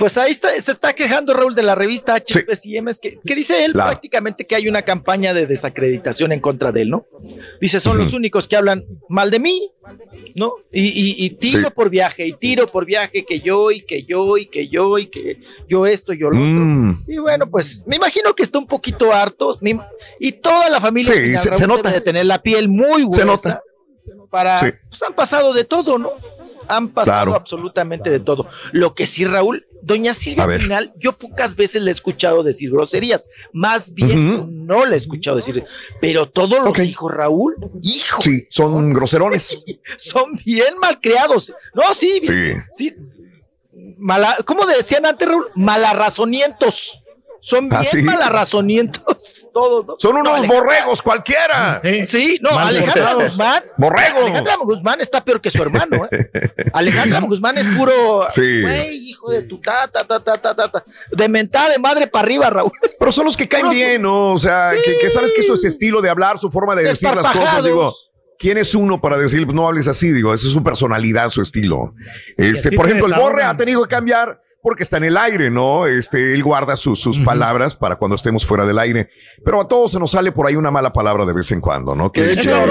[0.00, 3.74] Pues ahí está, se está quejando Raúl de la revista HPCM, que, que, dice él
[3.74, 7.04] prácticamente que hay una campaña de desacreditación en contra de él, ¿no?
[7.60, 9.70] Dice, son los únicos que hablan mal de mí,
[10.36, 10.54] ¿no?
[10.72, 14.68] Y, tiro por viaje, y tiro por viaje, que yo, y que yo, y que
[14.68, 16.50] yo, y que yo esto, yo lo otro.
[16.50, 17.04] Mm.
[17.06, 19.58] Y bueno, pues me imagino que está un poquito harto,
[20.18, 21.90] y toda la familia se, nota.
[21.90, 23.36] de tener la piel muy gruesa.
[23.36, 23.62] Se nota.
[24.30, 26.12] Para, pues han pasado de todo, ¿no?
[26.68, 28.46] Han pasado absolutamente de todo.
[28.72, 33.28] Lo que sí, Raúl, doña Silvia Pinal, yo pocas veces le he escuchado decir groserías,
[33.52, 35.64] más bien no le he escuchado decir,
[36.00, 38.22] pero todos los hijos, Raúl, hijo.
[38.22, 39.62] Sí, son groserones.
[39.96, 41.52] son bien malcriados.
[41.74, 42.52] No, sí, sí.
[42.72, 42.94] sí.
[43.98, 45.46] Mala, ¿Cómo decían antes, Raúl?
[45.54, 47.02] Malarrazonientos.
[47.40, 49.86] Son bien ¿Ah, malarrazonientos todos.
[49.86, 49.96] ¿no?
[49.98, 51.80] Son unos borregos cualquiera.
[52.02, 53.62] Sí, no, Alejandra Guzmán.
[53.76, 54.20] Borrego.
[54.20, 56.30] Alejandra Guzmán está peor que su hermano, ¿eh?
[56.72, 58.26] Alejandra Guzmán es puro.
[58.28, 58.62] Sí.
[58.62, 62.24] Güey, hijo de tu ta, ta, ta, ta, ta, ta, De mentada de madre para
[62.24, 62.72] arriba, Raúl.
[62.98, 64.32] Pero son los que caen bien, ¿no?
[64.32, 67.26] O sea, que, sabes que eso es estilo de hablar, su forma de decir las
[67.26, 67.94] cosas, digo.
[68.38, 70.12] ¿Quién es uno para decir, no hables así?
[70.12, 71.92] Digo, esa es su personalidad, su estilo.
[72.38, 75.86] Este, por ejemplo, el Borre ha tenido que cambiar porque está en el aire, ¿no?
[75.86, 79.08] Este, él guarda sus palabras para cuando estemos fuera del aire.
[79.44, 81.94] Pero a todos se nos sale por ahí una mala palabra de vez en cuando,
[81.94, 82.12] ¿no?
[82.12, 82.66] Que hecho,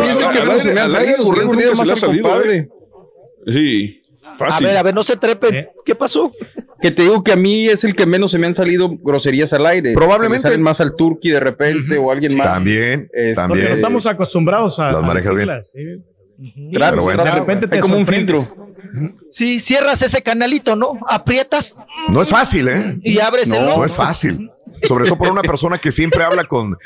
[3.48, 4.01] Sí.
[4.38, 4.68] Fácil.
[4.68, 5.56] A ver, a ver, no se trepen.
[5.56, 5.69] ¿Eh?
[5.84, 6.32] ¿Qué pasó?
[6.82, 9.51] Que te digo que a mí es el que menos se me han salido groserías
[9.53, 9.93] al aire.
[9.93, 10.43] Probablemente.
[10.43, 12.48] salen más al turqui de repente o alguien más.
[12.48, 13.48] También, también.
[13.48, 14.92] Porque no estamos acostumbrados a.
[14.92, 15.50] Las manejas bien.
[16.74, 18.40] Claro, bueno, de repente te como un filtro.
[19.32, 21.00] Sí, cierras ese canalito, ¿no?
[21.08, 21.76] Aprietas.
[22.09, 23.00] No es fácil, ¿eh?
[23.03, 24.50] Y abres el No es fácil.
[24.88, 26.77] Sobre todo por una persona que siempre habla con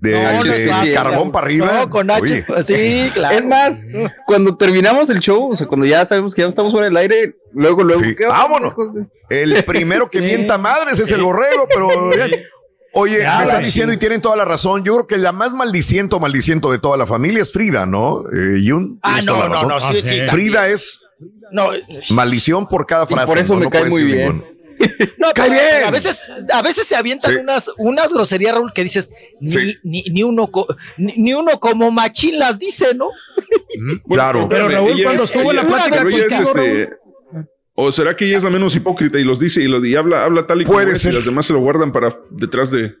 [0.00, 1.72] de, carbón para arriba.
[1.72, 2.44] No, con H.
[2.62, 3.38] Sí, claro.
[3.38, 3.86] Es más,
[4.26, 7.36] cuando terminamos el show, o sea, cuando ya sabemos que ya estamos fuera del aire,
[7.52, 8.02] luego, luego.
[8.28, 8.74] Vámonos.
[9.28, 11.88] El primero que mienta madres es el borrego, pero.
[12.94, 14.84] Oye, me están diciendo y tienen toda la razón.
[14.84, 18.24] Yo creo que la más maldiciento, maldiciento de toda la familia es Frida, ¿no?
[18.30, 21.00] Eh, Yun, ah, no, no, no, sí, sí, Frida es
[21.50, 21.70] no,
[22.10, 23.26] maldición por cada frase.
[23.26, 24.42] por eso me cae muy bien.
[25.18, 25.84] No, cae bien.
[25.86, 30.22] A veces, a veces se avientan unas, unas groserías, Raúl, que dices, ni, ni, ni
[30.22, 30.50] uno
[30.98, 33.08] ni, uno como machín las dice, ¿no?
[34.08, 34.48] claro.
[34.48, 36.90] Pero Raúl, cuando estuvo en la plática este,
[37.84, 40.24] ¿O será que ella es la menos hipócrita y los dice y, lo, y habla,
[40.24, 41.12] habla tal y como Puede ser.
[41.12, 42.94] y las demás se lo guardan para detrás de.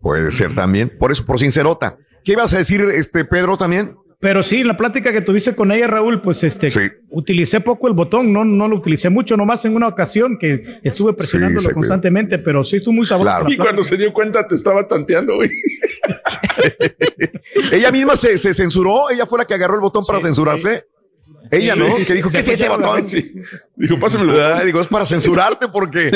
[0.00, 0.90] Puede ser también.
[0.98, 1.98] Por eso, por sincerota.
[2.24, 3.94] ¿Qué ibas a decir, este Pedro, también?
[4.18, 6.68] Pero sí, en la plática que tuviste con ella, Raúl, pues este,
[7.10, 11.12] utilicé poco el botón, no, no lo utilicé mucho, nomás en una ocasión que estuve
[11.12, 13.44] presionándolo constantemente, pero sí estuvo muy sabroso.
[13.48, 15.50] Y cuando se dio cuenta te estaba tanteando, güey.
[17.72, 20.86] ella misma se, se, censuró, ella fue la que agarró el botón para censurarse.
[21.50, 21.86] Ella, ¿no?
[21.96, 23.02] que dijo, ¿qué es ese botón?
[23.76, 24.64] Dijo, pásamelo.
[24.64, 26.10] Digo, es para censurarte porque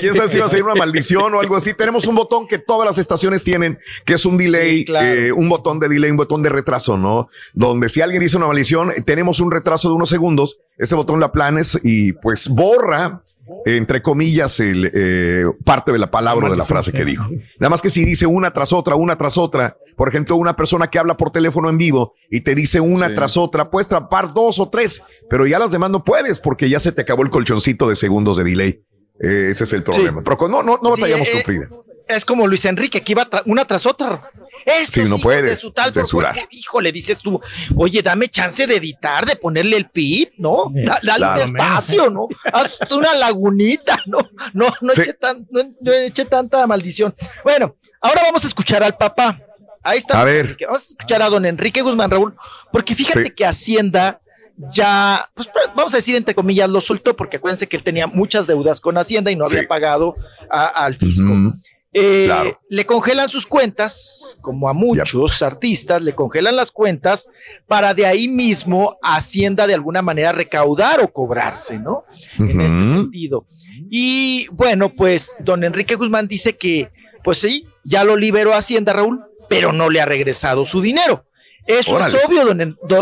[0.00, 1.74] quién sabe si va a ser una maldición o algo así.
[1.74, 5.80] Tenemos un botón que todas las estaciones tienen, que es un delay, eh, un botón
[5.80, 7.28] de delay, un botón de retraso, ¿no?
[7.52, 11.32] Donde si alguien dice una maldición, tenemos un retraso de unos segundos, ese botón la
[11.32, 13.22] planes y pues borra
[13.66, 17.24] entre comillas, el, eh, parte de la palabra o de la frase que dijo.
[17.58, 20.88] Nada más que si dice una tras otra, una tras otra, por ejemplo, una persona
[20.88, 24.58] que habla por teléfono en vivo y te dice una tras otra, puedes trapar dos
[24.58, 27.88] o tres, pero ya las demás no puedes porque ya se te acabó el colchoncito
[27.88, 28.82] de segundos de delay.
[29.20, 30.22] Eh, ese es el problema.
[30.22, 31.68] Pero no, no, no batallamos con eh, Frida.
[32.06, 34.30] Es como Luis Enrique, que iba una tras otra.
[34.64, 36.36] Eso sí, no puede de su tal censurar.
[36.50, 37.40] hijo, le dices tú,
[37.76, 40.72] oye, dame chance de editar, de ponerle el pip, ¿no?
[41.02, 42.28] dale un espacio, ¿no?
[42.52, 44.18] Haz una lagunita, ¿no?
[44.52, 47.14] No, no, eche tan, no, eche tanta maldición.
[47.42, 49.38] Bueno, ahora vamos a escuchar al papá.
[49.82, 50.20] Ahí está.
[50.20, 50.56] A ver.
[50.66, 52.34] Vamos a escuchar a don Enrique Guzmán Raúl,
[52.72, 54.20] porque fíjate que Hacienda
[54.56, 58.46] ya, pues vamos a decir entre comillas, lo soltó, porque acuérdense que él tenía muchas
[58.46, 60.14] deudas con Hacienda y no había pagado
[60.48, 61.52] al fisco.
[61.96, 67.28] Eh, le congelan sus cuentas, como a muchos artistas, le congelan las cuentas
[67.68, 72.02] para de ahí mismo Hacienda de alguna manera recaudar o cobrarse, ¿no?
[72.36, 73.46] En este sentido.
[73.90, 76.90] Y bueno, pues don Enrique Guzmán dice que,
[77.22, 81.24] pues sí, ya lo liberó Hacienda, Raúl, pero no le ha regresado su dinero.
[81.64, 82.44] Eso es obvio,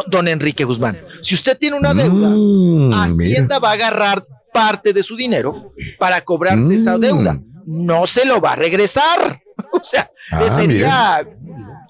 [0.07, 1.01] don, Enrique Guzmán.
[1.23, 4.23] Si usted tiene una deuda, mm, Hacienda va a agarrar
[4.53, 9.41] parte de su dinero para cobrarse esa deuda no se lo va a regresar.
[9.70, 11.26] O sea, ah, sería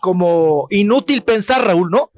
[0.01, 2.11] como inútil pensar, Raúl, ¿no?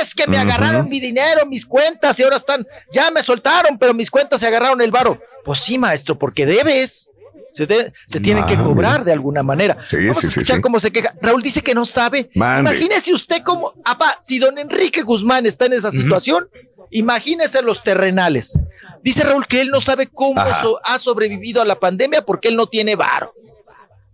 [0.00, 3.94] Es que me agarraron mi dinero, mis cuentas y ahora están, ya me soltaron, pero
[3.94, 5.20] mis cuentas se agarraron el varo.
[5.44, 7.10] Pues sí, maestro, porque debes.
[7.52, 7.66] Se,
[8.06, 9.78] se tienen que ah, cobrar de alguna manera.
[9.90, 11.14] Vamos a escuchar cómo se queja.
[11.22, 12.28] Raúl dice que no sabe.
[12.34, 16.48] Imagínese usted cómo, apa, si don Enrique Guzmán está en esa situación,
[16.90, 18.58] imagínese los terrenales.
[19.02, 22.66] Dice Raúl que él no sabe cómo ha sobrevivido a la pandemia porque él no
[22.66, 23.32] tiene varo.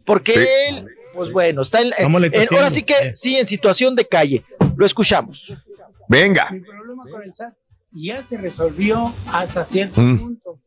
[0.05, 0.35] Porque
[0.69, 1.93] él, pues bueno, está en,
[2.53, 4.45] ahora sí que sí, en situación de calle.
[4.77, 5.53] Lo escuchamos.
[6.09, 6.51] Venga.
[6.51, 7.55] Mi problema con el SAT
[7.93, 10.19] ya se resolvió hasta cierto mm.
[10.19, 10.59] punto.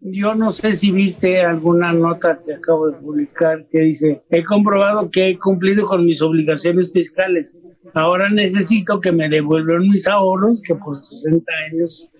[0.00, 5.10] Yo no sé si viste alguna nota que acabo de publicar que dice, he comprobado
[5.10, 7.52] que he cumplido con mis obligaciones fiscales.
[7.94, 12.10] Ahora necesito que me devuelvan mis ahorros que por 60 años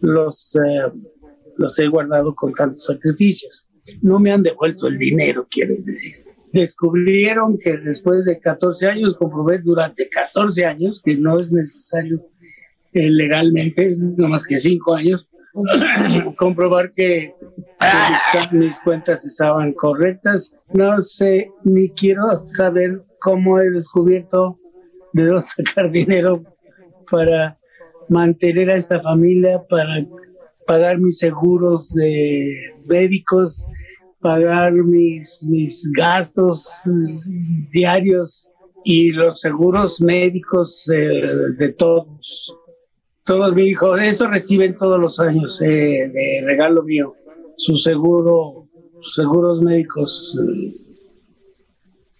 [0.00, 0.90] los, eh,
[1.56, 3.68] los he guardado con tantos sacrificios.
[4.02, 6.14] No me han devuelto el dinero, quiero decir.
[6.52, 12.22] Descubrieron que después de 14 años, comprobé durante 14 años que no es necesario
[12.92, 15.28] eh, legalmente, no más que 5 años,
[16.36, 17.34] comprobar que,
[18.52, 20.54] mis, cuentas estaban correctas.
[20.72, 24.58] No sé, ni quiero saber cómo he descubierto
[25.22, 26.42] de dónde sacar dinero
[27.10, 27.58] para
[28.08, 30.06] mantener a esta familia para
[30.66, 32.54] pagar mis seguros de
[32.86, 33.66] médicos,
[34.20, 36.72] pagar mis, mis gastos
[37.72, 38.48] diarios
[38.84, 42.54] y los seguros médicos de, todos.
[43.24, 47.14] Todos mi hijo, eso reciben todos los años eh, de regalo mío,
[47.58, 48.68] su seguro,
[49.02, 50.38] seguros médicos.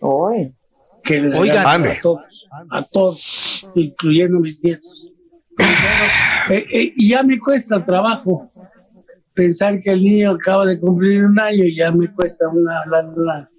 [0.01, 0.58] Hoy.
[1.09, 5.11] Que Oigan, a todos, a todos, incluyendo mis nietos.
[6.51, 8.51] Eh, eh, y ya me cuesta trabajo
[9.33, 12.85] pensar que el niño acaba de cumplir un año y ya me cuesta una,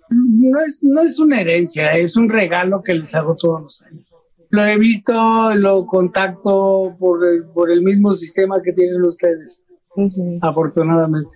[0.09, 4.05] no, es, no es una herencia, es un regalo que les hago todos los años.
[4.51, 9.63] Lo he visto, lo contacto por el, por el mismo sistema que tienen ustedes,
[10.41, 11.35] afortunadamente.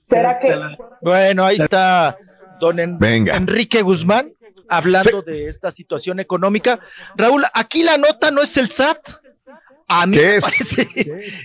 [0.00, 0.54] ¿Será que?
[1.02, 2.16] Bueno, ahí está
[2.60, 4.30] don Enrique Guzmán
[4.68, 6.80] hablando de esta situación económica.
[7.16, 8.98] Raúl, aquí la nota no es el SAT.
[9.86, 10.76] A mí ¿Qué es?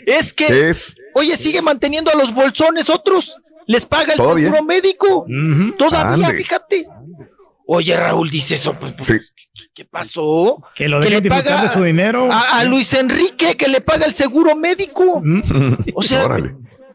[0.05, 0.71] es que,
[1.13, 3.37] oye, sigue manteniendo a los bolsones otros.
[3.67, 5.25] Les paga el seguro médico.
[5.77, 6.87] Todavía, fíjate.
[7.71, 8.73] Oye, Raúl dice eso.
[8.73, 9.33] Pues, pues
[9.75, 10.63] ¿qué, pasó?
[10.73, 12.27] Que lo le paga de su dinero.
[12.31, 15.21] A, Luis Enrique, que le paga el seguro médico.
[15.93, 16.27] O sea,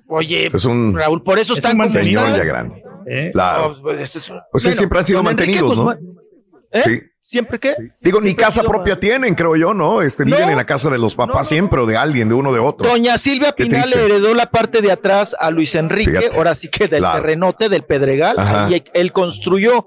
[0.09, 0.49] oye,
[0.93, 2.84] Raúl, por eso están como señor ya grande.
[3.07, 3.31] ¿Eh?
[3.33, 3.77] Claro.
[3.81, 5.93] pues, pues siempre han sido mantenidos, ¿no?
[5.93, 6.83] ¿Eh?
[6.83, 7.01] Sí.
[7.27, 7.75] ¿Siempre qué?
[8.03, 10.03] Digo, ni casa propia tienen, creo yo, ¿no?
[10.03, 12.59] Este, viven en la casa de los papás siempre, o de alguien, de uno de
[12.59, 12.87] otro.
[12.87, 16.87] Doña Silvia Pinal le heredó la parte de atrás a Luis Enrique, ahora sí que
[16.87, 19.87] del terrenote, del Pedregal, y él construyó.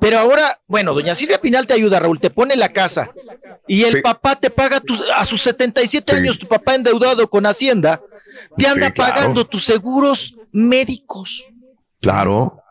[0.00, 3.10] Pero ahora, bueno, doña Silvia Pinal te ayuda, Raúl, te pone la casa
[3.66, 4.80] y el papá te paga
[5.16, 8.00] a sus 77 años, tu papá endeudado con Hacienda,
[8.56, 11.44] te anda pagando tus seguros médicos.
[12.00, 12.62] Claro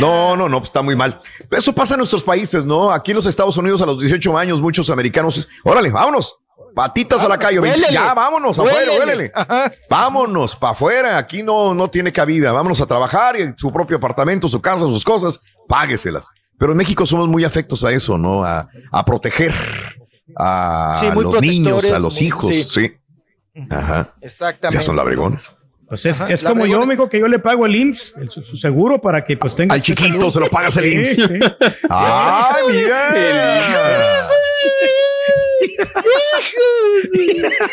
[0.00, 1.18] no, no, no, pues está muy mal.
[1.50, 2.92] Eso pasa en nuestros países, ¿no?
[2.92, 6.36] Aquí en los Estados Unidos a los 18 años muchos americanos, órale, vámonos,
[6.74, 9.32] patitas a la calle, ya vámonos afuera, huélele.
[9.88, 14.48] Vámonos para afuera, aquí no, no tiene cabida, vámonos a trabajar y su propio apartamento,
[14.48, 16.28] su casa, sus cosas, págueselas.
[16.58, 18.44] Pero en México somos muy afectos a eso, ¿no?
[18.44, 18.68] A,
[19.06, 19.52] proteger
[20.36, 22.94] a los niños, a los hijos, sí.
[23.70, 24.14] Ajá.
[24.20, 24.78] Exactamente.
[24.78, 25.54] Ya son labregones.
[25.92, 29.22] Pues es, es como yo, amigo, que yo le pago el IMSS, su, seguro, para
[29.22, 29.74] que pues tenga.
[29.74, 31.28] Al chiquito se lo pagas el IMSS.
[31.90, 33.14] ¡Ay, mira!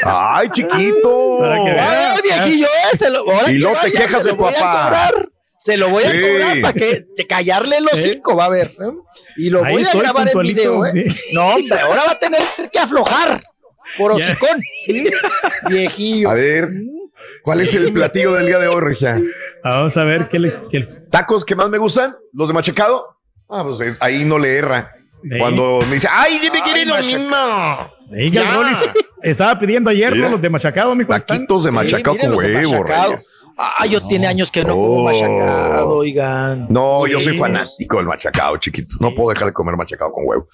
[0.03, 1.39] ¡Ay, chiquito!
[1.65, 2.15] Que vea.
[2.21, 3.07] viejillo ese!
[3.53, 5.13] y no te quejas de papá.
[5.57, 8.69] Se lo voy a cobrar para que callarle el hocico, va a ver.
[9.37, 11.05] Y lo voy a grabar en video, ¿eh?
[11.31, 13.41] No, hombre, ahora va a tener que aflojar
[13.97, 14.61] por hocicón.
[15.69, 16.29] Viejillo.
[16.29, 16.69] A ver,
[17.43, 19.21] ¿cuál es el platillo del día de hoy, Regia?
[19.63, 20.53] Vamos a ver qué le.
[20.69, 20.85] Qué...
[21.11, 22.15] ¿Tacos que más me gustan?
[22.33, 23.17] ¿Los de machacado?
[23.49, 24.91] Ah, pues eh, ahí no le erra.
[25.37, 27.35] Cuando me dice, ¡ay, sí me quiere lo mismo!
[29.21, 32.85] estaba pidiendo ayer los de machacado, mi Taquitos de machacado con huevo,
[33.61, 36.67] Ah, yo tiene años que no como machacado, oigan.
[36.69, 38.95] No, yo soy fanático del machacado, chiquito.
[39.01, 40.47] No puedo dejar de comer machacado con huevo.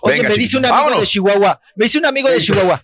[0.00, 2.82] Oye, me dice un amigo de Chihuahua, me dice un amigo de Chihuahua.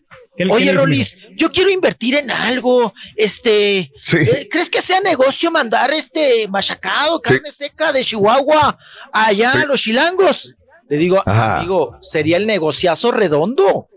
[0.50, 2.92] Oye, Rolis, yo quiero invertir en algo.
[3.16, 3.78] Este,
[4.12, 8.78] eh, ¿crees que sea negocio mandar este machacado, carne seca de Chihuahua
[9.12, 10.54] allá a los chilangos?
[10.88, 13.88] Le digo, amigo, sería el negociazo redondo.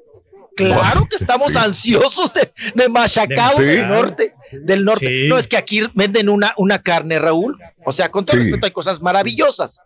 [0.56, 4.36] Claro que estamos ansiosos de, de Machacao del norte.
[4.52, 5.28] Del norte.
[5.28, 7.58] No, es que aquí venden una, una carne, Raúl.
[7.86, 9.82] O sea, con todo respeto, hay cosas maravillosas.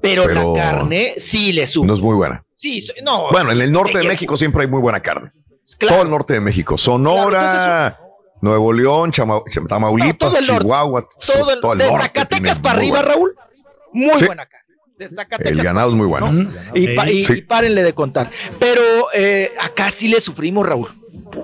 [0.00, 1.86] Pero, la carne sí le sube.
[1.86, 2.44] No es muy buena.
[2.56, 3.30] Sí, no.
[3.30, 5.30] Bueno, en el norte de México siempre hay muy buena carne.
[5.76, 6.78] Todo el norte de México.
[6.78, 7.98] Sonora.
[8.40, 9.10] Nuevo León,
[9.68, 11.08] Tamaulipas, Chihuahua,
[11.60, 13.34] todo, el, de Zacatecas para arriba, Raúl.
[13.92, 14.68] Muy buena carne.
[15.44, 16.48] El ganado es muy bueno.
[16.74, 18.30] y, párenle de contar.
[18.58, 18.82] Pero
[19.12, 20.88] eh, acá sí le sufrimos, Raúl.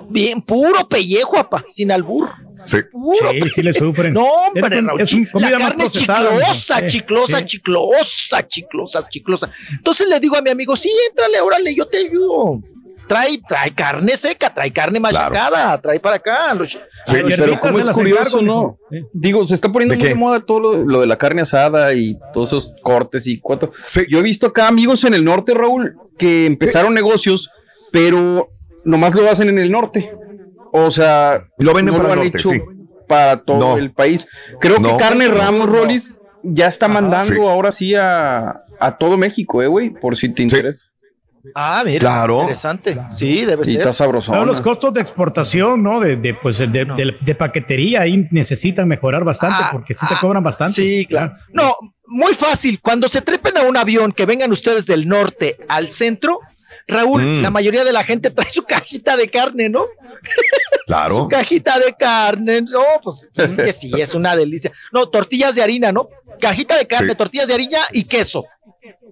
[0.09, 2.29] Bien, puro pellejo, apa, sin albur.
[2.63, 2.77] Sí.
[2.81, 4.13] sí, sí le sufren.
[4.13, 9.51] No, hombre, Raúl, es la carne chiclosa, chiclosa, chiclosa, chiclosa, chiclosa.
[9.71, 12.61] Entonces le digo a mi amigo, sí, entrale, órale, yo te ayudo
[13.07, 16.57] trae, trae carne seca, trae carne machacada, trae para acá.
[17.05, 18.77] sí, pero como es curioso, ¿no?
[19.13, 22.49] Digo, se está poniendo muy de moda todo lo, de la carne asada y todos
[22.49, 23.71] esos cortes y cuánto.
[24.09, 27.49] Yo he visto acá amigos en el norte, Raúl, que empezaron negocios,
[27.91, 28.49] pero
[28.83, 30.11] nomás lo hacen en el norte.
[30.71, 32.63] O sea, lo venden para el norte,
[33.07, 34.27] para todo el país.
[34.59, 39.67] Creo que Carne Ramos Rollis ya está mandando ahora sí a, a todo México, eh,
[39.67, 40.87] güey, por si te interesa.
[41.53, 42.41] Ah, mira, claro.
[42.41, 42.97] interesante.
[43.11, 43.73] Sí, debe ser.
[43.73, 44.45] Y está sabroso.
[44.45, 45.99] los costos de exportación, ¿no?
[45.99, 50.43] De, de pues, de, paquetería ahí necesitan mejorar bastante ah, porque sí te ah, cobran
[50.43, 50.73] bastante.
[50.73, 51.33] Sí, claro.
[51.51, 51.75] No,
[52.07, 52.79] muy fácil.
[52.81, 56.39] Cuando se trepen a un avión que vengan ustedes del norte al centro,
[56.87, 57.41] Raúl, mm.
[57.41, 59.85] la mayoría de la gente trae su cajita de carne, ¿no?
[60.85, 61.15] Claro.
[61.15, 64.71] su cajita de carne, no, pues que sí, es una delicia.
[64.93, 66.09] No, tortillas de harina, ¿no?
[66.39, 68.45] Cajita de carne, tortillas de harina y queso.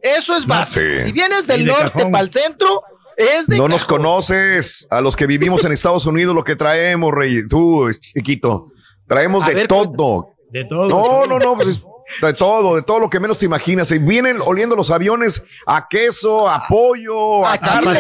[0.02, 1.04] Eso es básico.
[1.04, 2.84] Si vienes del norte para el centro,
[3.18, 7.14] es de No nos conoces a los que vivimos en Estados Unidos lo que traemos,
[7.14, 7.48] rey.
[7.48, 8.72] Tú, chiquito.
[9.08, 10.36] Traemos de todo.
[10.52, 10.88] De todo.
[10.88, 11.82] No, no, no, pues
[12.22, 13.92] de todo, de todo lo que menos te imaginas.
[13.92, 18.00] Y vienen oliendo los aviones a queso, a pollo, a, carne,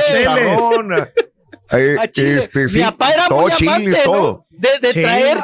[1.71, 4.45] eh, este, Mi papá era muy amante, todo.
[4.49, 5.43] De, traer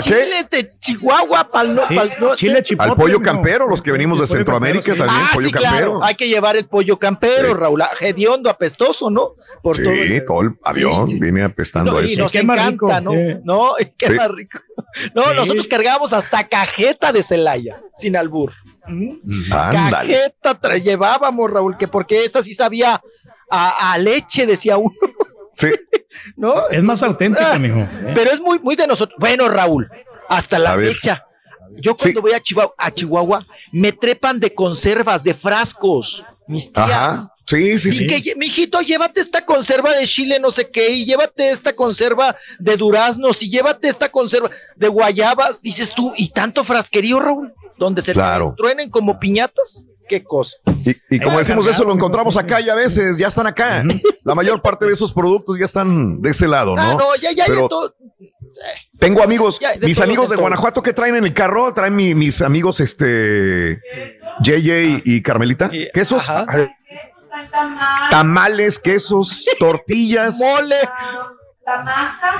[0.00, 5.08] chile de Chihuahua para el, chile Al pollo campero, los que venimos de Centroamérica también,
[5.10, 6.04] ah, pollo campero.
[6.04, 9.34] Hay que llevar el pollo campero, Raúl, hediondo, apestoso, ¿no?
[9.62, 9.82] Por sí,
[10.26, 12.14] todo el, avión viene apestando no, eso.
[12.14, 13.12] Y nos encanta, ¿no?
[13.44, 14.58] No, qué más rico.
[15.14, 18.52] No, nosotros cargábamos hasta cajeta de Celaya, sin albur.
[18.86, 19.16] ¿Mm?
[19.50, 23.00] Cajeta llevábamos, Raúl, que porque esa sí sabía
[23.50, 24.94] a, a leche, decía uno.
[25.54, 25.68] Sí.
[26.36, 26.68] ¿No?
[26.68, 27.80] Es más auténtica, amigo.
[27.80, 28.12] ¿eh?
[28.14, 29.18] Pero es muy, muy de nosotros.
[29.18, 29.88] Bueno, Raúl,
[30.28, 31.24] hasta la fecha.
[31.76, 36.90] Yo cuando voy a Chihuahua, a Chihuahua, me trepan de conservas, de frascos, mis tías.
[36.90, 37.34] Ajá.
[37.46, 38.06] Sí, sí, sí.
[38.06, 42.76] Que, mijito, llévate esta conserva de chile, no sé qué, y llévate esta conserva de
[42.76, 48.14] duraznos, y llévate esta conserva de guayabas, dices tú, y tanto frasquerío, Raúl, donde se
[48.56, 50.58] truenen como piñatas qué cosa.
[51.08, 53.84] Y, como decimos eso, lo encontramos acá y a veces ya están acá.
[54.24, 56.82] La mayor parte de esos productos ya están de este lado, ¿no?
[56.82, 57.94] Ah, no, ya, ya, ya todo.
[58.98, 63.80] Tengo amigos, mis amigos de Guanajuato que traen en el carro, traen mis amigos, este,
[64.42, 66.28] JJ y Carmelita, quesos,
[68.10, 70.76] tamales, quesos, tortillas, mole,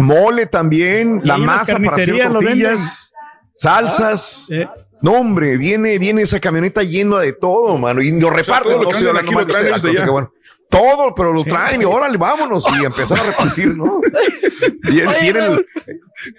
[0.01, 3.13] mole también, la masa para hacer tortillas,
[3.55, 4.49] salsas.
[4.53, 8.73] Ah, no, hombre, viene, viene esa camioneta llena de todo, mano, y lo reparten.
[8.73, 10.29] todo, lo traen
[10.71, 14.01] todo, pero lo traen y órale, vámonos y empezar a repartir, ¿no?
[14.85, 15.67] y tienen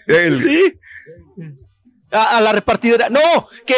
[0.07, 0.79] el, Sí.
[2.11, 3.09] A, la repartidora.
[3.09, 3.73] No, que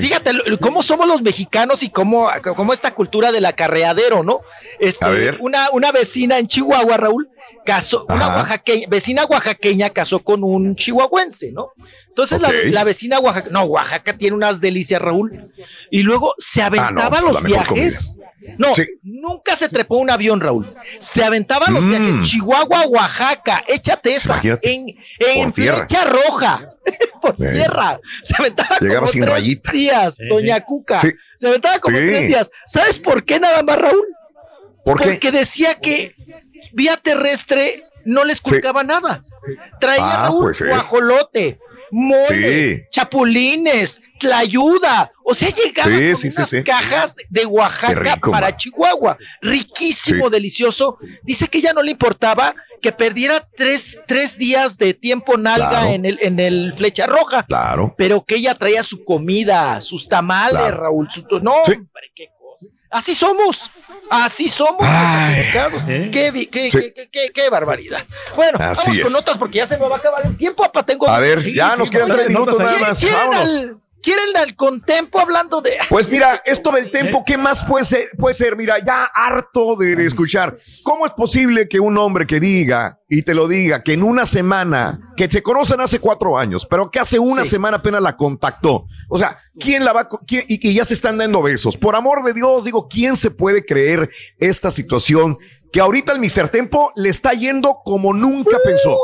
[0.00, 0.30] fíjate
[0.60, 4.40] cómo somos los mexicanos y cómo, cómo esta cultura del acarreadero, ¿no?
[4.78, 7.28] Este, Una, una vecina en Chihuahua, Raúl,
[7.64, 11.72] casó, una oaxaqueña, vecina oaxaqueña casó con un chihuahuense, ¿no?
[12.12, 15.50] Entonces la, vecina Oaxaca, no, Oaxaca tiene unas delicias, Raúl.
[15.90, 18.18] Y luego se ah, aventaba pues, los viajes
[18.58, 18.68] No,
[19.02, 20.74] nunca se trepó un avión, Raúl.
[20.98, 22.22] Se aventaba los viajes mm.
[22.24, 26.74] Chihuahua, Oaxaca, échate esa, en, en flecha roja,
[27.22, 27.98] por tierra.
[28.20, 31.00] Se aventaba como tres días, Doña Cuca.
[31.34, 32.50] Se aventaba como tres días.
[32.66, 34.06] ¿Sabes por qué nada más, Raúl?
[34.84, 36.12] Porque decía que
[36.72, 39.22] vía terrestre no les colgaba nada.
[39.80, 41.58] Traía ah, un pues guajolote,
[41.90, 45.12] mole, chapulines, tlayuda.
[45.24, 49.18] O sea, llegaba con unas cajas de Oaxaca para Chihuahua.
[49.40, 50.98] Riquísimo, delicioso.
[51.22, 56.04] Dice que ya no le importaba que perdiera tres, tres días de tiempo nalga en,
[56.04, 57.44] el, en el flecha roja.
[57.44, 57.94] Claro.
[57.96, 61.08] Pero que ella traía su comida, sus tamales, Raúl.
[61.42, 62.28] no, hombre, qué.
[62.92, 63.70] Así somos.
[64.10, 66.10] Así somos ¿eh?
[66.12, 68.04] qué, qué, barbaridad.
[68.36, 70.70] Bueno, vamos con notas porque ya se me va a acabar el tiempo.
[70.84, 73.02] tengo a ver, ya nos quedan tres minutos nada más.
[73.02, 73.62] Vámonos.
[74.02, 75.72] ¿Quieren el contempo hablando de.?
[75.88, 78.08] Pues mira, esto del tempo, ¿qué más puede ser?
[78.18, 80.58] Puede ser, mira, ya harto de, escuchar.
[80.82, 84.26] ¿Cómo es posible que un hombre que diga y te lo diga que en una
[84.26, 88.86] semana, que se conocen hace cuatro años, pero que hace una semana apenas la contactó?
[89.08, 91.76] O sea, ¿quién la va quién, y que ya se están dando besos?
[91.76, 95.38] Por amor de Dios, digo, ¿quién se puede creer esta situación
[95.72, 96.50] que ahorita el Mr.
[96.50, 98.98] Tempo le está yendo como nunca pensó.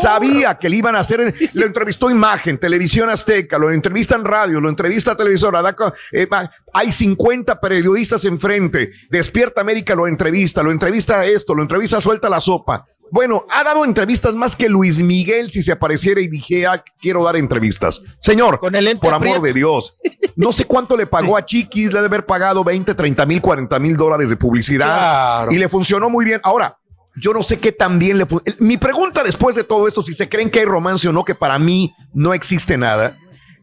[0.00, 4.60] Sabía que le iban a hacer, lo entrevistó Imagen, Televisión Azteca, lo entrevista en radio,
[4.60, 5.74] lo entrevista a televisora.
[6.12, 6.28] Eh,
[6.74, 8.90] hay 50 periodistas enfrente.
[9.08, 12.86] Despierta América lo entrevista, lo entrevista a esto, lo entrevista Suelta la Sopa.
[13.12, 17.24] Bueno, ha dado entrevistas más que Luis Miguel si se apareciera y dije, ah, quiero
[17.24, 18.02] dar entrevistas.
[18.20, 18.60] Señor,
[19.00, 19.98] por amor de Dios,
[20.36, 23.78] no sé cuánto le pagó a Chiquis, le debe haber pagado 20, 30 mil, 40
[23.78, 26.40] mil dólares de publicidad y le funcionó muy bien.
[26.44, 26.78] Ahora,
[27.16, 28.26] yo no sé qué tan bien le...
[28.58, 31.34] Mi pregunta después de todo esto, si se creen que hay romance o no, que
[31.34, 33.16] para mí no existe nada,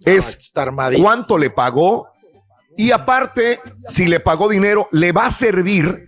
[0.06, 0.52] es
[1.00, 2.08] cuánto le pagó
[2.78, 6.08] y aparte, si le pagó dinero, le va a servir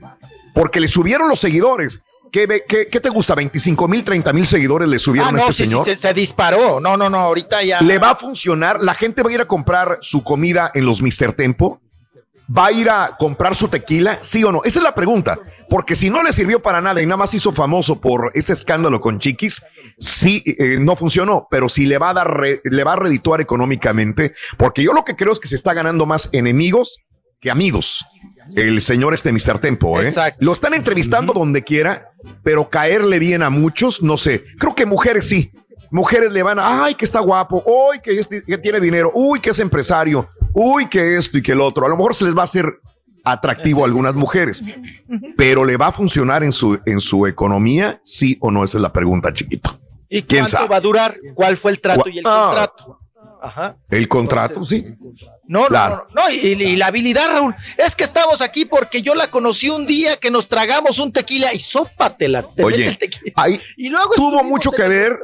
[0.54, 2.02] porque le subieron los seguidores.
[2.32, 3.36] ¿Qué, te gusta?
[3.36, 5.86] ¿25 mil, 30 mil seguidores le subieron ah, a este señor?
[5.86, 6.80] Sí, se, disparó.
[6.80, 7.82] No, no, no, ahorita ya.
[7.82, 8.82] ¿Le va a funcionar?
[8.82, 11.34] ¿La gente va a ir a comprar su comida en los Mr.
[11.34, 11.82] Tempo?
[12.56, 14.18] ¿Va a ir a comprar su tequila?
[14.22, 14.64] ¿Sí o no?
[14.64, 15.38] Esa es la pregunta.
[15.70, 19.00] Porque si no le sirvió para nada y nada más hizo famoso por ese escándalo
[19.00, 19.62] con Chiquis,
[20.00, 21.48] sí, eh, no funcionó.
[21.52, 24.34] Pero si le va a dar, le va a redituar económicamente.
[24.58, 27.00] Porque yo lo que creo es que se está ganando más enemigos
[27.40, 28.06] que amigos
[28.56, 29.60] el señor este Mr.
[29.60, 30.12] Tempo, ¿eh?
[30.40, 32.12] Lo están entrevistando donde quiera,
[32.44, 34.44] pero caerle bien a muchos, no sé.
[34.58, 35.52] Creo que mujeres sí.
[35.92, 39.40] Mujeres le van a, ay, que está guapo, uy, que, este, que tiene dinero, uy,
[39.40, 41.86] que es empresario, uy, que esto y que el otro.
[41.86, 42.80] A lo mejor se les va a hacer
[43.24, 44.64] atractivo a algunas mujeres,
[45.36, 48.82] pero le va a funcionar en su, en su economía, sí o no, esa es
[48.84, 49.80] la pregunta, chiquito.
[50.10, 51.18] ¿Y cuánto va a durar?
[51.34, 52.46] ¿Cuál fue el trato y el ah.
[52.46, 52.99] contrato?
[53.42, 53.78] Ajá.
[53.90, 54.86] El contrato, sí.
[55.48, 59.70] No, no, no, y, la habilidad, Raúl, es que estamos aquí porque yo la conocí
[59.70, 62.54] un día que nos tragamos un tequila y sópatelas.
[62.54, 63.34] Te Oye, el tequila.
[63.78, 65.20] y luego tuvo mucho que ver.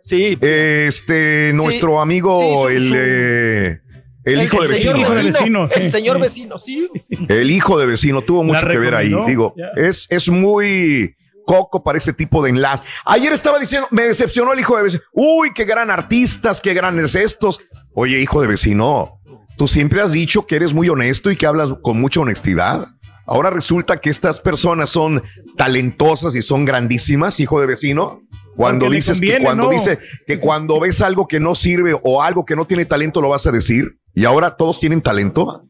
[0.00, 0.36] Sí.
[0.40, 3.80] Este, nuestro amigo, el, eh,
[4.24, 5.66] el, hijo de vecino.
[5.74, 6.88] El señor vecino, sí.
[7.28, 9.14] El hijo de vecino tuvo mucho que ver ahí.
[9.26, 12.82] Digo, es, es muy coco para ese tipo de enlace.
[13.04, 15.02] Ayer estaba diciendo, me decepcionó el hijo de vecino.
[15.12, 17.60] Uy, qué gran artistas, qué grandes estos.
[17.94, 19.20] Oye, hijo de vecino,
[19.56, 22.86] Tú siempre has dicho que eres muy honesto y que hablas con mucha honestidad.
[23.26, 25.22] Ahora resulta que estas personas son
[25.56, 28.20] talentosas y son grandísimas, hijo de vecino.
[28.56, 32.54] Cuando dices que cuando dice que cuando ves algo que no sirve o algo que
[32.54, 35.64] no tiene talento lo vas a decir y ahora todos tienen talento.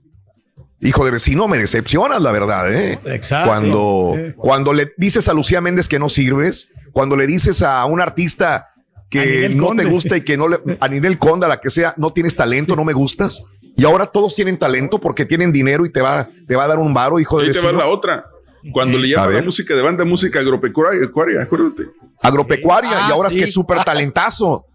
[0.84, 2.98] Hijo de vecino, me decepcionas, la verdad, ¿eh?
[3.06, 3.48] Exacto.
[3.48, 8.00] Cuando, cuando le dices a Lucía Méndez que no sirves, cuando le dices a un
[8.00, 8.68] artista
[9.08, 12.12] que no te gusta y que no le, a Ninel Conda, la que sea, no
[12.12, 13.42] tienes talento, no me gustas,
[13.76, 16.78] y ahora todos tienen talento porque tienen dinero y te va, te va a dar
[16.78, 18.26] un varo, hijo de Ahí te va la otra.
[18.72, 21.02] Cuando le llaman la música de banda, música agropecuaria,
[21.42, 21.84] acuérdate.
[22.22, 24.66] Agropecuaria, y ah, ahora es que es súper talentazo.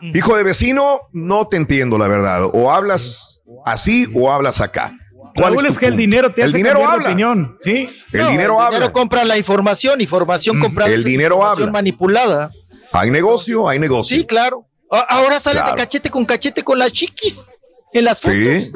[0.00, 2.48] hijo de vecino, no te entiendo, la verdad.
[2.52, 4.92] O hablas así o hablas acá.
[5.36, 7.08] ¿Cuál es, que el dinero te el hace dinero habla.
[7.08, 7.56] opinión.
[7.60, 7.88] Sí.
[8.12, 8.78] El dinero habla.
[8.78, 12.50] El dinero compra la información, información compra el dinero información manipulada.
[12.92, 14.16] Hay negocio, hay negocio.
[14.16, 14.64] Sí, claro.
[14.90, 17.46] Ahora sale de cachete con cachete con las chiquis
[17.92, 18.36] en las fotos.
[18.38, 18.72] Sí,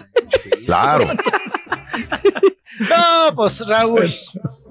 [0.66, 1.06] claro.
[2.80, 4.12] no, pues Raúl.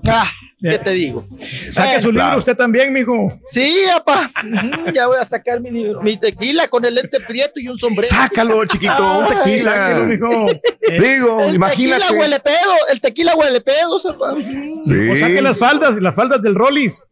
[0.08, 1.26] Ah, ¿Qué te digo?
[1.70, 3.40] Saque su libro usted también, mijo.
[3.48, 4.32] Sí, papá.
[4.94, 6.02] Ya voy a sacar mi libro.
[6.02, 8.10] Mi tequila con el lente prieto y un sombrero.
[8.10, 9.20] Sácalo, chiquito.
[9.20, 9.72] un tequila.
[9.72, 10.48] Sácalo, mijo.
[11.00, 12.02] Digo, el imagínate.
[12.02, 12.74] Tequila huele pedo.
[12.92, 14.00] El tequila huele pedo.
[14.00, 15.10] Sí.
[15.10, 17.06] O saque las faldas, las faldas del Rollis.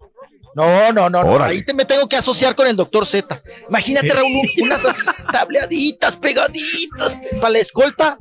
[0.56, 1.44] No, no, no, no.
[1.44, 3.42] Ahí te me tengo que asociar con el doctor Z.
[3.70, 8.18] Imagínate, Raúl, unas así tableaditas, pegaditas, para la escolta.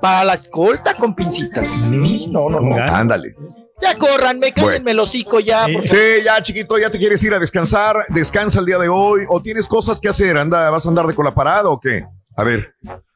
[0.00, 1.68] para la escolta con pincitas.
[1.68, 2.76] Sí, no, no, no.
[2.76, 3.34] Ándale.
[3.82, 5.66] Ya córranme, cállenme el hocico ya.
[5.84, 7.96] Sí, ya, chiquito, ya te quieres ir a descansar.
[8.08, 9.24] Descansa el día de hoy.
[9.28, 10.36] ¿O tienes cosas que hacer?
[10.36, 12.04] Anda, ¿Vas a andar de con la parada o qué?
[12.36, 12.74] A ver.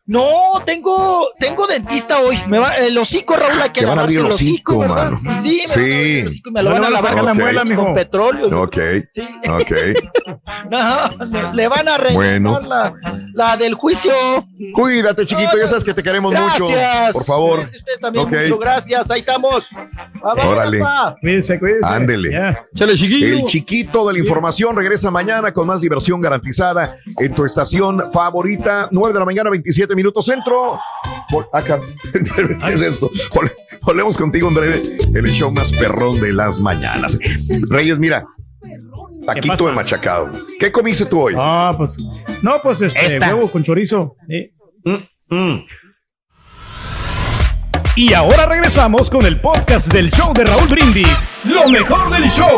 [0.09, 2.39] No, tengo, tengo dentista hoy.
[2.47, 5.15] Me va, el hocico, Raúl, hay que van a abrir el hocico, ¿verdad?
[5.43, 5.81] Sí, me sí.
[6.21, 7.87] el hocico y me lo van a lavar la muela, mijo.
[7.87, 8.63] Con petróleo.
[8.63, 8.77] Ok.
[9.11, 9.27] Sí.
[9.51, 9.73] Ok.
[10.71, 12.61] no, le, van a rellenar bueno.
[12.61, 12.95] la,
[13.35, 14.13] la, del juicio.
[14.75, 16.61] Cuídate, chiquito, ya sabes que te queremos gracias.
[16.61, 17.13] mucho.
[17.13, 17.59] Por favor.
[17.59, 18.41] Gracias ustedes también, okay.
[18.43, 19.11] mucho gracias.
[19.11, 19.69] Ahí estamos.
[20.23, 20.81] Órale.
[21.21, 21.93] Cuídense, cuídense.
[21.93, 22.31] Ándele.
[22.31, 22.65] Yeah.
[22.77, 23.39] Chale, chiquillo.
[23.39, 28.89] El chiquito de la información regresa mañana con más diversión garantizada en tu estación favorita.
[28.93, 30.79] 9 de la mañana, 27 minutos centro.
[31.53, 31.81] Acá,
[32.13, 33.11] ¿qué es esto?
[33.83, 34.81] Volvemos contigo en breve
[35.15, 37.19] el show más perrón de las mañanas.
[37.69, 38.27] Reyes, mira,
[39.25, 40.31] taquito de machacado.
[40.61, 41.35] ¿Qué comiste tú hoy?
[41.37, 41.97] Ah, pues,
[42.43, 43.35] no, pues este, Esta.
[43.35, 44.15] huevo con chorizo.
[44.29, 44.51] ¿eh?
[44.85, 45.65] Mm, mm.
[47.97, 51.27] Y ahora regresamos con el podcast del show de Raúl Brindis.
[51.45, 52.57] Lo mejor del show.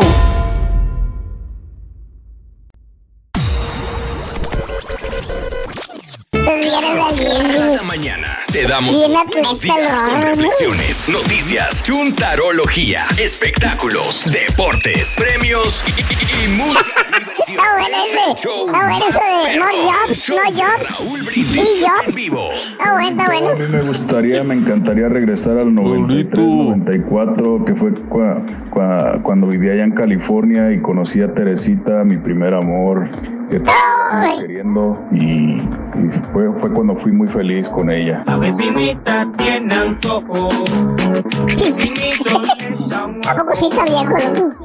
[6.61, 16.45] Cada mañana te damos buenos días con reflexiones, noticias, chuntarología, espectáculos, deportes, premios y, y,
[16.45, 16.81] y mucha
[17.17, 17.59] diversión.
[17.59, 18.31] Está bueno ese.
[18.31, 20.99] Está bueno ese no jobs, no jobs.
[20.99, 22.51] Raúl Brindis en vivo.
[22.51, 23.49] Está bueno, está bueno.
[23.49, 29.47] A mí me gustaría, me encantaría regresar al 93, 94, que fue cua, cua, cuando
[29.47, 33.09] vivía allá en California y conocí a Teresita, mi primer amor,
[33.49, 38.23] que estaba queriendo y, y fue, fue cuando fui muy feliz con ella.
[38.25, 40.49] La vecinita tiene antojo.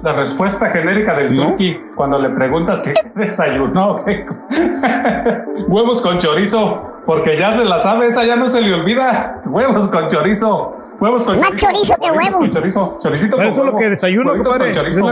[0.03, 1.49] La respuesta genérica del ¿No?
[1.49, 4.05] turqui cuando le preguntas qué desayunó.
[4.05, 4.25] ¿qué?
[5.69, 9.43] Huevos con chorizo, porque ya se la sabe, esa ya no se le olvida.
[9.47, 10.84] Huevos con chorizo.
[11.01, 11.67] Huevos con Más chorizo.
[11.67, 12.39] chorizo que huevo.
[12.39, 12.97] Con chorizo.
[13.01, 14.59] Choricito Pero con eso es lo que desayuno, compadre.
[14.59, 15.07] con chorizo.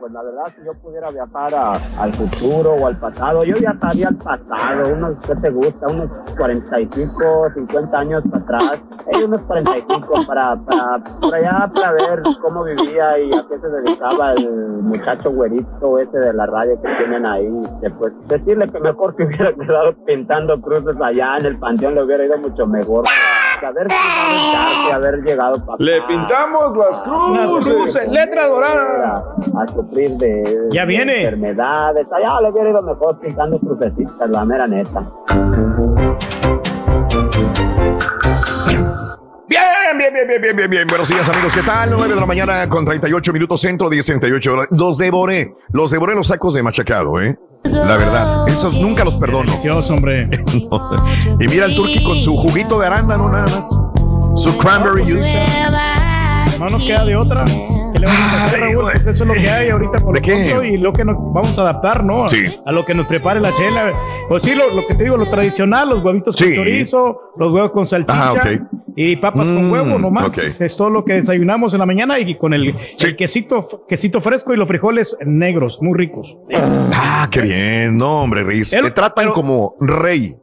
[0.00, 4.08] Pues la verdad, si yo pudiera viajar a- al futuro o al pasado, yo viajaría
[4.08, 5.86] al pasado, unos, ¿qué te gusta?
[5.88, 12.22] Unos 45, 50 años para atrás, eh, unos 45 para, para, para allá, para ver
[12.42, 14.48] cómo vivía y a qué se dedicaba el
[14.82, 17.48] muchacho güerito ese de la radio que tienen ahí.
[17.80, 22.02] Que, pues, decirle que mejor que hubiera quedado pintando cruces allá en el panteón, le
[22.04, 23.04] hubiera ido mucho mejor.
[23.64, 28.08] Que haber, que haber llegado para Le pintamos las cruces.
[28.10, 29.24] letra dorada.
[29.56, 31.22] a, a sufrir de, Ya de viene.
[31.24, 32.06] enfermedades.
[32.12, 35.02] Allá le hubiera ido mejor pintando crucecitas, la mera neta.
[39.46, 40.86] Bien, bien, bien, bien, bien, bien, bien.
[40.88, 41.54] Buenos días, amigos.
[41.54, 41.90] ¿Qué tal?
[41.90, 44.68] 9 de la mañana con 38 minutos centro, 10, 38 horas.
[44.70, 45.54] Los devoré.
[45.70, 47.38] Los devoré los sacos de machacado, ¿eh?
[47.64, 48.48] La verdad.
[48.48, 49.44] Esos nunca los perdono.
[49.44, 50.28] Delicioso, hombre.
[51.40, 53.68] Y mira el turqui con su juguito de arándano, nada más.
[54.40, 55.46] Su cranberry juice.
[56.58, 57.44] No nos queda de otra.
[57.44, 58.84] ¿Qué le vamos a hacer, Raúl?
[58.90, 60.44] Pues eso es lo que hay ahorita por ¿De lo qué?
[60.50, 62.28] pronto y lo que nos vamos a adaptar, ¿no?
[62.28, 62.44] Sí.
[62.66, 63.92] A lo que nos prepare la chela.
[64.28, 66.44] Pues sí, lo, lo que te digo, lo tradicional, los huevitos Sí.
[66.46, 68.46] con chorizo, los huevos con salchicha Ah, ok.
[68.96, 70.36] Y papas con Mm, huevo nomás.
[70.38, 74.54] Es todo lo que desayunamos en la mañana y con el, el quesito, quesito fresco
[74.54, 76.36] y los frijoles negros, muy ricos.
[76.52, 77.96] Ah, qué bien.
[77.96, 78.70] No, hombre, Riz.
[78.70, 80.36] Te tratan como rey.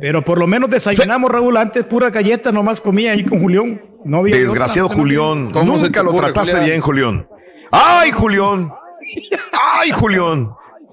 [0.00, 1.56] Pero por lo menos desayunamos, Raúl.
[1.56, 3.80] Antes pura galleta nomás comía ahí con Julián.
[4.04, 4.98] No había Desgraciado otra.
[4.98, 5.50] Julián.
[5.52, 6.68] ¿Cómo se te Nunca lo ocurre, trataste Julián?
[6.70, 7.26] bien, Julián.
[7.70, 8.72] ¡Ay, Julián!
[9.80, 10.48] ¡Ay, Julián!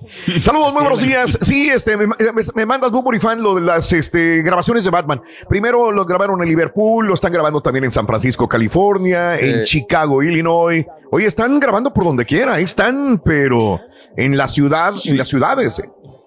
[0.42, 1.38] Saludos, muy buenos días.
[1.42, 2.16] Sí, este, me, me-
[2.56, 5.22] me mandas Bumble Fan lo de las este, grabaciones de Batman.
[5.48, 9.64] Primero lo grabaron en Liverpool, lo están grabando también en San Francisco, California, en Eh.
[9.66, 10.86] Chicago, Illinois.
[11.12, 13.80] Oye, están grabando por donde quiera, ahí están, pero
[14.18, 15.82] en la ciudad, en las ciudades,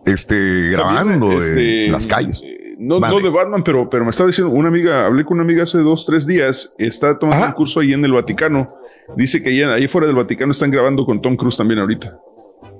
[0.04, 2.42] este, grabando También, este, en las calles.
[2.78, 3.16] No, Vale.
[3.16, 5.78] no de Batman, pero, pero me estaba diciendo una amiga, hablé con una amiga hace
[5.78, 8.74] dos, tres días, está tomando un curso ahí en el Vaticano.
[9.16, 12.16] Dice que allá, ahí fuera del Vaticano están grabando con Tom Cruise también ahorita.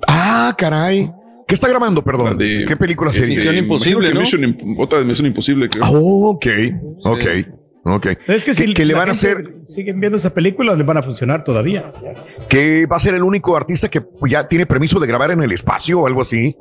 [0.09, 1.11] Ah, caray.
[1.47, 2.39] ¿Qué está grabando, perdón?
[2.39, 3.11] ¿Qué película?
[3.11, 5.85] Este, imagino que Mission Imp- otra de Misión Imposible, creo.
[5.87, 6.47] ok,
[7.05, 7.25] ok,
[7.85, 8.07] ok.
[8.27, 11.03] Es que si que le van a hacer, Siguen viendo esas películas, les van a
[11.03, 11.93] funcionar todavía.
[12.49, 15.53] que va a ser el único artista que ya tiene permiso de grabar en el
[15.53, 16.57] espacio o algo así.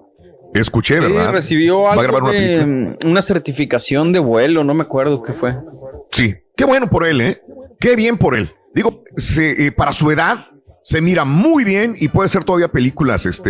[0.54, 1.32] Escuché, Sí, ¿verdad?
[1.32, 2.66] recibió Va a algo grabar una película.
[3.00, 5.56] de una certificación de vuelo, no me acuerdo qué fue.
[6.12, 7.42] Sí, qué bueno por él, ¿eh?
[7.80, 8.52] Qué bien por él.
[8.76, 10.48] Digo, se- eh, para su edad
[10.84, 13.50] se mira muy bien y puede ser todavía películas este,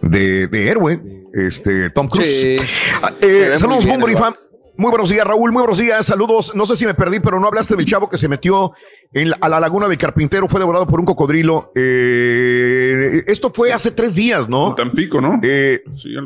[0.00, 1.00] de, de héroe,
[1.34, 2.40] este, Tom Cruise.
[2.40, 2.56] Sí.
[3.02, 4.34] Ah, eh, muy saludos, bien Bumble el y Fam.
[4.76, 5.50] Muy buenos días, Raúl.
[5.50, 6.06] Muy buenos días.
[6.06, 6.52] Saludos.
[6.54, 8.70] No sé si me perdí, pero no hablaste del chavo que se metió
[9.12, 10.46] en la- a la laguna de Carpintero.
[10.46, 11.72] Fue devorado por un cocodrilo.
[11.74, 14.68] Eh, esto fue hace tres días, ¿no?
[14.68, 15.40] En Tampico, ¿no?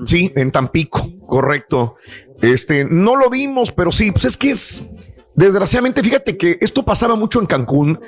[0.05, 1.97] sí, en Tampico, correcto.
[2.43, 4.83] Este, no lo vimos, pero sí, pues es que es,
[5.35, 7.99] Desgraciadamente, fíjate que esto pasaba mucho en Cancún.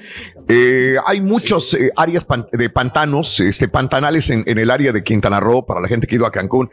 [0.48, 5.64] Eh, hay muchas eh, áreas de pantanos, este, pantanales en, el área de Quintana Roo
[5.64, 6.70] para la gente que ha ido a Cancún.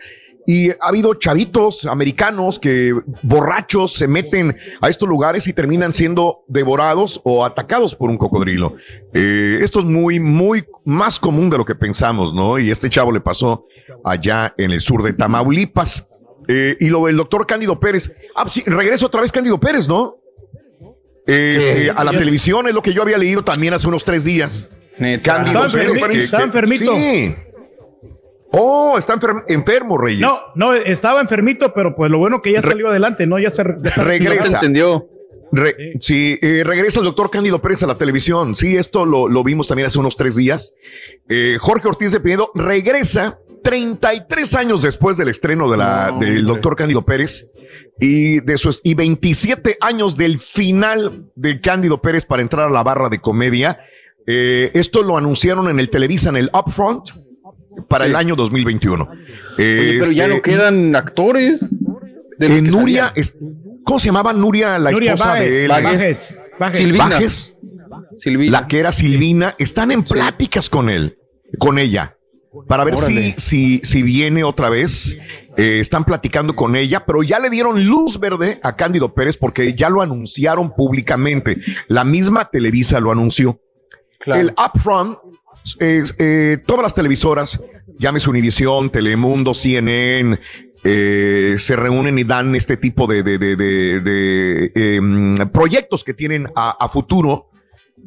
[0.48, 6.44] Y ha habido chavitos americanos que borrachos se meten a estos lugares y terminan siendo
[6.48, 8.76] devorados o atacados por un cocodrilo.
[9.14, 12.58] Eh, esto es muy, muy más común de lo que pensamos, ¿no?
[12.58, 13.68] Y este chavo le pasó
[14.04, 16.08] allá en el sur de Tamaulipas.
[16.48, 18.12] y lo del doctor Cándido Pérez.
[18.36, 20.16] Ah, sí, regreso otra vez Cándido Pérez, ¿no?
[21.26, 24.68] Este, a la televisión es lo que yo había leído también hace unos tres días.
[25.24, 26.96] Cándido está, enfermito.
[26.96, 27.36] Sí.
[28.52, 29.18] Oh, está
[29.48, 30.22] enfermo, Reyes.
[30.22, 33.40] No, no, estaba enfermito, pero pues lo bueno que ya salió adelante, ¿no?
[33.40, 34.58] Ya se, regresa.
[34.58, 35.08] entendió.
[36.00, 38.56] sí, eh, regresa el doctor Cándido Pérez a la televisión.
[38.56, 40.74] Sí, esto lo, vimos también hace unos tres días.
[41.30, 46.76] Eh, Jorge Ortiz de Pinedo regresa 33 años después del estreno de la, del doctor
[46.76, 47.51] Cándido Pérez
[48.00, 52.84] y de sus y 27 años del final de Cándido Pérez para entrar a la
[52.84, 53.80] barra de comedia.
[54.28, 57.10] Eh, esto lo anunciaron en el Televisa, en el Upfront,
[57.88, 59.10] para el año 2021.
[59.58, 61.70] pero ya no este, quedan actores.
[62.38, 63.14] De Nuria,
[63.84, 65.72] ¿cómo se llamaba Nuria, la esposa de él?
[66.74, 67.20] Silvina.
[68.52, 69.56] La que era Silvina.
[69.60, 71.18] Están en pláticas con él,
[71.60, 72.16] con ella
[72.68, 75.18] para ver si, si, si, viene otra vez.
[75.58, 79.74] Eh, están platicando con ella, pero ya le dieron luz verde a Cándido Pérez porque
[79.74, 81.58] ya lo anunciaron públicamente.
[81.88, 83.60] La misma Televisa lo anunció.
[84.26, 85.18] El Upfront,
[85.80, 87.60] eh, todas las televisoras,
[88.00, 90.40] llámese Univisión, Telemundo, CNN,
[90.84, 96.72] eh, se reúnen y dan este tipo de, de, de, em, proyectos que tienen a,
[96.72, 97.51] a futuro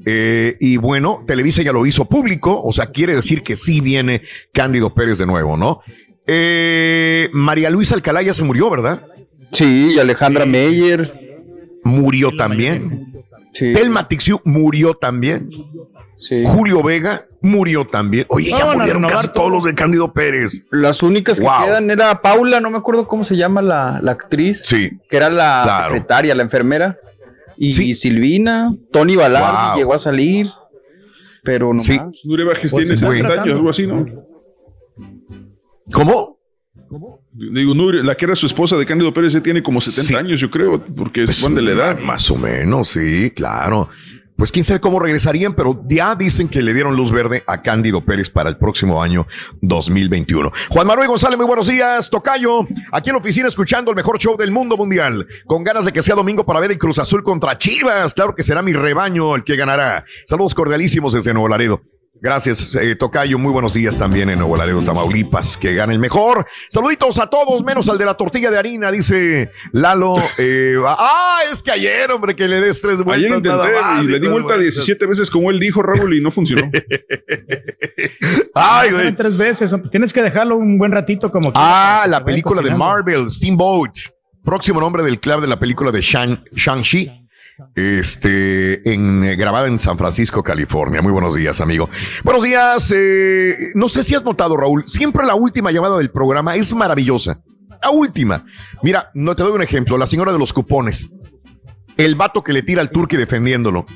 [0.06, 4.22] eh, y bueno, Televisa ya lo hizo público, o sea, quiere decir que sí viene
[4.52, 5.80] Cándido Pérez de nuevo, ¿no?
[6.26, 9.02] Eh, María Luisa Alcalá ya se murió, ¿verdad?
[9.52, 11.22] Sí, y Alejandra Meyer.
[11.84, 13.24] Murió también.
[13.52, 13.72] Sí.
[13.72, 15.50] Telma Tixiu murió también.
[16.16, 16.42] Sí.
[16.46, 18.24] Julio Vega murió también.
[18.28, 20.64] Oye, ya murieron casi todos los de Cándido Pérez.
[20.70, 24.64] Las únicas que quedan era Paula, no me acuerdo cómo se llama la, actriz.
[24.64, 24.98] Sí.
[25.08, 26.96] Que era la secretaria, la enfermera.
[27.56, 30.50] Y Silvina, Tony Ballard llegó a salir,
[31.42, 31.98] pero no sí.
[31.98, 32.24] más.
[32.24, 34.06] Nuria Bajes tiene 70 años, algo así, ¿no?
[35.92, 36.38] ¿Cómo?
[37.32, 40.50] Digo, Nuria, la que era su esposa de Cándido Pérez tiene como 70 años, yo
[40.50, 41.98] creo, porque es pues, de la edad.
[42.00, 43.88] Más o menos, sí, claro
[44.36, 48.04] pues quién sabe cómo regresarían, pero ya dicen que le dieron luz verde a Cándido
[48.04, 49.26] Pérez para el próximo año
[49.60, 50.52] 2021.
[50.70, 54.36] Juan Manuel González, muy buenos días, Tocayo, aquí en la oficina escuchando el mejor show
[54.36, 57.56] del mundo mundial, con ganas de que sea domingo para ver el Cruz Azul contra
[57.58, 60.04] Chivas, claro que será mi rebaño el que ganará.
[60.26, 61.93] Saludos cordialísimos desde Nuevo Laredo.
[62.24, 63.38] Gracias, eh, Tocayo.
[63.38, 65.58] Muy buenos días también en Nuevo Laredo, Tamaulipas.
[65.58, 66.46] Que gane el mejor.
[66.70, 70.14] Saluditos a todos, menos al de la tortilla de harina, dice Lalo.
[70.38, 73.16] Eh, ah, es que ayer, hombre, que le des tres vueltas.
[73.16, 76.70] Ayer intenté y le di vuelta 17 veces como él dijo, Raúl, y no funcionó.
[78.54, 79.14] Ay, güey.
[79.14, 79.76] Tres veces.
[79.90, 83.98] Tienes que dejarlo un buen ratito como Ah, la película de Marvel, Steamboat.
[84.42, 87.23] Próximo nombre del club de la película de Shang-Chi
[87.74, 91.02] este, en, eh, grabada en San Francisco, California.
[91.02, 91.88] Muy buenos días, amigo.
[92.22, 92.92] Buenos días.
[92.94, 97.40] Eh, no sé si has notado, Raúl, siempre la última llamada del programa es maravillosa.
[97.82, 98.44] La última.
[98.82, 99.98] Mira, no te doy un ejemplo.
[99.98, 101.06] La señora de los cupones.
[101.96, 103.86] El vato que le tira al turque defendiéndolo.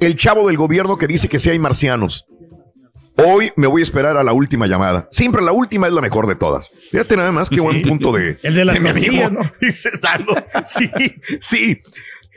[0.00, 2.26] El chavo del gobierno que dice que sí hay marcianos.
[3.16, 5.08] Hoy me voy a esperar a la última llamada.
[5.10, 6.70] Siempre la última es la mejor de todas.
[6.90, 9.28] Fíjate nada más qué buen punto de, el de, la mi amigo.
[9.30, 9.52] ¿no?
[10.64, 10.88] Sí,
[11.40, 11.80] sí.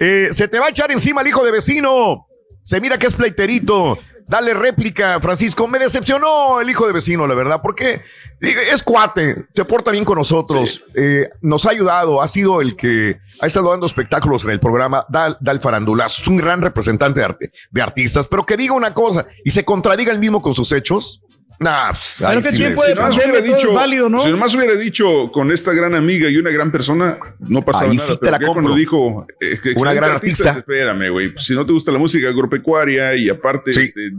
[0.02, 2.28] Eh, se te va a echar encima el hijo de vecino.
[2.64, 4.00] Se mira que es pleiterito.
[4.28, 5.68] Dale réplica, Francisco.
[5.68, 8.02] Me decepcionó el hijo de vecino, la verdad, porque
[8.42, 13.20] es cuate, se porta bien con nosotros, eh, nos ha ayudado, ha sido el que
[13.40, 17.20] ha estado dando espectáculos en el programa, da, da el farandulazo, es un gran representante
[17.20, 20.56] de, arte, de artistas, pero que diga una cosa y se contradiga el mismo con
[20.56, 21.24] sus hechos,
[21.62, 24.20] Nah, pues, Pero que sí puede si hubiera dicho, válido, ¿no?
[24.22, 27.98] Si nomás hubiera dicho con esta gran amiga y una gran persona, no pasaba Ahí
[27.98, 28.08] nada.
[28.08, 31.34] Sí te la cuando dijo eh, una gran artista, Espérame, güey.
[31.38, 34.12] Si no te gusta la música agropecuaria y aparte este,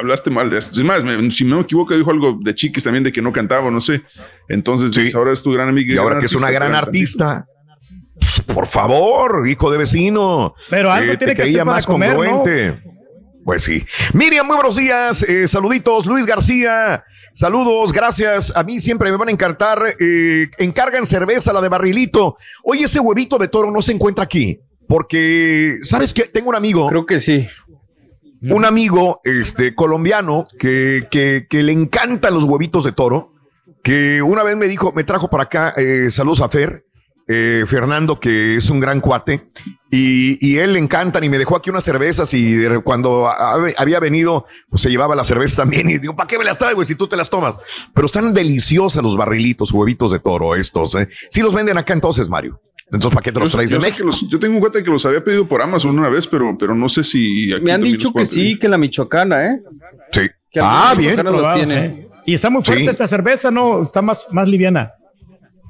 [0.00, 0.52] hablaste mal.
[0.52, 1.00] Es más,
[1.32, 4.02] si no me equivoco, dijo algo de chiquis también de que no cantaba, no sé.
[4.48, 5.94] Entonces, ahora es tu gran amiga.
[5.94, 7.46] Y, ahora que es una gran artista.
[8.18, 10.56] Pues, por favor, hijo de vecino.
[10.68, 12.82] Pero algo tiene que ser más comer, congruente.
[13.48, 13.82] Pues sí.
[14.12, 15.22] Miriam, muy buenos días.
[15.22, 16.04] Eh, saluditos.
[16.04, 17.02] Luis García.
[17.32, 18.52] Saludos, gracias.
[18.54, 19.96] A mí siempre me van a encantar.
[19.98, 22.36] Eh, encargan cerveza, la de barrilito.
[22.62, 24.60] Oye, ese huevito de toro no se encuentra aquí.
[24.86, 26.24] Porque, ¿sabes qué?
[26.24, 26.90] Tengo un amigo.
[26.90, 27.48] Creo que sí.
[28.42, 33.32] Un amigo este, colombiano que, que, que le encantan los huevitos de toro.
[33.82, 36.84] Que una vez me dijo, me trajo para acá, eh, saludos a Fer
[37.28, 39.50] eh, Fernando, que es un gran cuate,
[39.90, 44.82] y, él le encantan y me dejó aquí unas cervezas y cuando había venido, pues
[44.82, 47.16] se llevaba las cervezas también y digo, ¿para qué me las traigo si tú te
[47.16, 47.58] las tomas?
[47.94, 50.94] Pero están deliciosas los barrilitos, huevitos de toro estos.
[50.94, 51.08] ¿eh?
[51.30, 52.60] Sí los venden acá entonces, Mario.
[52.90, 53.78] Entonces, ¿para qué te los traes yo,
[54.30, 56.88] yo tengo un cuate que los había pedido por Amazon una vez, pero, pero no
[56.88, 57.50] sé si...
[57.62, 59.60] me han dicho que sí, que la michoacana, ¿eh?
[60.10, 60.22] Sí.
[60.60, 61.22] ah, bien.
[61.22, 62.08] Los tiene.
[62.24, 63.82] Y está muy fuerte esta cerveza, ¿no?
[63.82, 64.92] Está más, más liviana.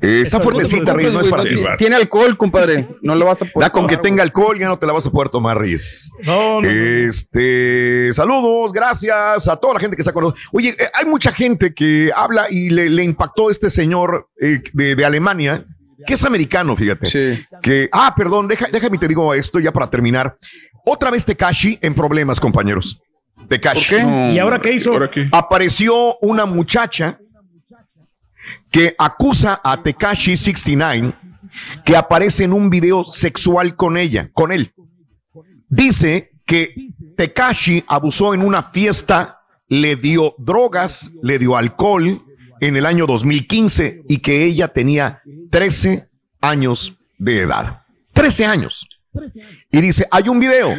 [0.00, 2.88] Eh, está fuertecita, Reyes, no es para Tiene alcohol, compadre.
[3.02, 3.66] No lo vas a poder.
[3.66, 6.10] Da con que tenga alcohol, ya no te la vas a poder tomar, Reyes.
[6.22, 6.68] No, no.
[6.68, 10.46] Este, saludos, gracias a toda la gente que está con nosotros.
[10.52, 15.64] Oye, eh, hay mucha gente que habla y le, impactó este señor eh, de, Alemania,
[16.06, 17.06] que es americano, fíjate.
[17.06, 17.44] Sí.
[17.60, 20.36] Que, ah, perdón, déjame te digo esto ya para terminar.
[20.84, 23.00] Otra vez Tekashi en problemas, compañeros.
[23.48, 23.96] Tekashi.
[24.32, 24.92] ¿Y ahora qué hizo?
[25.32, 27.18] Apareció una muchacha
[28.70, 31.14] que acusa a Tekashi 69
[31.84, 34.72] que aparece en un video sexual con ella, con él.
[35.68, 36.74] Dice que
[37.16, 42.22] Tekashi abusó en una fiesta, le dio drogas, le dio alcohol
[42.60, 46.08] en el año 2015 y que ella tenía 13
[46.40, 47.82] años de edad.
[48.12, 48.88] 13 años.
[49.70, 50.74] Y dice, hay un video,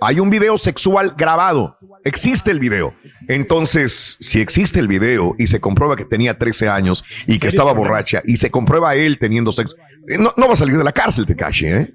[0.00, 2.94] hay un video sexual grabado, existe el video.
[3.28, 7.72] Entonces, si existe el video y se comprueba que tenía 13 años y que estaba
[7.72, 9.76] borracha y se comprueba él teniendo sexo,
[10.08, 11.92] eh, no, va a salir de la cárcel, Tekashi, ¿eh?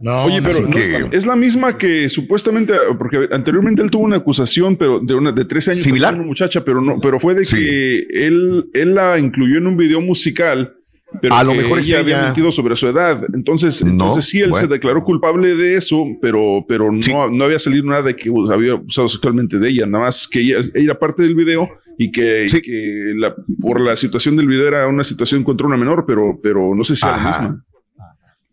[0.00, 0.68] No, Oye, pero
[1.10, 5.44] es la misma que supuestamente, porque anteriormente él tuvo una acusación, pero de una de
[5.44, 9.58] 13 años similar, una muchacha, pero no, pero fue de que él, él la incluyó
[9.58, 10.77] en un video musical
[11.20, 13.18] pero a lo mejor ella había mentido sobre su edad.
[13.34, 17.84] Entonces, entonces sí, él se declaró culpable de eso, pero, pero no, no había salido
[17.84, 21.34] nada de que había usado sexualmente de ella, nada más que ella, era parte del
[21.34, 25.76] video y que, que la, por la situación del video era una situación contra una
[25.76, 27.64] menor, pero, pero no sé si era la misma.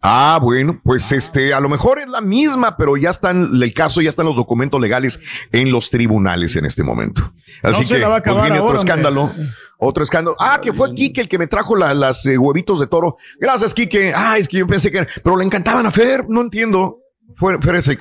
[0.08, 4.02] Ah, bueno, pues este, a lo mejor es la misma, pero ya están, el caso
[4.02, 5.20] ya están los documentos legales
[5.52, 7.34] en los tribunales en este momento.
[7.64, 9.28] Así que pues viene otro escándalo,
[9.80, 10.38] otro escándalo.
[10.40, 13.18] Ah, que fue Kike el que me trajo las eh, huevitos de toro.
[13.40, 14.14] Gracias, Kike.
[14.16, 17.00] Ah, es que yo pensé que, pero le encantaban a Fer, no entiendo.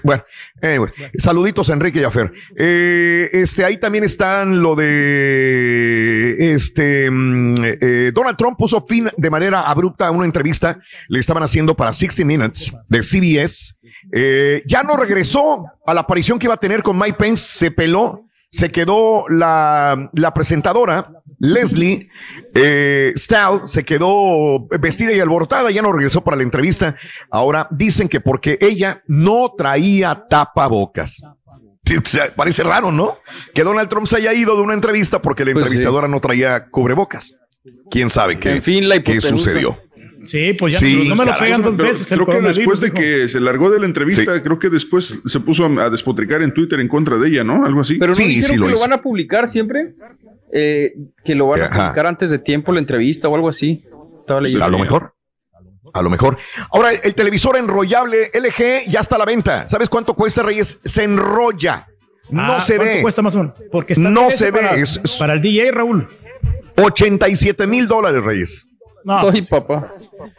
[0.03, 0.25] Bueno,
[0.63, 2.33] anyway, saluditos a Enrique y a Fer.
[2.57, 9.31] Eh, este, ahí también están lo de este mm, eh, Donald Trump puso fin de
[9.31, 10.79] manera abrupta a una entrevista
[11.09, 13.75] le estaban haciendo para 60 Minutes de CBS.
[14.13, 17.71] Eh, ya no regresó a la aparición que iba a tener con Mike Pence, se
[17.71, 21.11] peló, se quedó la, la presentadora
[21.53, 22.09] Leslie
[22.55, 26.97] eh, Stahl se quedó vestida y alborotada, ya no regresó para la entrevista.
[27.31, 31.23] Ahora dicen que porque ella no traía tapabocas.
[32.35, 33.19] Parece raro, ¿no?
[33.53, 36.69] Que Donald Trump se haya ido de una entrevista porque la pues entrevistadora no traía
[36.71, 37.37] cubrebocas.
[37.91, 38.61] ¿Quién sabe qué,
[39.05, 39.79] qué sucedió?
[40.25, 42.09] Sí, pues ya no me lo traigan dos veces.
[42.09, 45.67] Creo que después de que se largó de la entrevista, creo que después se puso
[45.67, 47.65] a, despotricar en Twitter en contra de ella, ¿no?
[47.65, 47.97] Algo así.
[47.99, 49.95] Pero no sí, sí, lo, que lo van a publicar siempre.
[50.57, 53.85] Eh, que lo van a publicar antes de tiempo la entrevista o algo así.
[54.29, 55.15] a lo mejor.
[55.93, 56.39] A lo mejor.
[56.71, 59.69] Ahora, el televisor enrollable LG ya está a la venta.
[59.69, 60.79] ¿Sabes cuánto cuesta, Reyes?
[60.85, 61.89] Se enrolla.
[62.31, 63.03] No ah, se ve.
[63.03, 64.61] cuesta más o Porque no se ve.
[65.19, 66.09] Para, el DJ, Raúl.
[66.77, 68.67] 87 mil dólares, Reyes.
[69.05, 69.93] No, papá.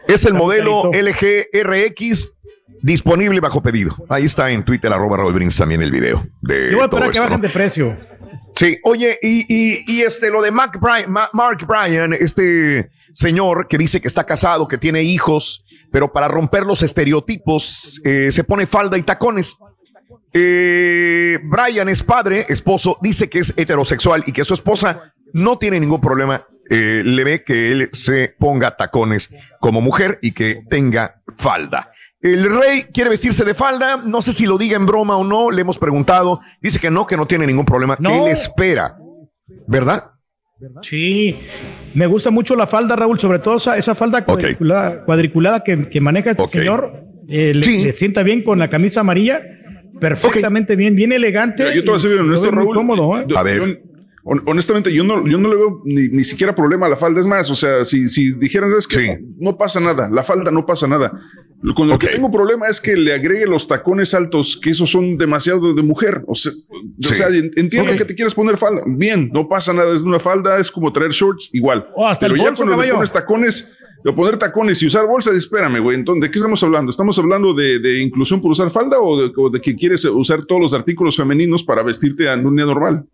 [0.07, 2.33] Es el modelo LG RX
[2.81, 3.95] disponible bajo pedido.
[4.09, 6.25] Ahí está en Twitter, arroba Raúl Brins también el video.
[6.41, 7.97] De Yo voy a esperar que bajen de precio.
[8.55, 14.07] Sí, oye, y, este, lo de Mark Bryan, Mark Bryan, este señor que dice que
[14.07, 19.03] está casado, que tiene hijos, pero para romper los estereotipos eh, se pone falda y
[19.03, 19.57] tacones.
[20.33, 25.79] Eh, Brian es padre, esposo, dice que es heterosexual y que su esposa no tiene
[25.79, 26.47] ningún problema.
[26.69, 31.91] Eh, le ve que él se ponga tacones como mujer y que tenga falda.
[32.21, 35.51] El rey quiere vestirse de falda, no sé si lo diga en broma o no,
[35.51, 38.97] le hemos preguntado, dice que no, que no tiene ningún problema, que él espera,
[39.67, 40.11] ¿verdad?
[40.81, 41.35] Sí,
[41.93, 47.03] me gusta mucho la falda, Raúl, sobre todo esa, falda cuadriculada, que, maneja este señor,
[47.27, 49.41] eh, le, sienta bien con la camisa amarilla,
[49.99, 51.63] perfectamente bien, bien elegante.
[51.75, 53.25] yo te voy a decir, Raúl, cómodo, ¿eh?
[53.35, 53.81] a ver
[54.25, 57.19] honestamente, yo no, yo no le veo ni, siquiera problema a la falda.
[57.19, 60.65] Es más, o sea, si, si dijeran, es que no, pasa nada, la falda no
[60.65, 61.11] pasa nada.
[61.75, 65.17] Con lo que tengo problema es que le agregue los tacones altos, que esos son
[65.17, 66.23] demasiado de mujer.
[66.27, 66.51] O sea,
[67.55, 68.83] entiendo que te quieres poner falda.
[68.87, 71.87] Bien, no pasa nada, es una falda, es como traer shorts, igual.
[71.95, 73.73] Oh, Pero ya cuando le pones tacones,
[74.03, 75.97] de poner tacones y usar bolsa, espérame, güey.
[75.97, 76.89] Entonces, ¿de qué estamos hablando?
[76.89, 80.61] ¿Estamos hablando de, inclusión por usar falda o de, o de, que quieres usar todos
[80.61, 83.05] los artículos femeninos para vestirte en un día normal?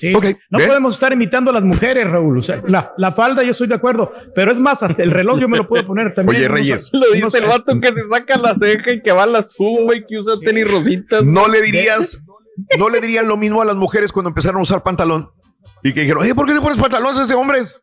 [0.00, 0.12] Sí.
[0.48, 2.38] no podemos estar imitando a las mujeres, Raúl.
[2.38, 4.10] O sea, la, la, falda, yo estoy de acuerdo.
[4.34, 6.38] Pero es más, hasta el reloj yo me lo puedo poner también.
[6.38, 6.88] Oye, Reyes.
[6.92, 9.94] lo dice el vato que se saca la ceja y que va a las fuma
[9.94, 11.22] y que usa tenis rositas.
[11.22, 12.24] No le dirías,
[12.78, 15.30] no le dirían lo mismo a las mujeres cuando empezaron a usar pantalón.
[15.82, 17.82] Y que dijeron, ¿por qué te pones pantalones de hombres?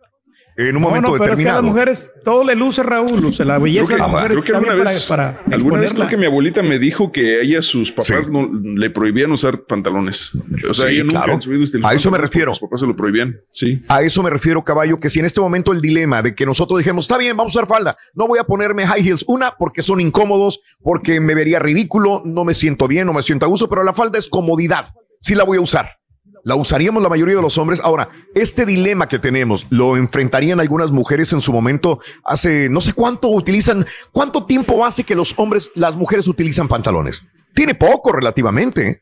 [0.57, 3.43] En un momento no, pero Es que a las mujeres todo le luce, Raúl, o
[3.43, 6.25] la belleza de las mujeres creo que alguna vez, para, alguna vez creo que mi
[6.25, 10.31] abuelita me dijo que ella, sus papás no le prohibían usar pantalones.
[10.67, 11.41] O sea, ella nunca claro.
[11.41, 12.47] subido este A eso me refiero.
[12.47, 13.83] Los papás se lo prohibían, sí.
[13.87, 16.79] A eso me refiero, caballo, que si en este momento el dilema de que nosotros
[16.79, 19.83] dijimos, está bien, vamos a usar falda, no voy a ponerme high heels, una, porque
[19.83, 23.69] son incómodos, porque me vería ridículo, no me siento bien, no me siento a gusto,
[23.69, 24.87] pero la falda es comodidad,
[25.21, 25.97] sí la voy a usar
[26.43, 27.79] la usaríamos la mayoría de los hombres.
[27.83, 32.93] Ahora, este dilema que tenemos, lo enfrentarían algunas mujeres en su momento, hace no sé
[32.93, 37.25] cuánto utilizan, cuánto tiempo hace que los hombres, las mujeres utilizan pantalones.
[37.53, 38.99] Tiene poco relativamente.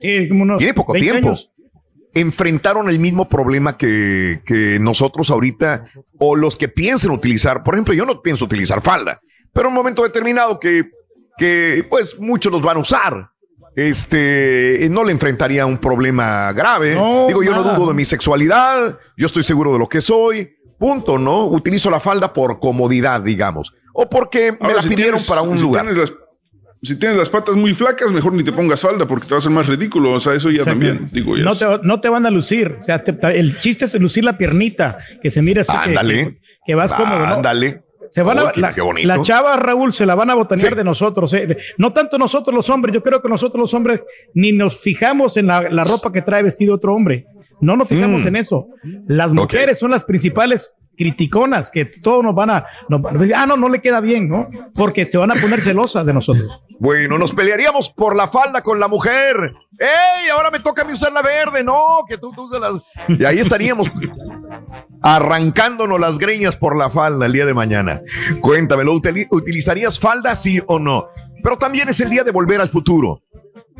[0.58, 1.36] Tiene poco tiempo.
[2.14, 5.86] Enfrentaron el mismo problema que, que nosotros ahorita
[6.18, 7.64] o los que piensen utilizar.
[7.64, 9.20] Por ejemplo, yo no pienso utilizar falda,
[9.52, 10.90] pero en un momento determinado que,
[11.38, 13.32] que pues muchos los van a usar
[13.76, 16.92] este, no le enfrentaría un problema grave.
[17.28, 21.18] Digo, yo no dudo de mi sexualidad, yo estoy seguro de lo que soy, punto,
[21.18, 21.46] ¿no?
[21.46, 25.86] Utilizo la falda por comodidad, digamos, o porque me la pidieron para un lugar.
[26.82, 29.40] si tienes las patas muy flacas, mejor ni te pongas falda porque te va a
[29.40, 30.14] hacer más ridículo.
[30.14, 32.78] O sea, eso ya también, digo, no, te, no te van a lucir.
[32.80, 35.74] O sea, el chiste es lucir la piernita, que se mire así.
[35.76, 36.40] Ándale.
[36.66, 37.14] Que, vas como.
[37.14, 37.85] Ándale.
[38.16, 41.34] Se van a, la, chava, Raúl, se la van a botanear de nosotros.
[41.34, 41.58] Eh.
[41.78, 44.04] No tanto nosotros los hombres, yo creo que nosotros los hombres
[44.34, 47.26] ni nos fijamos en la, ropa que trae vestido otro hombre.
[47.60, 48.28] No nos fijamos mm.
[48.28, 48.70] en eso.
[49.06, 53.82] Las mujeres son las principales criticonas que todos nos van a, ah, no, no le
[53.82, 54.48] queda bien, ¿no?
[54.74, 56.62] Porque se van a poner celosas de nosotros.
[56.80, 59.54] Bueno, nos pelearíamos por la falda con la mujer.
[59.80, 60.30] ¡Ey!
[60.34, 61.64] Ahora me toca a mí usar la verde.
[61.64, 62.82] No, que tú, tú las.
[63.08, 63.92] Y ahí estaríamos
[65.02, 68.02] arrancándonos las greñas por la falda el día de mañana.
[68.42, 71.08] Cuéntamelo, ¿utilizarías falda, sí o no?
[71.44, 73.22] Pero también es el día de volver al futuro.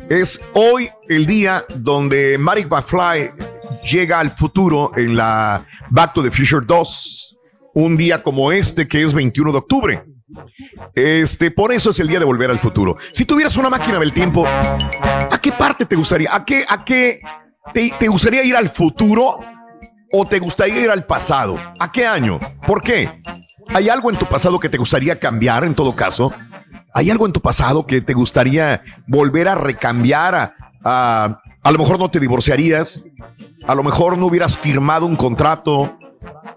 [0.08, 3.30] Es hoy el día donde Marek McFly
[3.82, 7.38] llega al futuro en la Back to the Future 2.
[7.74, 10.04] Un día como este que es 21 de octubre.
[10.94, 12.96] Este, por eso es el día de volver al futuro.
[13.12, 16.34] Si tuvieras una máquina del tiempo, ¿a qué parte te gustaría?
[16.34, 17.20] ¿A qué, a qué
[17.72, 19.38] te, gustaría ir al futuro
[20.12, 21.58] o te gustaría ir al pasado?
[21.78, 22.40] ¿A qué año?
[22.66, 23.22] ¿Por qué?
[23.68, 26.32] ¿Hay algo en tu pasado que te gustaría cambiar en todo caso?
[26.94, 30.34] ¿Hay algo en tu pasado que te gustaría volver a recambiar?
[30.34, 33.04] A, a, a lo mejor no te divorciarías,
[33.66, 35.98] a lo mejor no hubieras firmado un contrato,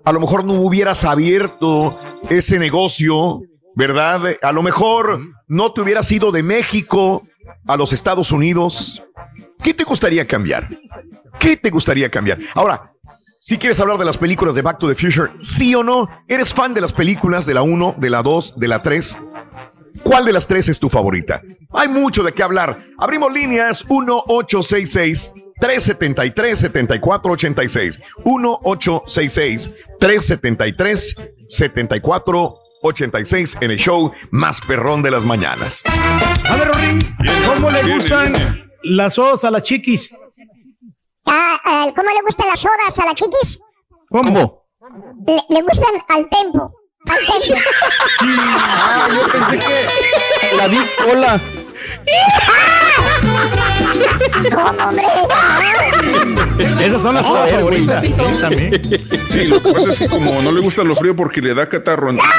[0.04, 1.98] a lo mejor no hubieras abierto
[2.30, 3.42] ese negocio
[3.80, 4.36] ¿verdad?
[4.42, 7.24] A lo mejor no te hubieras ido de México
[7.66, 9.02] a los Estados Unidos.
[9.64, 10.68] ¿Qué te gustaría cambiar?
[11.40, 12.40] ¿Qué te gustaría cambiar?
[12.56, 12.92] Ahora,
[13.40, 16.54] si quieres hablar de las películas de Back to the Future, sí o no, ¿eres
[16.54, 19.18] fan de las películas de la 1, de la 2, de la 3?
[20.04, 21.42] ¿Cuál de las tres es tu favorita?
[21.72, 22.84] Hay mucho de qué hablar.
[22.98, 31.16] Abrimos líneas 1866 373 7486 1866 373
[31.50, 35.82] 7486 86 en el show más perrón de las mañanas.
[35.86, 38.34] A ver, Rorín, ¿cómo le gustan
[38.84, 40.16] las sodas a las chiquis?
[41.26, 43.60] Ah, ¿Cómo le gustan las sodas a las chiquis?
[44.10, 44.64] ¿Cómo?
[45.50, 46.74] Le, gustan al tempo.
[47.08, 47.16] Ah,
[49.14, 51.40] yo pensé que la vi cola.
[54.54, 55.04] ¿Cómo, hombre?
[56.80, 58.06] Esas son las cosas favoritas.
[58.06, 58.82] Sí, también.
[59.30, 61.68] Sí, lo que pasa es que como no le gusta lo frío porque le da
[61.70, 62.34] catarro, entonces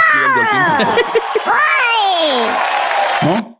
[3.22, 3.56] ¿No?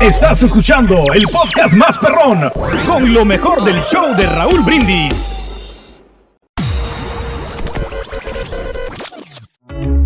[0.00, 2.50] Estás escuchando el podcast más perrón
[2.86, 5.49] con lo mejor del show de Raúl Brindis.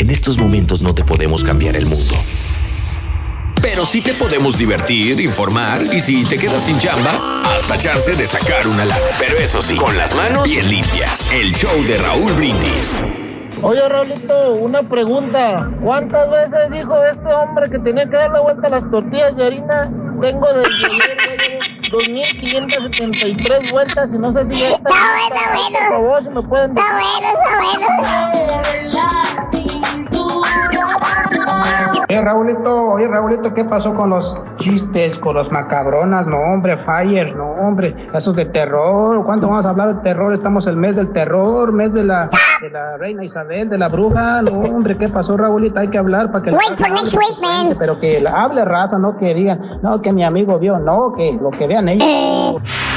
[0.04, 2.14] En estos momentos no te podemos cambiar el mundo
[3.62, 8.26] pero sí te podemos divertir, informar y si te quedas sin chamba, hasta chance de
[8.26, 9.00] sacar una lana.
[9.18, 11.32] Pero eso sí, con las manos bien limpias.
[11.32, 12.94] El show de Raúl Brindis.
[13.62, 15.66] Oye, Raulito, una pregunta.
[15.82, 19.46] ¿Cuántas veces dijo este hombre que tenía que dar la vuelta a las tortillas de
[19.46, 19.90] harina?
[20.20, 21.60] Tengo desde ayer
[21.90, 24.90] 2.573 vueltas y no sé si ya está.
[24.90, 24.94] Está
[25.30, 25.78] bueno, bueno.
[25.78, 26.90] Por favor, si me pueden decir.
[26.90, 29.53] Está bueno, está bueno.
[32.08, 36.26] Oye, Raulito, oye, Raulito, ¿qué pasó con los chistes, con los macabronas?
[36.26, 39.24] No, hombre, Fire, no, hombre, esos de terror.
[39.24, 40.32] ¿Cuánto vamos a hablar de terror?
[40.34, 42.28] Estamos el mes del terror, mes de la,
[42.60, 44.42] de la reina Isabel, de la bruja.
[44.42, 45.80] No, hombre, ¿qué pasó, Raulito?
[45.80, 46.50] Hay que hablar para que...
[46.52, 47.74] Wait for next week, man.
[47.78, 51.38] Pero que la hable raza, no que digan, no, que mi amigo vio, no, que
[51.40, 52.06] lo que vean ellos.
[52.06, 52.93] Eh.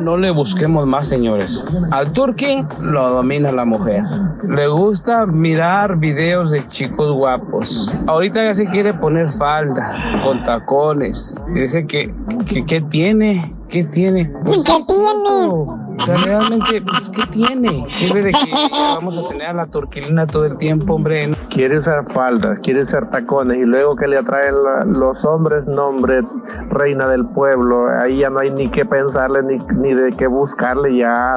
[0.00, 1.64] No le busquemos más, señores.
[1.90, 4.02] Al Turking lo domina la mujer.
[4.48, 7.98] Le gusta mirar videos de chicos guapos.
[8.06, 11.40] Ahorita ya se quiere poner falda, con tacones.
[11.54, 12.14] Dice que,
[12.46, 13.54] que, ¿qué tiene?
[13.68, 14.32] ¿Qué tiene?
[14.44, 15.87] ¿Qué tiene?
[15.98, 17.84] O sea, realmente, pues, ¿qué tiene?
[17.88, 21.30] Sirve de que vamos a tener a la turquilina todo el tiempo, hombre.
[21.50, 26.22] Quiere usar faldas, quiere usar tacones y luego que le atraen la- los hombres, nombre,
[26.70, 27.88] reina del pueblo.
[28.00, 31.36] Ahí ya no hay ni qué pensarle ni, ni de qué buscarle ya.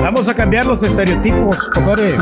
[0.00, 2.14] Vamos a cambiar los estereotipos, compadre.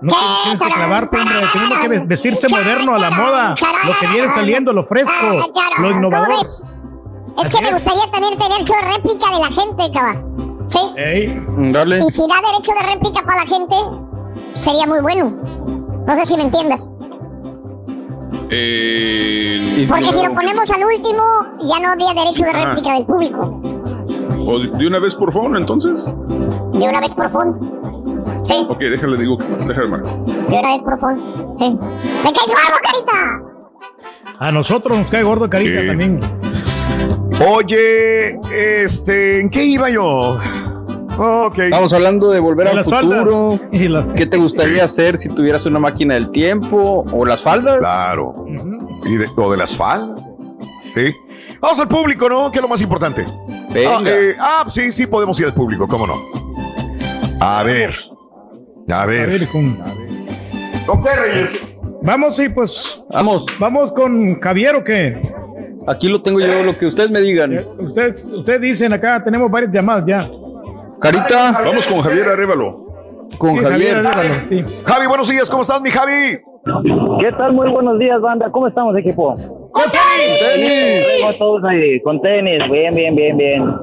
[0.00, 0.14] No
[0.44, 1.36] tienes que clavarte, hombre.
[1.52, 3.54] Tenemos que ve- vestirse moderno a la moda.
[3.86, 5.12] Lo que viene saliendo, lo fresco,
[5.78, 6.28] lo innovador.
[7.38, 10.66] Es que me gustaría también tener derecho de réplica de la gente, cabrón.
[10.68, 10.80] ¿Sí?
[11.72, 11.98] Dale.
[12.04, 13.74] Y si da derecho de réplica para la gente,
[14.54, 15.32] sería muy bueno.
[16.06, 16.86] No sé si me entiendes.
[18.50, 21.22] Eh, Porque si lo ponemos al último,
[21.62, 22.66] ya no habría derecho de Ah.
[22.74, 23.62] réplica del público.
[24.46, 26.04] ¿O de de una vez por phone, entonces?
[26.04, 27.80] De una vez por phone.
[28.44, 29.36] Sí, Ok, déjale, digo,
[29.66, 30.08] déjale, marco.
[30.26, 31.20] de una vez por phone.
[31.58, 31.70] Sí.
[32.24, 33.42] ¡Me caes gordo, carita!
[34.38, 36.18] A nosotros nos cae gordo carita también.
[37.48, 40.38] Oye, este, ¿en qué iba yo?
[41.18, 41.58] Ok.
[41.58, 43.52] Estamos hablando de volver al futuro.
[43.58, 43.60] faldas.
[43.72, 47.78] Y la- ¿Qué te gustaría hacer si tuvieras una máquina del tiempo o las faldas?
[47.78, 48.46] Claro.
[49.06, 50.22] Y de, o de las faldas.
[50.94, 51.14] Sí.
[51.60, 52.50] Vamos al público, ¿no?
[52.50, 53.26] Que es lo más importante.
[53.72, 53.98] Venga.
[53.98, 56.16] Ah, eh, ah, sí, sí, podemos ir al público, ¿cómo no?
[57.40, 57.94] A ver.
[58.90, 59.28] A A ver.
[59.30, 59.78] ver, con-
[60.86, 61.74] ¿Con qué, Reyes?
[62.02, 63.00] Vamos, sí, pues.
[63.10, 63.46] Vamos.
[63.58, 65.20] Vamos con Javier o qué?
[65.86, 67.58] Aquí lo tengo yo, lo que ustedes me digan.
[67.78, 70.28] Ustedes ustedes dicen acá, tenemos varias llamadas ya.
[71.00, 71.62] Carita.
[71.64, 72.76] Vamos con Javier Arévalo.
[73.38, 73.96] Con Sí, Javier.
[73.98, 74.62] Arévalo, sí.
[74.84, 76.38] Javi, buenos días, ¿cómo estás, mi Javi?
[77.20, 77.54] ¿Qué tal?
[77.54, 78.50] Muy buenos días, banda.
[78.50, 79.34] ¿Cómo estamos, equipo?
[79.72, 81.06] ¡Con tenis!
[81.20, 82.00] ¿Cómo todos ahí?
[82.00, 82.62] Con tenis.
[82.70, 83.74] Bien, bien, bien, bien.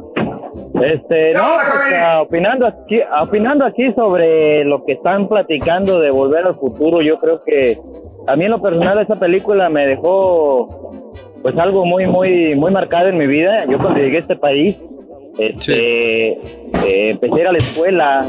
[0.84, 6.56] Este, no, pues, opinando aquí, opinando aquí sobre lo que están platicando de volver al
[6.56, 7.80] futuro, yo creo que
[8.28, 10.94] a mí en lo personal esa película me dejó
[11.42, 13.66] pues algo muy, muy, muy marcado en mi vida.
[13.66, 14.82] Yo cuando llegué a este país,
[15.38, 18.28] este, eh, empecé a ir a la escuela,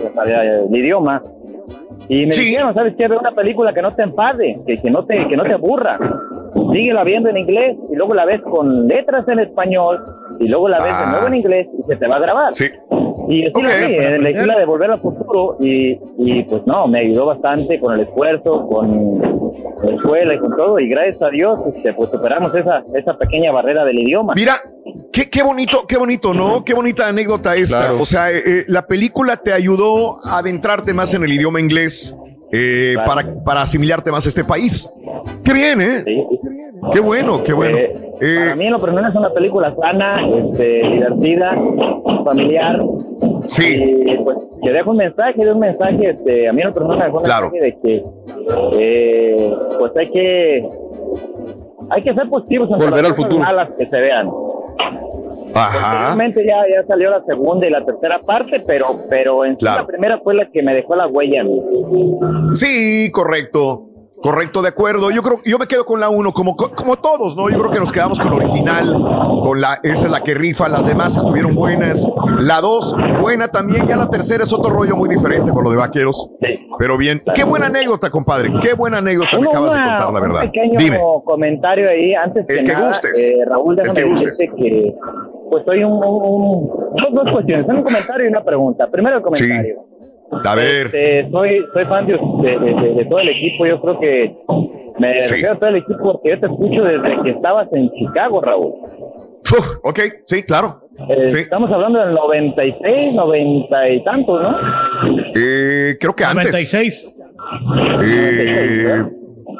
[0.70, 1.22] el idioma,
[2.08, 3.06] y me dijeron, ¿sabes qué?
[3.06, 5.98] Ve una película que no te enfade, que, que, no te, que no te aburra.
[6.72, 10.02] Síguela viendo en inglés y luego la ves con letras en español
[10.40, 12.54] y luego la ves de nuevo en inglés y se te va a grabar.
[12.54, 12.66] Sí.
[13.28, 16.86] Y así lo vi, en la isla de Volver al Futuro y, y pues no,
[16.86, 19.18] me ayudó bastante con el esfuerzo, con
[19.82, 23.52] la escuela y con todo y gracias a Dios este, pues superamos esa, esa pequeña
[23.52, 24.32] barrera del idioma.
[24.34, 24.54] Mira,
[25.12, 26.64] qué, qué bonito, qué bonito, ¿no?
[26.64, 27.78] Qué bonita anécdota esta.
[27.80, 28.02] Claro.
[28.02, 32.16] O sea, eh, eh, la película te ayudó a adentrarte más en el idioma inglés
[32.52, 34.88] eh, para, para asimilarte más a este país.
[35.44, 36.04] Qué bien, ¿eh?
[36.92, 37.76] Qué bueno, qué bueno.
[38.20, 41.52] Eh, para mí lo personal es una película sana, este, divertida,
[42.24, 42.80] familiar.
[43.46, 43.84] Sí.
[44.06, 47.04] Y pues que deja un mensaje, de un mensaje, este, a mí lo personal me
[47.04, 47.50] dejó un Claro.
[47.50, 48.04] mensaje de que
[48.78, 50.68] eh, pues hay que
[51.90, 53.44] hay que ser positivos en Volver las al cosas futuro.
[53.44, 54.28] malas que se vean.
[55.54, 55.72] Ajá.
[55.72, 59.82] Posteriormente ya, ya salió la segunda y la tercera parte, pero, pero en sí Claro.
[59.82, 61.42] la primera fue la que me dejó la huella.
[62.54, 63.84] Sí, correcto.
[64.20, 65.12] Correcto, de acuerdo.
[65.12, 67.48] Yo creo yo me quedo con la uno, como, como todos, ¿no?
[67.50, 68.92] Yo creo que nos quedamos con la original,
[69.44, 72.04] con la, esa es la que rifa, las demás estuvieron buenas.
[72.40, 75.76] La dos, buena también, ya la tercera es otro rollo muy diferente con lo de
[75.76, 76.30] vaqueros.
[76.80, 78.50] Pero bien, qué buena anécdota, compadre.
[78.60, 80.40] Qué buena anécdota me Uno, acabas de una- contar, la Un verdad.
[80.40, 80.98] pequeño Dime.
[81.24, 83.18] comentario ahí, antes que, El que nada, gustes.
[83.20, 84.36] eh, Raúl, El déjame que gustes.
[84.36, 84.94] decirte que
[85.50, 88.86] pues soy un, un- un- dos, dos cuestiones, un comentario y una pregunta.
[88.88, 89.76] Primero el comentario.
[90.44, 90.86] A ver.
[90.86, 94.36] Este, soy, soy fan de, de- de- de todo el equipo, yo creo que
[94.98, 95.30] me Sí.
[95.34, 98.72] refiero a todo el equipo porque yo te escucho desde que estabas en Chicago, Raúl.
[99.50, 100.82] Uf, ok, sí, claro.
[101.08, 101.38] Eh, Sí.
[101.38, 104.56] Estamos hablando del 96, 90 y tantos, ¿no?
[105.34, 106.46] Eh, creo que antes.
[106.48, 107.14] 96.
[108.02, 109.02] Eh,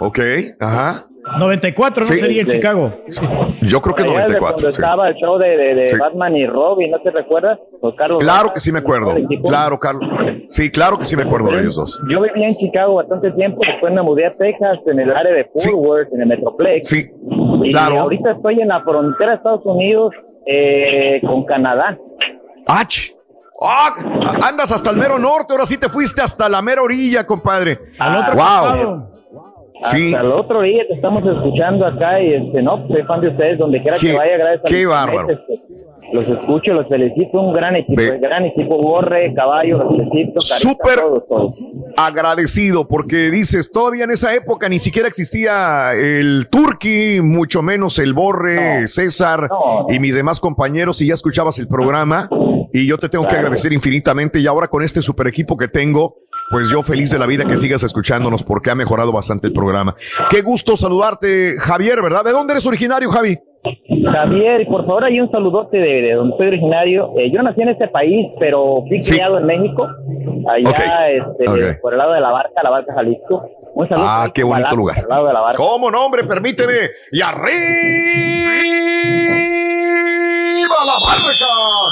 [0.01, 0.19] ok,
[0.61, 1.08] ajá.
[1.39, 2.07] 94, ¿no?
[2.07, 2.19] Sí.
[2.19, 2.55] Sería en Sí.
[2.57, 2.93] Chicago.
[3.09, 3.27] Sí.
[3.63, 4.41] Yo creo que Por allá de 94.
[4.41, 4.81] Cuando sí.
[4.81, 5.97] estaba el show de, de- de Sí.
[5.99, 7.59] Batman y Robin, ¿no te recuerdas?
[7.97, 9.15] Carlos Claro que sí me acuerdo.
[9.45, 10.09] Claro, Carlos.
[10.49, 12.01] Sí, claro que sí me acuerdo de ellos dos.
[12.09, 15.45] Yo vivía en Chicago bastante tiempo, después me mudé a Texas, en el área de
[15.45, 16.89] Fort Worth, en el Metroplex.
[16.89, 17.11] Sí,
[17.65, 18.01] y claro.
[18.01, 20.15] ahorita estoy en la frontera de Estados Unidos
[20.47, 21.97] eh, con Canadá.
[22.67, 23.11] ¡Ach!
[23.63, 23.95] ¡Ah!
[24.49, 27.79] Andas hasta el mero norte, ahora sí te fuiste hasta la mera orilla, compadre.
[27.99, 28.45] Al otro wow.
[28.45, 29.11] costado.
[29.85, 30.15] Sí.
[30.15, 33.59] Hasta el otro día te estamos escuchando acá y este, no, soy fan de ustedes
[33.59, 35.31] donde quiera que vaya, gracias a qué bárbaro.
[35.31, 35.61] este,
[36.13, 40.41] Los escucho, los felicito, un gran equipo, un gran equipo, Borre, Caballo, los felicito.
[40.41, 41.01] Súper
[41.97, 48.15] agradecido porque dices, todavía en esa época ni siquiera existía el Turqui, mucho menos el
[48.15, 49.49] Borre, César
[49.89, 52.29] y mis demás compañeros y ya escuchabas el programa
[52.73, 56.17] y yo te tengo que agradecer infinitamente y ahora con este super equipo que tengo,
[56.51, 59.95] pues yo feliz de la vida que sigas escuchándonos porque ha mejorado bastante el programa.
[60.31, 62.25] Qué gusto saludarte, Javier, ¿verdad?
[62.25, 63.39] ¿De dónde eres originario, Javi?
[64.13, 67.13] Javier, por favor, hay un saludote de, donde soy originario.
[67.19, 69.89] Eh, yo nací en este país, pero fui criado en México,
[70.49, 73.51] allá este, por el lado de la barca, la barca Jalisco.
[73.75, 74.07] Un saludo.
[74.09, 75.07] Ah, qué bonito lugar.
[75.57, 76.25] ¿Cómo nombre?
[76.25, 76.73] Permíteme.
[77.13, 77.59] Y arriba
[80.85, 81.47] la barca,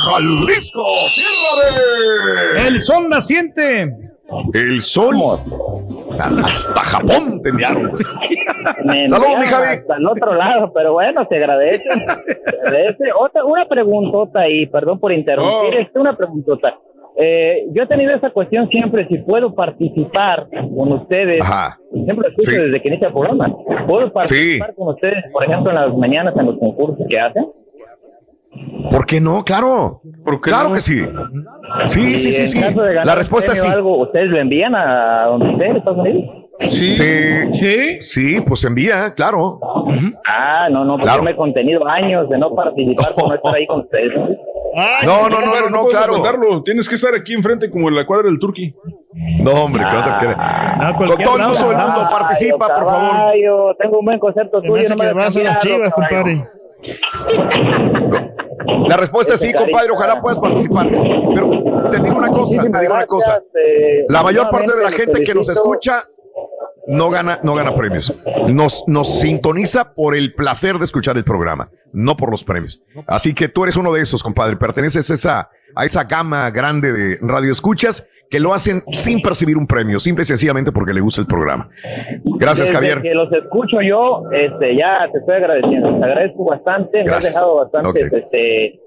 [0.04, 2.68] Jalisco, tierra de...
[2.68, 4.05] El sol naciente.
[4.52, 5.16] El sol.
[6.18, 7.92] Hasta Japón te enviaron.
[7.92, 9.66] Saludos, mi Javi.
[9.78, 11.88] Hasta el otro lado, pero bueno, se agradece.
[13.18, 15.88] Otra, una preguntota ahí, perdón por interrumpir.
[15.94, 16.00] Oh.
[16.00, 16.76] una preguntota.
[17.18, 21.42] Eh, yo he tenido esa cuestión siempre, si puedo participar con ustedes,
[22.04, 23.50] siempre escucho desde que inicia el programa,
[23.86, 27.46] ¿puedo participar con ustedes, por ejemplo, en las mañanas en los concursos que hacen?
[28.90, 29.44] ¿Por qué no?
[29.44, 30.00] Claro.
[30.40, 31.02] claro que sí.
[31.86, 32.60] Sí, sí, sí, sí.
[33.04, 33.66] La respuesta es sí.
[33.66, 36.46] Algo, ¿Ustedes lo envían a donde esté, Estados Unidos?
[36.60, 36.94] Sí.
[37.52, 37.98] sí.
[38.00, 39.60] Sí, pues envía, claro.
[40.26, 43.66] Ah, no, no, porque me he contenido años de no participar por no estar ahí
[43.66, 44.12] con ustedes.
[44.14, 45.86] no, no, no, no, no,
[46.22, 46.62] claro.
[46.62, 48.74] Tienes que estar aquí enfrente como en la cuadra del Turqui.
[49.40, 53.76] No, hombre, ah, no, con todo el gusto del mundo, participa, por favor.
[53.78, 54.88] Tengo un buen concepto tuyo.
[54.88, 56.55] No me que vas a las chivas, compadre.
[58.88, 60.88] La respuesta es sí, compadre, ojalá puedas participar.
[60.88, 63.42] Pero te digo una cosa, te digo una cosa.
[63.54, 66.04] Eh, la mayor parte de la gente que nos escucha
[66.86, 68.12] no gana, no gana premios.
[68.48, 72.82] Nos, nos sintoniza por el placer de escuchar el programa, no por los premios.
[73.06, 74.56] Así que tú eres uno de esos, compadre.
[74.56, 79.66] Perteneces a esa, a esa gama grande de radioescuchas que lo hacen sin percibir un
[79.66, 81.68] premio, simple y sencillamente porque le gusta el programa.
[82.24, 83.02] Gracias, Javier.
[83.02, 85.98] que los escucho yo, este, ya te estoy agradeciendo.
[85.98, 87.04] Te agradezco bastante.
[87.04, 88.80] Me has dejado bastante este,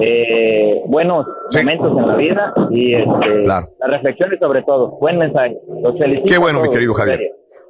[0.00, 4.96] eh, buenos momentos en la vida y este, las reflexiones sobre todo.
[5.00, 5.56] Buen mensaje.
[5.82, 6.32] Los felicito.
[6.32, 7.20] Qué bueno, mi querido Javier.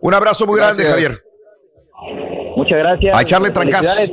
[0.01, 1.11] Un abrazo muy grande, Javier.
[2.55, 3.17] Muchas gracias.
[3.17, 4.13] A echarle trancazos.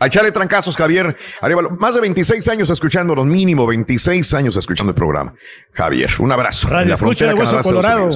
[0.00, 1.16] A echarle trancazos, Javier.
[1.78, 5.34] más de 26 años escuchándonos, mínimo 26 años escuchando el programa.
[5.72, 6.68] Javier, un abrazo.
[6.68, 8.10] Radio la escucha de Hueso Colorado.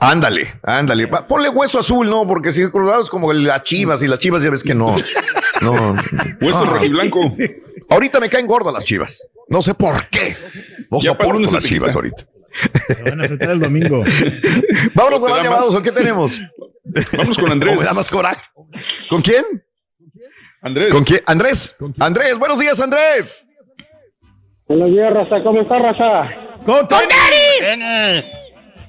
[0.00, 1.06] Ándale, ándale.
[1.06, 2.26] Ponle hueso azul, ¿no?
[2.26, 4.96] Porque si el colorado es como las chivas y las chivas ya ves que no.
[5.60, 5.94] no.
[6.40, 7.32] Hueso rojo y blanco.
[7.90, 9.28] Ahorita me caen gordas las chivas.
[9.48, 10.36] No sé por qué.
[10.90, 12.24] No ya soporto las chivas ahorita.
[12.86, 14.02] Se van a enfrentar el domingo.
[14.94, 16.40] Vámonos a más llamados, ¿o qué tenemos?
[17.16, 17.78] Vamos con Andrés.
[17.78, 18.42] me da más coraje.
[19.08, 19.44] ¿Con quién?
[20.62, 20.92] Andrés.
[20.92, 21.20] ¿Con quién?
[21.26, 21.76] Andrés.
[21.98, 23.44] Andrés, buenos días, Andrés.
[24.68, 25.42] Buenos días, Raza.
[25.42, 26.30] ¿Cómo está, Raza?
[26.64, 26.88] ¡Con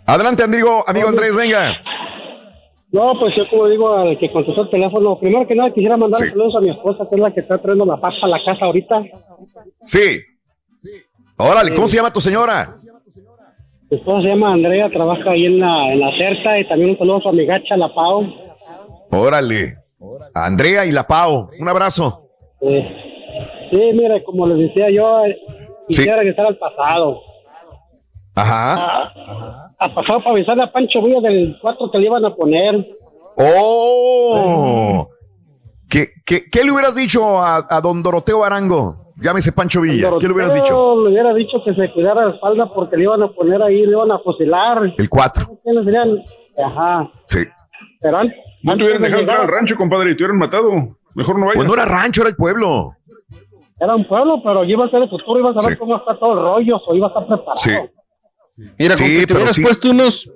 [0.05, 1.73] Adelante, amigo, amigo Andrés, venga.
[2.91, 6.19] No, pues yo como digo al que contestó el teléfono, primero que nada quisiera mandar
[6.19, 8.65] saludos a mi esposa, que es la que está trayendo la pasta a la casa
[8.65, 9.01] ahorita.
[9.83, 10.21] Sí.
[11.37, 12.75] Órale, ¿cómo se llama tu señora?
[13.89, 16.97] Mi esposa se llama Andrea, trabaja ahí en la, en la CERTA y también un
[16.99, 18.31] saludo a mi gacha, la Pau.
[19.09, 19.82] Órale.
[20.33, 22.29] Andrea y la Pau, un abrazo.
[22.59, 25.37] sí, mire, como les decía yo, eh,
[25.87, 27.21] quisiera regresar al pasado.
[28.35, 29.13] Ajá.
[29.79, 32.87] Ha pasado para avisarle a Pancho Villa del 4 que le iban a poner.
[33.37, 35.09] ¡Oh!
[35.89, 38.97] ¿Qué, qué, qué le hubieras dicho a, a, don Doroteo Arango?
[39.17, 40.09] Llámese Pancho Villa.
[40.19, 41.03] ¿Qué le hubieras dicho?
[41.03, 43.91] Le hubiera dicho que se cuidara la espalda porque le iban a poner ahí, le
[43.91, 44.93] iban a fusilar.
[44.97, 45.59] El 4.
[46.57, 47.09] Ajá.
[47.25, 47.39] Sí.
[47.99, 48.17] Pero
[48.63, 50.97] no te hubieran dejado entrar al rancho, compadre, y te hubieran matado.
[51.15, 51.55] Mejor no vayas.
[51.57, 52.95] Pues no era rancho, era el pueblo.
[53.79, 56.33] Era un pueblo, pero iba a ser el futuro, iba a saber cómo está todo
[56.33, 57.55] el rollo, o iba a estar preparado.
[57.57, 57.71] Sí.
[58.77, 60.31] Mira, como que te hubieras puesto unos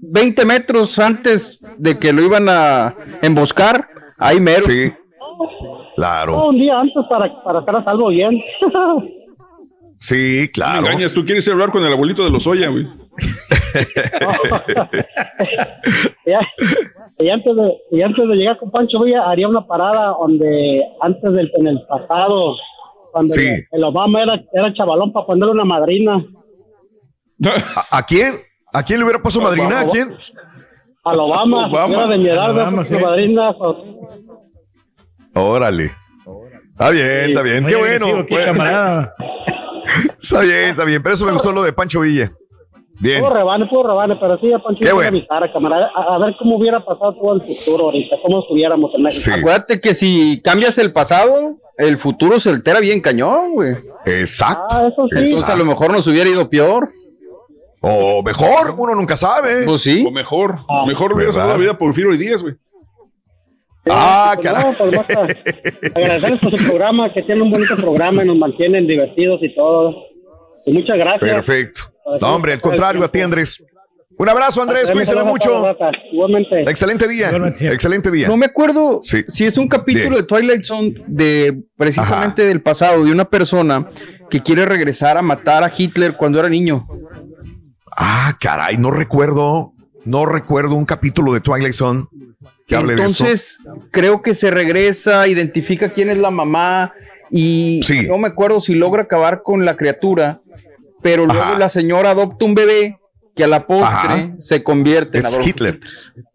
[0.00, 3.88] 20 metros antes de que lo iban a emboscar,
[4.18, 4.62] ahí mero.
[4.62, 4.92] Sí.
[5.96, 6.48] Claro.
[6.48, 8.38] un día antes para, para estar a salvo bien.
[9.98, 10.82] sí, claro.
[10.82, 12.86] Me engañas, tú quieres hablar con el abuelito de los Oya, güey.
[17.18, 21.32] y, antes de, y antes de llegar con Pancho Villa, haría una parada donde antes
[21.32, 22.54] del en el pasado,
[23.12, 26.22] cuando el, Obama era, era chavalón para ponerle una madrina.
[27.90, 28.34] ¿A, quién?
[28.72, 29.80] ¿A quién le hubiera puesto madrina?
[29.80, 30.16] ¿A quién?
[31.04, 32.08] Al Obama, Obama.
[32.08, 33.54] de mi edad, madrina.
[35.34, 35.92] Órale.
[36.72, 37.64] Está bien, está bien.
[37.66, 38.26] Qué bueno.
[38.26, 39.14] Qué camarada.
[40.20, 41.02] Está bien, está bien.
[41.02, 42.32] Pero eso me gustó lo de Pancho Villa.
[42.98, 43.20] Bien.
[43.20, 45.08] Puedo rebane, puedo rebane, pero sí, a Pancho Qué bueno.
[45.10, 45.90] avisar, camarada.
[45.94, 49.36] A, ver cómo hubiera pasado todo el futuro ahorita, cómo estuviéramos en México.
[49.36, 53.76] Acuérdate que si cambias el pasado, el futuro se altera bien cañón, güey.
[54.06, 54.64] Exacto.
[54.70, 55.18] Ah, eso sí.
[55.18, 56.90] Entonces a lo mejor nos hubiera ido peor.
[57.82, 59.64] O mejor, uno nunca sabe.
[59.64, 60.02] Pues sí.
[60.06, 60.84] O mejor, Ah.
[60.86, 62.54] mejor hubiera salvado la vida por Porfirio Díaz, güey.
[63.90, 64.64] Ah, pues caray.
[64.64, 65.26] no, pues más a-
[65.94, 69.94] agradecerles por su programa, que tienen un bonito programa y nos mantienen divertidos y todo.
[70.66, 71.30] Y muchas gracias.
[71.30, 71.82] Perfecto.
[72.20, 73.64] No, hombre, al contrario, a ti, Andrés.
[74.18, 75.62] Un abrazo, Andrés, a mucho.
[76.10, 76.62] Igualmente.
[76.62, 77.30] Excelente día.
[77.70, 78.28] Excelente día.
[78.28, 79.24] No me acuerdo Sí.
[79.28, 80.22] si es un capítulo Bien.
[80.22, 83.86] de Twilight Zone de precisamente del pasado, de una persona
[84.30, 86.86] que quiere regresar a matar a Hitler cuando era niño.
[87.96, 89.72] Ah, caray, no recuerdo,
[90.04, 92.04] no recuerdo un capítulo de Twilight Zone
[92.66, 93.24] que hable de eso.
[93.24, 93.58] Entonces,
[93.90, 96.92] creo que se regresa, identifica quién es la mamá
[97.30, 100.40] y no me acuerdo si logra acabar con la criatura,
[101.02, 102.98] pero luego la señora adopta un bebé
[103.34, 104.30] que a la postre Ajá.
[104.38, 105.78] se convierte en Es Hitler.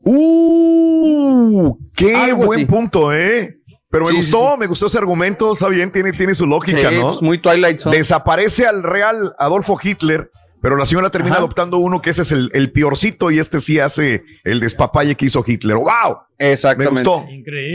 [0.03, 2.66] Uh, qué Algo buen así.
[2.66, 3.58] punto, ¿eh?
[3.90, 6.95] Pero me Sí, gustó, me gustó ese argumento, está bien, tiene, tiene su lógica, Sí,
[6.98, 7.08] ¿no?
[7.08, 7.98] pues, muy Twilight Zone.
[7.98, 10.32] Desaparece al real Adolfo Hitler,
[10.62, 11.40] pero la señora termina Ajá.
[11.44, 15.26] adoptando uno que ese es el, el peorcito y este sí hace el despapalle que
[15.26, 15.76] hizo Hitler.
[15.78, 16.18] ¡Wow!
[16.40, 17.04] Me Exactamente.
[17.04, 17.26] gustó.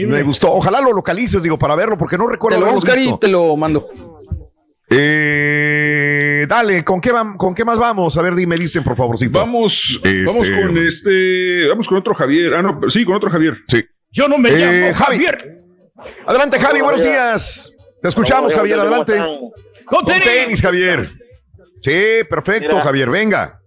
[0.07, 0.51] Me gustó.
[0.53, 3.17] Ojalá lo localices, digo, para verlo, porque no recuerdo Te lo voy a buscar y
[3.19, 3.89] te lo mando.
[4.89, 8.15] Eh, dale, ¿con qué, ¿con qué más vamos?
[8.17, 9.39] A ver, dime, dicen, por favorcito.
[9.39, 12.53] Vamos, Este- vamos con este, vamos con otro Javier.
[12.55, 13.57] Ah, no, sí, con otro Javier.
[13.67, 13.83] Sí.
[14.11, 15.17] Yo no me Eh, llamo Javi.
[15.25, 15.61] Javier.
[16.25, 17.73] Adelante, Javi, buenos días.
[18.01, 19.17] Te escuchamos, Javier, ¿cómo adelante.
[19.85, 20.23] Con Con tenis.
[20.23, 21.09] tenis, Javier.
[21.87, 22.81] Sí, perfecto, Mira.
[22.81, 23.61] Javier, venga.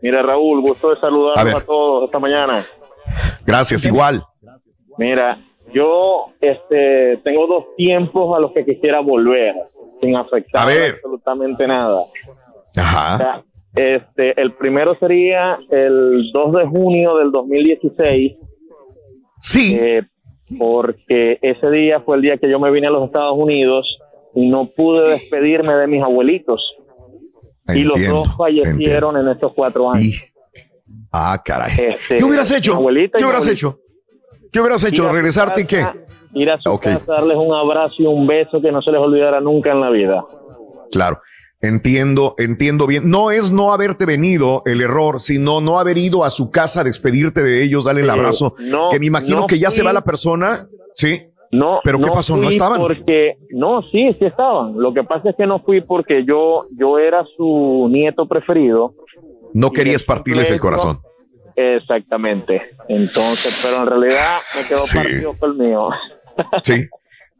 [0.00, 2.64] Mira, Raúl, gusto de saludarlos a, todos esta mañana.
[3.44, 4.22] Gracias, igual.
[4.96, 5.38] Mira,
[5.74, 9.54] yo este, tengo dos tiempos a los que quisiera volver
[10.00, 10.94] sin afectar A ver.
[10.94, 11.96] absolutamente nada.
[11.96, 12.08] O
[12.76, 13.18] Ajá.
[13.18, 13.42] sea,
[13.74, 18.38] este, el primero sería el 2 de junio del 2016.
[19.38, 19.76] Sí.
[19.78, 20.02] Eh,
[20.58, 23.98] porque ese día fue el día que yo me vine a los Estados Unidos
[24.34, 26.62] y no pude despedirme de mis abuelitos.
[27.74, 30.24] Y los Entiendo, dos fallecieron en estos cuatro años.
[31.12, 31.72] Ah, caray.
[31.72, 32.78] Este, ¿Qué hubieras hecho?
[32.78, 33.80] ¿Qué hubieras hecho?
[34.52, 35.10] ¿Qué hubieras hecho?
[35.10, 35.86] ¿Regresarte y qué?
[36.34, 39.40] Ir a su casa, darles un abrazo y un beso que no se les olvidará
[39.40, 40.24] nunca en la vida.
[40.92, 41.20] Claro.
[41.62, 43.08] Entiendo, entiendo bien.
[43.10, 46.84] No es no haberte venido el error, sino no haber ido a su casa a
[46.84, 48.54] despedirte de ellos, darle el Eh, abrazo.
[48.58, 50.68] no, que me imagino no que ya se va la persona.
[50.94, 51.22] Sí.
[51.52, 52.36] No, ¿Pero qué pasó?
[52.36, 52.80] ¿No estaban?
[52.80, 54.78] Porque, no, sí, sí estaban.
[54.78, 58.94] Lo que pasa es que no fui porque yo, yo era su nieto preferido.
[59.54, 60.98] No querías partirles el corazón.
[61.54, 62.62] Exactamente.
[62.88, 64.96] Entonces, pero en realidad me quedó Sí.
[64.98, 65.88] partido fue el mío.
[66.62, 66.86] Sí.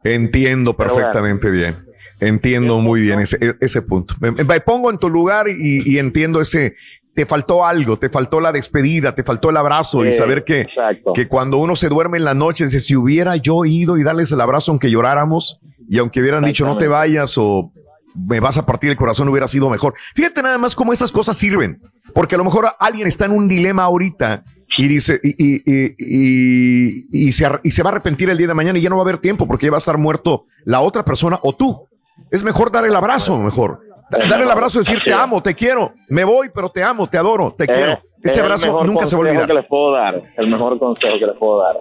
[0.03, 0.93] Entiendo bueno.
[0.95, 1.75] perfectamente bien.
[2.19, 4.15] Entiendo muy bien ese, e- ese punto.
[4.19, 6.75] Me, me pongo en tu lugar y, y entiendo ese.
[7.17, 11.13] Te faltó algo, te faltó la despedida, te faltó el abrazo y saber que, exacto.
[11.13, 14.31] que cuando uno se duerme en la noche, dice, si hubiera yo ido y darles
[14.31, 17.71] el abrazo aunque lloráramos y aunque hubieran dicho no te vayas o
[18.13, 19.95] me vas a partir el corazón, hubiera sido mejor.
[20.13, 21.81] Fíjate nada más cómo esas cosas sirven,
[22.13, 24.43] porque a lo mejor alguien está en un dilema ahorita
[24.77, 25.63] y dice, y, y,
[25.97, 28.95] y, y- se, y se va a arrepentir el día de mañana y ya no
[28.97, 31.87] va a haber tiempo porque ya va a estar muerto la otra persona o tú.
[32.29, 33.81] Es mejor dar el abrazo, mejor.
[34.09, 37.07] Da- Dar el abrazo y decir, te amo, te quiero, me voy, pero te amo,
[37.09, 37.93] te adoro, te quiero.
[38.23, 39.47] Es- Ese abrazo nunca se va a consejo olvidar.
[39.47, 40.21] que les puedo dar.
[40.37, 41.77] El mejor consejo que les puedo dar.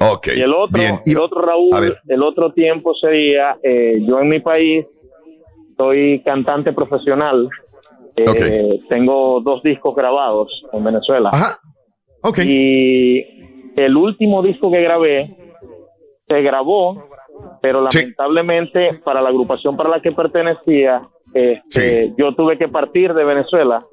[0.00, 0.28] Ok.
[0.36, 1.00] Y el otro, bien.
[1.06, 1.70] El otro Raúl,
[2.06, 4.86] el otro tiempo sería, eh, yo en mi país
[5.76, 7.48] soy cantante profesional.
[8.16, 11.30] Eh, Tengo dos discos grabados en Venezuela.
[12.44, 13.20] Y
[13.76, 15.36] el último disco que grabé
[16.28, 17.04] se grabó,
[17.62, 21.02] pero lamentablemente para la agrupación para la que pertenecía,
[21.34, 23.84] este, yo tuve que partir de Venezuela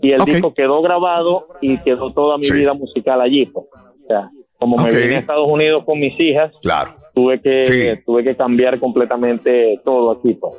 [0.00, 3.46] y el disco quedó grabado y quedó toda mi vida musical allí.
[3.46, 3.66] pues.
[3.74, 4.28] O sea,
[4.58, 6.94] como me vine a Estados Unidos con mis hijas, Claro.
[7.14, 8.02] tuve que Sí.
[8.04, 10.34] tuve que cambiar completamente todo aquí.
[10.34, 10.54] pues.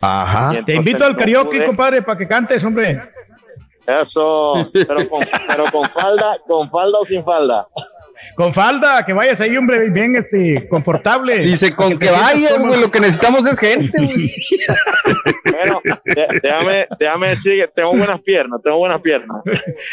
[0.00, 0.62] Ajá.
[0.64, 3.00] Te invito al karaoke, pude- compadre, para que cantes, hombre.
[3.86, 7.66] Eso, pero con, pero con falda, con falda o sin falda.
[8.34, 11.38] Con falda, que vayas ahí, hombre, bien este, confortable.
[11.40, 14.32] Dice, con que sientas vayas, güey, lo que necesitamos es gente, güey.
[15.44, 15.80] Bueno,
[16.42, 19.42] déjame, déjame decir que tengo buenas piernas, tengo buenas piernas.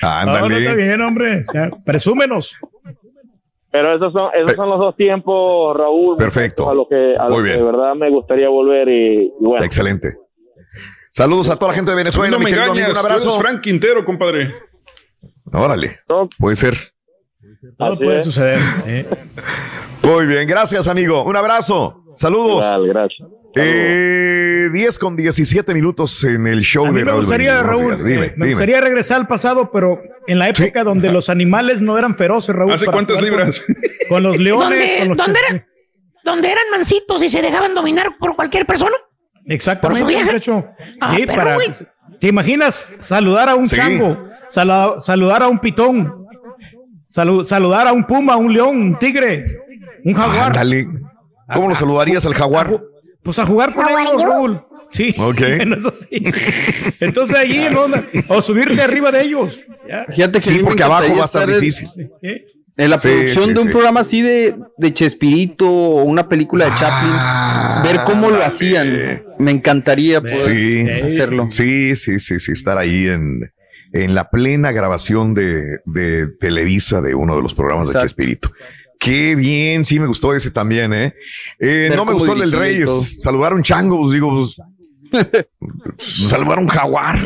[0.02, 1.42] No, no está bien, hombre.
[1.42, 2.58] O sea, presúmenos.
[3.72, 6.16] Pero esos son, esos son los dos tiempos, Raúl.
[6.18, 6.70] Perfecto.
[6.70, 9.66] A lo que, a que de verdad me gustaría volver y, y bueno.
[9.66, 10.16] Excelente.
[11.12, 12.32] Saludos a toda la gente de Venezuela.
[12.32, 13.40] no me amigo, engañas, un abrazo.
[13.40, 14.54] Frank Quintero, compadre.
[15.52, 16.00] Órale.
[16.38, 16.76] Puede ser.
[17.78, 18.24] Todo Así puede es.
[18.24, 18.60] suceder.
[18.88, 19.06] ¿eh?
[20.04, 21.24] Muy bien, gracias, amigo.
[21.24, 22.04] Un abrazo.
[22.16, 22.66] Saludos.
[22.66, 23.28] Igual, gracias.
[23.58, 27.22] Eh, 10 con 17 minutos en el show A mí de me Raúl.
[27.24, 27.64] gustaría.
[27.64, 27.98] Raúl.
[27.98, 28.50] Dime, eh, me dime.
[28.52, 32.74] gustaría regresar al pasado, pero en la época donde los animales no eran feroces, Raúl.
[32.74, 33.66] ¿Hace cuántas con- libras?
[34.10, 34.70] Con, los leones.
[34.70, 35.62] ¿Dónde- con los
[36.24, 38.96] dónde eran mansitos y se dejaban dominar por cualquier persona.
[39.46, 40.16] Exactamente.
[41.00, 41.58] Ah, para,
[42.20, 44.18] ¿Te imaginas saludar a un chango?
[44.50, 46.25] saludar a un pitón?
[47.16, 49.60] Saludar a un puma, un león, un tigre,
[50.04, 50.48] un jaguar.
[50.48, 50.88] Ándale.
[51.54, 52.82] ¿Cómo lo saludarías al jaguar?
[53.24, 54.62] Pues a jugar con ellos, Raúl.
[54.92, 55.16] Sí.
[55.18, 55.42] Ok.
[55.78, 56.26] eso sí.
[57.00, 57.86] Entonces allí, ¿no?
[58.28, 59.60] o subirte arriba de ellos.
[60.10, 61.90] Fíjate que sí, porque abajo va a estar difícil.
[62.78, 67.84] En la producción de un programa así de, de Chespirito o una película de Chaplin,
[67.84, 69.24] ver cómo lo hacían.
[69.40, 71.48] Me encantaría poder hacerlo.
[71.50, 73.50] Sí, sí, sí, sí, estar ahí en,
[73.94, 78.52] en la plena grabación de, de Televisa de uno de los programas de Chespirito.
[79.00, 81.14] Qué bien, sí me gustó ese también, ¿eh?
[81.60, 83.18] eh no me gustó el del Reyes.
[83.20, 84.58] Saludaron changos, digo, pues,
[85.98, 87.20] salvar un jaguar.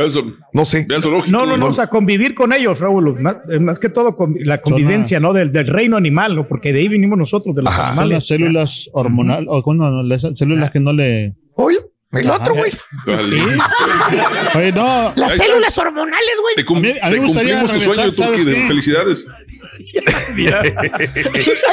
[0.54, 0.88] no sé.
[1.30, 3.20] No, no, no, o sea, convivir con ellos, Raúl.
[3.20, 5.34] Más, más que todo la convivencia, ¿no?
[5.34, 6.48] Del, del, reino animal, ¿no?
[6.48, 7.96] Porque de ahí vinimos nosotros, de los animales.
[7.96, 11.36] Son las células hormonales, o cuando las células que no le.
[11.56, 11.80] Oye.
[12.12, 12.72] El otro, güey.
[14.56, 15.14] Oye, no.
[15.16, 16.56] Las células hormonales, güey.
[16.56, 19.28] Te, cum te cumplimos tu sueño, Turki, de felicidades.
[19.28, 20.76] Ahí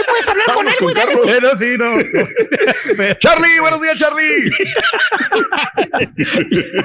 [0.09, 0.95] puedes hablar con él, güey.
[1.27, 1.95] Pero sí, no.
[3.19, 4.51] Charlie, buenos días, Charlie.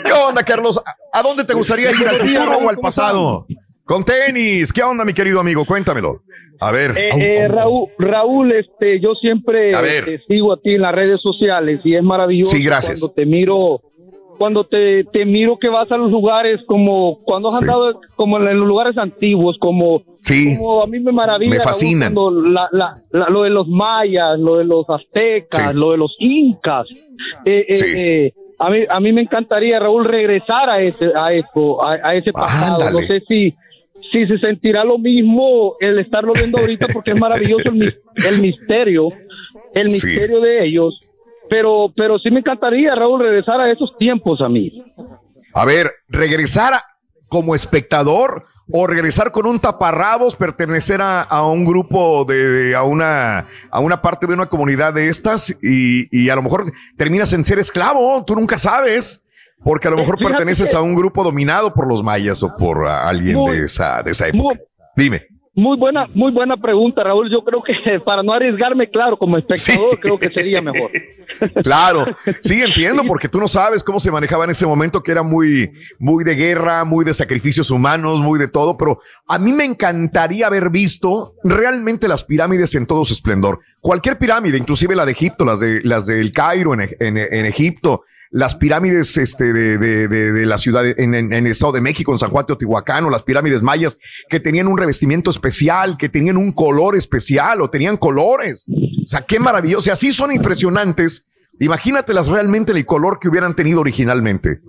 [0.06, 0.82] ¿Qué onda, Carlos?
[1.12, 3.46] ¿A dónde te gustaría ir, al futuro o al pasado?
[3.92, 5.66] Con tenis, ¿qué onda, mi querido amigo?
[5.66, 6.22] Cuéntamelo.
[6.62, 6.98] A ver.
[6.98, 9.74] Eh, eh, Raúl, Raúl, este, yo siempre
[10.06, 13.02] te sigo a ti en las redes sociales y es maravilloso sí, gracias.
[13.02, 13.82] cuando te miro
[14.38, 18.58] cuando te, te, miro que vas a los lugares como cuando has andado como en
[18.60, 20.56] los lugares antiguos, como, sí.
[20.56, 21.56] como a mí me maravilla.
[21.56, 22.16] Me fascinan.
[22.16, 26.88] lo de los mayas, lo de los aztecas, lo de los incas.
[27.44, 31.86] Eh, eh, eh, a, mí, a mí me encantaría, Raúl, regresar a ese, a eso,
[31.86, 32.90] a, ese pasado.
[32.90, 33.54] No sé si,
[34.12, 39.10] si se sentirá lo mismo el estarlo viendo ahorita porque es maravilloso el, el misterio,
[39.74, 41.00] el misterio de ellos.
[41.50, 44.84] Pero, pero sí me encantaría, Raúl, regresar a esos tiempos a mí.
[45.54, 46.74] A ver, regresar
[47.28, 53.80] como espectador o regresar con un taparrabos, pertenecer a, un grupo de, a una a
[53.80, 58.24] una parte de una comunidad de estas y, a lo mejor terminas en ser esclavo,
[58.26, 59.24] tú nunca sabes,
[59.64, 63.44] porque a lo mejor perteneces a un grupo dominado por los mayas o por alguien
[63.46, 64.60] de esa de esa época.
[64.96, 65.28] Dime.
[65.54, 67.30] Muy buena, muy buena pregunta, Raúl.
[67.30, 70.92] Yo creo que para no arriesgarme, claro, como espectador, creo que sería mejor.
[71.64, 72.06] Claro,
[72.42, 75.72] sí, entiendo, porque tú no sabes cómo se manejaba en ese momento, que era muy,
[75.98, 80.48] muy de guerra, muy de sacrificios humanos, muy de todo, pero a mí me encantaría
[80.48, 83.62] haber visto realmente las pirámides en todo su esplendor.
[83.80, 88.04] Cualquier pirámide, inclusive la de Egipto, las de las del Cairo en, en, en Egipto,
[88.32, 92.18] las pirámides este, de, de, de, la ciudad en, en, el Estado de México, en
[92.18, 93.98] San Juan Teotihuacán, o las pirámides mayas,
[94.30, 98.66] que tenían un revestimiento especial, que tenían un color especial o tenían colores.
[99.04, 99.82] O sea, qué maravilloso.
[99.82, 101.28] Sea, así son impresionantes.
[101.60, 104.62] Imagínatelas realmente el color que hubieran tenido originalmente.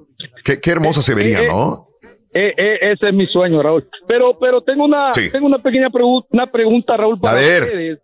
[0.45, 1.89] Qué, qué hermosa se vería, ¿no?
[2.35, 3.89] Eh, eh, ese es mi sueño, Raúl.
[4.09, 7.63] Pero, pero tengo una, tengo una pequeña pregunta, una pregunta, Raúl, para A ver.
[7.65, 7.99] ustedes.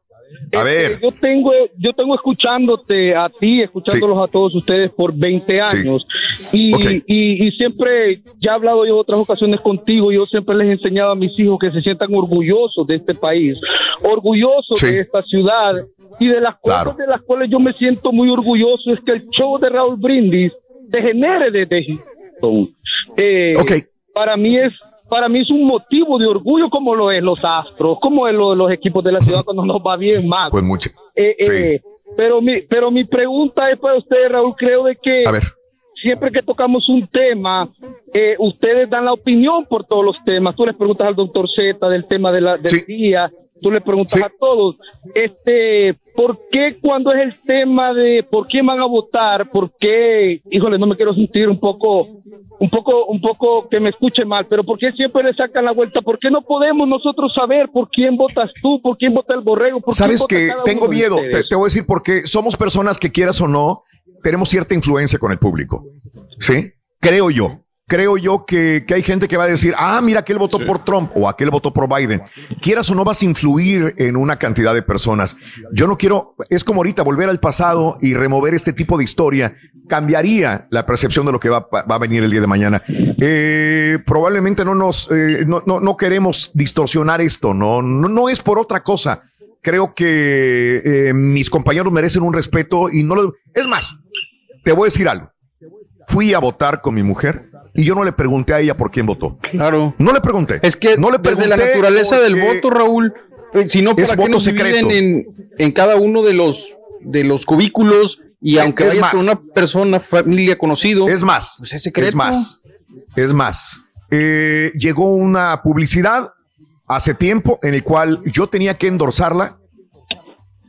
[0.53, 0.93] A ver.
[0.93, 6.07] Este, yo tengo, yo tengo escuchándote a ti, escuchándolos a todos ustedes por 20 años.
[6.53, 6.71] Y,
[7.07, 11.17] y, siempre, ya he hablado yo otras ocasiones contigo, yo siempre les he enseñado a
[11.17, 13.59] mis hijos que se sientan orgullosos de este país,
[14.03, 15.75] orgullosos de esta ciudad.
[16.21, 19.29] Y de las cosas de las cuales yo me siento muy orgulloso es que el
[19.31, 20.53] show de Raúl Brindis
[20.91, 22.75] se genere desde Houston.
[23.17, 23.55] Eh,
[24.13, 24.73] Para mí es
[25.09, 28.51] para mí es un motivo de orgullo como lo es los Astros, como es lo
[28.51, 30.51] de los equipos de la ciudad cuando nos va bien más.
[30.51, 30.91] Pues mucho.
[31.15, 31.81] Eh, eh,
[32.17, 35.25] pero mi, pero mi pregunta es para usted, Raúl, creo de que
[36.03, 37.69] siempre que tocamos un tema,
[38.13, 40.55] eh, ustedes dan la opinión por todos los temas.
[40.55, 43.31] Tú les preguntas al doctor Z del tema de la, del día,
[43.61, 44.77] tú le preguntas a todos,
[45.15, 49.53] este, ¿por qué cuando es el tema de por quién van a votar?
[49.53, 50.43] ¿Por qué?
[50.51, 52.09] Híjole, no me quiero sentir un poco,
[52.59, 55.71] un poco, un poco que me escuche mal, pero ¿por qué siempre le sacan la
[55.71, 56.01] vuelta?
[56.03, 59.81] ¿Por qué no podemos nosotros saber por quién votas tú, por quién vota el borrego?
[59.81, 63.41] Por Sabes que tengo miedo, te, te voy a decir porque somos personas que quieras
[63.41, 63.85] o no,
[64.25, 65.85] tenemos cierta influencia con el público,
[66.41, 66.73] ¿sí?
[66.99, 70.65] Creo yo creo yo que, hay gente que va a decir, ah, mira, aquel votó
[70.65, 72.23] por Trump o aquel votó por Biden.
[72.61, 75.37] Quieras o no vas a influir en una cantidad de personas.
[75.73, 79.57] Yo no quiero, es como ahorita volver al pasado y remover este tipo de historia.
[79.89, 82.83] Cambiaría la percepción de lo que va, a venir el día de mañana.
[82.87, 88.59] Eh, probablemente no nos, eh, no, no, queremos distorsionar esto, no, no, no es por
[88.59, 89.23] otra cosa.
[89.63, 93.97] Creo que eh, mis compañeros merecen un respeto y no lo, es más,
[94.63, 95.33] te voy a decir algo.
[96.07, 99.07] Fui a votar con mi mujer y yo no le pregunté a ella por quién
[99.07, 99.39] votó.
[99.41, 99.95] Claro.
[99.99, 100.59] No le pregunté.
[100.63, 103.15] Es que no le desde la naturaleza del voto, Raúl,
[103.55, 105.27] eh, si no, ¿para qué nos dividen en,
[105.59, 110.01] en cada uno de los de los cubículos y aunque es vayas con una persona,
[110.01, 111.09] familia, conocido.
[111.09, 111.55] Es más.
[111.59, 112.09] Pues es secreto.
[112.09, 112.61] Es más.
[113.15, 113.81] Es más.
[114.11, 116.33] Eh, llegó una publicidad
[116.89, 119.57] hace tiempo en el cual yo tenía que endorsarla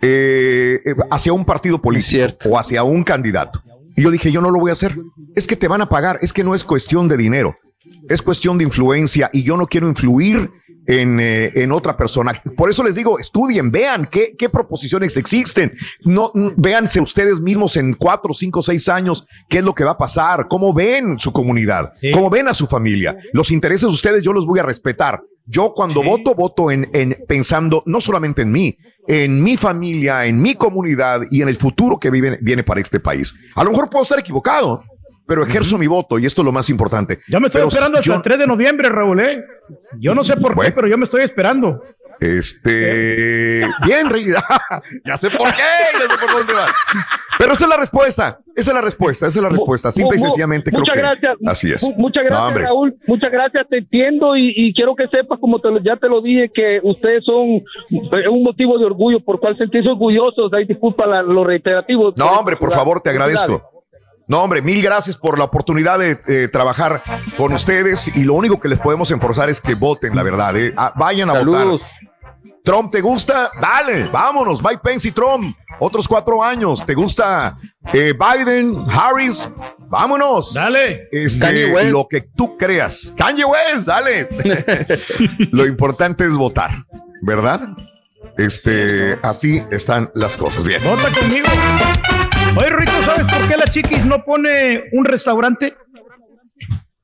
[0.03, 0.79] eh,
[1.09, 3.63] hacia un partido político o hacia un candidato.
[3.99, 4.97] Y yo dije, yo no lo voy a hacer.
[5.35, 7.57] Es que te van a pagar, es que no es cuestión de dinero,
[8.07, 10.49] es cuestión de influencia y yo no quiero influir
[10.89, 12.33] en, eh, en, otra persona.
[12.57, 15.71] Por eso les digo, estudien, vean qué, qué proposiciones existen.
[16.03, 19.97] No, véanse ustedes mismos en cuatro, cinco, seis años qué es lo que va a
[19.97, 23.15] pasar, cómo ven su comunidad, cómo ven a su familia.
[23.33, 25.21] Los intereses de ustedes yo los voy a respetar.
[25.45, 28.77] Yo cuando voto, voto en, en, pensando no solamente en mí,
[29.07, 32.99] en mi familia, en mi comunidad y en el futuro que vive, viene para este
[32.99, 33.33] país.
[33.55, 34.83] A lo mejor puedo estar equivocado,
[35.29, 37.19] pero ejerzo mi voto y esto es lo más importante.
[37.27, 39.19] Yo me estoy esperando hasta el 3 de noviembre, Raúl.
[39.19, 39.45] ¿eh?
[39.99, 41.83] Yo no sé por qué, pero yo me estoy esperando.
[42.19, 44.09] Este, bien,
[45.05, 45.63] ya sé por qué,
[45.99, 46.65] ya sé por dónde va.
[47.37, 49.91] Pero esa es la respuesta, esa es la respuesta, esa es la respuesta.
[49.91, 51.37] Simple y sencillamente creo gracias.
[51.39, 51.87] que así es.
[51.95, 52.97] Muchas gracias, Raúl.
[53.05, 56.79] Muchas gracias, te entiendo y, quiero que sepas, como te, ya te lo dije, que
[56.83, 57.61] ustedes son
[58.19, 60.51] eh, un motivo de orgullo por cual sentirse orgullosos.
[60.53, 62.13] Ahí disculpa lo reiterativo.
[62.17, 63.68] No, hombre, por favor, te agradezco.
[64.29, 67.01] No, hombre, mil gracias por la oportunidad de trabajar
[67.35, 70.55] con ustedes y lo único que les podemos enforzar es que voten, la verdad.
[70.55, 70.71] ¿eh?
[70.77, 71.81] Ah, vayan a Saludos.
[71.81, 72.09] votar.
[72.63, 73.49] Trump, ¿te gusta?
[73.59, 74.61] Dale, vámonos.
[74.63, 76.85] Mike Pence y Trump, otros cuatro años.
[76.85, 77.57] ¿Te gusta
[77.91, 79.49] eh, Biden, Harris?
[79.87, 80.53] Vámonos.
[80.53, 81.07] Dale.
[81.11, 83.11] Este, lo que tú creas.
[83.17, 84.29] Kanye West, dale.
[85.51, 86.71] lo importante es votar,
[87.23, 87.69] ¿verdad?
[88.39, 90.63] Este, así están las cosas.
[90.63, 90.81] Bien.
[90.81, 91.49] Vota conmigo.
[92.57, 95.67] Oye, Rico, ¿sabes por qué la chiquis no pone un restaurante?
[95.67, 95.75] ¿Eh?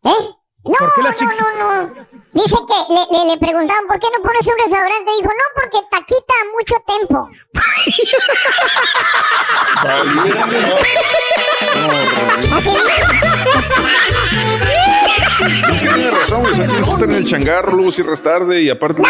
[0.04, 0.32] No,
[0.64, 1.94] no, no, no.
[2.32, 5.12] Dice que le, le, preguntaban por qué no pones un restaurante.
[5.20, 7.28] Dijo, no, porque te quita mucho tiempo.
[15.74, 16.54] es que tiene razón, güey.
[16.54, 19.02] Estar en el changarro, luego cierras tarde y aparte.
[19.02, 19.10] No.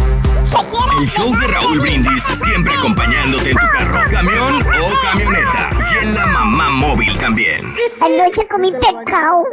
[0.51, 5.69] El show de Raúl Brindis siempre acompañándote en tu carro, camión o camioneta.
[5.79, 7.61] Y en la mamá móvil también.
[8.01, 9.45] Anoche comí pescado.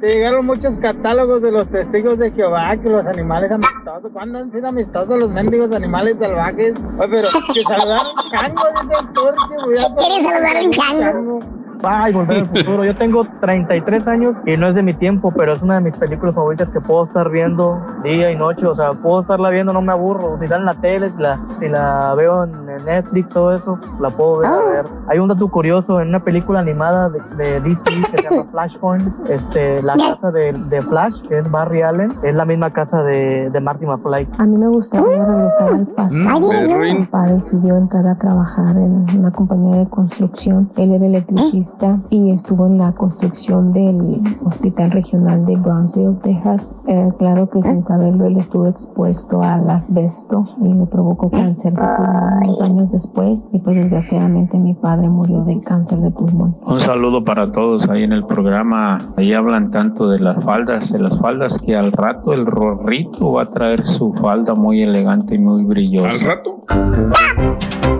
[0.00, 4.12] Te llegaron muchos catálogos de los testigos de Jehová, que los animales amistosos.
[4.12, 6.74] ¿Cuándo han sido amistosos los mendigos animales salvajes?
[6.98, 9.56] Oye, pero que saludaron chango, dice el turque.
[9.98, 11.65] ¿Quieres saludar un chango?
[11.82, 12.84] Ay, volver al futuro.
[12.84, 15.96] Yo tengo 33 años y no es de mi tiempo, pero es una de mis
[15.96, 18.66] películas favoritas que puedo estar viendo día y noche.
[18.66, 20.38] O sea, puedo estarla viendo, no me aburro.
[20.38, 24.10] Si está en la tele, si la, si la veo en Netflix, todo eso, la
[24.10, 24.86] puedo ver, a ver.
[25.08, 29.28] Hay un dato curioso en una película animada de, de DC que se llama Flashpoint.
[29.28, 33.50] Este, la casa de, de, Flash, que es Barry Allen, es la misma casa de,
[33.50, 34.28] de Marty McFly.
[34.38, 36.52] A mí me gustaría regresar al pasado.
[36.66, 40.70] Mi papá decidió entrar a trabajar en una compañía de construcción.
[40.76, 41.65] Él era electricista
[42.10, 46.78] y estuvo en la construcción del Hospital Regional de Brownsville, Texas.
[46.86, 51.80] Eh, claro que sin saberlo él estuvo expuesto al asbesto y le provocó cáncer de
[51.80, 56.54] pulmón unos años después y pues desgraciadamente mi padre murió de cáncer de pulmón.
[56.64, 58.98] Un saludo para todos ahí en el programa.
[59.16, 63.42] Ahí hablan tanto de las faldas, de las faldas que al rato el rorrito va
[63.42, 66.10] a traer su falda muy elegante y muy brillosa.
[66.10, 67.95] ¿Al rato?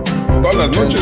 [0.49, 1.01] Todas las noches.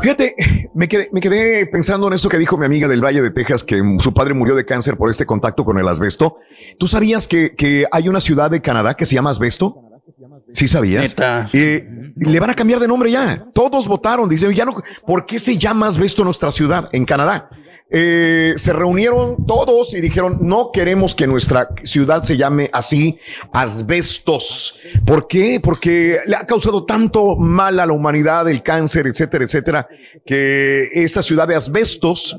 [0.00, 0.36] Fíjate,
[0.74, 3.64] me quedé, me quedé pensando en eso que dijo mi amiga del Valle de Texas,
[3.64, 6.38] que su padre murió de cáncer por este contacto con el asbesto.
[6.78, 9.80] ¿Tú sabías que, que hay una ciudad de Canadá que se llama asbesto?
[10.52, 11.16] Sí sabías.
[11.52, 13.44] Eh, le van a cambiar de nombre ya.
[13.52, 14.28] Todos votaron.
[14.28, 17.50] Dicen, ya no, ¿por qué se llama asbesto nuestra ciudad en Canadá?
[17.88, 23.18] Eh, se reunieron todos y dijeron, no queremos que nuestra ciudad se llame así,
[23.52, 24.80] asbestos.
[25.04, 25.60] ¿Por qué?
[25.62, 29.88] Porque le ha causado tanto mal a la humanidad, el cáncer, etcétera, etcétera,
[30.24, 32.36] que esa ciudad de asbestos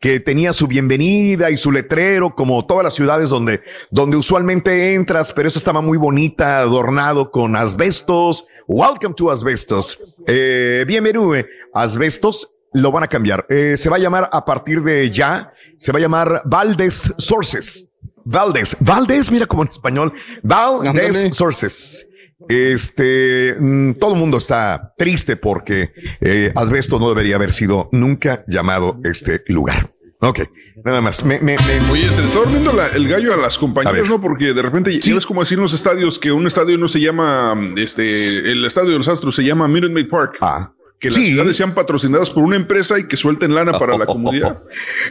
[0.00, 3.60] que tenía su bienvenida y su letrero, como todas las ciudades donde,
[3.90, 8.46] donde usualmente entras, pero esa estaba muy bonita, adornado con asbestos.
[8.66, 9.98] Welcome to asbestos.
[10.26, 11.32] Eh, bienvenido,
[11.72, 13.46] asbestos lo van a cambiar.
[13.48, 17.88] Eh, se va a llamar a partir de ya, se va a llamar Valdez Sources.
[18.24, 22.06] Valdez, Valdez, mira como en español, Valdez Sources.
[22.48, 28.44] Este, mm, todo el mundo está triste porque eh, Asbesto no debería haber sido nunca
[28.46, 29.90] llamado este lugar.
[30.20, 30.40] Ok,
[30.84, 31.24] nada más.
[31.24, 31.56] Me, me,
[31.90, 34.20] Oye, se le está durmiendo el gallo a las compañías, ¿no?
[34.20, 35.14] Porque de repente ¿Sí?
[35.16, 38.90] es como decir en los estadios que un estadio no se llama, este, el estadio
[38.90, 40.38] de los Astros se llama Minute Maid Park.
[40.40, 40.72] Ah.
[40.98, 44.56] Que las ciudades sean patrocinadas por una empresa y que suelten lana para la comunidad.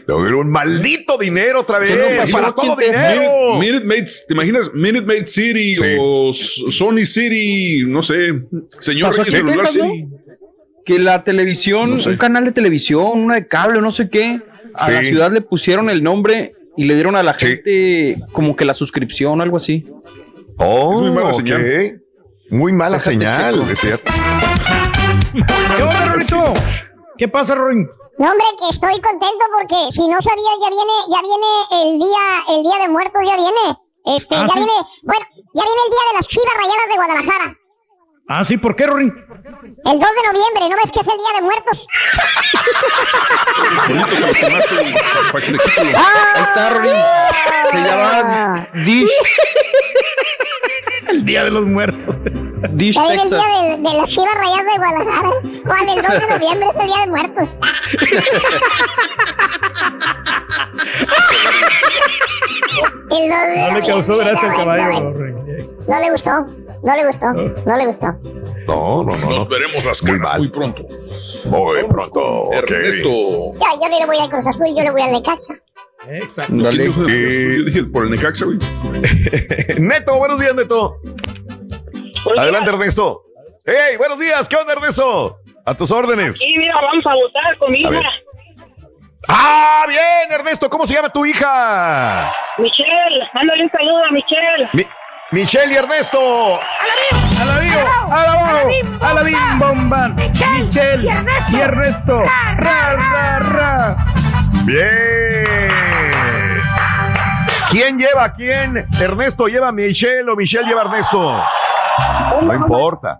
[0.07, 2.31] un maldito dinero otra vez.
[2.31, 3.59] para todo dinero.
[3.59, 4.71] Minute, Maid, ¿te imaginas?
[4.73, 8.33] Minute Maid City o Sony City, no sé.
[8.79, 10.07] Señor celular City.
[10.83, 14.41] Que la televisión, un canal de televisión, una de cable, no sé qué
[14.77, 18.65] a la ciudad le pusieron el nombre y le dieron a la gente como que
[18.65, 19.85] la suscripción o algo así.
[20.57, 22.01] Oh, es muy mala señal.
[22.49, 23.63] Muy mala señal.
[25.35, 26.53] ¿Qué onda, Rorito?
[27.17, 27.89] ¿Qué pasa, Rorín?
[28.17, 32.55] No, hombre, que estoy contento porque si no sabía, ya viene, ya viene el día,
[32.55, 33.77] el día de muertos, ya viene.
[34.05, 34.71] Este, ah, ya viene,
[35.03, 37.57] bueno, ya viene el día de las chivas rayadas de Guadalajara.
[38.29, 39.05] Ah, sí, ¿por qué, Rory?
[39.05, 41.87] El 2 de noviembre, ¿no ves que es el Día de Muertos?
[45.95, 46.89] ah, Ahí está, Rory.
[47.71, 49.11] Se llama Dish.
[51.15, 52.15] El Día de los Muertos.
[52.71, 55.29] Dish, Ahí el día de, de las chivas rayadas de Guadalajara.
[55.65, 57.49] Juan, el 2 de noviembre es el Día de Muertos.
[62.83, 65.13] el 2 de no le causó gracia al caballo,
[65.87, 66.31] No le gustó.
[66.83, 68.07] No le gustó, no le gustó.
[68.67, 69.29] No, no, no.
[69.29, 70.83] Nos veremos las caras muy, pronto.
[71.45, 72.51] Muy pronto.
[72.51, 73.09] Ernesto.
[73.55, 75.55] Ya, yo no le voy al Cruz Azul, yo le voy al Necaxa.
[76.07, 76.53] Exacto.
[76.55, 76.85] Dale.
[76.85, 78.59] Yo dije por el Necaxa, güey.
[79.79, 80.97] Neto, buenos días, Neto.
[82.37, 83.21] Adelante, Ernesto.
[83.65, 84.47] ¡Hey, buenos días!
[84.47, 85.39] ¿Qué onda, Ernesto?
[85.65, 86.37] A tus órdenes.
[86.37, 87.89] Sí, mira, vamos a votar con mi hija.
[89.27, 90.69] ¡Ah, bien, Ernesto!
[90.69, 92.31] ¿Cómo se llama tu hija?
[92.57, 93.29] Michelle.
[93.33, 94.89] Mándale un saludo a Michelle.
[95.31, 96.59] Michelle y Ernesto.
[96.59, 97.79] A la vivo,
[98.11, 100.15] a la vivo, a la bim bomban.
[100.15, 101.09] Michelle
[101.51, 102.21] y Ernesto.
[102.57, 104.05] Ra, ra, ra.
[104.65, 105.45] Bien.
[107.69, 108.85] ¿Quién lleva a quién?
[108.99, 111.43] ¿Ernesto lleva a Michelle o Michelle lleva a Ernesto?
[112.41, 113.17] No importa.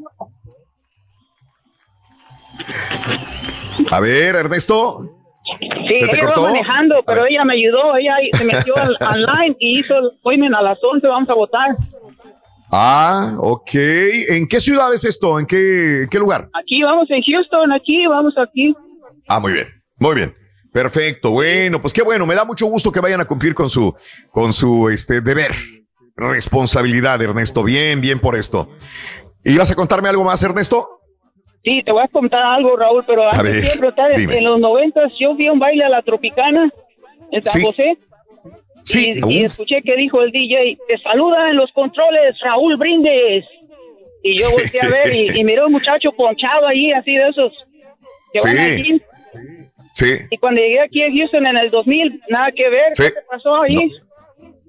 [3.92, 5.25] A ver, Ernesto.
[5.88, 7.96] Sí, ella iba manejando, pero ella me ayudó.
[7.98, 8.74] Ella se metió
[9.14, 11.08] online y hizo el appointment a las 11.
[11.08, 11.76] Vamos a votar.
[12.72, 13.70] Ah, ok.
[14.30, 15.40] ¿En qué ciudad es esto?
[15.40, 16.50] ¿En qué, qué lugar?
[16.54, 18.76] Aquí vamos en Houston, aquí, vamos aquí.
[19.28, 19.68] Ah, muy bien,
[19.98, 20.36] muy bien.
[20.74, 23.96] Perfecto, bueno, pues qué bueno, me da mucho gusto que vayan a cumplir con su,
[24.30, 25.52] con su este, deber,
[26.18, 27.64] responsabilidad, Ernesto.
[27.64, 28.68] Bien, bien por esto.
[29.46, 30.95] ¿Ibas a contarme algo más, Ernesto?
[31.66, 35.52] Sí, te voy a contar algo, Raúl, pero antes siempre, en los noventas yo a
[35.52, 36.72] un baile a la Tropicana
[37.32, 37.98] en San José.
[38.84, 39.19] Sí.
[39.27, 43.45] Y, escuché que dijo el DJ, te saluda en los controles Raúl Brindes.
[44.22, 47.52] Y yo volteé a ver y, miré a un muchacho ponchado ahí, así de esos.
[48.32, 49.02] Que sí.
[49.95, 50.19] Sí.
[50.30, 52.94] Y cuando llegué aquí a Houston en el 2000, nada que ver.
[52.95, 53.92] ¿Qué pasó ahí?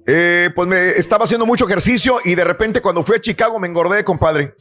[0.07, 3.67] Eh, pues me estaba haciendo mucho ejercicio y de repente cuando fui a Chicago me
[3.67, 4.53] engordé, compadre.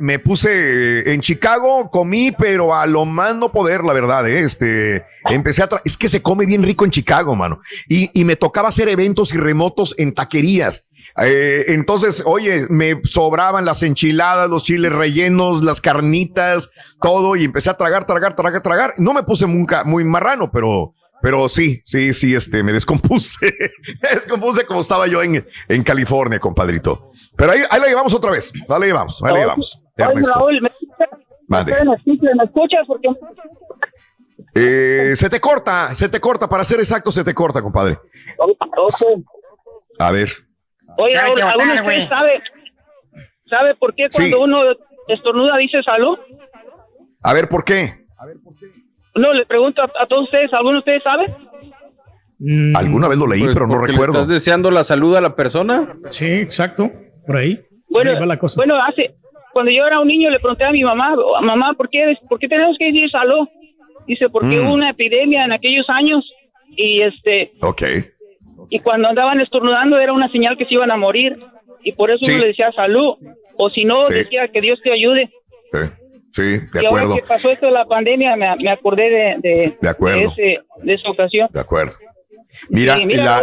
[0.00, 4.28] Me, puse en Chicago, comí, pero a lo más no poder, la verdad.
[4.28, 4.40] ¿eh?
[4.40, 5.68] Este, empecé a.
[5.84, 7.60] Es que se come bien rico en Chicago, mano.
[7.88, 10.84] Y, y me tocaba hacer eventos y remotos en taquerías.
[11.22, 17.70] Eh, entonces, oye, me sobraban las enchiladas, los chiles rellenos, las carnitas, todo, y empecé
[17.70, 18.94] a tragar, tragar, tragar, tragar.
[18.98, 20.94] No me puse nunca muy marrano, pero
[21.24, 23.46] pero sí, sí, sí, este, me descompuse.
[24.02, 27.12] me descompuse como estaba yo en, en California, compadrito.
[27.34, 28.52] Pero ahí, ahí la llevamos otra vez.
[28.54, 29.82] Ahí la llevamos, ahí la llevamos.
[29.96, 30.70] Raúl, ¿me,
[31.48, 32.82] ¿me escuchas?
[32.86, 33.08] Porque...
[34.54, 37.98] Eh, se te corta, se te corta, para ser exacto, se te corta, compadre.
[39.98, 40.30] A ver.
[40.98, 42.42] Oye, Raúl, ¿alguno de ustedes sabe,
[43.48, 44.60] sabe por qué cuando uno
[45.08, 46.18] estornuda dice salud?
[47.22, 48.04] A ver, ¿por qué?
[48.18, 48.83] A ver, ¿por qué?
[49.14, 51.34] No, le pregunto a, todos ustedes, ¿alguno de ustedes sabe?
[52.38, 54.14] Mm, Alguna vez lo leí, pues pero no recuerdo.
[54.14, 55.96] ¿Estás deseando la salud a la persona?
[56.08, 56.90] Sí, exacto,
[57.26, 57.60] por ahí.
[57.88, 58.12] Bueno,
[58.56, 59.14] bueno hace,
[59.52, 62.48] cuando yo era un niño le pregunté a mi mamá, mamá, ¿por qué, por qué
[62.48, 63.48] tenemos que decir salud?
[64.06, 64.66] Dice, porque mm.
[64.66, 66.28] hubo una epidemia en aquellos años
[66.76, 67.52] y este...
[67.60, 67.82] Ok.
[68.70, 71.38] Y cuando andaban estornudando era una señal que se iban a morir
[71.84, 73.16] y por eso uno le decía salud
[73.56, 75.30] o si no decía que Dios te ayude.
[75.72, 75.78] Sí.
[76.34, 77.12] Sí, de acuerdo.
[77.12, 81.48] Ahora que pasó esto de la pandemia, me, acordé de, de, de, esa ocasión.
[81.52, 81.94] De acuerdo.
[82.70, 82.98] Mira,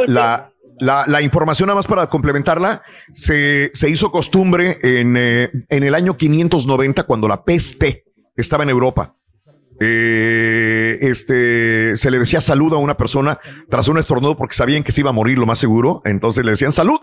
[0.07, 5.83] la, la, la, información, nada más para complementarla, se, se hizo costumbre en, eh, en,
[5.83, 8.03] el año 590, cuando la peste
[8.35, 9.15] estaba en Europa.
[9.79, 13.39] Eh, este, se le decía salud a una persona
[13.69, 16.51] tras un estornudo porque sabían que se iba a morir lo más seguro, entonces le
[16.51, 16.99] decían salud.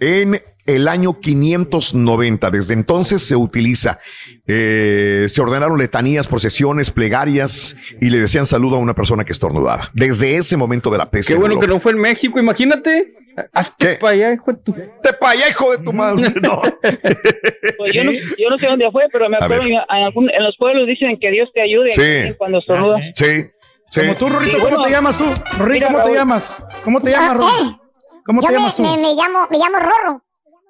[0.00, 2.50] En el año 590.
[2.50, 4.00] Desde entonces se utiliza.
[4.46, 9.90] Eh, se ordenaron letanías, procesiones, plegarias y le decían saludo a una persona que estornudaba.
[9.94, 11.32] Desde ese momento de la peste.
[11.32, 13.14] Qué bueno que no fue en México, imagínate.
[13.52, 14.72] Hazte para allá, hijo de tu.
[14.72, 16.32] Te para allá, hijo de tu madre.
[16.40, 16.62] No.
[17.78, 20.56] Pues yo, no, yo no sé dónde fue, pero me acuerdo en, algún, en, los
[20.56, 22.34] pueblos dicen que Dios te ayude sí.
[22.38, 22.98] cuando estornuda.
[23.14, 23.46] Sí.
[23.90, 24.00] sí.
[24.00, 25.24] Como tú, Rorito, ¿cómo te llamas tú?
[25.58, 26.56] Rorito, ¿cómo te llamas?
[26.84, 27.83] ¿Cómo te llamas, Rorito?
[28.24, 28.82] ¿Cómo te llamas tú?
[28.82, 30.22] Me, me, llamo, me llamo Rorro.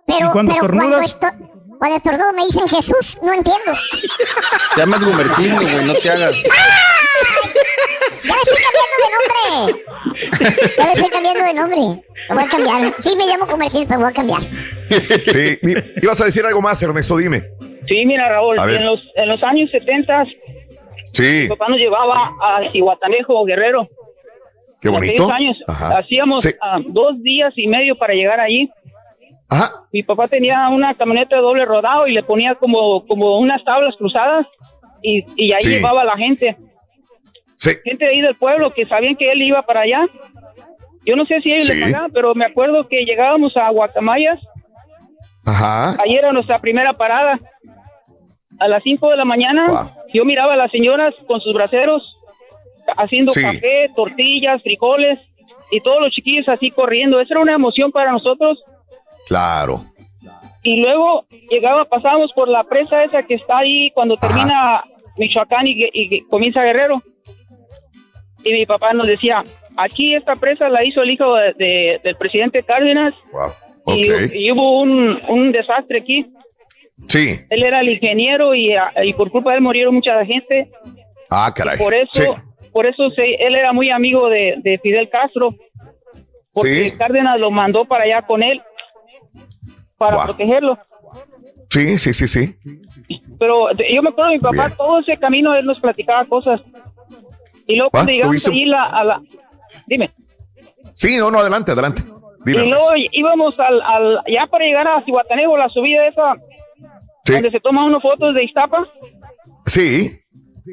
[0.07, 1.15] Pero, ¿Y cuando pero estornudas?
[1.17, 3.73] Cuando, esto, cuando estornudo me dicen Jesús, no entiendo.
[4.75, 6.37] Te llamas Gumercindo, güey, no te hagas.
[8.25, 9.85] Ya me estoy cambiando de nombre.
[10.77, 12.05] Ya me estoy cambiando de nombre.
[12.29, 12.95] Lo voy a cambiar.
[13.01, 14.43] Sí, me llamo Comercial, pero voy a cambiar.
[15.33, 15.59] Sí,
[16.03, 17.45] ibas a decir algo más, Ernesto, dime.
[17.87, 20.25] Sí, mira, Raúl, en los, en los años 70
[21.13, 21.23] sí.
[21.43, 23.89] mi papá nos llevaba a Cihuatanejo, Guerrero.
[24.85, 25.25] Qué bonito.
[25.25, 25.99] En años Ajá.
[25.99, 26.51] hacíamos Sí.
[26.61, 28.71] ah, dos días y medio para llegar allí.
[29.49, 29.71] Ajá.
[29.93, 33.95] Mi papá tenía una camioneta de doble rodado y le ponía como, como unas tablas
[33.97, 34.47] cruzadas
[35.03, 35.71] y, y ahí Sí.
[35.71, 36.57] llevaba a la gente.
[37.57, 37.71] Sí.
[37.85, 40.07] Gente de ahí del pueblo que sabían que él iba para allá.
[41.07, 41.75] Yo no sé si ellos Sí.
[41.75, 44.39] le pagaban, pero me acuerdo que llegábamos a Guacamayas.
[45.47, 45.97] Ajá.
[46.03, 47.39] Ayer era nuestra primera parada.
[48.59, 52.14] A las 5 de la mañana, yo miraba a las señoras con sus braceros
[52.97, 53.43] haciendo Sí.
[53.43, 55.19] café, tortillas, frijoles
[55.71, 57.21] y todos los chiquillos así corriendo.
[57.21, 58.63] Esa era una emoción para nosotros.
[59.27, 59.85] Claro.
[60.63, 64.83] Y luego llegaba, pasábamos por la presa esa que está ahí cuando termina
[65.17, 67.03] Michoacán y, y comienza Guerrero.
[68.45, 69.45] Y mi papá nos decía,
[69.77, 73.15] aquí esta presa la hizo el hijo de- de- del presidente Cárdenas
[73.87, 74.31] y, Ok.
[74.35, 76.27] y hubo un, un desastre aquí.
[77.09, 77.41] Sí.
[77.51, 80.69] Él era el ingeniero y, ah, y por culpa de él murieron mucha gente.
[81.31, 81.79] Ah, caray.
[81.79, 82.23] Por eso, Sí.
[82.75, 85.55] Por eso se, él era muy amigo de, de Fidel Castro.
[86.53, 86.97] Porque Sí.
[86.99, 88.61] Cárdenas lo mandó para allá con él
[89.97, 90.25] para Wow.
[90.27, 90.79] protegerlo.
[91.71, 92.55] Sí, sí, sí, sí.
[93.39, 96.61] Pero yo me acuerdo de mi papá, todo ese camino él nos platicaba cosas.
[97.67, 99.23] Y luego cuando llegamos ¿tuviste- allí la, a la...
[99.87, 100.11] Dime.
[100.93, 102.03] Sí, no, no, adelante, adelante.
[102.45, 102.67] Dime.
[102.67, 104.21] y luego íbamos al, al...
[104.29, 106.35] Ya para llegar a Cihuatanejo, la subida esa,
[107.25, 107.33] Sí.
[107.33, 108.87] donde se toman unas fotos de Iztapa,
[109.67, 110.21] Sí.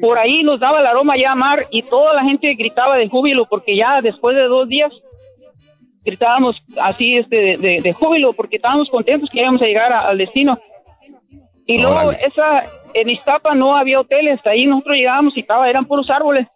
[0.00, 3.08] Por ahí nos daba el aroma ya a mar y toda la gente gritaba de
[3.08, 4.90] júbilo porque ya después de dos días
[6.04, 10.08] gritábamos así este de, de- de júbilo porque estábamos contentos que íbamos a llegar a-
[10.08, 10.58] al destino.
[11.66, 12.18] Y luego Órale.
[12.26, 12.64] esa
[12.94, 16.46] en Iztapa no había hoteles, ahí nosotros llegábamos y estaba eran puros árboles.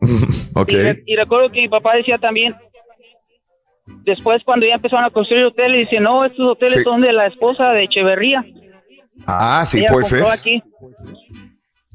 [0.58, 0.72] Ok.
[0.72, 2.54] Y, re- y recuerdo que mi papá decía también,
[4.04, 6.82] después cuando ya empezaron a construir hoteles, dice, no, estos hoteles Sí.
[6.82, 8.42] son de la esposa de Echeverría.
[9.26, 10.24] Ah, sí, Ella puede ser.
[10.24, 10.62] aquí.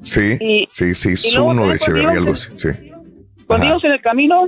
[0.03, 0.37] Sí.
[0.39, 2.51] Y- sí, sí, es uno de Echeverría, algo así.
[2.55, 2.69] Sí.
[3.47, 4.45] Cuando íbamos en el camino,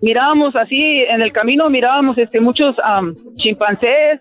[0.00, 4.20] mirábamos así, en el camino mirábamos este muchos am, chimpancés,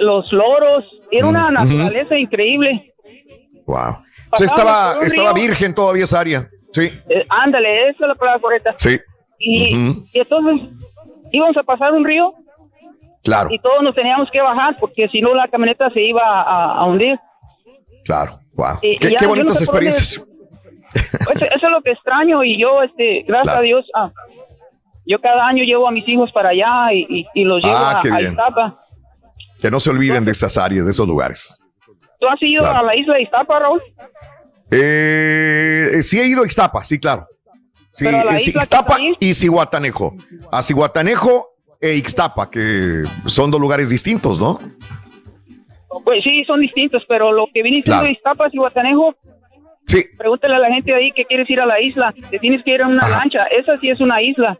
[0.00, 2.92] los loros, era una Mm, naturaleza increíble.
[3.66, 3.98] Wow.
[4.32, 6.48] O sea, estaba, estaba virgen todavía esa área.
[6.72, 6.82] Sí.
[7.08, 8.74] Eh, ándale, esa es la palabra correcta.
[8.76, 8.98] Sí.
[9.38, 9.74] Y
[10.14, 10.68] entonces
[11.32, 12.32] íbamos a pasar un río
[13.22, 16.74] Claro, y todos nos teníamos que bajar porque si no la camioneta se iba a,
[16.78, 17.18] a hundir.
[18.04, 18.38] claro.
[18.60, 18.78] Wow.
[18.82, 20.20] Y- y qué, ya, qué bonitas no experiencias.
[21.24, 23.58] Pues eso es lo que extraño y yo, este, gracias Claro.
[23.60, 24.10] a Dios, ah,
[25.06, 28.00] yo cada año llevo a mis hijos para allá y, y- y los llevo Ah,
[28.04, 28.20] a, a.
[28.22, 28.74] Iztapa.
[29.60, 31.58] Que no se olviden de esas áreas, de esos lugares.
[32.18, 32.78] ¿Tú has ido Claro.
[32.80, 33.80] a la isla de Iztapa, Raúl?
[34.70, 37.26] Eh, sí he ido a Ixtapa, sí, claro.
[37.92, 38.52] Sí, eh, sí,
[38.88, 39.16] ahí.
[39.18, 40.14] y Cihuatanejo.
[40.52, 41.48] A Cihuatanejo
[41.80, 44.60] e Ixtapa, que son dos lugares distintos, ¿no?
[46.04, 48.06] Pues sí, son distintos, pero lo que viniste Claro.
[48.06, 49.14] de Iztapa y Guatanejo,
[49.86, 50.04] sí.
[50.16, 52.80] pregúntale a la gente ahí que quieres ir a la isla, te tienes que ir
[52.80, 54.56] en una lancha, esa sí es una isla.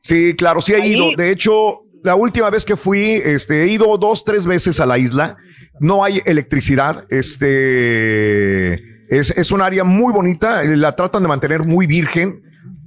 [0.00, 1.10] Sí, claro, sí he Ahí- ido.
[1.16, 4.98] De hecho, la última vez que fui, este, he ido dos, tres veces a la
[4.98, 5.36] isla.
[5.80, 7.04] No hay electricidad.
[7.10, 8.74] Este
[9.08, 10.62] es, es un área muy bonita.
[10.64, 12.42] La tratan de mantener muy virgen.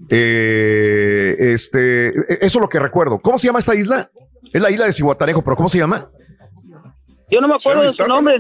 [0.10, 3.20] Eh, este, eso es lo que recuerdo.
[3.20, 4.10] ¿Cómo se llama esta isla?
[4.54, 6.10] Es la isla de Cihuatanejo, pero ¿cómo se llama?
[7.30, 8.40] Yo no me acuerdo de su nombre,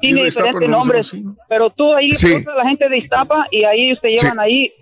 [0.00, 1.12] tiene diferentes no nombres,
[1.48, 2.32] pero tú ahí le Sí.
[2.32, 4.72] a la gente de Iztapa y ahí te llevan ahí.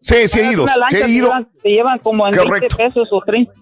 [0.00, 0.64] Sí, sí he ido.
[0.64, 1.26] Una sí lancha, he te ido.
[1.26, 2.76] llevan, te llevan como en Correcto.
[2.76, 3.52] 20 pesos o 30.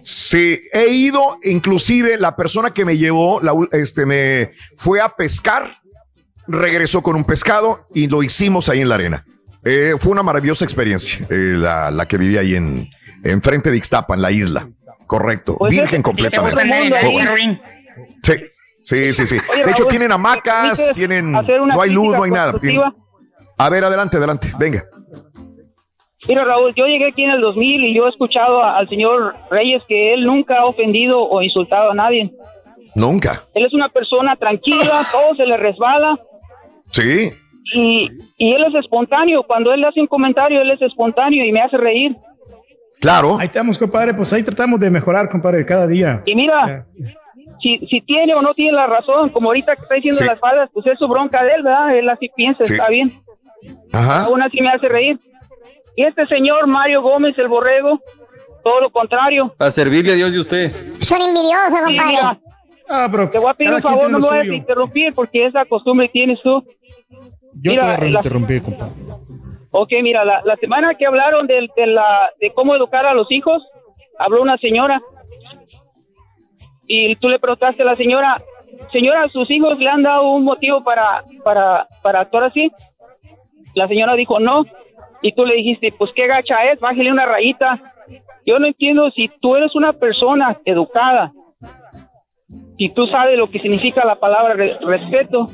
[0.00, 5.72] Sí, he ido, inclusive la persona que me llevó, la este, me fue a pescar,
[6.46, 9.24] regresó con un pescado y lo hicimos ahí en la arena.
[9.64, 12.88] Eh, fue una maravillosa experiencia, eh, la, la que viví ahí en,
[13.24, 14.68] en frente de Ixtapa, en la isla.
[15.06, 16.62] Correcto, Pues es- virgen ¿y te completamente.
[18.22, 18.32] Sí,
[18.88, 19.36] sí, sí, sí.
[19.52, 22.54] Oye, de hecho, Raúl, tienen ¿me hamacas, tienen, no hay luz, no hay nada.
[23.58, 24.84] A ver, adelante, adelante, venga.
[26.26, 29.82] Mira, Raúl, yo llegué aquí en el 2000 y yo he escuchado al señor Reyes
[29.88, 32.32] que él nunca ha ofendido o insultado a nadie.
[32.94, 33.44] Nunca.
[33.54, 36.18] Él es una persona tranquila, todo se le resbala.
[36.90, 37.30] Sí.
[37.74, 39.44] Y, y él es espontáneo.
[39.44, 42.16] Cuando él hace un comentario, él es espontáneo y me hace reír.
[43.00, 43.38] Claro.
[43.38, 44.14] Ahí estamos, compadre.
[44.14, 46.22] Pues ahí tratamos de mejorar, compadre, cada día.
[46.26, 46.86] Y mira,
[47.60, 50.24] si, si tiene o no tiene la razón, como ahorita que está diciendo Sí.
[50.24, 51.96] las faldas, pues es su bronca de él, ¿verdad?
[51.96, 52.74] Él así piensa, Sí.
[52.74, 53.12] está bien.
[53.92, 54.24] Ajá.
[54.24, 55.18] Aún así me hace reír.
[55.96, 58.00] Y este señor Mario Gómez, el borrego,
[58.62, 59.54] todo lo contrario.
[59.58, 60.72] A servirle a Dios y usted.
[61.00, 62.06] Son envidiosos, compadre.
[62.06, 62.38] mira,
[62.90, 65.44] Ah, pero te voy a pedir un favor, no lo me vayas a interrumpir porque
[65.44, 66.64] esa costumbre tienes tú.
[67.60, 68.92] Yo Mira, te voy a la- interrumpir, compadre.
[69.72, 73.30] Ok, mira, la, la semana que hablaron del- de, la, de cómo educar a los
[73.30, 73.62] hijos,
[74.18, 75.02] habló una señora
[76.88, 78.42] y tú le preguntaste a la señora,
[78.92, 82.72] señora, ¿sus hijos le han dado un motivo para, para, para actuar así?
[83.74, 84.64] La señora dijo no
[85.22, 87.78] y tú le dijiste, pues qué gacha es, bájale una rayita.
[88.46, 91.32] Yo no entiendo si tú eres una persona educada,
[92.78, 95.48] si tú sabes lo que significa la palabra re- respeto,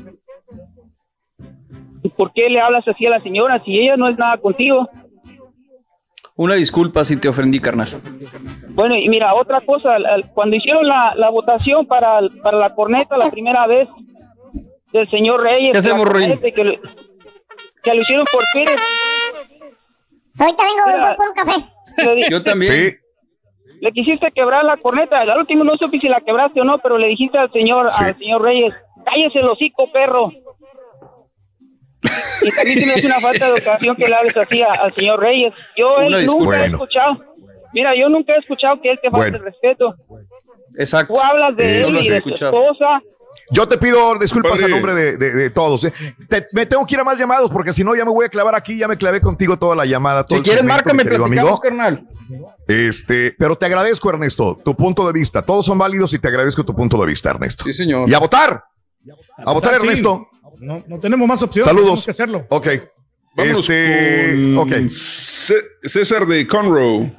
[2.03, 4.87] ¿y por qué le hablas así a la señora si ella no es nada contigo?
[6.37, 7.87] Una disculpa si te ofendí, carnal.
[8.69, 9.95] Bueno, y mira, otra cosa,
[10.33, 13.87] cuando hicieron la, la votación para, para la corneta la primera vez
[14.91, 16.27] del señor Reyes, ¿Qué hacemos, Rey?
[16.27, 16.79] corneta, que, lo-
[17.83, 18.75] que lo hicieron por Twitter,
[20.37, 21.07] Ahorita vengo, Mira.
[21.07, 22.29] voy por un café.
[22.29, 22.71] Yo también.
[22.73, 22.95] Sí.
[23.79, 26.97] le quisiste quebrar la corneta, al último no supe si la quebraste o no, pero
[26.97, 28.03] le dijiste al señor, Sí.
[28.03, 28.73] al señor Reyes,
[29.05, 30.31] cállese el hocico, perro.
[32.41, 34.93] Y también se me hace una falta de educación que le hables así a- al
[34.95, 35.53] señor Reyes.
[35.77, 37.17] Yo él nunca he escuchado,
[37.73, 39.37] mira, yo nunca he escuchado que él te falte Bueno.
[39.37, 39.95] el respeto.
[40.77, 41.13] Exacto.
[41.13, 43.01] Tú hablas de Eso él y de su esposa.
[43.51, 45.83] Yo te pido disculpas a nombre de, de- de todos.
[45.83, 45.93] ¿eh?
[46.29, 48.29] Te- me tengo que ir a más llamados porque si no ya me voy a
[48.29, 48.77] clavar aquí.
[48.77, 50.25] Ya me clavé contigo toda la llamada.
[50.25, 51.59] Todo Si quieres, segmento, márcame, platicamos, amigo.
[51.59, 52.01] carnal.
[52.67, 55.41] Este, pero te agradezco, Ernesto, tu punto de vista.
[55.41, 57.65] Todos son válidos y te agradezco tu punto de vista, Ernesto.
[57.65, 58.09] Sí, señor.
[58.09, 58.63] Y a votar.
[59.45, 59.81] A votar, sí.
[59.81, 60.27] Ernesto.
[60.59, 61.65] No, no tenemos más opciones.
[61.65, 61.85] Saludos.
[61.85, 62.45] Tenemos que hacerlo.
[62.49, 62.67] Ok.
[63.35, 67.11] Vámonos Este, con César de Conroe.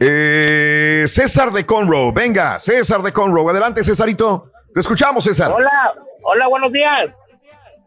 [0.00, 2.12] Eh, César de Conroe.
[2.12, 3.48] Venga, César de Conroe.
[3.50, 4.50] Adelante, Cesarito.
[4.74, 5.52] Te escuchamos, César.
[5.52, 5.94] Hola,
[6.24, 7.10] hola, buenos días.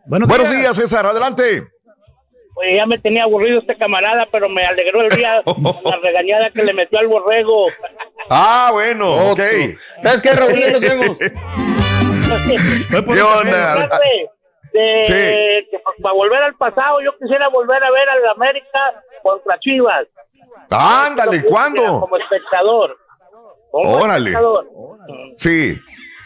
[0.06, 1.06] Buenos, Buenos días, César.
[1.06, 1.68] Adelante.
[2.54, 5.44] Pues ya me tenía aburrido este camarada, pero me alegró el día
[5.84, 7.68] la regañada que le metió al borrego.
[8.30, 9.42] Ah, bueno, ok.
[10.02, 10.60] ¿Sabes qué, Raúl?
[10.72, 11.18] Nos vemos.
[13.14, 14.00] ¿Qué onda?
[14.78, 15.68] De- Sí.
[15.72, 20.08] que pa- para volver al pasado, yo quisiera volver a ver al América contra Chivas.
[20.70, 22.00] Ándale, ¿cuándo?
[22.02, 22.98] Como espectador.
[23.72, 24.30] Como Órale.
[24.32, 24.68] espectador.
[25.36, 25.78] Sí.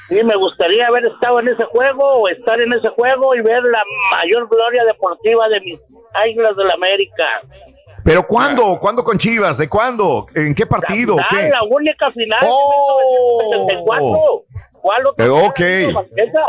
[0.10, 3.64] Sí, me gustaría haber estado en ese juego o estar en ese juego y ver
[3.64, 3.82] la
[4.18, 5.80] mayor gloria deportiva de mis
[6.14, 7.26] Águilas del América.
[8.04, 8.78] ¿Pero cuándo?
[8.82, 9.58] ¿Cuándo con Chivas?
[9.60, 10.26] ¿De cuándo?
[10.36, 11.16] ¿En qué partido?
[11.16, 11.50] La, final, ¿Qué?
[11.50, 13.38] la única final Oh.
[13.40, 14.44] de 1974.
[14.82, 15.60] ¿Cuál Eh, ok.
[16.18, 16.46] Esa,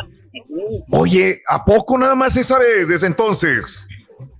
[0.90, 3.88] Oye, ¿a poco nada más esa vez desde entonces?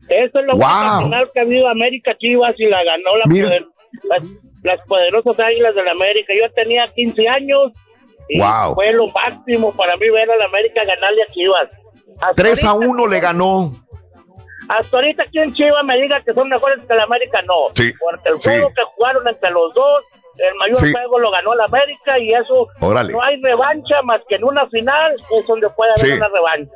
[0.08, 1.02] esa es la única Wow.
[1.04, 3.66] final que ha habido América Chivas y la ganó la poder-
[4.04, 4.22] las,
[4.62, 6.32] las poderosas Águilas del América.
[6.38, 7.72] Yo tenía 15 años
[8.28, 8.74] y Wow.
[8.74, 11.68] fue lo máximo para mí ver a la América ganarle a Chivas.
[12.20, 13.72] Hasta 3 a ahorita- 1 le ganó.
[14.68, 17.54] Hasta ahorita aquí en Chivas me diga que son mejores que la América, no.
[17.74, 18.50] Sí, Porque el sí.
[18.50, 20.04] juego que jugaron entre los dos,
[20.38, 20.92] el mayor Sí.
[20.92, 23.12] juego lo ganó la América y eso Órale.
[23.12, 26.12] no hay revancha más que en una final, es donde puede haber Sí.
[26.16, 26.72] una revancha.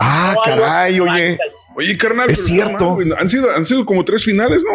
[0.00, 1.38] Ah, No caray, oye.
[1.76, 2.96] Oye, carnal, Es cierto.
[3.18, 4.72] han, sido, han sido como tres finales, ¿no?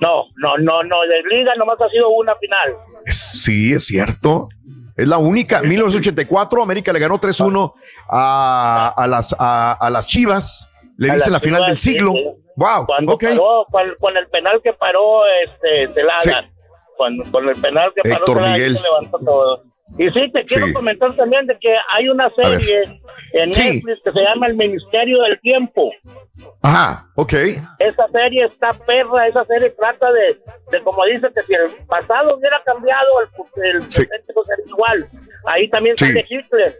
[0.00, 2.74] No, no, no, no, de liga nomás ha sido una final.
[3.06, 4.48] Es- Sí, es cierto.
[4.96, 5.62] Es la única.
[5.62, 7.74] 1984, América le ganó 3-1
[8.10, 10.72] a, a las, a, a las Chivas.
[10.98, 12.12] Le A dice las la final del siglo.
[12.12, 12.24] sí.
[12.54, 16.30] Wow, Cuando paró, con, con el penal que paró este Celada, Sí.
[16.96, 18.76] Con, con el penal que paró Héctor Celada, Miguel.
[18.76, 19.62] se levantó todo.
[19.98, 20.72] Y sí, te quiero Sí.
[20.72, 22.82] comentar también de que hay una serie
[23.34, 23.74] en Sí.
[23.82, 25.90] Netflix que se llama El Ministerio del Tiempo.
[26.62, 27.32] Ajá, ok.
[27.78, 30.38] Esa serie está perra, esa serie trata de,
[30.70, 34.06] de como dice, que si el pasado hubiera cambiado, el, el Sí.
[34.06, 35.06] presente no sería igual.
[35.46, 36.74] Ahí también sale Hitler,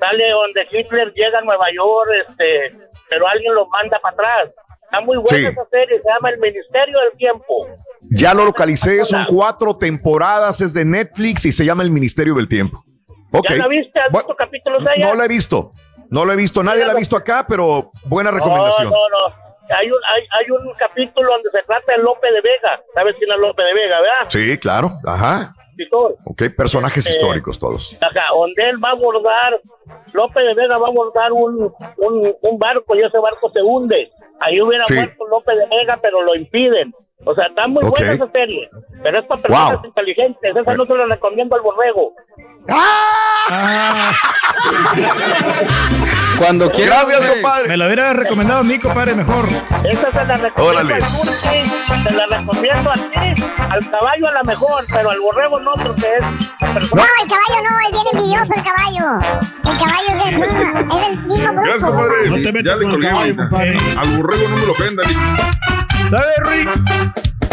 [0.00, 2.72] sale donde Hitler llega a Nueva York, este,
[3.08, 4.50] pero alguien lo manda para atrás.
[4.86, 5.44] Está muy buena Sí.
[5.46, 7.66] esa serie, se llama El Ministerio del Tiempo.
[8.10, 12.48] Ya lo localicé, son cuatro temporadas, es de Netflix y se llama El Ministerio del
[12.48, 12.84] Tiempo.
[13.32, 13.46] Ok.
[13.50, 14.00] ¿Ya la viste?
[14.00, 15.08] ¿Has Bueno, visto capítulos de ella?
[15.08, 15.72] No la he visto,
[16.10, 18.84] no la he visto, nadie la ha visto acá, pero buena recomendación.
[18.84, 19.46] No, no, no.
[19.76, 22.80] Hay un, hay, hay un capítulo donde se trata de López de Vega.
[22.94, 24.28] ¿Sabes quién es López de Vega, verdad?
[24.28, 25.52] Sí, claro, ajá.
[26.24, 27.98] Ok, personajes Eh, históricos todos.
[28.00, 29.60] Ajá, donde él va a abordar,
[30.12, 34.10] López de Vega va a abordar un, un, un barco y ese barco se hunde.
[34.40, 34.94] Ahí hubiera Sí.
[34.94, 36.94] muerto López de Vega, pero lo impiden.
[37.24, 38.68] O sea, está muy buena esa serie.
[39.02, 40.56] Pero es para personas inteligentes.
[40.56, 42.12] Esa no se la recomiendo al borrego.
[42.68, 44.12] ¡Ah!
[46.38, 47.08] Cuando quieras.
[47.08, 47.68] Gracias, compadre.
[47.68, 49.48] Me lo hubiera recomendado a mí, compadre, mejor.
[49.84, 51.00] Esa se la recomiendo Órale.
[51.06, 56.06] Se la recomiendo a ti, al caballo a la mejor, pero al borrego no, porque
[56.06, 56.22] es.
[56.60, 59.18] No, el caballo no, es bien envidioso el caballo.
[59.64, 61.62] El caballo es, es el mismo grupo.
[61.62, 62.28] Gracias, compadre.
[62.28, 63.08] No te metas ya le colgué,
[63.96, 65.06] Al borrego no me lo ofendan.
[66.10, 66.68] ¿Sabe, Rick?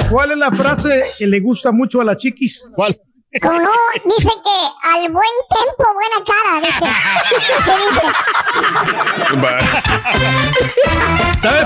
[0.10, 2.70] ¿Cuál es la frase que le gusta mucho a la chiquis?
[2.76, 2.96] ¿Cuál?
[3.42, 3.72] Como no,
[4.06, 6.86] dice que al buen tiempo, buena cara, dice.
[7.90, 8.02] dice.
[11.38, 11.66] ¿Sabes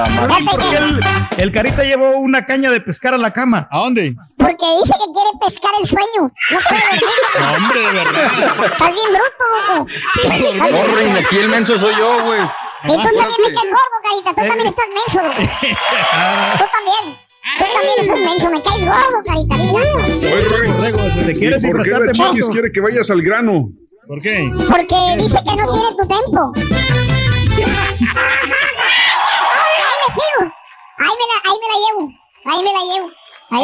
[0.49, 0.99] por qué el,
[1.37, 3.67] el, carita llevó una caña de pescar a la cama?
[3.69, 4.15] ¿A dónde?
[4.37, 6.31] Porque dice que quiere pescar el sueño.
[6.51, 7.03] No puede dormir.
[7.37, 8.71] No, hombre, de verdad.
[8.71, 9.87] Estás bien bruto, loco.
[10.77, 12.39] Corre, aquí el menso soy yo, güey.
[12.85, 14.29] Y tú también me quedas gordo, carita.
[14.29, 15.21] Tú también estás menso.
[16.57, 17.26] tú también.
[17.55, 19.55] Tú también eres un menso, me caes gordo, carita.
[19.55, 19.91] Oye,
[21.71, 23.69] ¿por qué la chiquis quiere que vayas al grano?
[24.07, 24.51] ¿Por qué?
[24.67, 26.51] Porque dice que no tiene tu tempo.
[26.55, 27.65] ahí
[30.01, 30.41] me sigo.
[30.99, 32.03] Ahí me la, ahí me la llevo.
[32.45, 33.07] Ahí me la llevo.
[33.49, 33.63] Ahí.